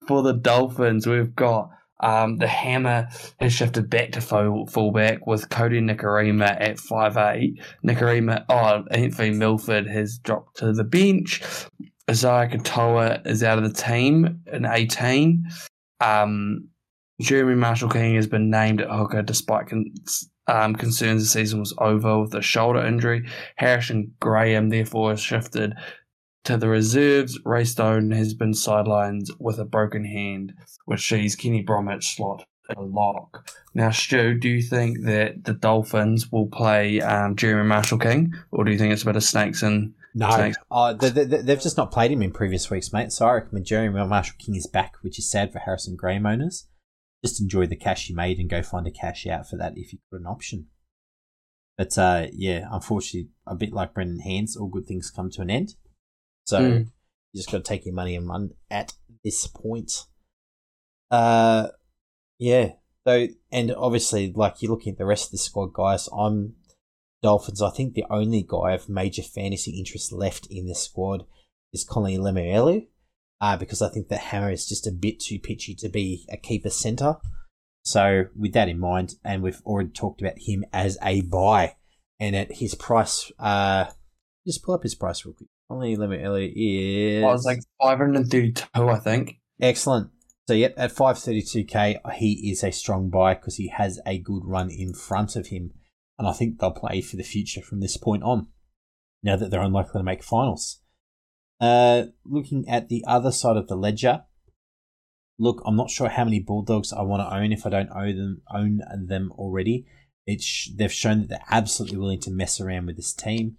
for 0.07 0.23
the 0.23 0.33
Dolphins, 0.33 1.07
we've 1.07 1.35
got 1.35 1.69
um, 2.01 2.37
the 2.37 2.47
hammer 2.47 3.09
has 3.39 3.53
shifted 3.53 3.89
back 3.89 4.11
to 4.13 4.21
full, 4.21 4.65
fullback 4.65 5.27
with 5.27 5.49
Kodi 5.49 5.79
Nikorima 5.79 6.59
at 6.59 6.79
five 6.79 7.15
eight. 7.17 7.61
Nikorima, 7.85 8.43
oh, 8.49 8.83
Anthony 8.91 9.31
Milford 9.31 9.87
has 9.87 10.17
dropped 10.17 10.57
to 10.57 10.73
the 10.73 10.83
bench. 10.83 11.41
Isaiya 12.09 12.51
Katoa 12.51 13.25
is 13.25 13.43
out 13.43 13.59
of 13.59 13.63
the 13.63 13.81
team 13.81 14.41
in 14.51 14.65
18. 14.65 15.47
Um, 16.01 16.67
Jeremy 17.21 17.55
Marshall 17.55 17.89
King 17.89 18.15
has 18.15 18.27
been 18.27 18.49
named 18.49 18.81
at 18.81 18.89
hooker 18.89 19.21
despite 19.21 19.67
con- 19.67 19.93
um, 20.47 20.75
concerns 20.75 21.21
the 21.21 21.29
season 21.29 21.59
was 21.59 21.73
over 21.77 22.19
with 22.19 22.33
a 22.33 22.41
shoulder 22.41 22.83
injury. 22.83 23.27
Harrison 23.55 24.11
Graham, 24.19 24.69
therefore, 24.69 25.11
has 25.11 25.21
shifted 25.21 25.75
to 26.43 26.57
the 26.57 26.67
reserves, 26.67 27.39
Ray 27.45 27.65
Stone 27.65 28.11
has 28.11 28.33
been 28.33 28.51
sidelined 28.51 29.29
with 29.39 29.59
a 29.59 29.65
broken 29.65 30.05
hand, 30.05 30.53
which 30.85 31.07
sees 31.07 31.35
Kenny 31.35 31.61
Bromwich 31.61 32.15
slot 32.15 32.45
a 32.77 32.81
lock. 32.81 33.49
Now, 33.73 33.91
Stu, 33.91 34.37
do 34.37 34.49
you 34.49 34.61
think 34.61 35.03
that 35.05 35.43
the 35.43 35.53
Dolphins 35.53 36.31
will 36.31 36.47
play 36.47 37.01
um, 37.01 37.35
Jeremy 37.35 37.67
Marshall 37.67 37.99
King, 37.99 38.33
or 38.51 38.63
do 38.63 38.71
you 38.71 38.77
think 38.77 38.93
it's 38.93 39.03
a 39.03 39.05
bit 39.05 39.15
of 39.15 39.23
snakes 39.23 39.63
and 39.63 39.93
no, 40.13 40.29
snakes? 40.31 40.57
Uh, 40.69 40.93
they, 40.93 41.09
they, 41.09 41.41
they've 41.41 41.61
just 41.61 41.77
not 41.77 41.91
played 41.91 42.11
him 42.11 42.21
in 42.21 42.31
previous 42.31 42.69
weeks, 42.69 42.91
mate. 42.91 43.11
So 43.11 43.25
I 43.27 43.33
reckon 43.33 43.63
Jeremy 43.63 44.05
Marshall 44.05 44.35
King 44.39 44.55
is 44.55 44.67
back, 44.67 44.95
which 45.01 45.19
is 45.19 45.29
sad 45.29 45.51
for 45.51 45.59
Harrison 45.59 45.95
Graham 45.95 46.25
owners. 46.25 46.67
Just 47.23 47.41
enjoy 47.41 47.67
the 47.67 47.75
cash 47.75 48.09
you 48.09 48.15
made 48.15 48.39
and 48.39 48.49
go 48.49 48.63
find 48.63 48.87
a 48.87 48.91
cash 48.91 49.27
out 49.27 49.47
for 49.47 49.55
that 49.57 49.73
if 49.75 49.93
you've 49.93 50.01
got 50.11 50.21
an 50.21 50.27
option. 50.27 50.67
But 51.77 51.97
uh, 51.97 52.27
yeah, 52.33 52.67
unfortunately, 52.71 53.29
a 53.47 53.55
bit 53.55 53.73
like 53.73 53.93
Brendan 53.93 54.19
Hands, 54.19 54.55
all 54.57 54.67
good 54.67 54.87
things 54.87 55.11
come 55.11 55.29
to 55.31 55.41
an 55.41 55.49
end. 55.49 55.75
So 56.45 56.59
mm. 56.59 56.79
you 57.31 57.37
just 57.39 57.51
got 57.51 57.57
to 57.57 57.63
take 57.63 57.85
your 57.85 57.93
money 57.93 58.15
and 58.15 58.27
run 58.27 58.51
at 58.69 58.93
this 59.23 59.47
point. 59.47 59.91
Uh, 61.09 61.67
yeah. 62.39 62.73
So 63.07 63.27
and 63.51 63.73
obviously, 63.75 64.31
like 64.35 64.61
you're 64.61 64.71
looking 64.71 64.93
at 64.93 64.97
the 64.97 65.05
rest 65.05 65.25
of 65.25 65.31
the 65.31 65.37
squad, 65.37 65.73
guys. 65.73 66.07
I'm 66.17 66.55
Dolphins. 67.21 67.61
I 67.61 67.69
think 67.69 67.93
the 67.93 68.05
only 68.09 68.45
guy 68.47 68.73
of 68.73 68.89
major 68.89 69.23
fantasy 69.23 69.77
interest 69.77 70.11
left 70.11 70.47
in 70.47 70.67
this 70.67 70.83
squad 70.83 71.25
is 71.73 71.83
Connelly 71.83 72.17
Lemuelu, 72.17 72.87
uh, 73.39 73.57
because 73.57 73.81
I 73.81 73.89
think 73.89 74.09
that 74.09 74.19
Hammer 74.19 74.51
is 74.51 74.67
just 74.67 74.87
a 74.87 74.91
bit 74.91 75.19
too 75.19 75.39
pitchy 75.39 75.75
to 75.75 75.89
be 75.89 76.25
a 76.31 76.37
keeper 76.37 76.69
center. 76.69 77.17
So 77.83 78.25
with 78.35 78.53
that 78.53 78.69
in 78.69 78.79
mind, 78.79 79.15
and 79.23 79.41
we've 79.41 79.61
already 79.65 79.89
talked 79.89 80.21
about 80.21 80.37
him 80.37 80.63
as 80.73 80.97
a 81.01 81.21
buy, 81.21 81.75
and 82.19 82.35
at 82.35 82.51
his 82.53 82.75
price, 82.75 83.31
uh, 83.39 83.85
just 84.45 84.63
pull 84.63 84.75
up 84.75 84.83
his 84.83 84.95
price 84.95 85.25
real 85.25 85.33
quick. 85.33 85.49
Only 85.71 85.95
limit 85.95 86.21
Elliott 86.21 86.51
is. 86.53 87.23
It 87.23 87.25
was 87.25 87.45
like 87.45 87.59
532, 87.81 88.65
I 88.75 88.99
think. 88.99 89.39
Excellent. 89.61 90.09
So, 90.49 90.53
yep, 90.53 90.73
at 90.75 90.93
532k, 90.93 91.99
he 92.15 92.51
is 92.51 92.61
a 92.61 92.71
strong 92.71 93.09
buy 93.09 93.35
because 93.35 93.55
he 93.55 93.69
has 93.69 93.97
a 94.05 94.17
good 94.17 94.43
run 94.43 94.69
in 94.69 94.93
front 94.93 95.37
of 95.37 95.47
him. 95.47 95.71
And 96.19 96.27
I 96.27 96.33
think 96.33 96.59
they'll 96.59 96.71
play 96.71 96.99
for 96.99 97.15
the 97.15 97.23
future 97.23 97.61
from 97.61 97.79
this 97.79 97.95
point 97.95 98.21
on, 98.21 98.47
now 99.23 99.37
that 99.37 99.49
they're 99.49 99.61
unlikely 99.61 99.99
to 99.99 100.03
make 100.03 100.23
finals. 100.23 100.81
Uh, 101.61 102.07
looking 102.25 102.67
at 102.67 102.89
the 102.89 103.05
other 103.07 103.31
side 103.31 103.55
of 103.55 103.69
the 103.69 103.77
ledger, 103.77 104.23
look, 105.39 105.61
I'm 105.65 105.77
not 105.77 105.89
sure 105.89 106.09
how 106.09 106.25
many 106.25 106.41
Bulldogs 106.41 106.91
I 106.91 107.03
want 107.03 107.21
to 107.21 107.33
own 107.33 107.53
if 107.53 107.65
I 107.65 107.69
don't 107.69 107.91
own 107.95 108.17
them, 108.17 108.41
own 108.53 108.81
them 109.07 109.31
already. 109.37 109.85
It's, 110.27 110.69
they've 110.75 110.91
shown 110.91 111.21
that 111.21 111.29
they're 111.29 111.45
absolutely 111.49 111.97
willing 111.97 112.19
to 112.21 112.31
mess 112.31 112.59
around 112.59 112.87
with 112.87 112.97
this 112.97 113.13
team 113.13 113.55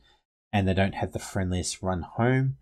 and 0.53 0.69
they 0.69 0.75
don't 0.75 0.95
have 0.95 1.13
the 1.13 1.19
friendliest 1.19 1.83
run 1.83 2.03
home. 2.03 2.57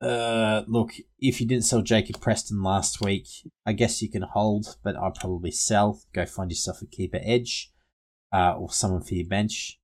Uh, 0.00 0.62
look, 0.66 0.92
if 1.18 1.40
you 1.40 1.46
didn't 1.46 1.64
sell 1.64 1.82
Jacob 1.82 2.20
Preston 2.20 2.62
last 2.62 3.02
week, 3.02 3.26
I 3.66 3.72
guess 3.72 4.00
you 4.00 4.08
can 4.08 4.22
hold, 4.22 4.76
but 4.82 4.96
I'd 4.96 5.14
probably 5.16 5.50
sell. 5.50 6.00
Go 6.14 6.24
find 6.24 6.50
yourself 6.50 6.80
a 6.80 6.86
keeper 6.86 7.20
edge 7.22 7.70
uh, 8.32 8.54
or 8.54 8.70
someone 8.70 9.02
for 9.02 9.14
your 9.14 9.28
bench. 9.28 9.78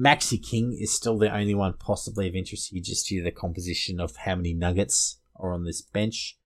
Maxi 0.00 0.42
King 0.42 0.76
is 0.80 0.92
still 0.92 1.18
the 1.18 1.32
only 1.32 1.54
one 1.54 1.74
possibly 1.74 2.26
of 2.26 2.34
interest 2.34 2.70
here, 2.72 2.82
just 2.82 3.06
due 3.06 3.20
to 3.20 3.24
the 3.24 3.30
composition 3.30 4.00
of 4.00 4.16
how 4.16 4.34
many 4.34 4.52
nuggets 4.52 5.20
are 5.36 5.52
on 5.52 5.64
this 5.64 5.82
bench, 5.82 6.38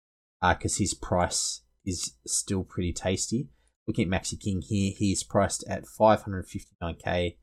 because 0.43 0.77
uh, 0.77 0.81
his 0.81 0.93
price 0.93 1.63
is 1.85 2.15
still 2.27 2.65
pretty 2.65 2.93
tasty. 2.93 3.49
Looking 3.87 4.13
at 4.13 4.23
Maxi 4.23 4.39
King 4.39 4.63
here, 4.63 4.93
he's 4.95 5.23
priced 5.23 5.65
at 5.69 5.85
559k 5.85 7.37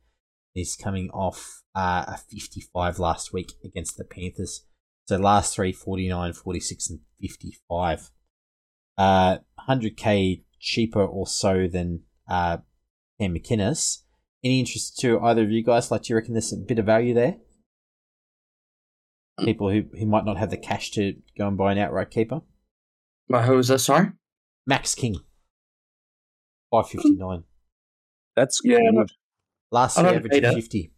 He's 0.53 0.75
coming 0.75 1.09
off 1.11 1.63
uh, 1.75 2.05
a 2.07 2.17
55 2.17 2.99
last 2.99 3.33
week 3.33 3.53
against 3.63 3.97
the 3.97 4.03
Panthers. 4.03 4.65
So 5.07 5.17
last 5.17 5.55
three, 5.55 5.71
49, 5.71 6.33
46, 6.33 6.89
and 6.89 6.99
55. 7.19 8.11
Uh, 8.97 9.37
100k 9.67 10.43
cheaper 10.59 11.03
or 11.03 11.25
so 11.25 11.67
than 11.67 12.01
uh, 12.29 12.57
Cam 13.19 13.33
McInnes. 13.33 14.03
Any 14.43 14.59
interest 14.59 14.97
to 14.99 15.19
either 15.21 15.43
of 15.43 15.51
you 15.51 15.63
guys? 15.63 15.89
Like, 15.89 16.03
do 16.03 16.13
you 16.13 16.15
reckon 16.15 16.33
there's 16.33 16.53
a 16.53 16.57
bit 16.57 16.79
of 16.79 16.85
value 16.85 17.13
there? 17.13 17.37
People 19.43 19.71
who, 19.71 19.83
who 19.97 20.05
might 20.05 20.25
not 20.25 20.37
have 20.37 20.51
the 20.51 20.57
cash 20.57 20.91
to 20.91 21.15
go 21.37 21.47
and 21.47 21.57
buy 21.57 21.71
an 21.71 21.79
outright 21.79 22.11
keeper. 22.11 22.41
But 23.27 23.45
who 23.45 23.57
is 23.57 23.69
this, 23.69 23.85
sorry? 23.85 24.11
Max 24.67 24.93
King. 24.93 25.15
559. 26.71 27.43
That's 28.35 28.61
yeah, 28.63 28.79
good. 28.91 29.11
Last 29.73 29.97
year, 29.97 30.05
averaged 30.05 30.45
50. 30.45 30.91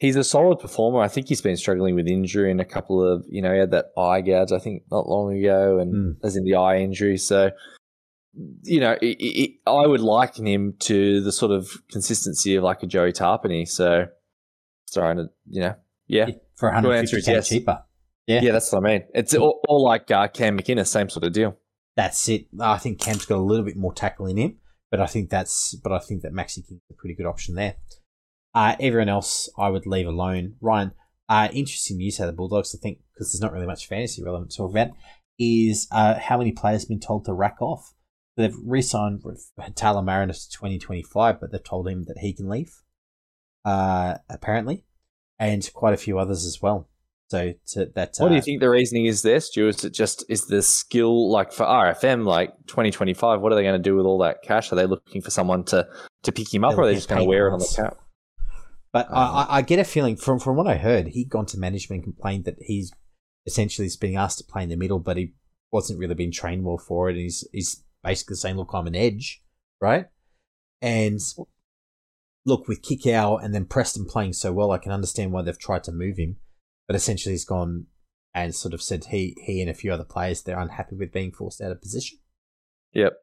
He's 0.00 0.16
a 0.16 0.24
solid 0.24 0.58
performer. 0.58 0.98
I 0.98 1.06
think 1.06 1.28
he's 1.28 1.40
been 1.40 1.56
struggling 1.56 1.94
with 1.94 2.08
injury 2.08 2.50
and 2.50 2.60
a 2.60 2.64
couple 2.64 3.00
of, 3.00 3.24
you 3.28 3.40
know, 3.40 3.52
he 3.52 3.60
had 3.60 3.70
that 3.70 3.92
eye 3.96 4.20
gouge, 4.22 4.50
I 4.50 4.58
think, 4.58 4.82
not 4.90 5.08
long 5.08 5.38
ago, 5.38 5.78
and 5.78 5.94
mm. 5.94 6.16
as 6.24 6.34
in 6.34 6.42
the 6.42 6.56
eye 6.56 6.78
injury. 6.78 7.16
So, 7.16 7.52
you 8.64 8.80
know, 8.80 8.98
it, 9.00 9.16
it, 9.20 9.50
I 9.68 9.86
would 9.86 10.00
liken 10.00 10.48
him 10.48 10.74
to 10.80 11.20
the 11.20 11.30
sort 11.30 11.52
of 11.52 11.70
consistency 11.92 12.56
of 12.56 12.64
like 12.64 12.82
a 12.82 12.88
Joey 12.88 13.12
Tapine. 13.12 13.68
So, 13.68 14.08
starting 14.86 15.26
to, 15.26 15.30
you 15.48 15.60
know, 15.60 15.74
yeah. 16.08 16.26
For 16.56 16.70
150 16.70 17.30
yes. 17.30 17.48
cheaper. 17.48 17.84
Yeah. 18.26 18.40
Yeah, 18.42 18.50
that's 18.50 18.72
what 18.72 18.84
I 18.84 18.88
mean. 18.88 19.04
It's 19.14 19.32
all, 19.32 19.60
all 19.68 19.84
like 19.84 20.10
uh, 20.10 20.26
Cam 20.26 20.58
McInnes, 20.58 20.88
same 20.88 21.08
sort 21.08 21.24
of 21.24 21.32
deal. 21.32 21.56
That's 21.94 22.28
it. 22.28 22.46
I 22.58 22.78
think 22.78 23.00
Cam's 23.00 23.26
got 23.26 23.36
a 23.36 23.42
little 23.42 23.64
bit 23.64 23.76
more 23.76 23.94
tackle 23.94 24.26
in 24.26 24.38
him. 24.38 24.58
But 24.90 25.00
I 25.00 25.06
think 25.06 25.30
that's 25.30 25.74
but 25.74 25.92
I 25.92 25.98
think 25.98 26.22
that 26.22 26.32
Maxi 26.32 26.66
King's 26.66 26.80
a 26.90 26.94
pretty 26.94 27.14
good 27.14 27.26
option 27.26 27.54
there. 27.54 27.76
Uh, 28.54 28.76
everyone 28.78 29.08
else 29.08 29.48
I 29.58 29.68
would 29.68 29.86
leave 29.86 30.06
alone. 30.06 30.54
Ryan, 30.60 30.92
uh, 31.28 31.48
interesting 31.52 31.96
news 31.96 32.20
out 32.20 32.26
the 32.26 32.32
Bulldogs, 32.32 32.74
I 32.74 32.78
think, 32.80 32.98
because 33.12 33.32
there's 33.32 33.40
not 33.40 33.52
really 33.52 33.66
much 33.66 33.88
fantasy 33.88 34.22
relevant 34.22 34.52
to 34.52 34.56
talk 34.56 34.70
about, 34.70 34.90
is 35.38 35.88
uh, 35.90 36.18
how 36.18 36.38
many 36.38 36.52
players 36.52 36.82
have 36.82 36.88
been 36.88 37.00
told 37.00 37.24
to 37.24 37.32
rack 37.32 37.60
off. 37.60 37.94
They've 38.36 38.54
re 38.64 38.82
signed 38.82 39.22
Faitala-Mariner 39.58 40.32
to 40.32 40.50
2025, 40.50 41.40
but 41.40 41.50
they've 41.50 41.62
told 41.62 41.88
him 41.88 42.04
that 42.04 42.18
he 42.18 42.32
can 42.32 42.48
leave, 42.48 42.72
uh, 43.64 44.18
apparently, 44.28 44.84
and 45.38 45.68
quite 45.72 45.94
a 45.94 45.98
few 45.98 46.18
others 46.18 46.44
as 46.44 46.60
well. 46.60 46.88
So 47.34 47.52
to, 47.72 47.86
that. 47.96 48.14
What 48.18 48.28
do 48.28 48.34
you 48.34 48.40
uh, 48.40 48.44
think 48.44 48.60
the 48.60 48.70
reasoning 48.70 49.06
is 49.06 49.22
there, 49.22 49.40
Stu? 49.40 49.66
Is 49.66 49.82
it 49.84 49.90
just 49.90 50.24
is 50.28 50.46
the 50.46 50.62
skill 50.62 51.32
like 51.32 51.52
for 51.52 51.66
RFM 51.66 52.24
like 52.24 52.52
twenty 52.68 52.92
twenty 52.92 53.12
five? 53.12 53.40
What 53.40 53.50
are 53.50 53.56
they 53.56 53.64
going 53.64 53.74
to 53.74 53.82
do 53.82 53.96
with 53.96 54.06
all 54.06 54.18
that 54.18 54.42
cash? 54.42 54.70
Are 54.70 54.76
they 54.76 54.86
looking 54.86 55.20
for 55.20 55.30
someone 55.30 55.64
to 55.64 55.84
to 56.22 56.30
pick 56.30 56.54
him 56.54 56.62
up, 56.62 56.78
or 56.78 56.82
are 56.82 56.86
they 56.86 56.94
just 56.94 57.08
going 57.08 57.20
to 57.20 57.26
wear 57.26 57.48
it 57.48 57.52
on 57.52 57.58
the 57.58 57.72
cap? 57.74 57.96
But 58.92 59.08
um, 59.08 59.16
I, 59.16 59.46
I 59.50 59.62
get 59.62 59.80
a 59.80 59.84
feeling 59.84 60.14
from 60.14 60.38
from 60.38 60.54
what 60.54 60.68
I 60.68 60.76
heard, 60.76 61.08
he'd 61.08 61.28
gone 61.28 61.46
to 61.46 61.58
management 61.58 62.04
and 62.04 62.14
complained 62.14 62.44
that 62.44 62.54
he's 62.60 62.92
essentially 63.46 63.88
being 64.00 64.14
asked 64.14 64.38
to 64.38 64.44
play 64.44 64.62
in 64.62 64.68
the 64.68 64.76
middle, 64.76 65.00
but 65.00 65.16
he 65.16 65.34
wasn't 65.72 65.98
really 65.98 66.14
being 66.14 66.30
trained 66.30 66.64
well 66.64 66.78
for 66.78 67.08
it. 67.08 67.14
And 67.14 67.22
he's 67.22 67.48
he's 67.52 67.82
basically 68.04 68.36
saying, 68.36 68.56
"Look, 68.56 68.70
I'm 68.72 68.86
an 68.86 68.94
edge, 68.94 69.42
right?" 69.80 70.06
And 70.80 71.18
look, 72.46 72.68
with 72.68 72.82
Kikau 72.82 73.42
and 73.42 73.52
then 73.52 73.64
Preston 73.64 74.04
playing 74.04 74.34
so 74.34 74.52
well, 74.52 74.70
I 74.70 74.78
can 74.78 74.92
understand 74.92 75.32
why 75.32 75.42
they've 75.42 75.58
tried 75.58 75.82
to 75.84 75.92
move 75.92 76.16
him 76.16 76.36
but 76.86 76.96
essentially 76.96 77.32
he's 77.32 77.44
gone, 77.44 77.86
and 78.34 78.54
sort 78.54 78.74
of 78.74 78.82
said 78.82 79.06
he 79.06 79.36
he 79.44 79.60
and 79.60 79.70
a 79.70 79.74
few 79.74 79.92
other 79.92 80.04
players 80.04 80.42
they're 80.42 80.58
unhappy 80.58 80.96
with 80.96 81.12
being 81.12 81.32
forced 81.32 81.60
out 81.60 81.72
of 81.72 81.80
position. 81.80 82.18
Yep. 82.92 83.14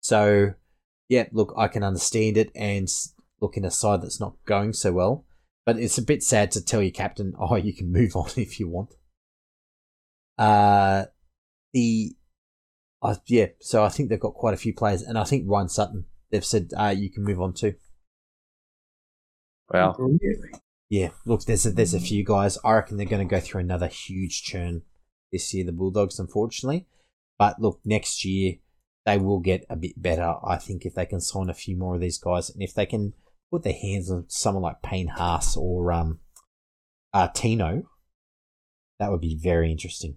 So, 0.00 0.54
yeah, 1.08 1.26
look, 1.32 1.52
I 1.56 1.68
can 1.68 1.82
understand 1.82 2.36
it, 2.36 2.50
and 2.54 2.88
look 3.40 3.56
in 3.56 3.64
a 3.64 3.70
side 3.70 4.02
that's 4.02 4.20
not 4.20 4.36
going 4.44 4.72
so 4.72 4.92
well, 4.92 5.24
but 5.64 5.78
it's 5.78 5.98
a 5.98 6.02
bit 6.02 6.22
sad 6.22 6.50
to 6.52 6.64
tell 6.64 6.82
your 6.82 6.92
captain, 6.92 7.34
oh, 7.40 7.56
you 7.56 7.74
can 7.74 7.92
move 7.92 8.16
on 8.16 8.30
if 8.36 8.60
you 8.60 8.68
want. 8.68 8.94
Uh, 10.38 11.06
the, 11.72 12.14
uh, 13.02 13.16
yeah, 13.26 13.46
so 13.60 13.84
I 13.84 13.88
think 13.88 14.08
they've 14.08 14.20
got 14.20 14.34
quite 14.34 14.54
a 14.54 14.58
few 14.58 14.74
players, 14.74 15.02
and 15.02 15.18
I 15.18 15.24
think 15.24 15.44
Ryan 15.46 15.68
Sutton, 15.68 16.04
they've 16.30 16.44
said, 16.44 16.70
uh, 16.78 16.94
you 16.96 17.10
can 17.10 17.24
move 17.24 17.40
on 17.40 17.52
too. 17.52 17.74
Wow. 19.72 19.96
Yeah, 20.88 21.10
look, 21.24 21.44
there's 21.44 21.66
a, 21.66 21.70
there's 21.70 21.94
a 21.94 22.00
few 22.00 22.24
guys. 22.24 22.58
I 22.64 22.74
reckon 22.74 22.96
they're 22.96 23.06
going 23.06 23.26
to 23.26 23.34
go 23.34 23.40
through 23.40 23.62
another 23.62 23.88
huge 23.88 24.42
churn 24.42 24.82
this 25.32 25.52
year, 25.52 25.64
the 25.64 25.72
Bulldogs, 25.72 26.18
unfortunately. 26.18 26.86
But 27.38 27.60
look, 27.60 27.80
next 27.84 28.24
year 28.24 28.54
they 29.04 29.18
will 29.18 29.40
get 29.40 29.66
a 29.68 29.76
bit 29.76 30.00
better. 30.00 30.34
I 30.44 30.56
think 30.56 30.84
if 30.84 30.94
they 30.94 31.06
can 31.06 31.20
sign 31.20 31.50
a 31.50 31.54
few 31.54 31.76
more 31.76 31.96
of 31.96 32.00
these 32.00 32.18
guys, 32.18 32.50
and 32.50 32.62
if 32.62 32.74
they 32.74 32.86
can 32.86 33.14
put 33.50 33.62
their 33.62 33.72
hands 33.72 34.10
on 34.10 34.26
someone 34.28 34.62
like 34.62 34.82
Payne 34.82 35.08
Haas 35.08 35.56
or 35.56 35.92
um, 35.92 36.20
uh, 37.12 37.28
Tino, 37.28 37.84
that 38.98 39.10
would 39.10 39.20
be 39.20 39.36
very 39.36 39.70
interesting. 39.70 40.16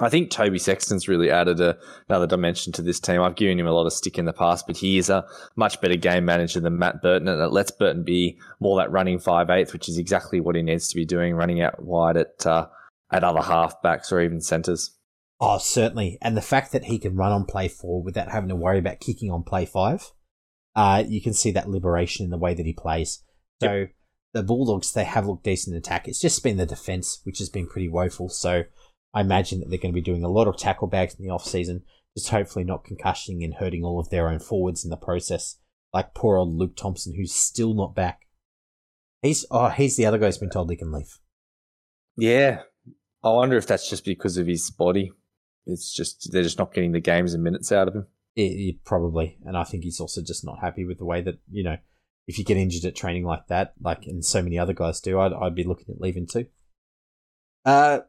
I 0.00 0.08
think 0.08 0.30
Toby 0.30 0.58
Sexton's 0.58 1.06
really 1.06 1.30
added 1.30 1.60
a, 1.60 1.76
another 2.08 2.26
dimension 2.26 2.72
to 2.74 2.82
this 2.82 2.98
team. 2.98 3.20
I've 3.20 3.36
given 3.36 3.60
him 3.60 3.66
a 3.66 3.72
lot 3.72 3.86
of 3.86 3.92
stick 3.92 4.16
in 4.16 4.24
the 4.24 4.32
past, 4.32 4.66
but 4.66 4.78
he 4.78 4.96
is 4.96 5.10
a 5.10 5.26
much 5.54 5.80
better 5.82 5.96
game 5.96 6.24
manager 6.24 6.60
than 6.60 6.78
Matt 6.78 7.02
Burton, 7.02 7.28
and 7.28 7.40
it 7.42 7.52
lets 7.52 7.70
Burton 7.70 8.02
be 8.02 8.38
more 8.58 8.78
that 8.78 8.90
running 8.90 9.18
five 9.18 9.50
eighth, 9.50 9.72
which 9.72 9.88
is 9.88 9.98
exactly 9.98 10.40
what 10.40 10.56
he 10.56 10.62
needs 10.62 10.88
to 10.88 10.96
be 10.96 11.04
doing, 11.04 11.34
running 11.34 11.60
out 11.60 11.82
wide 11.82 12.16
at 12.16 12.46
uh, 12.46 12.68
at 13.10 13.22
other 13.22 13.40
halfbacks 13.40 14.10
or 14.10 14.22
even 14.22 14.40
centres. 14.40 14.96
Oh, 15.38 15.58
certainly, 15.58 16.18
and 16.22 16.36
the 16.36 16.40
fact 16.40 16.72
that 16.72 16.84
he 16.84 16.98
can 16.98 17.16
run 17.16 17.32
on 17.32 17.44
play 17.44 17.68
four 17.68 18.02
without 18.02 18.30
having 18.30 18.48
to 18.48 18.56
worry 18.56 18.78
about 18.78 19.00
kicking 19.00 19.30
on 19.30 19.42
play 19.42 19.66
five, 19.66 20.10
uh, 20.74 21.04
you 21.06 21.20
can 21.20 21.34
see 21.34 21.50
that 21.50 21.68
liberation 21.68 22.24
in 22.24 22.30
the 22.30 22.38
way 22.38 22.54
that 22.54 22.64
he 22.64 22.72
plays. 22.72 23.22
So 23.60 23.72
yep. 23.72 23.90
the 24.32 24.42
Bulldogs 24.42 24.92
they 24.92 25.04
have 25.04 25.26
looked 25.26 25.44
decent 25.44 25.74
in 25.74 25.78
attack. 25.78 26.08
It's 26.08 26.20
just 26.20 26.42
been 26.42 26.56
the 26.56 26.64
defence 26.64 27.20
which 27.24 27.40
has 27.40 27.50
been 27.50 27.66
pretty 27.66 27.88
woeful. 27.88 28.30
So 28.30 28.62
I 29.14 29.20
imagine 29.20 29.60
that 29.60 29.68
they're 29.68 29.78
going 29.78 29.92
to 29.92 30.00
be 30.00 30.00
doing 30.00 30.24
a 30.24 30.28
lot 30.28 30.48
of 30.48 30.56
tackle 30.56 30.88
bags 30.88 31.14
in 31.14 31.24
the 31.24 31.32
off 31.32 31.44
season, 31.44 31.82
just 32.16 32.30
hopefully 32.30 32.64
not 32.64 32.84
concussioning 32.84 33.44
and 33.44 33.54
hurting 33.54 33.84
all 33.84 34.00
of 34.00 34.10
their 34.10 34.28
own 34.28 34.38
forwards 34.38 34.84
in 34.84 34.90
the 34.90 34.96
process, 34.96 35.58
like 35.92 36.14
poor 36.14 36.36
old 36.36 36.54
Luke 36.54 36.76
Thompson, 36.76 37.14
who's 37.16 37.34
still 37.34 37.74
not 37.74 37.94
back. 37.94 38.26
He's 39.20 39.46
oh, 39.50 39.68
he's 39.68 39.96
the 39.96 40.06
other 40.06 40.18
guy 40.18 40.26
who's 40.26 40.38
been 40.38 40.50
told 40.50 40.70
he 40.70 40.76
can 40.76 40.92
leave. 40.92 41.18
Yeah, 42.16 42.62
I 43.22 43.30
wonder 43.30 43.56
if 43.56 43.66
that's 43.66 43.88
just 43.88 44.04
because 44.04 44.36
of 44.36 44.46
his 44.46 44.70
body. 44.70 45.12
It's 45.66 45.92
just 45.92 46.30
they're 46.32 46.42
just 46.42 46.58
not 46.58 46.74
getting 46.74 46.92
the 46.92 47.00
games 47.00 47.34
and 47.34 47.42
minutes 47.42 47.70
out 47.70 47.88
of 47.88 47.94
him. 47.94 48.06
Yeah, 48.34 48.72
probably, 48.84 49.38
and 49.44 49.56
I 49.56 49.64
think 49.64 49.84
he's 49.84 50.00
also 50.00 50.22
just 50.22 50.44
not 50.44 50.60
happy 50.60 50.84
with 50.84 50.98
the 50.98 51.04
way 51.04 51.20
that 51.20 51.38
you 51.50 51.62
know 51.62 51.76
if 52.26 52.38
you 52.38 52.44
get 52.44 52.56
injured 52.56 52.84
at 52.84 52.96
training 52.96 53.24
like 53.24 53.46
that, 53.48 53.74
like 53.80 54.06
and 54.06 54.24
so 54.24 54.42
many 54.42 54.58
other 54.58 54.72
guys 54.72 55.00
do, 55.00 55.20
I'd 55.20 55.32
I'd 55.32 55.54
be 55.54 55.64
looking 55.64 55.94
at 55.94 56.00
leaving 56.00 56.26
too. 56.26 56.46
Uh, 57.64 58.00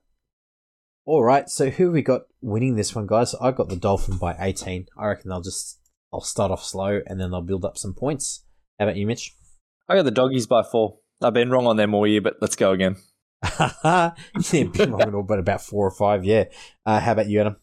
all 1.05 1.23
right, 1.23 1.49
so 1.49 1.69
who 1.69 1.91
we 1.91 2.01
got 2.01 2.21
winning 2.41 2.75
this 2.75 2.95
one, 2.95 3.07
guys? 3.07 3.35
I 3.35 3.51
got 3.51 3.69
the 3.69 3.75
Dolphin 3.75 4.17
by 4.17 4.35
18. 4.39 4.87
I 4.97 5.07
reckon 5.07 5.29
they'll 5.29 5.41
just 5.41 5.79
I'll 6.13 6.21
start 6.21 6.51
off 6.51 6.63
slow 6.63 7.01
and 7.07 7.19
then 7.19 7.31
they'll 7.31 7.41
build 7.41 7.65
up 7.65 7.77
some 7.77 7.93
points. 7.93 8.45
How 8.79 8.85
about 8.85 8.97
you, 8.97 9.07
Mitch? 9.07 9.35
I 9.89 9.95
got 9.95 10.03
the 10.03 10.11
Doggies 10.11 10.47
by 10.47 10.63
four. 10.63 10.99
I've 11.21 11.33
been 11.33 11.49
wrong 11.49 11.67
on 11.67 11.77
them 11.77 11.93
all 11.93 12.07
year, 12.07 12.21
but 12.21 12.37
let's 12.39 12.55
go 12.55 12.71
again. 12.71 12.95
yeah, 13.83 14.11
been 14.51 14.91
wrong 14.91 15.01
at 15.01 15.13
all, 15.13 15.23
but 15.23 15.39
about 15.39 15.61
four 15.61 15.85
or 15.85 15.91
five, 15.91 16.23
yeah. 16.23 16.45
Uh, 16.85 16.99
how 16.99 17.13
about 17.13 17.27
you, 17.27 17.41
Adam? 17.41 17.57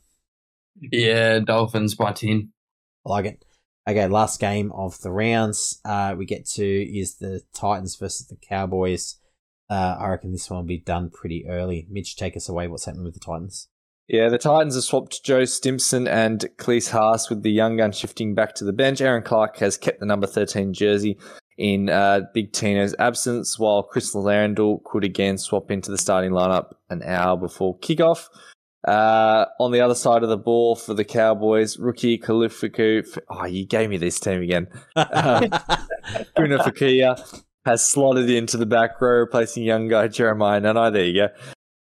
Yeah, 0.80 1.38
Dolphins 1.40 1.94
by 1.94 2.12
10. 2.12 2.50
I 3.06 3.08
like 3.08 3.24
it. 3.24 3.44
Okay, 3.88 4.06
last 4.06 4.40
game 4.40 4.70
of 4.72 5.00
the 5.00 5.10
rounds 5.10 5.80
uh, 5.84 6.14
we 6.16 6.26
get 6.26 6.46
to 6.50 6.64
is 6.64 7.16
the 7.16 7.42
Titans 7.54 7.96
versus 7.96 8.26
the 8.26 8.36
Cowboys. 8.36 9.16
Uh, 9.70 9.97
I 10.01 10.09
reckon 10.09 10.32
this 10.32 10.51
one 10.51 10.59
will 10.59 10.66
be 10.66 10.78
done 10.78 11.10
pretty 11.10 11.47
early. 11.48 11.86
Mitch, 11.88 12.16
take 12.16 12.36
us 12.36 12.48
away. 12.48 12.66
What's 12.66 12.86
happening 12.86 13.05
with 13.05 13.14
the 13.14 13.20
Titans? 13.20 13.68
Yeah, 14.09 14.28
the 14.28 14.38
Titans 14.38 14.74
have 14.74 14.82
swapped 14.82 15.22
Joe 15.22 15.44
Stimson 15.44 16.09
and 16.09 16.40
Klese 16.56 16.90
Haas 16.90 17.30
with 17.30 17.44
the 17.44 17.52
young 17.52 17.76
gun 17.76 17.92
shifting 17.92 18.34
back 18.34 18.56
to 18.56 18.64
the 18.64 18.72
bench. 18.72 19.01
Erin 19.01 19.22
Clark 19.22 19.59
has 19.59 19.76
kept 19.76 20.01
the 20.01 20.06
number 20.06 20.26
13 20.26 20.72
jersey 20.72 21.16
in 21.56 21.88
uh, 21.88 22.22
Big 22.34 22.52
Tino's 22.52 22.97
absence, 22.98 23.56
while 23.56 23.84
Chris 23.84 24.10
Randall 24.12 24.82
could 24.84 25.05
again 25.05 25.38
swap 25.38 25.70
into 25.70 25.92
the 25.92 25.98
starting 25.98 26.32
lineup 26.32 26.72
an 26.88 27.05
hour 27.05 27.36
before 27.36 27.78
kickoff. 27.78 28.26
Uh, 28.88 29.44
on 29.60 29.70
the 29.70 29.80
other 29.80 29.94
side 29.94 30.24
of 30.24 30.28
the 30.28 30.38
ball 30.38 30.74
for 30.74 30.94
the 30.94 31.05
Cowboys, 31.05 31.78
rookie 31.78 32.18
Kalifiku. 32.18 33.06
Oh, 33.28 33.44
you 33.44 33.64
gave 33.64 33.90
me 33.90 33.98
this 33.98 34.18
team 34.18 34.42
again. 34.42 34.66
Bruno 36.34 36.59
Fakia 36.59 37.42
has 37.70 37.88
slotted 37.88 38.28
into 38.28 38.56
the 38.56 38.66
back 38.66 39.01
row, 39.01 39.20
replacing 39.20 39.62
young 39.62 39.86
guy 39.86 40.09
Jeremiah 40.09 40.60
Nanai. 40.60 40.92
There 40.92 41.05
you 41.05 41.14
go. 41.14 41.28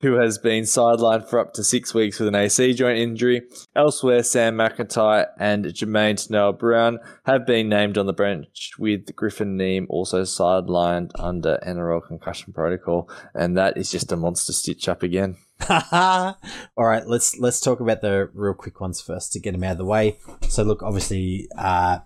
Who 0.02 0.14
has 0.14 0.38
been 0.38 0.64
sidelined 0.64 1.28
for 1.28 1.40
up 1.40 1.54
to 1.54 1.64
six 1.64 1.94
weeks 1.94 2.20
with 2.20 2.30
an 2.30 2.36
AC 2.36 2.74
joint 2.74 3.00
injury. 3.00 3.42
Elsewhere, 3.76 4.24
Sam 4.24 4.56
McIntyre 4.56 5.28
and 5.38 5.66
Jamayne 5.66 6.16
Taunoa-Brown 6.16 7.00
have 7.26 7.46
been 7.46 7.68
named 7.68 7.98
on 7.98 8.06
the 8.06 8.14
bench, 8.14 8.72
with 8.80 9.14
Griffin 9.16 9.58
Neame 9.58 9.88
also 9.90 10.22
sidelined 10.22 11.12
under 11.16 11.60
NRL 11.68 12.08
concussion 12.08 12.54
protocol. 12.54 13.10
And 13.34 13.58
that 13.58 13.76
is 13.76 13.92
just 13.92 14.12
a 14.12 14.16
monster 14.16 14.54
stitch 14.54 14.88
up 14.88 15.04
again. 15.04 15.36
All 15.70 16.36
right, 16.78 17.06
let's 17.06 17.38
let's 17.38 17.60
talk 17.60 17.82
about 17.82 18.02
the 18.02 18.30
real 18.34 18.54
quick 18.54 18.80
ones 18.80 19.02
first 19.02 19.34
to 19.34 19.40
get 19.42 19.52
them 19.52 19.64
out 19.64 19.74
of 19.74 19.78
the 19.80 19.86
way. 19.86 20.18
So, 20.48 20.64
look, 20.64 20.82
obviously, 20.82 21.50
uh, 21.58 22.00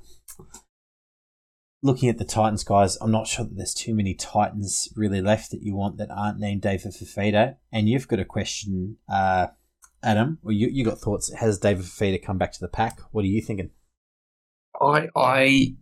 looking 1.83 2.09
at 2.09 2.17
the 2.17 2.25
Titans 2.25 2.63
guys, 2.63 2.97
I'm 3.01 3.11
not 3.11 3.27
sure 3.27 3.45
that 3.45 3.55
there's 3.55 3.73
too 3.73 3.93
many 3.93 4.15
Titans 4.15 4.91
really 4.95 5.21
left 5.21 5.51
that 5.51 5.61
you 5.61 5.75
want 5.75 5.97
that 5.97 6.09
aren't 6.09 6.39
named 6.39 6.61
David 6.61 6.93
Fifita. 6.93 7.57
And 7.71 7.87
you've 7.87 8.07
got 8.07 8.19
a 8.19 8.25
question, 8.25 8.97
uh, 9.07 9.47
Adam, 10.01 10.39
or 10.43 10.53
you, 10.53 10.69
you 10.69 10.85
got 10.85 10.99
thoughts. 10.99 11.31
Has 11.33 11.59
David 11.59 11.85
Fifita 11.85 12.23
come 12.23 12.37
back 12.37 12.53
to 12.53 12.59
the 12.59 12.69
pack? 12.69 12.99
What 13.11 13.25
are 13.25 13.27
you 13.27 13.41
thinking? 13.41 13.71
I 14.81 15.09
I 15.15 15.75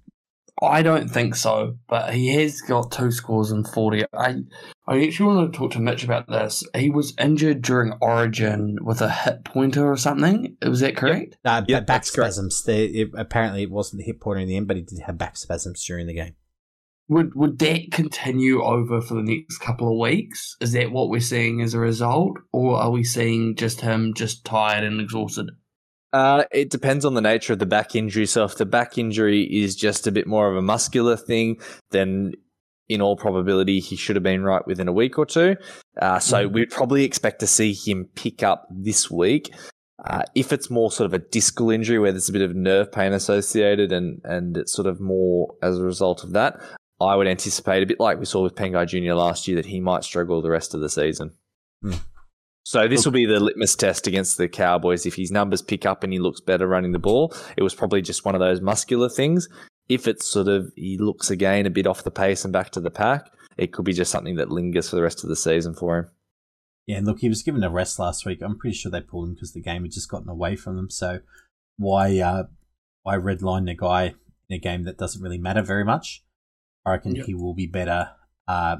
I 0.61 0.83
don't 0.83 1.09
think 1.09 1.35
so, 1.35 1.77
but 1.87 2.13
he 2.13 2.27
has 2.35 2.61
got 2.61 2.91
two 2.91 3.11
scores 3.11 3.51
and 3.51 3.67
40. 3.67 4.03
I, 4.13 4.35
I 4.87 5.03
actually 5.03 5.25
wanted 5.25 5.53
to 5.53 5.57
talk 5.57 5.71
to 5.71 5.79
Mitch 5.79 6.03
about 6.03 6.27
this. 6.27 6.63
He 6.75 6.89
was 6.89 7.15
injured 7.19 7.61
during 7.61 7.93
Origin 8.01 8.77
with 8.81 9.01
a 9.01 9.09
hip 9.09 9.43
pointer 9.45 9.89
or 9.89 9.97
something. 9.97 10.57
Was 10.61 10.81
that 10.81 10.95
correct? 10.97 11.37
Yep. 11.45 11.53
Uh, 11.53 11.65
yep, 11.67 11.87
back 11.87 12.05
spasms. 12.05 12.63
They, 12.63 12.85
it, 12.85 13.09
apparently, 13.15 13.63
it 13.63 13.71
wasn't 13.71 13.99
the 13.99 14.05
hip 14.05 14.19
pointer 14.19 14.41
in 14.41 14.47
the 14.47 14.57
end, 14.57 14.67
but 14.67 14.77
he 14.77 14.83
did 14.83 14.99
have 14.99 15.17
back 15.17 15.37
spasms 15.37 15.83
during 15.83 16.05
the 16.05 16.13
game. 16.13 16.35
Would 17.07 17.35
would 17.35 17.59
that 17.59 17.91
continue 17.91 18.63
over 18.63 19.01
for 19.01 19.15
the 19.15 19.23
next 19.23 19.57
couple 19.57 19.91
of 19.91 19.99
weeks? 19.99 20.55
Is 20.61 20.71
that 20.73 20.91
what 20.91 21.09
we're 21.09 21.19
seeing 21.19 21.61
as 21.61 21.73
a 21.73 21.79
result, 21.79 22.37
or 22.53 22.77
are 22.77 22.91
we 22.91 23.03
seeing 23.03 23.55
just 23.55 23.81
him 23.81 24.13
just 24.13 24.45
tired 24.45 24.85
and 24.85 25.01
exhausted? 25.01 25.49
Uh, 26.13 26.43
it 26.51 26.69
depends 26.69 27.05
on 27.05 27.13
the 27.13 27.21
nature 27.21 27.53
of 27.53 27.59
the 27.59 27.65
back 27.65 27.95
injury. 27.95 28.25
So 28.25 28.43
if 28.43 28.57
the 28.57 28.65
back 28.65 28.97
injury 28.97 29.43
is 29.43 29.75
just 29.75 30.07
a 30.07 30.11
bit 30.11 30.27
more 30.27 30.49
of 30.49 30.57
a 30.57 30.61
muscular 30.61 31.15
thing, 31.15 31.59
then 31.91 32.33
in 32.89 33.01
all 33.01 33.15
probability 33.15 33.79
he 33.79 33.95
should 33.95 34.17
have 34.17 34.23
been 34.23 34.43
right 34.43 34.65
within 34.67 34.89
a 34.89 34.93
week 34.93 35.17
or 35.17 35.25
two. 35.25 35.55
Uh, 36.01 36.19
so 36.19 36.47
mm. 36.47 36.53
we'd 36.53 36.69
probably 36.69 37.05
expect 37.05 37.39
to 37.39 37.47
see 37.47 37.73
him 37.73 38.09
pick 38.15 38.43
up 38.43 38.67
this 38.69 39.09
week. 39.09 39.53
Uh, 40.05 40.23
if 40.35 40.51
it's 40.51 40.69
more 40.69 40.91
sort 40.91 41.05
of 41.05 41.13
a 41.13 41.19
discal 41.19 41.73
injury 41.73 41.99
where 41.99 42.11
there's 42.11 42.27
a 42.27 42.33
bit 42.33 42.41
of 42.41 42.55
nerve 42.55 42.91
pain 42.91 43.13
associated 43.13 43.91
and, 43.91 44.19
and 44.23 44.57
it's 44.57 44.73
sort 44.73 44.87
of 44.87 44.99
more 44.99 45.55
as 45.61 45.77
a 45.77 45.83
result 45.83 46.23
of 46.23 46.33
that, 46.33 46.59
I 46.99 47.15
would 47.15 47.27
anticipate 47.27 47.83
a 47.83 47.85
bit 47.85 47.99
like 47.99 48.19
we 48.19 48.25
saw 48.25 48.43
with 48.43 48.55
Pangai 48.55 48.87
Jr. 48.87 49.13
last 49.13 49.47
year 49.47 49.55
that 49.55 49.67
he 49.67 49.79
might 49.79 50.03
struggle 50.03 50.41
the 50.41 50.49
rest 50.49 50.73
of 50.73 50.81
the 50.81 50.89
season. 50.89 51.31
Mm. 51.83 51.99
So 52.63 52.87
this 52.87 53.05
will 53.05 53.11
be 53.11 53.25
the 53.25 53.39
litmus 53.39 53.75
test 53.75 54.07
against 54.07 54.37
the 54.37 54.47
Cowboys. 54.47 55.05
If 55.05 55.15
his 55.15 55.31
numbers 55.31 55.61
pick 55.61 55.85
up 55.85 56.03
and 56.03 56.13
he 56.13 56.19
looks 56.19 56.39
better 56.39 56.67
running 56.67 56.91
the 56.91 56.99
ball, 56.99 57.33
it 57.57 57.63
was 57.63 57.73
probably 57.73 58.01
just 58.01 58.23
one 58.23 58.35
of 58.35 58.41
those 58.41 58.61
muscular 58.61 59.09
things. 59.09 59.49
If 59.89 60.07
it's 60.07 60.27
sort 60.27 60.47
of 60.47 60.71
he 60.75 60.97
looks 60.97 61.31
again 61.31 61.65
a 61.65 61.71
bit 61.71 61.87
off 61.87 62.03
the 62.03 62.11
pace 62.11 62.43
and 62.45 62.53
back 62.53 62.69
to 62.71 62.79
the 62.79 62.91
pack, 62.91 63.31
it 63.57 63.73
could 63.73 63.85
be 63.85 63.93
just 63.93 64.11
something 64.11 64.35
that 64.35 64.51
lingers 64.51 64.89
for 64.89 64.95
the 64.95 65.01
rest 65.01 65.23
of 65.23 65.29
the 65.29 65.35
season 65.35 65.73
for 65.73 65.97
him. 65.97 66.07
Yeah, 66.87 66.97
and 66.97 67.07
look, 67.07 67.19
he 67.19 67.29
was 67.29 67.43
given 67.43 67.63
a 67.63 67.69
rest 67.69 67.99
last 67.99 68.25
week. 68.25 68.41
I'm 68.41 68.57
pretty 68.57 68.75
sure 68.75 68.91
they 68.91 69.01
pulled 69.01 69.29
him 69.29 69.33
because 69.33 69.53
the 69.53 69.61
game 69.61 69.83
had 69.83 69.91
just 69.91 70.09
gotten 70.09 70.29
away 70.29 70.55
from 70.55 70.75
them. 70.75 70.89
So 70.89 71.19
why 71.77 72.19
uh, 72.19 72.43
why 73.03 73.15
redline 73.15 73.65
the 73.65 73.75
guy 73.75 74.13
in 74.49 74.55
a 74.55 74.59
game 74.59 74.83
that 74.83 74.97
doesn't 74.97 75.21
really 75.21 75.37
matter 75.37 75.61
very 75.61 75.83
much? 75.83 76.23
I 76.85 76.91
reckon 76.91 77.15
yep. 77.15 77.25
he 77.25 77.33
will 77.33 77.53
be 77.53 77.67
better. 77.67 78.11
Uh, 78.47 78.77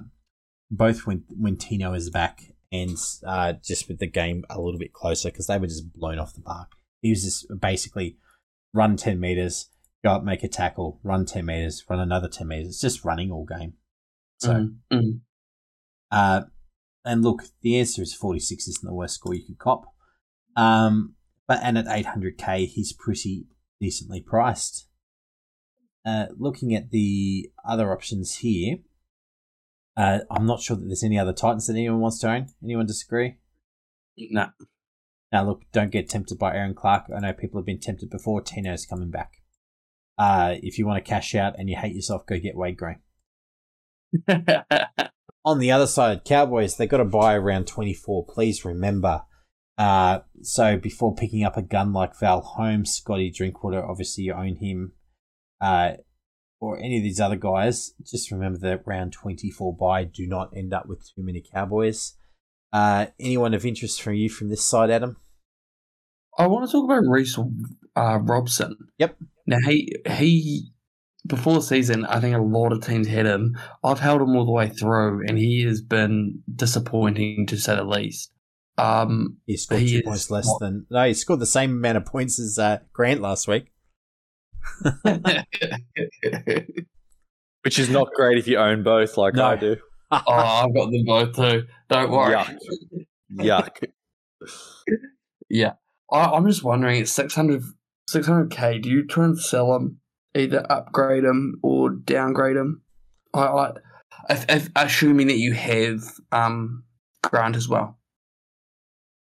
both 0.70 1.06
when 1.06 1.24
when 1.30 1.58
Tino 1.58 1.94
is 1.94 2.10
back 2.10 2.51
and 2.72 2.98
uh, 3.26 3.54
just 3.64 3.88
with 3.88 4.00
the 4.00 4.08
game 4.08 4.44
a 4.50 4.60
little 4.60 4.80
bit 4.80 4.94
closer 4.94 5.30
because 5.30 5.48
they 5.48 5.58
were 5.58 5.68
just 5.68 5.94
blown 5.94 6.20
off 6.20 6.34
the 6.34 6.42
park. 6.42 6.72
He 7.02 7.10
was 7.10 7.24
just 7.24 7.46
basically 7.60 8.18
run 8.74 8.96
10 8.96 9.20
meters, 9.20 9.70
go 10.04 10.12
up, 10.12 10.24
make 10.24 10.44
a 10.44 10.48
tackle, 10.48 11.00
run 11.04 11.26
10 11.26 11.46
meters, 11.46 11.84
run 11.90 12.00
another 12.00 12.28
10 12.30 12.48
meters. 12.48 12.68
It's 12.68 12.82
just 12.82 13.04
running 13.04 13.32
all 13.32 13.46
game. 13.46 13.74
So, 14.40 14.70
mm-hmm. 14.92 15.18
uh, 16.10 16.42
and 17.04 17.24
look, 17.24 17.44
the 17.62 17.78
answer 17.80 18.02
is 18.02 18.14
46 18.14 18.68
isn't 18.68 18.88
the 18.88 18.94
worst 18.94 19.16
score 19.16 19.36
you 19.36 19.46
could 19.46 19.60
cop. 19.60 19.86
Um, 20.56 21.16
but 21.48 21.60
and 21.64 21.78
at 21.78 21.86
800k, 21.86 22.68
he's 22.68 22.94
pretty 22.94 23.46
decently 23.80 24.22
priced. 24.22 24.88
Uh, 26.06 26.28
looking 26.38 26.74
at 26.74 26.92
the 26.92 27.52
other 27.64 27.92
options 27.92 28.38
here, 28.38 28.78
uh, 29.98 30.20
I'm 30.30 30.46
not 30.46 30.62
sure 30.62 30.78
that 30.78 30.86
there's 30.86 31.04
any 31.04 31.20
other 31.20 31.34
Titans 31.34 31.68
that 31.68 31.74
anyone 31.74 32.00
wants 32.00 32.20
to 32.20 32.30
own. 32.30 32.48
Anyone 32.64 32.86
disagree? 32.86 33.38
No. 34.18 34.48
Now, 35.32 35.46
look, 35.46 35.62
don't 35.72 35.92
get 35.92 36.10
tempted 36.10 36.38
by 36.38 36.56
Erin 36.56 36.74
Clark. 36.74 37.06
I 37.16 37.20
know 37.20 37.34
people 37.34 37.60
have 37.60 37.66
been 37.66 37.80
tempted 37.80 38.10
before. 38.10 38.42
Tino's 38.42 38.86
coming 38.86 39.10
back. 39.10 39.34
Uh, 40.18 40.56
if 40.62 40.78
you 40.78 40.86
want 40.86 41.04
to 41.04 41.10
cash 41.10 41.36
out 41.36 41.56
and 41.58 41.70
you 41.70 41.78
hate 41.78 41.96
yourself, 41.96 42.26
go 42.26 42.38
get 42.38 42.56
Wade 42.56 42.78
Green. 42.78 43.00
On 45.46 45.58
the 45.58 45.72
other 45.72 45.88
side, 45.88 46.26
Cowboys, 46.26 46.76
they 46.76 46.86
got 46.86 46.98
to 46.98 47.06
buy 47.06 47.34
around 47.34 47.66
24. 47.66 48.26
Please 48.28 48.64
remember. 48.64 49.24
Uh, 49.78 50.20
so 50.42 50.78
before 50.78 51.16
picking 51.16 51.44
up 51.44 51.58
a 51.58 51.62
gun 51.62 51.94
like 51.94 52.20
Val 52.20 52.42
Holmes, 52.42 52.94
Scotty 52.94 53.32
Drinkwater, 53.32 53.84
obviously 53.84 54.26
you 54.26 54.34
own 54.34 54.58
him, 54.58 54.92
uh, 55.60 55.94
or 56.62 56.78
any 56.78 56.98
of 56.98 57.04
these 57.04 57.20
other 57.20 57.36
guys, 57.36 57.94
just 58.06 58.32
remember 58.32 58.60
that 58.60 58.86
round 58.86 59.12
24 59.12 59.76
buy. 59.76 60.04
Do 60.06 60.28
not 60.28 60.56
end 60.56 60.74
up 60.74 60.86
with 60.86 61.00
too 61.00 61.24
many 61.24 61.44
Cowboys. 61.54 62.14
Uh, 62.72 63.08
anyone 63.20 63.54
of 63.54 63.66
interest 63.66 64.02
from 64.02 64.14
you 64.14 64.30
from 64.30 64.50
this 64.50 64.66
side, 64.66 64.92
Adam? 64.92 65.18
I 66.38 66.48
want 66.48 66.66
to 66.66 66.72
talk 66.72 66.86
about 66.86 67.04
Reece 67.06 67.38
uh, 67.96 68.20
Robson. 68.22 68.78
Yep. 69.00 69.18
Now 69.48 69.58
he 69.66 69.94
he 70.08 70.72
before 71.28 71.56
the 71.56 71.62
season, 71.62 72.06
I 72.06 72.20
think 72.20 72.36
a 72.36 72.42
lot 72.42 72.72
of 72.72 72.86
teams 72.86 73.08
had 73.08 73.26
him. 73.26 73.58
I've 73.84 74.00
held 74.00 74.22
him 74.22 74.36
all 74.36 74.46
the 74.46 74.52
way 74.52 74.70
through, 74.70 75.26
and 75.28 75.38
he 75.38 75.64
has 75.64 75.82
been 75.82 76.42
disappointing 76.54 77.48
to 77.48 77.58
say 77.58 77.76
the 77.76 77.84
least. 77.84 78.32
Um, 78.78 79.38
he 79.46 79.58
scored 79.58 79.82
he 79.82 79.98
two 79.98 80.04
points 80.04 80.32
less 80.32 80.48
not, 80.48 80.60
than 80.60 80.86
no. 80.90 81.08
He 81.08 81.14
scored 81.14 81.40
the 81.40 81.46
same 81.46 81.72
amount 81.72 81.98
of 81.98 82.06
points 82.06 82.40
as 82.40 82.58
uh, 82.58 82.80
Grant 82.94 83.22
last 83.22 83.48
week. 83.48 83.72
Which 87.64 87.78
is 87.78 87.90
not 87.90 88.10
great 88.16 88.38
if 88.38 88.48
you 88.48 88.58
own 88.58 88.84
both, 88.84 89.18
like 89.18 89.36
no. 89.36 89.46
I 89.46 89.56
do. 89.56 89.78
oh, 90.12 90.22
I've 90.28 90.74
got 90.74 90.92
them 90.92 91.06
both 91.06 91.36
too. 91.36 91.64
Don't 91.90 92.12
worry. 92.12 92.36
Yuck. 92.36 92.58
Yuck. 93.40 93.84
yeah, 95.50 95.74
I, 96.12 96.36
am 96.36 96.48
just 96.48 96.64
wondering. 96.64 97.02
It's 97.02 97.12
600 97.12 98.52
k. 98.52 98.80
Do 98.80 98.90
you 98.90 99.06
try 99.06 99.26
and 99.26 99.40
sell 99.40 99.74
them, 99.74 100.00
either 100.36 100.66
upgrade 100.72 101.24
them 101.24 101.60
or 101.62 101.92
downgrade 101.92 102.58
them? 102.58 102.82
I, 103.34 103.42
I 103.42 103.72
if, 104.30 104.46
if, 104.50 104.70
assuming 104.76 105.28
that 105.28 105.38
you 105.38 105.54
have 105.54 106.04
um, 106.32 106.84
Grant 107.24 107.56
as 107.56 107.70
well. 107.70 108.00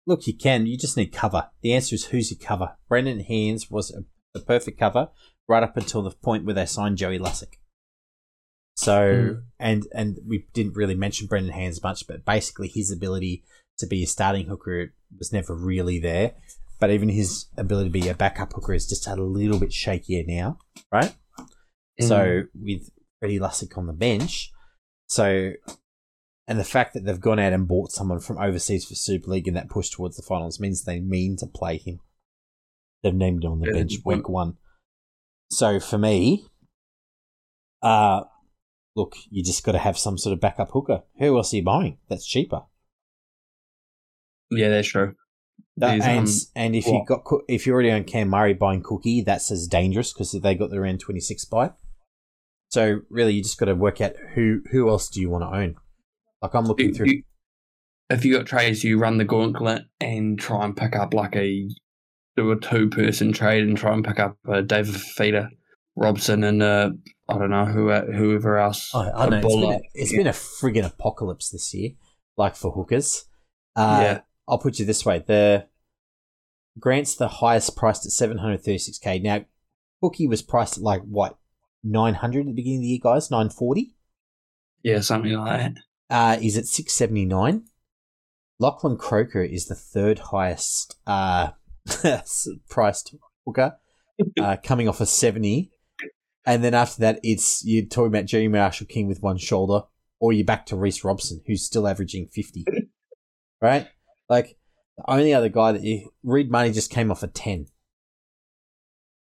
Look, 0.06 0.26
you 0.26 0.36
can. 0.36 0.66
You 0.66 0.76
just 0.76 0.96
need 0.96 1.12
cover. 1.12 1.50
The 1.62 1.72
answer 1.74 1.94
is 1.94 2.06
who's 2.06 2.30
your 2.30 2.40
cover. 2.40 2.76
Brendan 2.88 3.20
Hands 3.20 3.70
was 3.70 3.90
a, 3.92 4.02
a 4.34 4.40
perfect 4.40 4.78
cover 4.78 5.10
right 5.48 5.62
up 5.62 5.76
until 5.76 6.02
the 6.02 6.10
point 6.10 6.44
where 6.44 6.54
they 6.54 6.66
signed 6.66 6.98
Joey 6.98 7.18
Lussick. 7.18 7.58
So 8.74 8.92
mm. 8.92 9.42
and 9.58 9.86
and 9.92 10.18
we 10.26 10.46
didn't 10.54 10.76
really 10.76 10.94
mention 10.94 11.26
Brendan 11.26 11.52
Hands 11.52 11.82
much, 11.82 12.06
but 12.06 12.24
basically 12.24 12.68
his 12.68 12.90
ability 12.90 13.44
to 13.78 13.86
be 13.86 14.02
a 14.02 14.06
starting 14.06 14.46
hooker 14.46 14.94
was 15.18 15.32
never 15.32 15.54
really 15.54 15.98
there. 15.98 16.34
But 16.80 16.90
even 16.90 17.08
his 17.08 17.46
ability 17.56 17.90
to 17.90 17.92
be 17.92 18.08
a 18.08 18.14
backup 18.14 18.52
hooker 18.52 18.74
is 18.74 18.88
just 18.88 19.06
a 19.06 19.14
little 19.14 19.58
bit 19.58 19.70
shakier 19.70 20.26
now, 20.26 20.58
right? 20.90 21.14
Mm. 22.00 22.08
So 22.08 22.42
with 22.54 22.90
Freddie 23.20 23.38
Lussick 23.38 23.76
on 23.78 23.86
the 23.86 23.92
bench, 23.92 24.50
so 25.06 25.52
and 26.48 26.58
the 26.58 26.64
fact 26.64 26.94
that 26.94 27.04
they've 27.04 27.20
gone 27.20 27.38
out 27.38 27.52
and 27.52 27.68
bought 27.68 27.92
someone 27.92 28.18
from 28.18 28.38
overseas 28.38 28.84
for 28.84 28.94
Super 28.94 29.30
League 29.30 29.46
and 29.46 29.56
that 29.56 29.70
push 29.70 29.90
towards 29.90 30.16
the 30.16 30.22
finals 30.22 30.58
means 30.58 30.82
they 30.82 30.98
mean 30.98 31.36
to 31.36 31.46
play 31.46 31.76
him. 31.76 32.00
They've 33.02 33.14
named 33.14 33.44
him 33.44 33.52
on 33.52 33.60
the 33.60 33.66
yeah, 33.66 33.78
bench 33.78 33.94
week 34.04 34.28
one. 34.28 34.56
So 35.50 35.80
for 35.80 35.98
me, 35.98 36.46
uh, 37.82 38.22
look, 38.94 39.16
you 39.30 39.42
just 39.42 39.64
got 39.64 39.72
to 39.72 39.78
have 39.78 39.98
some 39.98 40.16
sort 40.16 40.32
of 40.32 40.40
backup 40.40 40.70
hooker. 40.70 41.02
Who 41.18 41.36
else 41.36 41.52
are 41.52 41.56
you 41.56 41.64
buying? 41.64 41.98
That's 42.08 42.26
cheaper. 42.26 42.62
Yeah, 44.50 44.68
that's 44.68 44.88
true. 44.88 45.14
That, 45.78 46.00
and 46.02 46.28
um, 46.28 46.34
and 46.54 46.76
if 46.76 46.86
you 46.86 47.02
got 47.06 47.22
if 47.48 47.66
you 47.66 47.72
already 47.72 47.90
own 47.90 48.04
Cam 48.04 48.28
Murray 48.28 48.52
buying 48.52 48.82
Cookie, 48.82 49.22
that's 49.22 49.50
as 49.50 49.66
dangerous 49.66 50.12
because 50.12 50.32
they 50.32 50.54
got 50.54 50.70
their 50.70 50.84
end 50.84 51.00
twenty 51.00 51.20
six 51.20 51.46
buy. 51.46 51.70
So 52.68 53.00
really, 53.08 53.34
you 53.34 53.42
just 53.42 53.58
got 53.58 53.66
to 53.66 53.74
work 53.74 54.00
out 54.00 54.12
who 54.34 54.60
who 54.70 54.88
else 54.90 55.08
do 55.08 55.20
you 55.20 55.30
want 55.30 55.44
to 55.44 55.56
own. 55.56 55.76
Like 56.42 56.54
I'm 56.54 56.66
looking 56.66 56.92
through. 56.92 57.06
You, 57.06 57.22
if 58.10 58.24
you 58.24 58.36
got 58.36 58.46
trades, 58.46 58.84
you 58.84 58.98
run 58.98 59.16
the 59.16 59.24
gauntlet 59.24 59.84
and 59.98 60.38
try 60.38 60.64
and 60.64 60.76
pick 60.76 60.94
up 60.94 61.14
like 61.14 61.34
a 61.36 61.68
do 62.36 62.50
a 62.50 62.58
two 62.58 62.88
person 62.88 63.32
trade 63.32 63.64
and 63.64 63.76
try 63.76 63.92
and 63.92 64.04
pick 64.04 64.18
up 64.18 64.36
a 64.46 64.62
David 64.62 64.94
Fifita, 64.94 65.48
Robson, 65.96 66.44
and 66.44 66.62
uh, 66.62 66.90
I 67.28 67.38
don't 67.38 67.50
know 67.50 67.66
who 67.66 67.92
whoever 67.92 68.58
else. 68.58 68.90
Oh, 68.94 69.10
I 69.14 69.28
know. 69.28 69.36
It's 69.38 69.46
been, 69.46 69.64
a, 69.64 69.80
it's 69.94 70.12
been 70.12 70.26
a 70.26 70.30
friggin' 70.30 70.86
apocalypse 70.86 71.50
this 71.50 71.72
year, 71.74 71.90
like 72.36 72.56
for 72.56 72.72
hookers. 72.72 73.24
Uh, 73.76 73.98
yeah. 74.02 74.20
I'll 74.48 74.58
put 74.58 74.78
you 74.78 74.84
this 74.84 75.04
way: 75.04 75.22
the 75.26 75.66
Grant's 76.78 77.16
the 77.16 77.28
highest 77.28 77.76
priced 77.76 78.06
at 78.06 78.12
seven 78.12 78.38
hundred 78.38 78.58
thirty 78.58 78.78
six 78.78 78.98
k. 78.98 79.18
Now, 79.18 79.44
Hookie 80.02 80.28
was 80.28 80.42
priced 80.42 80.78
at 80.78 80.82
like 80.82 81.02
what 81.02 81.38
nine 81.84 82.14
hundred 82.14 82.40
at 82.40 82.46
the 82.46 82.52
beginning 82.52 82.78
of 82.78 82.82
the 82.82 82.88
year, 82.88 83.00
guys. 83.02 83.30
Nine 83.30 83.50
forty. 83.50 83.94
Yeah, 84.82 85.00
something 85.00 85.32
like 85.32 85.60
that. 85.60 85.82
Uh, 86.10 86.38
is 86.40 86.56
at 86.56 86.66
six 86.66 86.92
seventy 86.92 87.24
nine. 87.24 87.66
Lachlan 88.58 88.96
Croker 88.96 89.42
is 89.42 89.66
the 89.66 89.74
third 89.74 90.18
highest 90.18 90.96
uh, 91.06 91.50
priced 92.68 93.14
hooker, 93.46 93.76
uh, 94.40 94.56
coming 94.62 94.88
off 94.88 95.00
a 95.00 95.06
seventy, 95.06 95.70
and 96.46 96.62
then 96.62 96.74
after 96.74 97.00
that, 97.00 97.20
it's 97.22 97.64
you're 97.64 97.84
talking 97.84 98.08
about 98.08 98.26
Jerry 98.26 98.48
Marshall 98.48 98.86
King 98.86 99.08
with 99.08 99.22
one 99.22 99.38
shoulder, 99.38 99.86
or 100.20 100.32
you're 100.32 100.44
back 100.44 100.66
to 100.66 100.76
Reece 100.76 101.04
Robson, 101.04 101.40
who's 101.46 101.64
still 101.64 101.88
averaging 101.88 102.28
fifty. 102.32 102.64
right? 103.60 103.88
Like 104.28 104.56
the 104.96 105.10
only 105.10 105.34
other 105.34 105.48
guy 105.48 105.72
that 105.72 105.82
you 105.82 106.10
Reed 106.22 106.50
Mahoney 106.50 106.72
just 106.72 106.90
came 106.90 107.10
off 107.10 107.22
a 107.22 107.28
ten. 107.28 107.66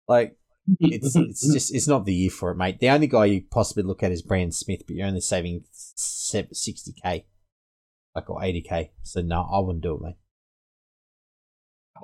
Like 0.08 0.36
it's 0.78 1.16
it's 1.16 1.52
just 1.52 1.74
it's 1.74 1.88
not 1.88 2.04
the 2.04 2.14
year 2.14 2.30
for 2.30 2.50
it, 2.50 2.56
mate. 2.56 2.80
The 2.80 2.90
only 2.90 3.06
guy 3.06 3.26
you 3.26 3.42
possibly 3.50 3.82
look 3.82 4.02
at 4.02 4.12
is 4.12 4.22
Brandon 4.22 4.52
Smith, 4.52 4.82
but 4.86 4.96
you're 4.96 5.06
only 5.06 5.20
saving 5.20 5.64
sixty 5.72 6.94
k, 7.02 7.26
like 8.14 8.28
or 8.28 8.42
eighty 8.42 8.62
k. 8.62 8.92
So 9.02 9.20
no, 9.20 9.48
I 9.52 9.60
wouldn't 9.60 9.82
do 9.82 9.94
it, 9.96 10.02
mate. 10.02 10.16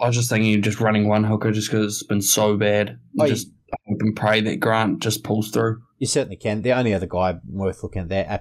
I 0.01 0.07
was 0.07 0.17
just 0.17 0.31
thinking, 0.31 0.63
just 0.63 0.81
running 0.81 1.09
one 1.09 1.25
hooker 1.25 1.51
just 1.53 1.71
because 1.71 1.87
it's 1.87 2.03
been 2.03 2.23
so 2.23 2.57
bad. 2.57 2.99
Oh, 3.19 3.27
just 3.27 3.49
hope 3.87 4.01
and 4.01 4.17
pray 4.17 4.41
that 4.41 4.61
Grant 4.61 5.01
just 5.01 5.25
pulls 5.25 5.51
through. 5.51 5.83
You 5.99 6.07
certainly 6.07 6.37
can. 6.37 6.63
The 6.63 6.73
only 6.73 6.93
other 6.93 7.07
guy 7.07 7.39
worth 7.49 7.83
looking 7.83 8.03
at 8.03 8.09
there, 8.09 8.41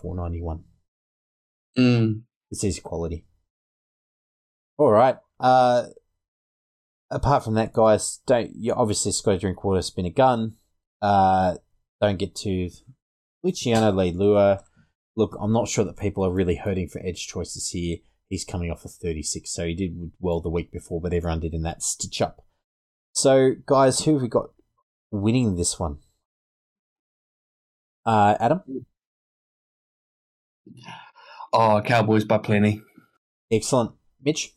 four 0.00 0.16
ninety 0.16 0.42
one. 0.42 0.64
Mm. 1.78 2.22
It's 2.50 2.64
easy 2.64 2.80
quality. 2.80 3.26
All 4.76 4.90
right. 4.90 5.16
Uh, 5.38 5.84
apart 7.10 7.44
from 7.44 7.54
that, 7.54 7.72
guys, 7.72 8.20
don't 8.26 8.50
you 8.54 8.72
obviously 8.72 9.12
got 9.24 9.32
to 9.32 9.38
drink 9.38 9.62
water, 9.62 9.82
spin 9.82 10.06
a 10.06 10.10
gun. 10.10 10.56
Uh, 11.00 11.56
don't 12.00 12.18
get 12.18 12.34
to 12.36 12.70
Luciano 13.44 13.92
Leilua. 13.92 14.60
Look, 15.16 15.36
I'm 15.40 15.52
not 15.52 15.68
sure 15.68 15.84
that 15.84 15.96
people 15.96 16.24
are 16.24 16.32
really 16.32 16.56
hurting 16.56 16.88
for 16.88 17.00
edge 17.04 17.26
choices 17.26 17.70
here. 17.70 17.98
He's 18.30 18.44
coming 18.44 18.70
off 18.70 18.84
a 18.84 18.88
36, 18.88 19.52
so 19.52 19.66
he 19.66 19.74
did 19.74 20.12
well 20.20 20.40
the 20.40 20.48
week 20.48 20.70
before, 20.70 21.00
but 21.00 21.12
everyone 21.12 21.40
did 21.40 21.52
in 21.52 21.62
that 21.62 21.82
stitch 21.82 22.22
up. 22.22 22.42
So, 23.12 23.56
guys, 23.66 24.04
who 24.04 24.14
have 24.14 24.22
we 24.22 24.28
got 24.28 24.50
winning 25.10 25.56
this 25.56 25.80
one? 25.80 25.98
Uh, 28.06 28.36
Adam? 28.38 28.86
Oh, 31.52 31.82
Cowboys 31.84 32.24
by 32.24 32.38
plenty. 32.38 32.82
Excellent. 33.50 33.90
Mitch? 34.22 34.54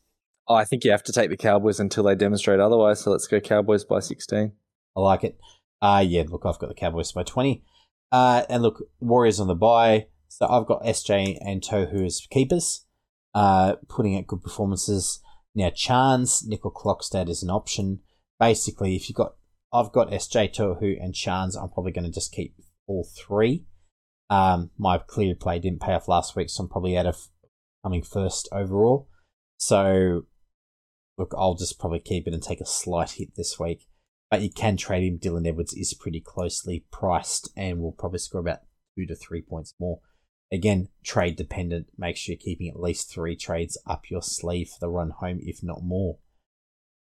Oh, 0.48 0.56
I 0.56 0.66
think 0.66 0.84
you 0.84 0.92
have 0.92 1.04
to 1.04 1.12
take 1.12 1.32
the 1.32 1.38
Cowboys 1.38 1.80
until 1.80 2.04
they 2.04 2.14
demonstrate 2.14 2.60
otherwise. 2.60 3.02
So 3.02 3.10
let's 3.10 3.26
go 3.26 3.40
Cowboys 3.40 3.84
by 3.84 4.00
16. 4.02 4.52
I 4.96 5.00
like 5.00 5.24
it. 5.24 5.40
Uh, 5.82 6.04
yeah, 6.06 6.24
look, 6.28 6.44
I've 6.46 6.60
got 6.60 6.68
the 6.68 6.76
Cowboys 6.76 7.12
by 7.12 7.24
20. 7.24 7.64
Uh, 8.12 8.44
and 8.50 8.62
look, 8.62 8.84
Warriors 9.00 9.40
on 9.40 9.48
the 9.48 9.56
bye. 9.56 10.06
So 10.28 10.48
I've 10.48 10.68
got 10.68 10.84
SJ 10.84 11.38
and 11.42 11.62
Tohu 11.62 12.06
as 12.06 12.28
keepers, 12.30 12.86
uh, 13.34 13.76
putting 13.88 14.18
out 14.18 14.28
good 14.28 14.44
performances. 14.44 15.20
Now, 15.56 15.70
Charnze, 15.70 16.46
Nickel 16.48 16.72
Clockstad 16.72 17.30
is 17.30 17.44
an 17.44 17.50
option. 17.50 18.00
Basically, 18.40 18.96
if 18.96 19.10
you've 19.10 19.16
got, 19.16 19.36
I've 19.72 19.92
got 19.92 20.12
SJ, 20.12 20.56
Tohu, 20.56 21.04
and 21.04 21.14
Charnze, 21.14 21.62
I'm 21.62 21.70
probably 21.70 21.92
going 21.92 22.06
to 22.06 22.12
just 22.12 22.32
keep 22.32 22.56
all 22.88 23.08
three. 23.16 23.66
Um, 24.30 24.72
my 24.78 24.98
clear 24.98 25.36
play 25.36 25.60
didn't 25.60 25.82
pay 25.82 25.94
off 25.94 26.08
last 26.08 26.36
week, 26.36 26.50
so 26.50 26.64
I'm 26.64 26.70
probably 26.70 26.98
out 26.98 27.06
of 27.06 27.28
coming 27.84 28.02
first 28.02 28.50
overall. 28.52 29.08
So 29.58 30.24
look, 31.18 31.34
I'll 31.38 31.56
just 31.56 31.80
probably 31.80 32.00
keep 32.00 32.28
it 32.28 32.34
and 32.34 32.42
take 32.42 32.62
a 32.62 32.66
slight 32.66 33.12
hit 33.12 33.36
this 33.36 33.60
week. 33.60 33.88
But 34.32 34.42
you 34.42 34.50
can 34.50 34.78
trade 34.78 35.04
him. 35.04 35.20
Dylan 35.20 35.48
Edwards 35.48 35.74
is 35.74 35.94
pretty 35.94 36.20
closely 36.20 36.86
priced 36.92 37.52
and 37.56 37.80
will 37.80 37.92
probably 37.92 38.20
score 38.20 38.42
about 38.42 38.62
two 38.98 39.06
to 39.06 39.16
three 39.16 39.42
points 39.42 39.76
more. 39.80 40.00
Again, 40.54 40.90
trade 41.04 41.36
dependent. 41.36 41.88
Make 41.98 42.16
sure 42.16 42.34
you're 42.34 42.40
keeping 42.40 42.70
at 42.70 42.80
least 42.80 43.12
three 43.12 43.36
trades 43.36 43.76
up 43.88 44.12
your 44.12 44.22
sleeve 44.22 44.70
for 44.70 44.80
the 44.80 44.88
run 44.88 45.10
home, 45.10 45.40
if 45.42 45.64
not 45.64 45.84
more. 45.84 46.20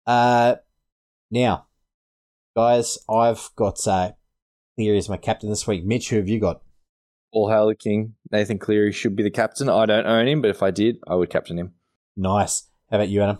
Uh, 0.07 0.55
now, 1.29 1.65
guys, 2.55 2.97
I've 3.09 3.49
got 3.57 3.85
uh, 3.85 4.13
Cleary 4.77 4.97
as 4.97 5.09
my 5.09 5.17
captain 5.17 5.49
this 5.49 5.67
week. 5.67 5.83
Mitch, 5.83 6.09
who 6.09 6.15
have 6.15 6.29
you 6.29 6.39
got? 6.39 6.61
All 7.33 7.49
hail 7.49 7.67
the 7.67 7.75
king. 7.75 8.13
Nathan 8.31 8.57
Cleary 8.57 8.93
should 8.93 9.17
be 9.17 9.23
the 9.23 9.29
captain. 9.29 9.67
I 9.67 9.85
don't 9.85 10.07
own 10.07 10.29
him, 10.29 10.41
but 10.41 10.51
if 10.51 10.63
I 10.63 10.71
did, 10.71 10.99
I 11.05 11.15
would 11.15 11.29
captain 11.29 11.59
him. 11.59 11.73
Nice. 12.15 12.69
How 12.89 12.97
about 12.97 13.09
you, 13.09 13.21
Adam? 13.21 13.39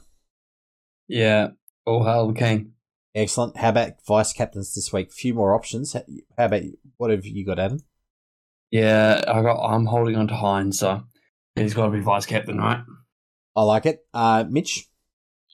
Yeah, 1.08 1.52
all 1.86 2.04
hail 2.04 2.28
the 2.28 2.38
king. 2.38 2.74
Excellent. 3.16 3.56
How 3.56 3.70
about 3.70 4.06
vice 4.06 4.34
captains 4.34 4.76
this 4.76 4.92
week? 4.92 5.14
Few 5.14 5.34
more 5.34 5.56
options. 5.56 5.94
How 5.94 6.04
about 6.38 6.64
what 6.98 7.12
have 7.12 7.26
you 7.26 7.46
got, 7.46 7.60
Adam? 7.60 7.80
Yeah, 8.72 9.24
I 9.28 9.42
got. 9.42 9.64
I'm 9.64 9.86
holding 9.86 10.16
on 10.16 10.28
to 10.28 10.34
Hynes, 10.34 10.76
so 10.76 11.04
he's 11.56 11.74
got 11.74 11.86
to 11.86 11.92
be 11.92 12.02
vice 12.02 12.26
captain, 12.26 12.58
right? 12.58 12.84
I 13.56 13.64
like 13.64 13.86
it. 13.86 14.00
Uh, 14.14 14.46
Mitch. 14.50 14.88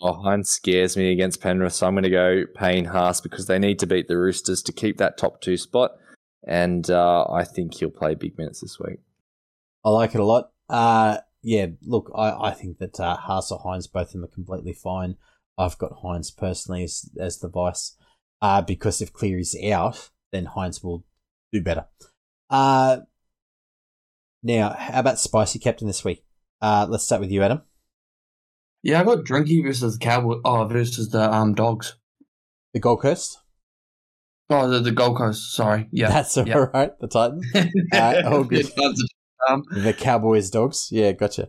Oh, 0.02 0.14
Hynes 0.14 0.48
scares 0.48 0.98
me 0.98 1.12
against 1.12 1.42
Penrith, 1.42 1.74
so 1.74 1.86
I'm 1.86 1.94
going 1.94 2.04
to 2.04 2.10
go 2.10 2.44
Payne 2.56 2.86
Haas 2.86 3.22
because 3.22 3.46
they 3.46 3.60
need 3.60 3.78
to 3.80 3.86
beat 3.86 4.08
the 4.08 4.18
Roosters 4.18 4.64
to 4.64 4.72
keep 4.72 4.98
that 4.98 5.18
top 5.18 5.42
two 5.42 5.58
spot, 5.58 5.92
and 6.48 6.90
uh, 6.90 7.26
I 7.30 7.44
think 7.44 7.76
he'll 7.76 7.92
play 7.92 8.16
big 8.16 8.38
minutes 8.38 8.62
this 8.62 8.80
week. 8.80 8.98
I 9.86 9.90
like 9.92 10.16
it 10.16 10.22
a 10.22 10.26
lot. 10.26 10.52
Uh, 10.68 11.18
yeah, 11.44 11.68
look, 11.84 12.12
I, 12.16 12.50
I 12.50 12.52
think 12.52 12.80
that 12.80 13.00
uh, 13.00 13.18
Haas 13.18 13.52
or 13.52 13.60
Hynes, 13.60 13.92
both 13.92 14.08
of 14.08 14.14
them 14.14 14.24
are 14.24 14.28
completely 14.28 14.74
fine. 14.74 15.18
I've 15.58 15.78
got 15.78 16.02
Hynes 16.04 16.36
personally 16.36 16.84
as, 16.84 17.10
as 17.20 17.40
the 17.40 17.50
vice, 17.50 17.96
uh, 18.42 18.62
because 18.62 19.02
if 19.02 19.14
Cleary's 19.14 19.56
out, 19.72 20.10
then 20.32 20.48
Hynes 20.56 20.84
will 20.84 21.04
do 21.54 21.62
better. 21.62 21.86
Uh, 22.52 22.98
now, 24.44 24.76
how 24.78 25.00
about 25.00 25.20
spicy 25.20 25.58
captain 25.58 25.88
this 25.88 26.04
week? 26.04 26.24
Uh, 26.62 26.86
let's 26.90 27.06
start 27.06 27.22
with 27.22 27.32
you, 27.32 27.42
Adam. 27.42 27.62
Yeah, 28.84 29.02
I 29.02 29.04
got 29.04 29.20
Drinky 29.20 29.64
versus 29.64 29.98
the 29.98 30.04
Cowboy. 30.04 30.42
Oh, 30.44 30.66
versus 30.66 31.10
the 31.10 31.32
um 31.32 31.54
dogs. 31.54 31.96
The 32.74 32.80
Gold 32.80 33.02
Coast. 33.02 33.40
Oh, 34.50 34.68
the, 34.70 34.80
the 34.80 34.92
Gold 34.92 35.18
Coast. 35.18 35.54
Sorry. 35.54 35.88
Yeah, 35.92 36.10
that's 36.10 36.38
all 36.38 36.48
yeah. 36.48 36.66
right. 36.74 36.92
The 37.00 37.08
Titans. 37.08 37.46
Uh, 37.94 38.22
oh, 38.26 38.44
good. 38.44 38.72
um, 39.48 39.64
the 39.72 39.94
Cowboys 39.94 40.50
dogs. 40.50 40.90
Yeah, 40.92 41.12
gotcha. 41.14 41.48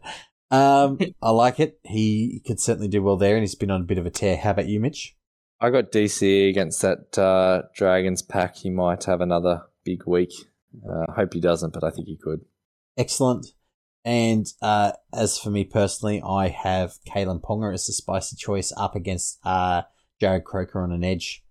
Um, 0.50 0.98
I 1.22 1.30
like 1.30 1.58
it. 1.58 1.80
He 1.84 2.42
could 2.46 2.60
certainly 2.60 2.88
do 2.88 3.02
well 3.02 3.16
there, 3.16 3.34
and 3.34 3.42
he's 3.42 3.54
been 3.54 3.70
on 3.70 3.82
a 3.82 3.84
bit 3.84 3.98
of 3.98 4.06
a 4.06 4.10
tear. 4.10 4.36
How 4.36 4.50
about 4.50 4.68
you, 4.68 4.78
Mitch? 4.78 5.16
I 5.60 5.70
got 5.70 5.92
DC 5.92 6.48
against 6.48 6.82
that 6.82 7.18
uh, 7.18 7.62
Dragons 7.74 8.22
pack. 8.22 8.56
He 8.56 8.70
might 8.70 9.04
have 9.04 9.20
another 9.20 9.62
big 9.84 10.06
week. 10.06 10.32
Uh, 10.88 11.04
I 11.08 11.14
hope 11.14 11.34
he 11.34 11.40
doesn't, 11.40 11.72
but 11.72 11.84
I 11.84 11.90
think 11.90 12.06
he 12.06 12.16
could. 12.16 12.40
Excellent. 12.96 13.46
And 14.04 14.46
uh, 14.60 14.92
as 15.12 15.38
for 15.38 15.50
me 15.50 15.64
personally, 15.64 16.20
I 16.22 16.48
have 16.48 16.94
Kalyn 17.06 17.40
Ponga 17.40 17.72
as 17.72 17.86
the 17.86 17.92
spicy 17.92 18.36
choice 18.36 18.72
up 18.76 18.96
against 18.96 19.38
uh, 19.44 19.82
Jarrod 20.20 20.44
Croker 20.44 20.82
on 20.82 20.92
an 20.92 21.04
edge. 21.04 21.44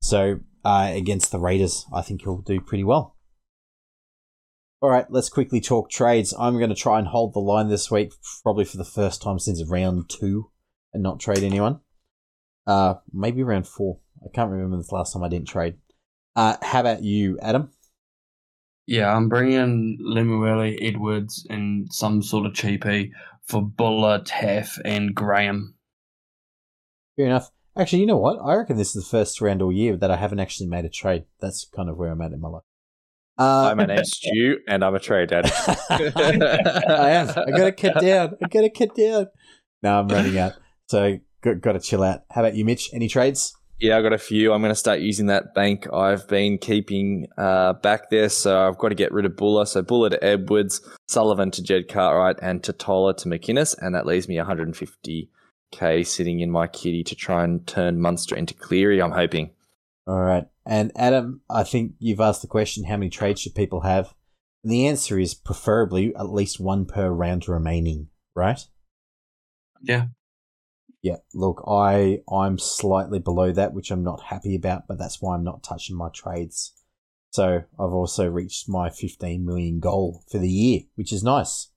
So 0.00 0.40
uh, 0.64 0.90
against 0.92 1.30
the 1.30 1.38
Raiders, 1.38 1.86
I 1.94 2.02
think 2.02 2.22
he'll 2.22 2.38
do 2.38 2.60
pretty 2.60 2.84
well. 2.84 3.16
All 4.80 4.90
right, 4.90 5.06
let's 5.08 5.30
quickly 5.30 5.60
talk 5.60 5.90
trades. 5.90 6.34
I'm 6.38 6.58
going 6.58 6.68
to 6.68 6.76
try 6.76 6.98
and 6.98 7.08
hold 7.08 7.32
the 7.32 7.40
line 7.40 7.68
this 7.68 7.90
week, 7.90 8.12
probably 8.42 8.66
for 8.66 8.76
the 8.76 8.84
first 8.84 9.22
time 9.22 9.38
since 9.38 9.64
round 9.66 10.10
two, 10.10 10.50
and 10.92 11.02
not 11.02 11.20
trade 11.20 11.42
anyone. 11.42 11.80
Uh, 12.66 12.94
maybe 13.12 13.42
round 13.42 13.66
four. 13.66 14.00
I 14.22 14.28
can't 14.34 14.50
remember 14.50 14.76
the 14.76 14.94
last 14.94 15.12
time 15.12 15.22
I 15.22 15.28
didn't 15.28 15.48
trade. 15.48 15.76
Uh, 16.36 16.56
how 16.62 16.80
about 16.80 17.02
you, 17.02 17.38
Adam? 17.40 17.70
Yeah, 18.86 19.14
I'm 19.14 19.28
bringing 19.28 19.98
Lemuelu, 20.02 20.76
Edwards, 20.80 21.46
and 21.48 21.92
some 21.92 22.22
sort 22.22 22.44
of 22.46 22.52
cheapie 22.52 23.10
for 23.46 23.62
Buller, 23.62 24.20
Taff, 24.24 24.78
and 24.84 25.14
Graham. 25.14 25.74
Fair 27.16 27.26
enough. 27.26 27.50
Actually, 27.76 28.00
you 28.00 28.06
know 28.06 28.18
what? 28.18 28.38
I 28.44 28.54
reckon 28.54 28.76
this 28.76 28.94
is 28.94 29.04
the 29.04 29.10
first 29.10 29.40
round 29.40 29.62
all 29.62 29.72
year 29.72 29.96
that 29.96 30.10
I 30.10 30.16
haven't 30.16 30.40
actually 30.40 30.68
made 30.68 30.84
a 30.84 30.88
trade. 30.88 31.24
That's 31.40 31.66
kind 31.74 31.88
of 31.88 31.96
where 31.96 32.10
I'm 32.10 32.20
at 32.20 32.32
in 32.32 32.40
my 32.40 32.48
life. 32.48 32.62
Uh, 33.36 33.68
Hi, 33.68 33.74
my 33.74 33.86
name's 33.86 34.12
Stu, 34.16 34.58
and 34.68 34.84
I'm 34.84 34.94
a 34.94 35.00
trade 35.00 35.30
dad. 35.30 35.46
I 35.90 37.10
am. 37.10 37.30
I 37.30 37.50
gotta 37.50 37.72
cut 37.72 38.00
down. 38.00 38.36
I 38.42 38.48
gotta 38.48 38.70
cut 38.70 38.94
down. 38.94 39.26
Now 39.82 40.00
I'm 40.00 40.08
running 40.08 40.38
out, 40.38 40.52
so 40.88 41.18
got, 41.42 41.60
got 41.60 41.72
to 41.72 41.80
chill 41.80 42.04
out. 42.04 42.20
How 42.30 42.42
about 42.42 42.54
you, 42.54 42.64
Mitch? 42.64 42.90
Any 42.92 43.08
trades? 43.08 43.56
Yeah, 43.78 43.96
I've 43.96 44.04
got 44.04 44.12
a 44.12 44.18
few. 44.18 44.52
I'm 44.52 44.62
going 44.62 44.70
to 44.70 44.76
start 44.76 45.00
using 45.00 45.26
that 45.26 45.52
bank 45.52 45.92
I've 45.92 46.28
been 46.28 46.58
keeping 46.58 47.26
uh, 47.36 47.72
back 47.74 48.08
there. 48.10 48.28
So 48.28 48.66
I've 48.66 48.78
got 48.78 48.90
to 48.90 48.94
get 48.94 49.12
rid 49.12 49.26
of 49.26 49.36
Buller. 49.36 49.66
So 49.66 49.82
Buller 49.82 50.10
to 50.10 50.24
Edwards, 50.24 50.80
Sullivan 51.08 51.50
to 51.52 51.62
Jed 51.62 51.88
Cartwright, 51.88 52.36
and 52.40 52.62
Tatola 52.62 53.16
to 53.18 53.28
McInnes. 53.28 53.76
And 53.78 53.94
that 53.94 54.06
leaves 54.06 54.28
me 54.28 54.36
150k 54.36 56.06
sitting 56.06 56.40
in 56.40 56.50
my 56.50 56.66
kitty 56.68 57.02
to 57.04 57.14
try 57.16 57.42
and 57.44 57.66
turn 57.66 58.00
Munster 58.00 58.36
into 58.36 58.54
Cleary, 58.54 59.02
I'm 59.02 59.12
hoping. 59.12 59.50
All 60.06 60.20
right. 60.20 60.46
And 60.64 60.92
Adam, 60.96 61.40
I 61.50 61.64
think 61.64 61.94
you've 61.98 62.20
asked 62.20 62.42
the 62.42 62.48
question 62.48 62.84
how 62.84 62.96
many 62.96 63.10
trades 63.10 63.40
should 63.40 63.54
people 63.54 63.80
have? 63.80 64.14
And 64.62 64.72
the 64.72 64.86
answer 64.86 65.18
is 65.18 65.34
preferably 65.34 66.14
at 66.14 66.30
least 66.30 66.60
one 66.60 66.86
per 66.86 67.10
round 67.10 67.48
remaining, 67.48 68.08
right? 68.34 68.60
Yeah. 69.82 70.06
Yeah, 71.04 71.16
look, 71.34 71.62
I 71.68 72.20
I'm 72.32 72.56
slightly 72.58 73.18
below 73.18 73.52
that, 73.52 73.74
which 73.74 73.90
I'm 73.90 74.02
not 74.02 74.22
happy 74.22 74.56
about, 74.56 74.88
but 74.88 74.98
that's 74.98 75.20
why 75.20 75.34
I'm 75.34 75.44
not 75.44 75.62
touching 75.62 75.98
my 75.98 76.08
trades. 76.08 76.72
So 77.28 77.64
I've 77.78 77.92
also 77.92 78.26
reached 78.26 78.70
my 78.70 78.88
15 78.88 79.44
million 79.44 79.80
goal 79.80 80.22
for 80.30 80.38
the 80.38 80.48
year, 80.48 80.80
which 80.94 81.12
is 81.12 81.22
nice. 81.22 81.68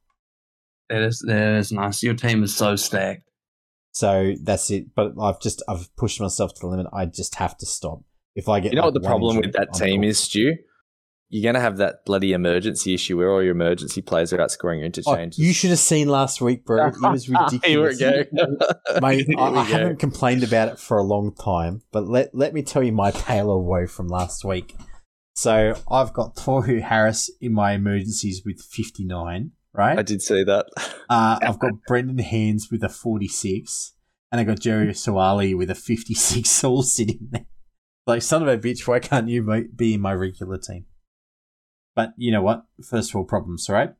That 0.89 1.01
is 1.01 1.21
that 1.27 1.57
is 1.57 1.73
nice. 1.73 2.01
Your 2.03 2.13
team 2.13 2.41
is 2.41 2.55
so 2.55 2.77
stacked. 2.77 3.29
So 3.91 4.31
that's 4.41 4.71
it. 4.71 4.95
But 4.95 5.11
I've 5.21 5.41
just 5.41 5.61
I've 5.67 5.93
pushed 5.97 6.21
myself 6.21 6.53
to 6.53 6.61
the 6.61 6.67
limit. 6.67 6.87
I 6.93 7.05
just 7.05 7.35
have 7.35 7.57
to 7.57 7.65
stop. 7.65 8.03
If 8.33 8.47
I 8.47 8.61
get, 8.61 8.71
you 8.71 8.77
know 8.77 8.83
like 8.83 8.93
what 8.93 9.01
the 9.01 9.07
problem 9.09 9.37
with 9.37 9.51
that 9.53 9.69
I'm 9.73 9.79
team 9.79 10.01
cool. 10.03 10.09
is, 10.09 10.19
Stu? 10.19 10.53
You're 11.29 11.43
going 11.43 11.55
to 11.55 11.61
have 11.61 11.77
that 11.77 12.05
bloody 12.05 12.31
emergency 12.31 12.93
issue 12.93 13.17
where 13.17 13.29
all 13.31 13.43
your 13.43 13.51
emergency 13.51 14.01
players 14.01 14.31
are 14.31 14.37
outscoring 14.37 14.77
your 14.77 14.85
interchanges. 14.85 15.39
Oh, 15.39 15.43
you 15.43 15.53
should 15.53 15.71
have 15.71 15.79
seen 15.79 16.07
last 16.07 16.39
week, 16.39 16.63
bro. 16.63 16.87
It 16.87 16.95
was 17.01 17.27
ridiculous. 17.29 17.99
Here 17.99 18.27
we 18.31 18.37
go. 18.37 18.99
Mate, 19.01 19.27
I, 19.37 19.49
I 19.49 19.63
haven't 19.63 19.99
complained 19.99 20.43
about 20.43 20.69
it 20.69 20.79
for 20.79 20.97
a 20.97 21.03
long 21.03 21.33
time, 21.35 21.81
but 21.91 22.07
let, 22.07 22.33
let 22.33 22.53
me 22.53 22.63
tell 22.63 22.81
you 22.81 22.93
my 22.93 23.11
tale 23.11 23.51
of 23.51 23.65
woe 23.65 23.87
from 23.87 24.07
last 24.07 24.45
week. 24.45 24.75
So 25.35 25.75
I've 25.91 26.13
got 26.13 26.35
Tohu 26.35 26.81
Harris 26.81 27.29
in 27.41 27.53
my 27.53 27.73
emergencies 27.73 28.43
with 28.45 28.61
59, 28.61 29.51
right? 29.73 29.99
I 29.99 30.01
did 30.01 30.21
see 30.21 30.43
that. 30.43 30.65
Uh, 31.09 31.39
I've 31.41 31.59
got 31.59 31.73
Brendan 31.87 32.19
Hands 32.19 32.65
with 32.71 32.83
a 32.83 32.89
46, 32.89 33.93
and 34.31 34.41
I 34.41 34.45
got 34.45 34.59
Jerry 34.59 34.87
Suaalii 34.87 35.55
with 35.55 35.69
a 35.69 35.75
56 35.75 36.63
all 36.63 36.81
sitting 36.83 37.27
there. 37.31 37.45
Like, 38.07 38.21
son 38.21 38.41
of 38.41 38.47
a 38.47 38.57
bitch, 38.57 38.87
why 38.87 38.99
can't 38.99 39.27
you 39.27 39.67
be 39.75 39.93
in 39.93 40.01
my 40.01 40.13
regular 40.13 40.57
team? 40.57 40.85
But 41.98 42.14
you 42.15 42.32
know 42.32 42.44
what? 42.44 42.64
First 42.88 43.10
of 43.10 43.15
all, 43.15 43.24
problems, 43.24 43.68
right? 43.72 43.91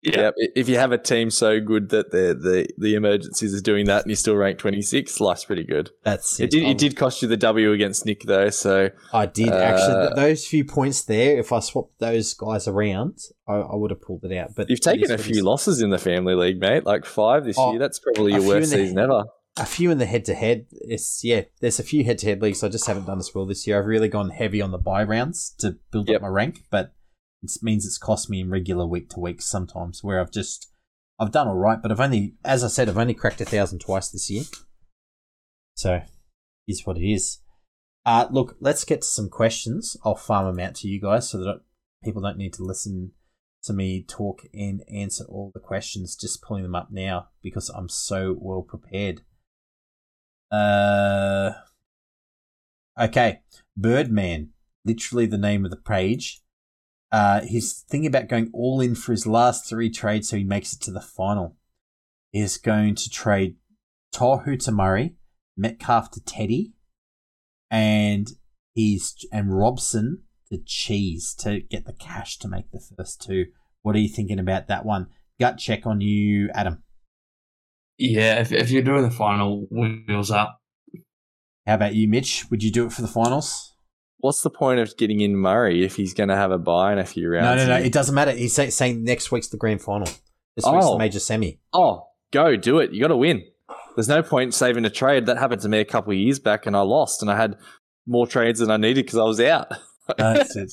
Yeah. 0.00 0.30
If 0.54 0.68
you 0.68 0.76
have 0.76 0.92
a 0.92 0.96
team 0.96 1.28
so 1.28 1.58
good 1.58 1.88
that 1.88 2.12
the 2.12 2.38
the 2.40 2.68
the 2.78 2.94
emergencies 2.94 3.52
is 3.52 3.62
doing 3.62 3.86
that 3.86 4.02
and 4.02 4.10
you 4.10 4.14
still 4.14 4.36
rank 4.36 4.58
twenty 4.58 4.80
six, 4.80 5.20
life's 5.20 5.44
pretty 5.44 5.64
good. 5.64 5.90
That's 6.04 6.38
it. 6.38 6.44
It 6.44 6.50
did, 6.52 6.62
it 6.68 6.78
did 6.78 6.96
cost 6.96 7.20
you 7.20 7.26
the 7.26 7.36
W 7.36 7.72
against 7.72 8.06
Nick 8.06 8.22
though, 8.22 8.50
so 8.50 8.90
I 9.12 9.26
did 9.26 9.48
uh, 9.48 9.56
actually. 9.56 10.14
Those 10.14 10.46
few 10.46 10.64
points 10.64 11.02
there, 11.02 11.36
if 11.36 11.52
I 11.52 11.58
swapped 11.58 11.98
those 11.98 12.32
guys 12.32 12.68
around, 12.68 13.18
I, 13.48 13.54
I 13.54 13.74
would 13.74 13.90
have 13.90 14.00
pulled 14.00 14.24
it 14.24 14.36
out. 14.38 14.54
But 14.54 14.70
you've 14.70 14.80
taken 14.80 15.10
a 15.10 15.18
few 15.18 15.42
losses 15.42 15.82
in 15.82 15.90
the 15.90 15.98
family 15.98 16.36
league, 16.36 16.60
mate. 16.60 16.86
Like 16.86 17.04
five 17.04 17.44
this 17.44 17.56
oh, 17.58 17.72
year. 17.72 17.80
That's 17.80 17.98
probably 17.98 18.34
your 18.34 18.42
worst 18.42 18.70
season 18.70 18.94
the, 18.94 19.02
ever 19.02 19.24
a 19.58 19.66
few 19.66 19.90
in 19.90 19.98
the 19.98 20.06
head 20.06 20.24
to 20.26 20.34
head. 20.34 20.66
It's 20.72 21.22
yeah, 21.24 21.42
there's 21.60 21.78
a 21.78 21.84
few 21.84 22.04
head 22.04 22.18
to 22.18 22.26
head 22.26 22.42
leagues. 22.42 22.62
I 22.62 22.68
just 22.68 22.86
haven't 22.86 23.06
done 23.06 23.18
as 23.18 23.34
well 23.34 23.46
this 23.46 23.66
year. 23.66 23.78
I've 23.78 23.86
really 23.86 24.08
gone 24.08 24.30
heavy 24.30 24.60
on 24.60 24.70
the 24.70 24.78
buy 24.78 25.02
rounds 25.02 25.54
to 25.58 25.76
build 25.90 26.08
yep. 26.08 26.16
up 26.16 26.22
my 26.22 26.28
rank, 26.28 26.64
but 26.70 26.92
it 27.42 27.50
means 27.62 27.86
it's 27.86 27.98
cost 27.98 28.30
me 28.30 28.40
in 28.40 28.50
regular 28.50 28.86
week 28.86 29.10
to 29.10 29.20
week 29.20 29.42
sometimes 29.42 30.02
where 30.02 30.20
I've 30.20 30.32
just 30.32 30.72
I've 31.18 31.32
done 31.32 31.48
all 31.48 31.56
right, 31.56 31.80
but 31.82 31.90
I've 31.90 32.00
only, 32.00 32.34
as 32.44 32.62
I 32.62 32.68
said, 32.68 32.88
I've 32.88 32.98
only 32.98 33.14
cracked 33.14 33.40
a 33.40 33.44
thousand 33.44 33.80
twice 33.80 34.08
this 34.08 34.30
year. 34.30 34.44
So, 35.74 36.02
is 36.68 36.86
what 36.86 36.96
it 36.96 37.08
is. 37.08 37.38
Uh, 38.06 38.26
look, 38.30 38.56
let's 38.60 38.84
get 38.84 39.02
to 39.02 39.06
some 39.06 39.28
questions. 39.28 39.96
I'll 40.04 40.14
farm 40.14 40.46
them 40.46 40.64
out 40.64 40.76
to 40.76 40.88
you 40.88 41.00
guys 41.00 41.28
so 41.28 41.38
that 41.38 41.60
people 42.04 42.22
don't 42.22 42.38
need 42.38 42.52
to 42.54 42.62
listen 42.62 43.12
to 43.64 43.72
me 43.72 44.04
talk 44.08 44.42
and 44.54 44.82
answer 44.92 45.24
all 45.24 45.50
the 45.52 45.60
questions. 45.60 46.16
Just 46.16 46.42
pulling 46.42 46.62
them 46.62 46.76
up 46.76 46.88
now 46.92 47.28
because 47.42 47.68
I'm 47.68 47.88
so 47.88 48.36
well 48.38 48.62
prepared. 48.62 49.22
Uh, 50.50 51.52
okay, 53.00 53.40
Birdman, 53.76 54.50
literally 54.84 55.26
the 55.26 55.38
name 55.38 55.64
of 55.64 55.70
the 55.70 55.76
page. 55.76 56.40
Uh, 57.10 57.40
he's 57.40 57.84
thinking 57.88 58.08
about 58.08 58.28
going 58.28 58.50
all 58.52 58.80
in 58.80 58.94
for 58.94 59.12
his 59.12 59.26
last 59.26 59.68
three 59.68 59.88
trades 59.90 60.28
so 60.28 60.36
he 60.36 60.44
makes 60.44 60.72
it 60.72 60.80
to 60.82 60.90
the 60.90 61.00
final. 61.00 61.56
He's 62.32 62.58
going 62.58 62.94
to 62.96 63.08
trade 63.08 63.56
Tohu 64.14 64.62
to 64.64 64.72
Murray, 64.72 65.14
Metcalf 65.56 66.10
to 66.12 66.24
Teddy, 66.24 66.72
and 67.70 68.28
he's 68.74 69.14
and 69.32 69.56
Robson 69.56 70.22
to 70.50 70.58
Cheese 70.64 71.34
to 71.40 71.60
get 71.60 71.86
the 71.86 71.94
cash 71.94 72.38
to 72.38 72.48
make 72.48 72.70
the 72.70 72.80
first 72.80 73.22
two. 73.22 73.46
What 73.82 73.96
are 73.96 74.00
you 74.00 74.08
thinking 74.08 74.38
about 74.38 74.68
that 74.68 74.84
one? 74.84 75.06
Gut 75.40 75.58
check 75.58 75.86
on 75.86 76.00
you, 76.00 76.50
Adam. 76.52 76.82
Yeah, 77.98 78.40
if, 78.40 78.52
if 78.52 78.70
you're 78.70 78.82
doing 78.82 79.02
the 79.02 79.10
final, 79.10 79.66
wheels 79.70 80.30
up. 80.30 80.60
How 81.66 81.74
about 81.74 81.94
you, 81.94 82.08
Mitch? 82.08 82.46
Would 82.50 82.62
you 82.62 82.70
do 82.70 82.86
it 82.86 82.92
for 82.92 83.02
the 83.02 83.08
finals? 83.08 83.74
What's 84.20 84.42
the 84.42 84.50
point 84.50 84.80
of 84.80 84.96
getting 84.96 85.20
in 85.20 85.36
Murray 85.36 85.84
if 85.84 85.96
he's 85.96 86.14
going 86.14 86.28
to 86.28 86.36
have 86.36 86.50
a 86.50 86.58
buy 86.58 86.92
in 86.92 86.98
a 86.98 87.04
few 87.04 87.24
No, 87.30 87.36
rounds? 87.38 87.62
no, 87.62 87.68
no. 87.68 87.78
No. 87.78 87.84
It 87.84 87.92
doesn't 87.92 88.14
matter. 88.14 88.32
He's 88.32 88.54
say, 88.54 88.70
saying 88.70 89.04
next 89.04 89.30
week's 89.30 89.48
the 89.48 89.56
grand 89.56 89.82
final. 89.82 90.06
This 90.56 90.64
week's 90.64 90.86
Oh. 90.86 90.92
the 90.94 90.98
major 90.98 91.20
semi. 91.20 91.60
Oh, 91.72 92.06
go 92.32 92.56
do 92.56 92.78
it. 92.78 92.92
You 92.92 93.00
got 93.00 93.08
to 93.08 93.16
win. 93.16 93.44
There's 93.94 94.08
no 94.08 94.22
point 94.22 94.54
saving 94.54 94.84
a 94.84 94.90
trade. 94.90 95.26
That 95.26 95.38
happened 95.38 95.60
to 95.62 95.68
me 95.68 95.78
a 95.80 95.84
couple 95.84 96.12
of 96.12 96.18
years 96.18 96.38
back, 96.38 96.66
and 96.66 96.76
I 96.76 96.80
lost, 96.80 97.20
and 97.22 97.30
I 97.30 97.36
had 97.36 97.56
more 98.06 98.26
trades 98.26 98.60
than 98.60 98.70
I 98.70 98.76
needed 98.76 99.04
because 99.06 99.18
I 99.18 99.24
was 99.24 99.40
out. 99.40 99.72
That's 100.16 100.56
it. 100.56 100.72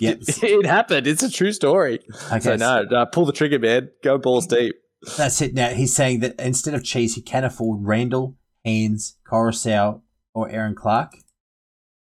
Yep. 0.00 0.18
it 0.42 0.66
happened. 0.66 1.06
It's 1.06 1.22
a 1.22 1.30
true 1.30 1.52
story. 1.52 2.00
Okay, 2.30 2.40
so 2.40 2.56
no, 2.56 2.82
no, 2.82 2.98
uh, 2.98 3.04
pull 3.06 3.24
the 3.24 3.32
trigger, 3.32 3.58
man. 3.58 3.88
Go 4.02 4.18
balls 4.18 4.46
deep. 4.46 4.74
That's 5.16 5.40
it. 5.40 5.54
Now 5.54 5.68
he's 5.70 5.94
saying 5.94 6.20
that 6.20 6.34
instead 6.38 6.74
of 6.74 6.84
Cheese, 6.84 7.14
he 7.14 7.22
can 7.22 7.44
afford 7.44 7.84
Randall, 7.84 8.36
Haynes, 8.64 9.16
Coruscant, 9.24 10.00
or 10.34 10.48
Aaron 10.50 10.74
Clark. 10.74 11.12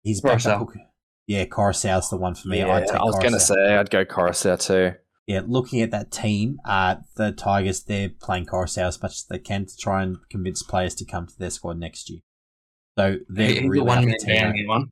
He's 0.04 0.22
back 0.22 0.44
Coruscant. 0.44 0.62
up. 0.62 0.70
Yeah, 1.28 1.46
Coruscant's 1.46 2.10
the 2.10 2.18
one 2.18 2.36
for 2.36 2.48
me. 2.48 2.60
Yeah, 2.60 2.74
I'd 2.74 2.88
take 2.88 2.96
I 2.96 3.04
was 3.04 3.20
going 3.20 3.34
to 3.34 3.40
say 3.40 3.76
I'd 3.76 3.90
go 3.90 4.06
Coruscant 4.06 4.62
too. 4.62 4.94
Yeah, 5.26 5.42
looking 5.46 5.82
at 5.82 5.92
that 5.92 6.10
team, 6.10 6.60
uh, 6.64 6.96
the 7.18 7.34
Tigers, 7.34 7.84
they're 7.84 8.10
playing 8.10 8.46
Coruscant 8.46 8.88
as 8.88 9.02
much 9.02 9.12
as 9.12 9.26
they 9.30 9.40
can 9.40 9.66
to 9.66 9.76
try 9.76 10.04
and 10.04 10.18
convince 10.30 10.64
players 10.64 10.96
to 10.96 11.06
come 11.06 11.28
to 11.28 11.38
their 11.38 11.50
squad 11.50 11.78
next 11.78 12.10
year. 12.10 12.22
So 12.98 13.18
they're 13.28 13.50
He's 13.50 13.62
the 13.62 13.70
really 13.70 13.86
one 13.86 13.98
up 13.98 14.06
man 14.06 14.18
to 14.18 14.26
team 14.26 14.36
down 14.36 14.68
one. 14.68 14.90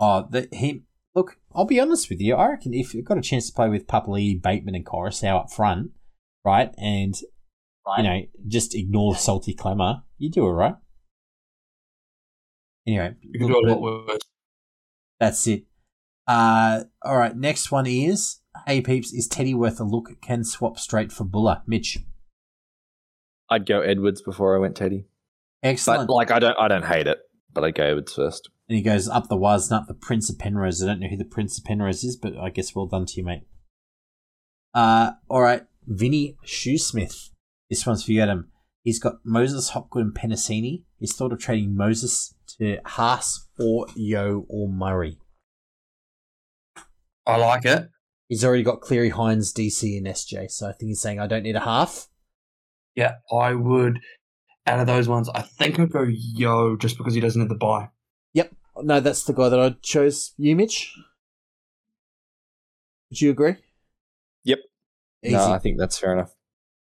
Oh, 0.00 0.26
the, 0.30 0.48
him. 0.50 0.86
Look, 1.14 1.36
I'll 1.54 1.66
be 1.66 1.78
honest 1.78 2.08
with 2.08 2.22
you. 2.22 2.34
I 2.36 2.48
reckon 2.48 2.72
if 2.72 2.94
you've 2.94 3.04
got 3.04 3.18
a 3.18 3.22
chance 3.22 3.46
to 3.48 3.52
play 3.52 3.68
with 3.68 3.86
Papali, 3.86 4.40
Bateman, 4.40 4.74
and 4.74 4.86
Coruscant 4.86 5.36
up 5.36 5.52
front, 5.52 5.90
right, 6.44 6.72
and 6.78 7.14
you 7.96 8.02
know, 8.02 8.20
just 8.48 8.74
ignore 8.74 9.16
salty 9.16 9.54
clamour, 9.54 10.02
you 10.18 10.30
do 10.30 10.46
it 10.46 10.50
right. 10.52 10.74
Anyway, 12.86 13.14
You 13.22 13.38
can 13.38 13.48
do 13.48 13.58
a 13.58 13.66
lot 13.68 13.80
worse. 13.80 14.18
that's 15.20 15.46
it. 15.46 15.64
Uh, 16.26 16.84
all 17.04 17.16
right. 17.16 17.36
Next 17.36 17.70
one 17.70 17.86
is 17.86 18.40
Hey 18.66 18.80
peeps, 18.80 19.12
is 19.12 19.26
Teddy 19.28 19.54
worth 19.54 19.80
a 19.80 19.84
look? 19.84 20.20
Can 20.20 20.44
swap 20.44 20.78
straight 20.78 21.10
for 21.12 21.24
Buller, 21.24 21.62
Mitch. 21.66 21.98
I'd 23.48 23.66
go 23.66 23.80
Edwards 23.80 24.22
before 24.22 24.56
I 24.56 24.60
went 24.60 24.76
Teddy. 24.76 25.06
Excellent. 25.62 26.06
But 26.08 26.14
like, 26.14 26.30
I 26.30 26.38
don't, 26.38 26.56
I 26.58 26.68
don't 26.68 26.84
hate 26.84 27.06
it, 27.06 27.18
but 27.52 27.64
I'd 27.64 27.74
go 27.74 27.84
Edwards 27.84 28.14
first. 28.14 28.50
And 28.68 28.76
he 28.76 28.82
goes 28.82 29.08
up 29.08 29.28
the 29.28 29.36
was, 29.36 29.70
not 29.70 29.86
the 29.88 29.94
Prince 29.94 30.30
of 30.30 30.38
Penrose. 30.38 30.82
I 30.82 30.86
don't 30.86 31.00
know 31.00 31.08
who 31.08 31.16
the 31.16 31.24
Prince 31.24 31.58
of 31.58 31.64
Penrose 31.64 32.02
is, 32.04 32.16
but 32.16 32.36
I 32.36 32.50
guess 32.50 32.74
well 32.74 32.86
done 32.86 33.06
to 33.06 33.14
you, 33.16 33.24
mate. 33.24 33.42
Uh, 34.74 35.12
all 35.28 35.42
right, 35.42 35.62
Vinny 35.86 36.36
Shoesmith. 36.44 37.30
This 37.70 37.86
one's 37.86 38.04
for 38.04 38.12
you, 38.12 38.22
Adam. 38.22 38.50
He's 38.82 38.98
got 38.98 39.16
Moses, 39.24 39.70
Hopgood, 39.70 40.04
and 40.04 40.14
Penasini. 40.14 40.82
He's 40.98 41.14
thought 41.14 41.32
of 41.32 41.38
trading 41.38 41.76
Moses 41.76 42.34
to 42.58 42.78
Haas 42.84 43.48
or 43.58 43.86
Yeo 43.94 44.44
or 44.48 44.68
Murray. 44.68 45.18
I 47.26 47.36
like 47.36 47.64
it. 47.64 47.88
He's 48.28 48.44
already 48.44 48.62
got 48.62 48.80
Cleary, 48.80 49.10
Hynes, 49.10 49.52
DC, 49.52 49.96
and 49.96 50.06
SJ. 50.06 50.50
So 50.50 50.68
I 50.68 50.72
think 50.72 50.88
he's 50.88 51.00
saying 51.00 51.20
I 51.20 51.26
don't 51.26 51.42
need 51.42 51.56
a 51.56 51.60
half. 51.60 52.08
Yeah, 52.94 53.14
I 53.30 53.54
would. 53.54 54.00
Out 54.66 54.80
of 54.80 54.86
those 54.86 55.08
ones, 55.08 55.28
I 55.28 55.42
think 55.42 55.78
I'd 55.78 55.90
go 55.90 56.06
Yeo 56.08 56.76
just 56.76 56.98
because 56.98 57.14
he 57.14 57.20
doesn't 57.20 57.40
have 57.40 57.48
the 57.48 57.54
buy. 57.54 57.88
Yep. 58.34 58.54
No, 58.82 59.00
that's 59.00 59.24
the 59.24 59.32
guy 59.32 59.48
that 59.48 59.60
I 59.60 59.76
chose. 59.82 60.32
You, 60.36 60.56
Mitch. 60.56 60.92
Would 63.10 63.20
you 63.20 63.30
agree? 63.30 63.56
Easy. 65.24 65.34
No, 65.34 65.52
I 65.52 65.58
think 65.58 65.78
that's 65.78 65.98
fair 65.98 66.12
enough. 66.14 66.34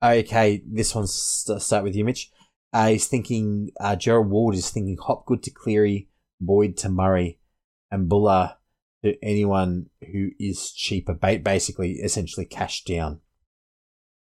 Okay, 0.03 0.63
this 0.67 0.95
one's 0.95 1.15
st- 1.15 1.63
start 1.63 1.85
with 1.85 1.95
you, 1.95 2.05
Mitch. 2.05 2.31
Uh, 2.73 2.89
he's 2.89 3.07
thinking 3.07 3.71
uh, 3.81 3.95
Gerald 3.97 4.29
Ward 4.31 4.55
is 4.55 4.71
thinking 4.71 4.97
Hopgood 5.01 5.43
to 5.45 5.51
Cleary, 5.51 6.09
Boyd 6.41 6.77
to 6.79 6.89
Murray, 6.89 7.39
and 7.91 8.09
Buller 8.09 8.55
to 9.05 9.15
anyone 9.23 9.87
who 10.13 10.31
is 10.41 10.73
cheaper. 10.73 11.15
Ba- 11.15 11.41
basically, 11.43 11.93
essentially 11.95 12.47
cash 12.47 12.83
down. 12.85 13.21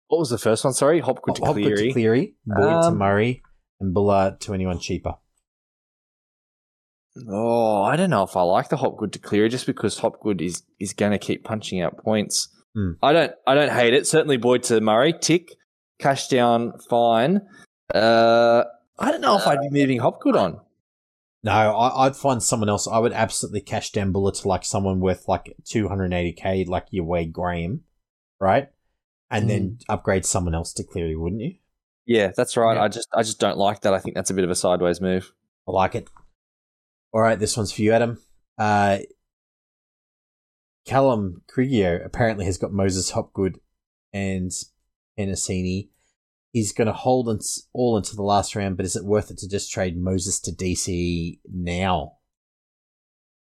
What 0.07 0.19
was 0.19 0.29
the 0.31 0.37
first 0.39 0.63
one? 0.63 0.73
Sorry, 0.73 0.99
Hopgood 0.99 1.35
to 1.35 1.45
Hopgood 1.45 1.63
Cleary. 1.63 1.87
to 1.87 1.93
Cleary, 1.93 2.35
Boyd 2.45 2.81
to 2.81 2.87
Um, 2.87 2.97
Murray, 2.97 3.43
and 3.79 3.93
Buller 3.93 4.37
to 4.39 4.53
anyone 4.53 4.79
cheaper. 4.79 5.15
Oh, 7.27 7.83
I 7.83 7.95
don't 7.95 8.09
know 8.09 8.23
if 8.23 8.35
I 8.37 8.41
like 8.43 8.69
the 8.69 8.77
Hopgood 8.77 9.13
to 9.13 9.19
Cleary 9.19 9.49
just 9.49 9.65
because 9.65 9.99
Hopgood 9.99 10.41
is 10.41 10.63
is 10.79 10.93
going 10.93 11.11
to 11.11 11.17
keep 11.17 11.43
punching 11.43 11.81
out 11.81 11.97
points. 11.97 12.49
Hmm. 12.79 12.91
I 13.03 13.13
don't 13.13 13.31
I 13.45 13.55
don't 13.55 13.71
hate 13.71 13.93
it. 13.93 14.07
Certainly 14.07 14.37
Boyd 14.37 14.63
to 14.63 14.79
Murray, 14.79 15.13
tick, 15.19 15.55
cash 15.99 16.27
down, 16.29 16.73
fine. 16.89 17.41
Uh, 17.93 18.63
I 18.97 19.11
don't 19.11 19.21
know 19.21 19.37
if 19.37 19.45
I'd 19.47 19.59
be 19.61 19.69
moving 19.69 19.99
Hopgood 19.99 20.35
on. 20.35 20.61
No, 21.43 21.51
I, 21.51 22.05
I'd 22.05 22.15
find 22.15 22.41
someone 22.43 22.69
else. 22.69 22.87
I 22.87 22.99
would 22.99 23.13
absolutely 23.13 23.61
cash 23.61 23.91
down 23.91 24.11
Buller 24.11 24.31
to 24.33 24.47
like 24.47 24.63
someone 24.65 24.99
worth 24.99 25.27
like 25.27 25.55
280k, 25.65 26.67
like 26.67 26.87
your 26.91 27.05
Wade 27.05 27.31
Graham, 27.33 27.81
right? 28.39 28.69
And 29.31 29.49
then 29.49 29.77
Hmm. 29.87 29.93
upgrade 29.93 30.25
someone 30.25 30.55
else 30.55 30.73
to 30.73 30.83
Cleary, 30.83 31.15
wouldn't 31.15 31.41
you? 31.41 31.55
Yeah, 32.05 32.31
that's 32.35 32.57
right. 32.57 32.75
Yeah. 32.75 32.83
I 32.83 32.87
just 32.87 33.07
I 33.13 33.23
just 33.23 33.39
don't 33.39 33.57
like 33.57 33.81
that. 33.81 33.93
I 33.93 33.99
think 33.99 34.15
that's 34.15 34.29
a 34.29 34.33
bit 34.33 34.43
of 34.43 34.49
a 34.49 34.55
sideways 34.55 35.01
move. 35.01 35.31
I 35.67 35.71
like 35.71 35.95
it. 35.95 36.09
All 37.13 37.21
right, 37.21 37.37
this 37.39 37.55
one's 37.57 37.71
for 37.71 37.81
you, 37.81 37.91
Adam. 37.93 38.21
Uh, 38.57 38.99
Callum 40.89 41.43
Crigio 41.47 42.03
apparently 42.03 42.45
has 42.45 42.57
got 42.57 42.73
Moses 42.73 43.11
Hopgood 43.11 43.59
and 44.11 44.49
Penasini. 45.17 45.89
He's 46.51 46.73
going 46.73 46.87
to 46.87 46.93
hold 46.93 47.29
uns 47.29 47.67
all 47.73 47.95
into 47.95 48.15
the 48.15 48.23
last 48.23 48.55
round, 48.55 48.75
but 48.75 48.87
is 48.87 48.95
it 48.95 49.05
worth 49.05 49.29
it 49.29 49.37
to 49.37 49.47
just 49.47 49.71
trade 49.71 50.01
Moses 50.01 50.39
to 50.39 50.51
DC 50.51 51.37
now? 51.47 52.13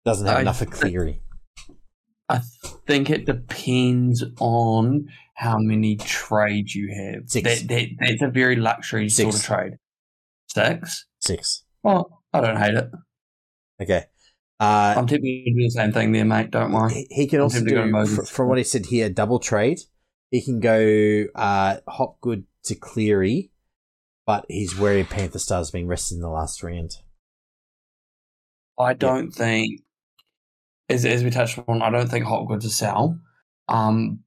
Doesn't 0.04 0.28
have 0.28 0.36
I 0.36 0.40
enough 0.42 0.60
think- 0.60 0.74
Cleary. 0.74 1.22
I 2.28 2.40
think 2.86 3.10
it 3.10 3.26
depends 3.26 4.24
on 4.38 5.08
how 5.34 5.58
many 5.58 5.96
trades 5.96 6.76
you 6.76 6.88
have. 6.94 7.28
Six. 7.28 7.62
That, 7.62 7.68
that, 7.68 7.88
that's 7.98 8.22
a 8.22 8.28
very 8.28 8.54
luxury 8.54 9.08
sort 9.08 9.34
of 9.34 9.42
trade. 9.42 9.72
Six? 10.46 11.06
Six. 11.18 11.64
Well, 11.82 12.22
I 12.32 12.40
don't 12.40 12.56
hate 12.56 12.74
it. 12.74 12.90
Okay. 13.82 14.04
Uh, 14.60 14.94
I'm 14.96 15.06
tempted 15.06 15.22
to 15.22 15.52
do 15.52 15.56
the 15.56 15.70
same 15.70 15.92
thing 15.92 16.12
there, 16.12 16.24
mate. 16.24 16.50
Don't 16.50 16.72
worry. 16.72 16.92
he, 16.92 17.06
he 17.10 17.26
can 17.26 17.40
I'm 17.40 17.44
also 17.44 17.64
do, 17.64 18.06
from 18.24 18.48
what 18.48 18.58
he 18.58 18.64
said 18.64 18.86
here, 18.86 19.08
double 19.08 19.38
trade. 19.38 19.80
He 20.30 20.42
can 20.42 20.60
go 20.60 21.24
uh, 21.34 21.76
Hopgood 21.88 22.44
to 22.64 22.74
Cleary, 22.74 23.50
but 24.26 24.46
he's 24.48 24.78
wary 24.78 25.00
of 25.00 25.10
Panther 25.10 25.38
Stars 25.38 25.70
being 25.70 25.86
rested 25.86 26.16
in 26.16 26.20
the 26.20 26.28
last 26.28 26.62
round. 26.62 26.96
I 28.78 28.94
don't 28.94 29.30
think, 29.30 29.82
as, 30.88 31.04
as 31.04 31.22
we 31.22 31.30
touched 31.30 31.58
on, 31.68 31.82
I 31.82 31.90
don't 31.90 32.08
think 32.08 32.24
Hopgood's 32.24 32.64
to 32.64 32.70
sell. 32.70 33.18
Um, 33.68 34.20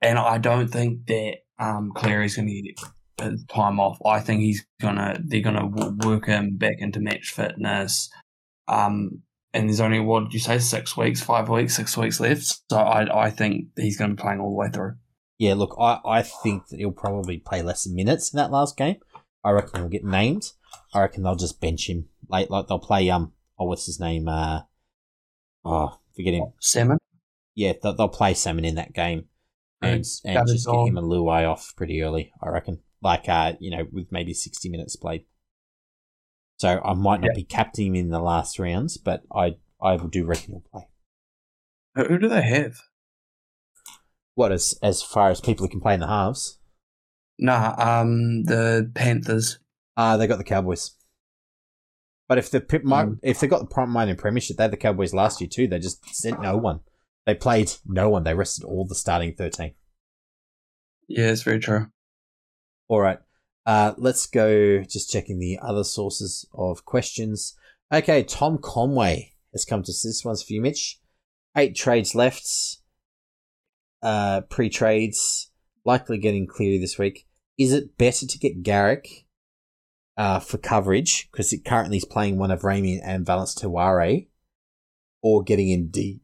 and 0.00 0.18
I 0.18 0.38
don't 0.38 0.68
think 0.68 1.06
that 1.06 1.38
um, 1.58 1.92
Cleary's 1.94 2.36
going 2.36 2.48
to 2.48 2.62
get 2.62 3.48
time 3.48 3.80
off. 3.80 3.98
I 4.04 4.20
think 4.20 4.40
he's 4.40 4.66
gonna 4.80 5.20
they're 5.24 5.40
gonna 5.40 5.66
work 5.66 6.26
him 6.26 6.56
back 6.56 6.76
into 6.78 7.00
match 7.00 7.30
fitness. 7.30 8.10
Um, 8.68 9.22
and 9.54 9.68
there's 9.68 9.80
only 9.80 10.00
what 10.00 10.24
did 10.24 10.34
you 10.34 10.40
say 10.40 10.58
six 10.58 10.96
weeks, 10.96 11.22
five 11.22 11.48
weeks, 11.48 11.76
six 11.76 11.96
weeks 11.96 12.20
left. 12.20 12.60
So 12.70 12.76
I 12.76 13.26
I 13.26 13.30
think 13.30 13.68
he's 13.76 13.96
going 13.96 14.10
to 14.10 14.16
be 14.16 14.20
playing 14.20 14.40
all 14.40 14.50
the 14.50 14.56
way 14.56 14.68
through. 14.68 14.96
Yeah, 15.38 15.54
look, 15.54 15.76
I, 15.80 16.00
I 16.04 16.22
think 16.22 16.68
that 16.68 16.78
he'll 16.78 16.92
probably 16.92 17.38
play 17.38 17.62
less 17.62 17.86
minutes 17.86 18.32
in 18.32 18.36
that 18.36 18.50
last 18.50 18.76
game. 18.76 18.96
I 19.42 19.50
reckon 19.50 19.80
he'll 19.80 19.88
get 19.88 20.04
named. 20.04 20.52
I 20.92 21.00
reckon 21.00 21.22
they'll 21.22 21.34
just 21.36 21.60
bench 21.60 21.88
him. 21.88 22.08
Like, 22.28 22.50
like 22.50 22.66
they'll 22.66 22.78
play 22.78 23.08
um, 23.10 23.32
oh, 23.58 23.66
what's 23.66 23.86
his 23.86 24.00
name? 24.00 24.28
Uh, 24.28 24.62
oh, 25.64 25.98
forget 26.16 26.34
him. 26.34 26.52
Salmon. 26.60 26.98
Yeah, 27.54 27.72
they'll, 27.82 27.94
they'll 27.94 28.08
play 28.08 28.34
Salmon 28.34 28.64
in 28.64 28.76
that 28.76 28.92
game, 28.92 29.26
and 29.80 30.04
and 30.24 30.48
is 30.48 30.52
just 30.52 30.66
get 30.66 30.72
all. 30.72 30.86
him 30.86 30.98
a 30.98 31.02
Luai 31.02 31.48
off 31.48 31.74
pretty 31.76 32.02
early. 32.02 32.32
I 32.42 32.48
reckon, 32.48 32.80
like 33.02 33.28
uh, 33.28 33.54
you 33.60 33.70
know, 33.70 33.86
with 33.92 34.10
maybe 34.10 34.34
sixty 34.34 34.68
minutes 34.68 34.96
played. 34.96 35.24
So 36.58 36.80
I 36.84 36.94
might 36.94 37.20
not 37.20 37.28
Yeah. 37.30 37.34
be 37.36 37.44
captaining 37.44 37.96
him 37.96 38.04
in 38.06 38.10
the 38.10 38.20
last 38.20 38.58
rounds, 38.58 38.96
but 38.96 39.22
I 39.34 39.56
I 39.82 39.96
do 39.96 40.24
reckon 40.24 40.52
he'll 40.54 40.60
play. 40.70 40.88
Who, 41.96 42.18
do 42.18 42.28
they 42.28 42.42
have? 42.42 42.76
What 44.34 44.52
as 44.52 44.78
as 44.82 45.02
far 45.02 45.30
as 45.30 45.40
people 45.40 45.66
who 45.66 45.70
can 45.70 45.80
play 45.80 45.94
in 45.94 46.00
the 46.00 46.06
halves? 46.08 46.58
Nah, 47.38 47.74
um, 47.78 48.44
the 48.44 48.90
Panthers. 48.94 49.58
Uh, 49.96 50.16
they 50.16 50.26
got 50.26 50.38
the 50.38 50.44
Cowboys. 50.44 50.96
But 52.28 52.38
if 52.38 52.50
the 52.50 52.60
Mm. 52.60 53.18
if 53.22 53.40
they 53.40 53.46
got 53.46 53.60
the 53.60 53.66
prime 53.66 53.90
minor 53.90 54.14
premiership, 54.16 54.56
they 54.56 54.64
had 54.64 54.72
the 54.72 54.76
Cowboys 54.76 55.12
last 55.12 55.40
year 55.40 55.48
too. 55.52 55.66
They 55.68 55.78
just 55.78 56.04
sent 56.14 56.40
no 56.40 56.56
one. 56.56 56.80
They 57.26 57.34
played 57.34 57.72
no 57.84 58.08
one. 58.08 58.24
They 58.24 58.34
rested 58.34 58.64
all 58.64 58.86
the 58.86 58.94
starting 58.94 59.34
thirteen. 59.34 59.74
Yeah, 61.06 61.30
it's 61.30 61.42
very 61.42 61.60
true. 61.60 61.88
All 62.88 63.00
right. 63.00 63.18
Uh, 63.66 63.94
let's 63.96 64.26
go. 64.26 64.82
Just 64.82 65.10
checking 65.10 65.38
the 65.38 65.58
other 65.62 65.84
sources 65.84 66.46
of 66.54 66.84
questions. 66.84 67.56
Okay, 67.92 68.22
Tom 68.22 68.58
Conway 68.58 69.32
has 69.52 69.64
come 69.64 69.82
to. 69.82 69.92
This 69.92 70.22
one's 70.24 70.42
for 70.42 70.52
you, 70.52 70.60
Mitch. 70.60 71.00
eight 71.56 71.74
trades 71.74 72.14
left. 72.14 72.46
Uh, 74.02 74.42
pre 74.42 74.68
trades 74.68 75.50
likely 75.84 76.18
getting 76.18 76.46
clear 76.46 76.78
this 76.78 76.98
week. 76.98 77.26
Is 77.56 77.72
it 77.72 77.96
better 77.96 78.26
to 78.26 78.38
get 78.38 78.62
Garrick 78.62 79.26
uh, 80.16 80.40
for 80.40 80.58
coverage 80.58 81.28
because 81.30 81.52
it 81.52 81.64
currently 81.64 81.96
is 81.96 82.04
playing 82.04 82.38
one 82.38 82.50
of 82.50 82.62
Ramien 82.62 83.00
and 83.02 83.26
Valynce 83.26 83.58
Te 83.58 83.66
Whare, 83.66 84.26
or 85.22 85.42
getting 85.42 85.70
in 85.70 85.88
D- 85.88 86.20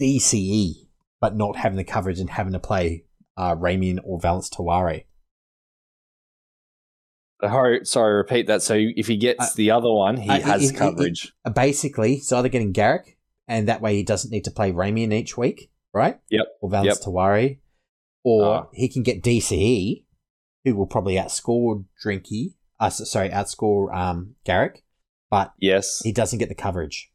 DCE 0.00 0.88
but 1.20 1.36
not 1.36 1.56
having 1.56 1.76
the 1.76 1.84
coverage 1.84 2.18
and 2.18 2.30
having 2.30 2.52
to 2.52 2.58
play 2.58 3.04
uh, 3.36 3.54
or 3.54 4.18
Valynce 4.20 4.50
Te 4.50 4.62
Whare? 4.62 5.04
Sorry, 7.42 7.84
sorry, 7.84 8.14
repeat 8.14 8.46
that. 8.46 8.62
So 8.62 8.74
if 8.78 9.06
he 9.08 9.16
gets 9.16 9.40
Uh, 9.40 9.48
the 9.56 9.70
other 9.72 9.90
one, 9.92 10.16
he 10.16 10.30
uh, 10.30 10.40
has 10.40 10.70
coverage. 10.72 11.32
Uh, 11.44 11.50
basically, 11.50 12.14
it's 12.14 12.32
either 12.32 12.48
getting 12.48 12.72
Garrick, 12.72 13.18
and 13.48 13.68
that 13.68 13.80
way 13.80 13.96
he 13.96 14.02
doesn't 14.04 14.30
need 14.30 14.44
to 14.44 14.50
play 14.50 14.70
Ramien 14.72 15.12
each 15.12 15.36
week, 15.36 15.70
right? 15.92 16.20
Yep. 16.30 16.46
Or 16.60 16.70
Valynce 16.70 16.84
Yep. 16.84 17.00
Te 17.00 17.10
Whare. 17.10 17.56
Or 18.24 18.54
Ah. 18.54 18.66
he 18.72 18.88
can 18.88 19.02
get 19.02 19.22
DCE, 19.22 20.04
who 20.64 20.76
will 20.76 20.86
probably 20.86 21.14
outscore 21.16 21.84
Drinky, 22.04 22.54
uh, 22.78 22.90
sorry, 22.90 23.28
outscore 23.30 23.92
um, 23.92 24.36
Garrick, 24.44 24.84
but 25.28 25.52
yes. 25.58 26.00
he 26.04 26.12
doesn't 26.12 26.38
get 26.38 26.48
the 26.48 26.54
coverage. 26.54 27.10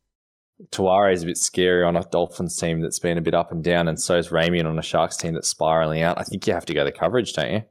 Te 0.71 0.81
Whare 0.83 1.09
is 1.11 1.23
a 1.23 1.27
bit 1.27 1.37
scary 1.37 1.83
on 1.83 1.95
a 1.95 2.03
Dolphins 2.03 2.57
team 2.57 2.81
that's 2.81 2.99
been 2.99 3.17
a 3.17 3.21
bit 3.21 3.33
up 3.35 3.51
and 3.51 3.63
down, 3.63 3.87
and 3.87 3.97
so 4.01 4.17
is 4.17 4.29
Ramien 4.29 4.65
on 4.65 4.77
a 4.77 4.81
Sharks 4.81 5.15
team 5.15 5.35
that's 5.35 5.47
spiraling 5.47 6.01
out. 6.01 6.17
I 6.19 6.23
think 6.23 6.45
you 6.45 6.53
have 6.53 6.65
to 6.65 6.73
go 6.73 6.83
the 6.83 6.91
coverage, 6.91 7.31
don't 7.33 7.51
you? 7.53 7.63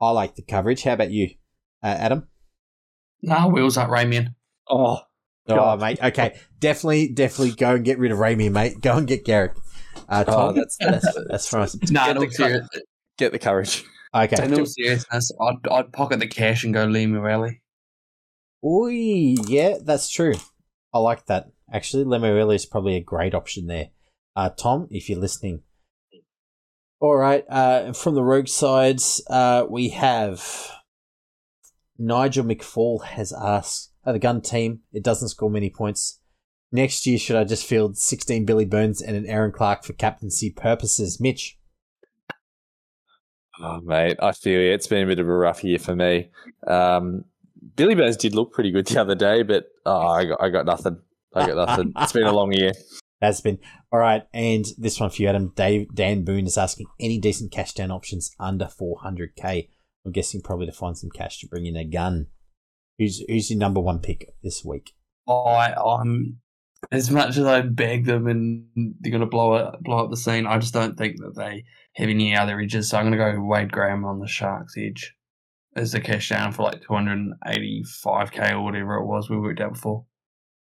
I 0.00 0.10
like 0.10 0.34
the 0.34 0.42
coverage. 0.42 0.82
How 0.82 0.92
about 0.92 1.12
you, 1.12 1.30
uh, 1.84 1.96
Adam? 1.98 2.26
Nah, 3.22 3.46
wheels 3.48 3.76
up, 3.76 3.88
Ramien. 3.90 4.34
Oh, 4.68 4.98
Oh, 5.46 5.76
mate. 5.76 6.02
Okay, 6.02 6.40
definitely, 6.58 7.08
definitely 7.08 7.54
go 7.54 7.74
and 7.74 7.84
get 7.84 7.98
rid 7.98 8.10
of 8.12 8.18
Ramien, 8.18 8.52
mate. 8.52 8.80
Go 8.80 8.96
and 8.96 9.06
get 9.06 9.24
Garrick. 9.26 9.52
Uh, 10.08 10.24
Oh, 10.26 10.52
that's- 10.52 10.76
that's 10.80 11.18
that's 11.28 11.48
from 11.48 11.60
us. 11.62 11.76
Nah, 11.90 12.06
Get 12.06 12.14
no 12.16 12.20
the 12.22 12.28
cut. 12.70 12.82
get 13.18 13.32
the 13.32 13.38
courage. 13.38 13.84
Okay. 14.14 14.42
In 14.44 14.58
all 14.58 14.64
seriousness, 14.66 15.30
I'd, 15.40 15.68
I'd 15.70 15.92
pocket 15.92 16.18
the 16.20 16.26
cash 16.26 16.64
and 16.64 16.72
go 16.72 16.84
Lee 16.86 17.06
Morelli. 17.06 17.60
Oi, 18.64 19.34
yeah, 19.46 19.76
that's 19.82 20.08
true. 20.08 20.34
I 20.94 20.98
like 21.00 21.26
that. 21.26 21.48
Actually, 21.72 22.04
Lemorelli 22.04 22.54
is 22.54 22.64
probably 22.66 22.96
a 22.96 23.00
great 23.00 23.34
option 23.34 23.66
there. 23.66 23.88
Uh, 24.36 24.48
Tom, 24.50 24.86
if 24.90 25.08
you're 25.10 25.18
listening. 25.18 25.62
All 27.00 27.16
right. 27.16 27.44
Uh, 27.48 27.92
from 27.92 28.14
the 28.14 28.22
rogue 28.22 28.48
sides, 28.48 29.20
uh, 29.28 29.66
we 29.68 29.90
have 29.90 30.70
Nigel 31.98 32.44
McFall 32.44 33.04
has 33.04 33.32
asked, 33.32 33.92
oh, 34.04 34.12
the 34.12 34.18
gun 34.18 34.40
team, 34.40 34.80
it 34.92 35.02
doesn't 35.02 35.28
score 35.28 35.50
many 35.50 35.70
points. 35.70 36.20
Next 36.72 37.06
year, 37.06 37.18
should 37.18 37.36
I 37.36 37.44
just 37.44 37.66
field 37.66 37.96
16 37.96 38.44
Billy 38.44 38.64
Burns 38.64 39.00
and 39.00 39.16
an 39.16 39.26
Aaron 39.26 39.52
Clark 39.52 39.84
for 39.84 39.92
captaincy 39.92 40.50
purposes? 40.50 41.20
Mitch. 41.20 41.56
Oh, 43.60 43.80
mate, 43.80 44.16
I 44.20 44.32
feel 44.32 44.60
you. 44.60 44.72
It's 44.72 44.88
been 44.88 45.04
a 45.04 45.06
bit 45.06 45.20
of 45.20 45.28
a 45.28 45.32
rough 45.32 45.62
year 45.62 45.78
for 45.78 45.94
me. 45.94 46.30
Um, 46.66 47.24
Billy 47.76 47.94
Burns 47.94 48.16
did 48.16 48.34
look 48.34 48.52
pretty 48.52 48.72
good 48.72 48.86
the 48.86 49.00
other 49.00 49.14
day, 49.14 49.42
but 49.42 49.66
oh, 49.86 50.08
I 50.08 50.24
got, 50.24 50.42
I 50.42 50.48
got 50.48 50.66
nothing. 50.66 50.98
I 51.32 51.46
got 51.46 51.68
nothing. 51.68 51.92
It's 51.98 52.12
been 52.12 52.26
a 52.26 52.32
long 52.32 52.52
year. 52.52 52.72
That's 53.20 53.40
been 53.40 53.58
all 53.92 54.00
right. 54.00 54.24
And 54.34 54.64
this 54.76 55.00
one 55.00 55.10
for 55.10 55.22
you, 55.22 55.28
Adam. 55.28 55.52
Dave, 55.54 55.94
Dan 55.94 56.24
Boone 56.24 56.46
is 56.46 56.58
asking 56.58 56.86
any 57.00 57.18
decent 57.18 57.52
cash 57.52 57.72
down 57.72 57.90
options 57.90 58.34
under 58.38 58.66
400k. 58.66 59.68
I'm 60.04 60.12
guessing 60.12 60.42
probably 60.42 60.66
to 60.66 60.72
find 60.72 60.96
some 60.96 61.10
cash 61.10 61.40
to 61.40 61.48
bring 61.48 61.66
in 61.66 61.76
a 61.76 61.84
gun. 61.84 62.26
Who's 62.98 63.24
who's 63.28 63.50
your 63.50 63.58
number 63.58 63.80
one 63.80 64.00
pick 64.00 64.34
this 64.42 64.64
week? 64.64 64.94
I, 65.26 65.74
I'm 65.74 66.40
as 66.92 67.10
much 67.10 67.36
as 67.38 67.44
I 67.46 67.62
beg 67.62 68.04
them 68.04 68.26
and 68.26 68.66
they're 69.00 69.12
gonna 69.12 69.26
blow 69.26 69.54
it, 69.56 69.82
blow 69.82 70.04
up 70.04 70.10
the 70.10 70.16
scene. 70.16 70.46
I 70.46 70.58
just 70.58 70.74
don't 70.74 70.96
think 70.96 71.16
that 71.18 71.34
they 71.36 71.64
have 71.94 72.08
any 72.08 72.36
other 72.36 72.60
edges. 72.60 72.90
So 72.90 72.98
I'm 72.98 73.06
gonna 73.06 73.16
go 73.16 73.42
Wade 73.42 73.72
Graham 73.72 74.04
on 74.04 74.20
the 74.20 74.28
Sharks 74.28 74.74
edge 74.76 75.14
as 75.76 75.92
the 75.92 76.00
cash 76.00 76.28
down 76.28 76.52
for 76.52 76.62
like 76.62 76.82
285k 76.82 78.52
or 78.52 78.62
whatever 78.62 78.94
it 78.96 79.06
was 79.06 79.28
we 79.28 79.38
worked 79.38 79.60
out 79.60 79.74
before. 79.74 80.06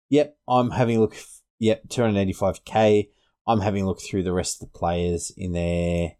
Yep, 0.10 0.38
I'm 0.48 0.72
having 0.72 0.98
a 0.98 1.00
look. 1.00 1.16
Yep, 1.60 1.88
285k. 1.88 3.10
I'm 3.48 3.62
having 3.62 3.84
a 3.84 3.88
look 3.88 4.02
through 4.02 4.24
the 4.24 4.34
rest 4.34 4.62
of 4.62 4.72
the 4.72 4.78
players 4.78 5.32
in 5.36 5.54
there. 5.54 6.14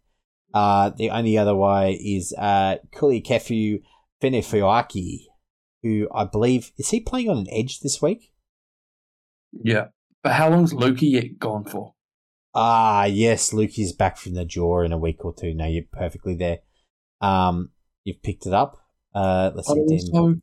Uh, 0.54 0.90
the 0.90 1.10
only 1.10 1.38
other 1.38 1.54
way 1.54 1.94
is 1.94 2.34
uh, 2.36 2.76
Kuli 2.92 3.22
Kefu 3.22 3.82
Fenefuaki, 4.22 5.26
who 5.82 6.08
I 6.14 6.24
believe 6.24 6.72
is 6.76 6.90
he 6.90 7.00
playing 7.00 7.30
on 7.30 7.38
an 7.38 7.46
edge 7.50 7.80
this 7.80 8.02
week? 8.02 8.32
Yeah, 9.52 9.86
but 10.22 10.32
how 10.32 10.50
long's 10.50 10.72
Lukey 10.72 11.10
yet 11.10 11.38
gone 11.38 11.64
for? 11.64 11.94
Ah, 12.54 13.04
yes, 13.04 13.52
Luke 13.52 13.78
is 13.78 13.92
back 13.92 14.18
from 14.18 14.34
the 14.34 14.44
jaw 14.44 14.82
in 14.82 14.92
a 14.92 14.98
week 14.98 15.24
or 15.24 15.34
two. 15.34 15.54
Now 15.54 15.66
you're 15.66 15.84
perfectly 15.90 16.34
there. 16.34 16.58
Um, 17.20 17.70
you've 18.04 18.22
picked 18.22 18.46
it 18.46 18.52
up. 18.52 18.78
Uh, 19.14 19.50
let's 19.54 19.70
I'd 19.70 19.76
see. 19.88 20.10
Also, 20.12 20.34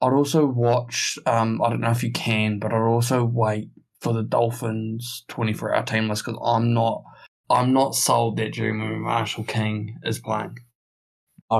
I'd 0.00 0.12
also 0.12 0.46
watch. 0.46 1.18
Um, 1.26 1.60
I 1.62 1.68
don't 1.68 1.80
know 1.80 1.90
if 1.90 2.02
you 2.02 2.12
can, 2.12 2.58
but 2.58 2.72
I'd 2.72 2.80
also 2.80 3.24
wait 3.24 3.70
for 4.00 4.12
the 4.12 4.22
Dolphins 4.22 5.24
24 5.28 5.74
hour 5.74 5.82
team 5.84 6.08
list 6.08 6.24
because 6.24 6.40
I'm 6.44 6.72
not. 6.72 7.04
I'm 7.52 7.72
not 7.72 7.94
sold 7.94 8.36
that 8.38 8.52
Jeremy 8.52 8.96
Marshall 8.96 9.44
King 9.44 9.98
is 10.02 10.18
playing. 10.18 10.58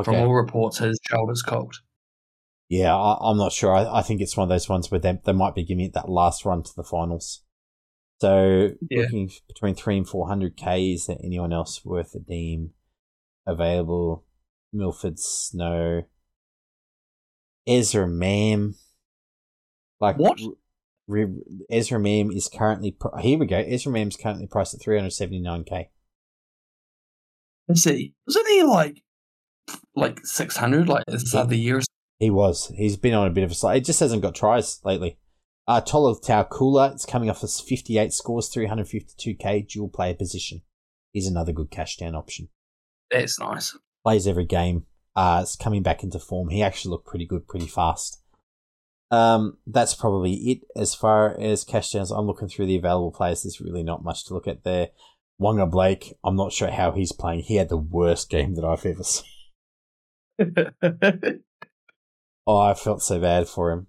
From 0.05 0.15
all 0.17 0.33
reports, 0.35 0.79
his 0.79 0.99
shoulders 1.07 1.43
cocked. 1.43 1.81
Yeah, 2.71 2.97
I, 2.97 3.19
I'm 3.31 3.37
not 3.37 3.53
sure. 3.53 3.75
I, 3.75 3.99
I 3.99 4.03
think 4.03 4.23
it's 4.23 4.37
one 4.37 4.45
of 4.45 4.49
those 4.49 4.69
ones 4.69 4.91
where 4.91 4.99
they, 4.99 5.19
they 5.25 5.33
might 5.33 5.55
be 5.55 5.65
giving 5.65 5.85
it 5.85 5.93
that 5.93 6.09
last 6.09 6.47
run 6.47 6.63
to 6.63 6.75
the 6.75 6.83
finals. 6.83 7.43
So 8.23 8.71
Yeah. 8.89 9.03
looking 9.03 9.31
between 9.49 9.75
three 9.75 9.99
and 9.99 10.09
four 10.09 10.29
hundred 10.29 10.57
k. 10.57 10.93
Is 10.93 11.07
there 11.07 11.19
anyone 11.23 11.53
else 11.53 11.85
worth 11.85 12.15
a 12.15 12.21
deem 12.21 12.71
available? 13.47 14.25
Milford 14.73 15.19
Snow, 15.19 16.05
Ezra 17.67 18.09
Mam. 18.09 18.77
Like 20.01 20.17
What? 20.17 20.41
Ezra 21.71 21.99
Mam 21.99 22.31
is 22.31 22.49
currently 22.49 22.97
here. 23.21 23.39
We 23.39 23.47
go. 23.47 23.59
Ezra 23.59 23.93
Mam 23.93 24.09
is 24.09 24.17
currently 24.17 24.47
priced 24.47 24.75
at 24.75 24.81
three 24.81 24.97
hundred 24.97 25.13
seventy 25.13 25.41
nine 25.41 25.65
k. 25.65 25.91
Is 27.69 27.85
he? 27.85 28.15
Wasn't 28.27 28.49
he 28.49 28.63
like 28.63 29.03
like 29.95 30.25
600 30.25 30.89
like 30.89 31.05
at 31.07 31.13
the 31.13 31.21
start 31.21 31.45
of 31.45 31.51
the 31.51 31.59
year? 31.59 31.81
He 32.19 32.31
was. 32.31 32.73
He's 32.77 32.97
been 32.97 33.15
on 33.15 33.27
a 33.27 33.31
bit 33.31 33.45
of 33.45 33.51
a 33.51 33.55
slide. 33.55 33.77
It 33.77 33.85
just 33.85 34.01
hasn't 34.01 34.23
got 34.23 34.35
tries 34.35 34.81
lately. 34.85 35.19
Uh, 35.67 35.81
Tolutau 35.81 36.49
Koula, 36.49 36.93
it's 36.93 37.07
coming 37.07 37.31
off 37.31 37.41
his 37.41 37.61
58 37.61 38.13
scores, 38.13 38.51
352k 38.51 39.69
dual 39.69 39.89
player 39.89 40.15
position. 40.15 40.63
He's 41.13 41.29
another 41.29 41.53
good 41.53 41.71
cash 41.71 41.97
down 41.97 42.15
option. 42.15 42.49
That's 43.11 43.39
nice. 43.39 43.77
Plays 44.05 44.27
every 44.27 44.45
game. 44.45 44.87
Uh, 45.15 45.41
it's 45.43 45.57
coming 45.57 45.83
back 45.83 46.03
into 46.03 46.19
form. 46.19 46.49
He 46.49 46.63
actually 46.63 46.91
looked 46.91 47.07
pretty 47.07 47.27
good, 47.27 47.47
pretty 47.47 47.67
fast. 47.67 48.22
Um, 49.13 49.59
that's 49.67 49.95
probably 49.95 50.33
it 50.33 50.63
as 50.75 50.95
far 50.95 51.39
as 51.39 51.63
cash 51.65 51.91
downs. 51.93 52.11
I'm 52.11 52.27
looking 52.27 52.49
through 52.49 52.67
the 52.67 52.77
available 52.77 53.13
players. 53.13 53.43
There's 53.43 53.61
really 53.61 53.83
not 53.83 54.03
much 54.03 54.25
to 54.25 54.35
look 54.35 54.49
at 54.49 54.65
there. 54.65 54.89
Wonga 55.39 55.67
Blake, 55.67 56.15
I'm 56.25 56.35
not 56.37 56.53
sure 56.53 56.71
how 56.71 56.93
he's 56.93 57.13
playing. 57.13 57.41
He 57.41 57.57
had 57.57 57.69
the 57.69 57.77
worst 57.77 58.31
game 58.31 58.55
that 58.55 58.65
I've 58.65 58.87
ever 58.87 59.03
seen. 59.05 59.25
Oh, 62.45 62.59
I 62.59 62.75
felt 62.75 63.03
so 63.03 63.21
bad 63.21 63.49
for 63.49 63.71
him. 63.71 63.87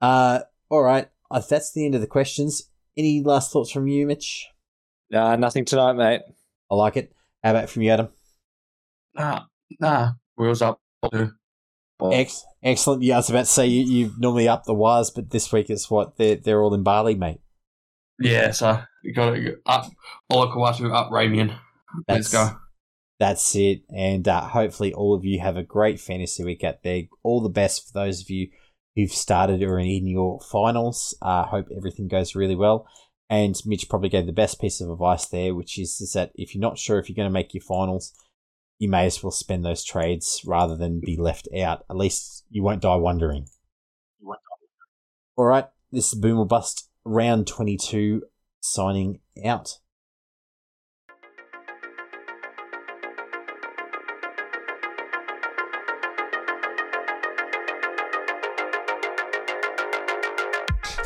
Uh, 0.00 0.40
all 0.70 0.82
right. 0.82 1.08
Uh, 1.30 1.42
that's 1.46 1.72
the 1.72 1.84
end 1.84 1.94
of 1.94 2.00
the 2.00 2.06
questions. 2.06 2.70
Any 2.96 3.22
last 3.22 3.52
thoughts 3.52 3.70
from 3.70 3.88
you, 3.88 4.06
Mitch? 4.06 4.48
Nah, 5.10 5.36
nothing 5.36 5.64
tonight, 5.66 5.92
mate. 5.92 6.22
I 6.70 6.74
like 6.76 6.96
it. 6.96 7.12
How 7.42 7.50
about 7.50 7.68
from 7.68 7.82
you, 7.82 7.90
Adam? 7.90 8.08
nah, 9.14 9.42
nah. 9.80 10.12
Wheels 10.36 10.62
up. 10.62 10.80
too. 11.12 11.32
Ex- 12.02 12.44
excellent. 12.62 13.02
Yeah, 13.02 13.14
I 13.14 13.18
was 13.18 13.30
about 13.30 13.40
to 13.40 13.46
say 13.46 13.66
you, 13.66 13.84
you 13.84 14.12
normally 14.18 14.48
up 14.48 14.64
the 14.64 14.74
wires, 14.74 15.10
but 15.10 15.30
this 15.30 15.52
week 15.52 15.70
it's 15.70 15.90
what 15.90 16.16
they're 16.16 16.36
they're 16.36 16.62
all 16.62 16.74
in 16.74 16.82
Bali, 16.82 17.14
mate. 17.14 17.40
Yeah, 18.20 18.50
so 18.50 18.80
you 19.02 19.12
got 19.12 19.30
to 19.30 19.56
up. 19.66 19.86
Olakau'atu 20.30 20.92
up 20.94 21.10
Ramien. 21.10 21.56
Let's 22.08 22.30
That's- 22.30 22.52
go. 22.52 22.58
That's 23.20 23.54
it. 23.54 23.82
And 23.96 24.26
uh, 24.26 24.40
hopefully, 24.40 24.92
all 24.92 25.14
of 25.14 25.24
you 25.24 25.38
have 25.40 25.56
a 25.56 25.62
great 25.62 26.00
fantasy 26.00 26.44
week 26.44 26.64
out 26.64 26.82
there. 26.82 27.02
All 27.22 27.40
the 27.40 27.48
best 27.48 27.86
for 27.86 27.92
those 27.92 28.20
of 28.20 28.28
you 28.28 28.48
who've 28.96 29.10
started 29.10 29.62
or 29.62 29.74
are 29.76 29.78
in 29.78 30.08
your 30.08 30.40
finals. 30.40 31.16
Uh, 31.22 31.44
hope 31.44 31.68
everything 31.76 32.08
goes 32.08 32.34
really 32.34 32.56
well. 32.56 32.86
And 33.30 33.54
Mitch 33.64 33.88
probably 33.88 34.08
gave 34.08 34.26
the 34.26 34.32
best 34.32 34.60
piece 34.60 34.80
of 34.80 34.90
advice 34.90 35.26
there, 35.26 35.54
which 35.54 35.78
is, 35.78 36.00
is 36.00 36.12
that 36.14 36.32
if 36.34 36.54
you're 36.54 36.60
not 36.60 36.76
sure 36.78 36.98
if 36.98 37.08
you're 37.08 37.16
going 37.16 37.28
to 37.28 37.32
make 37.32 37.54
your 37.54 37.62
finals, 37.62 38.12
you 38.78 38.88
may 38.88 39.06
as 39.06 39.22
well 39.22 39.30
spend 39.30 39.64
those 39.64 39.84
trades 39.84 40.42
rather 40.44 40.76
than 40.76 41.00
be 41.00 41.16
left 41.16 41.48
out. 41.56 41.84
At 41.88 41.96
least 41.96 42.44
you 42.50 42.62
won't 42.62 42.82
die 42.82 42.96
wondering. 42.96 43.46
You 44.20 44.28
won't 44.28 44.40
die. 44.40 44.66
All 45.36 45.46
right, 45.46 45.66
this 45.92 46.12
is 46.12 46.18
Boom 46.18 46.38
or 46.38 46.46
Bust, 46.46 46.88
round 47.04 47.46
22, 47.46 48.22
signing 48.60 49.20
out. 49.44 49.78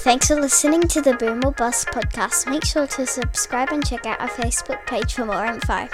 Thanks 0.00 0.28
for 0.28 0.36
listening 0.36 0.82
to 0.88 1.02
the 1.02 1.14
Boom 1.14 1.44
or 1.44 1.52
Bust 1.52 1.88
podcast. 1.88 2.50
Make 2.50 2.64
sure 2.64 2.86
to 2.86 3.06
subscribe 3.06 3.72
and 3.72 3.86
check 3.86 4.06
out 4.06 4.18
our 4.20 4.28
Facebook 4.28 4.86
page 4.86 5.12
for 5.12 5.26
more 5.26 5.44
info. 5.44 5.86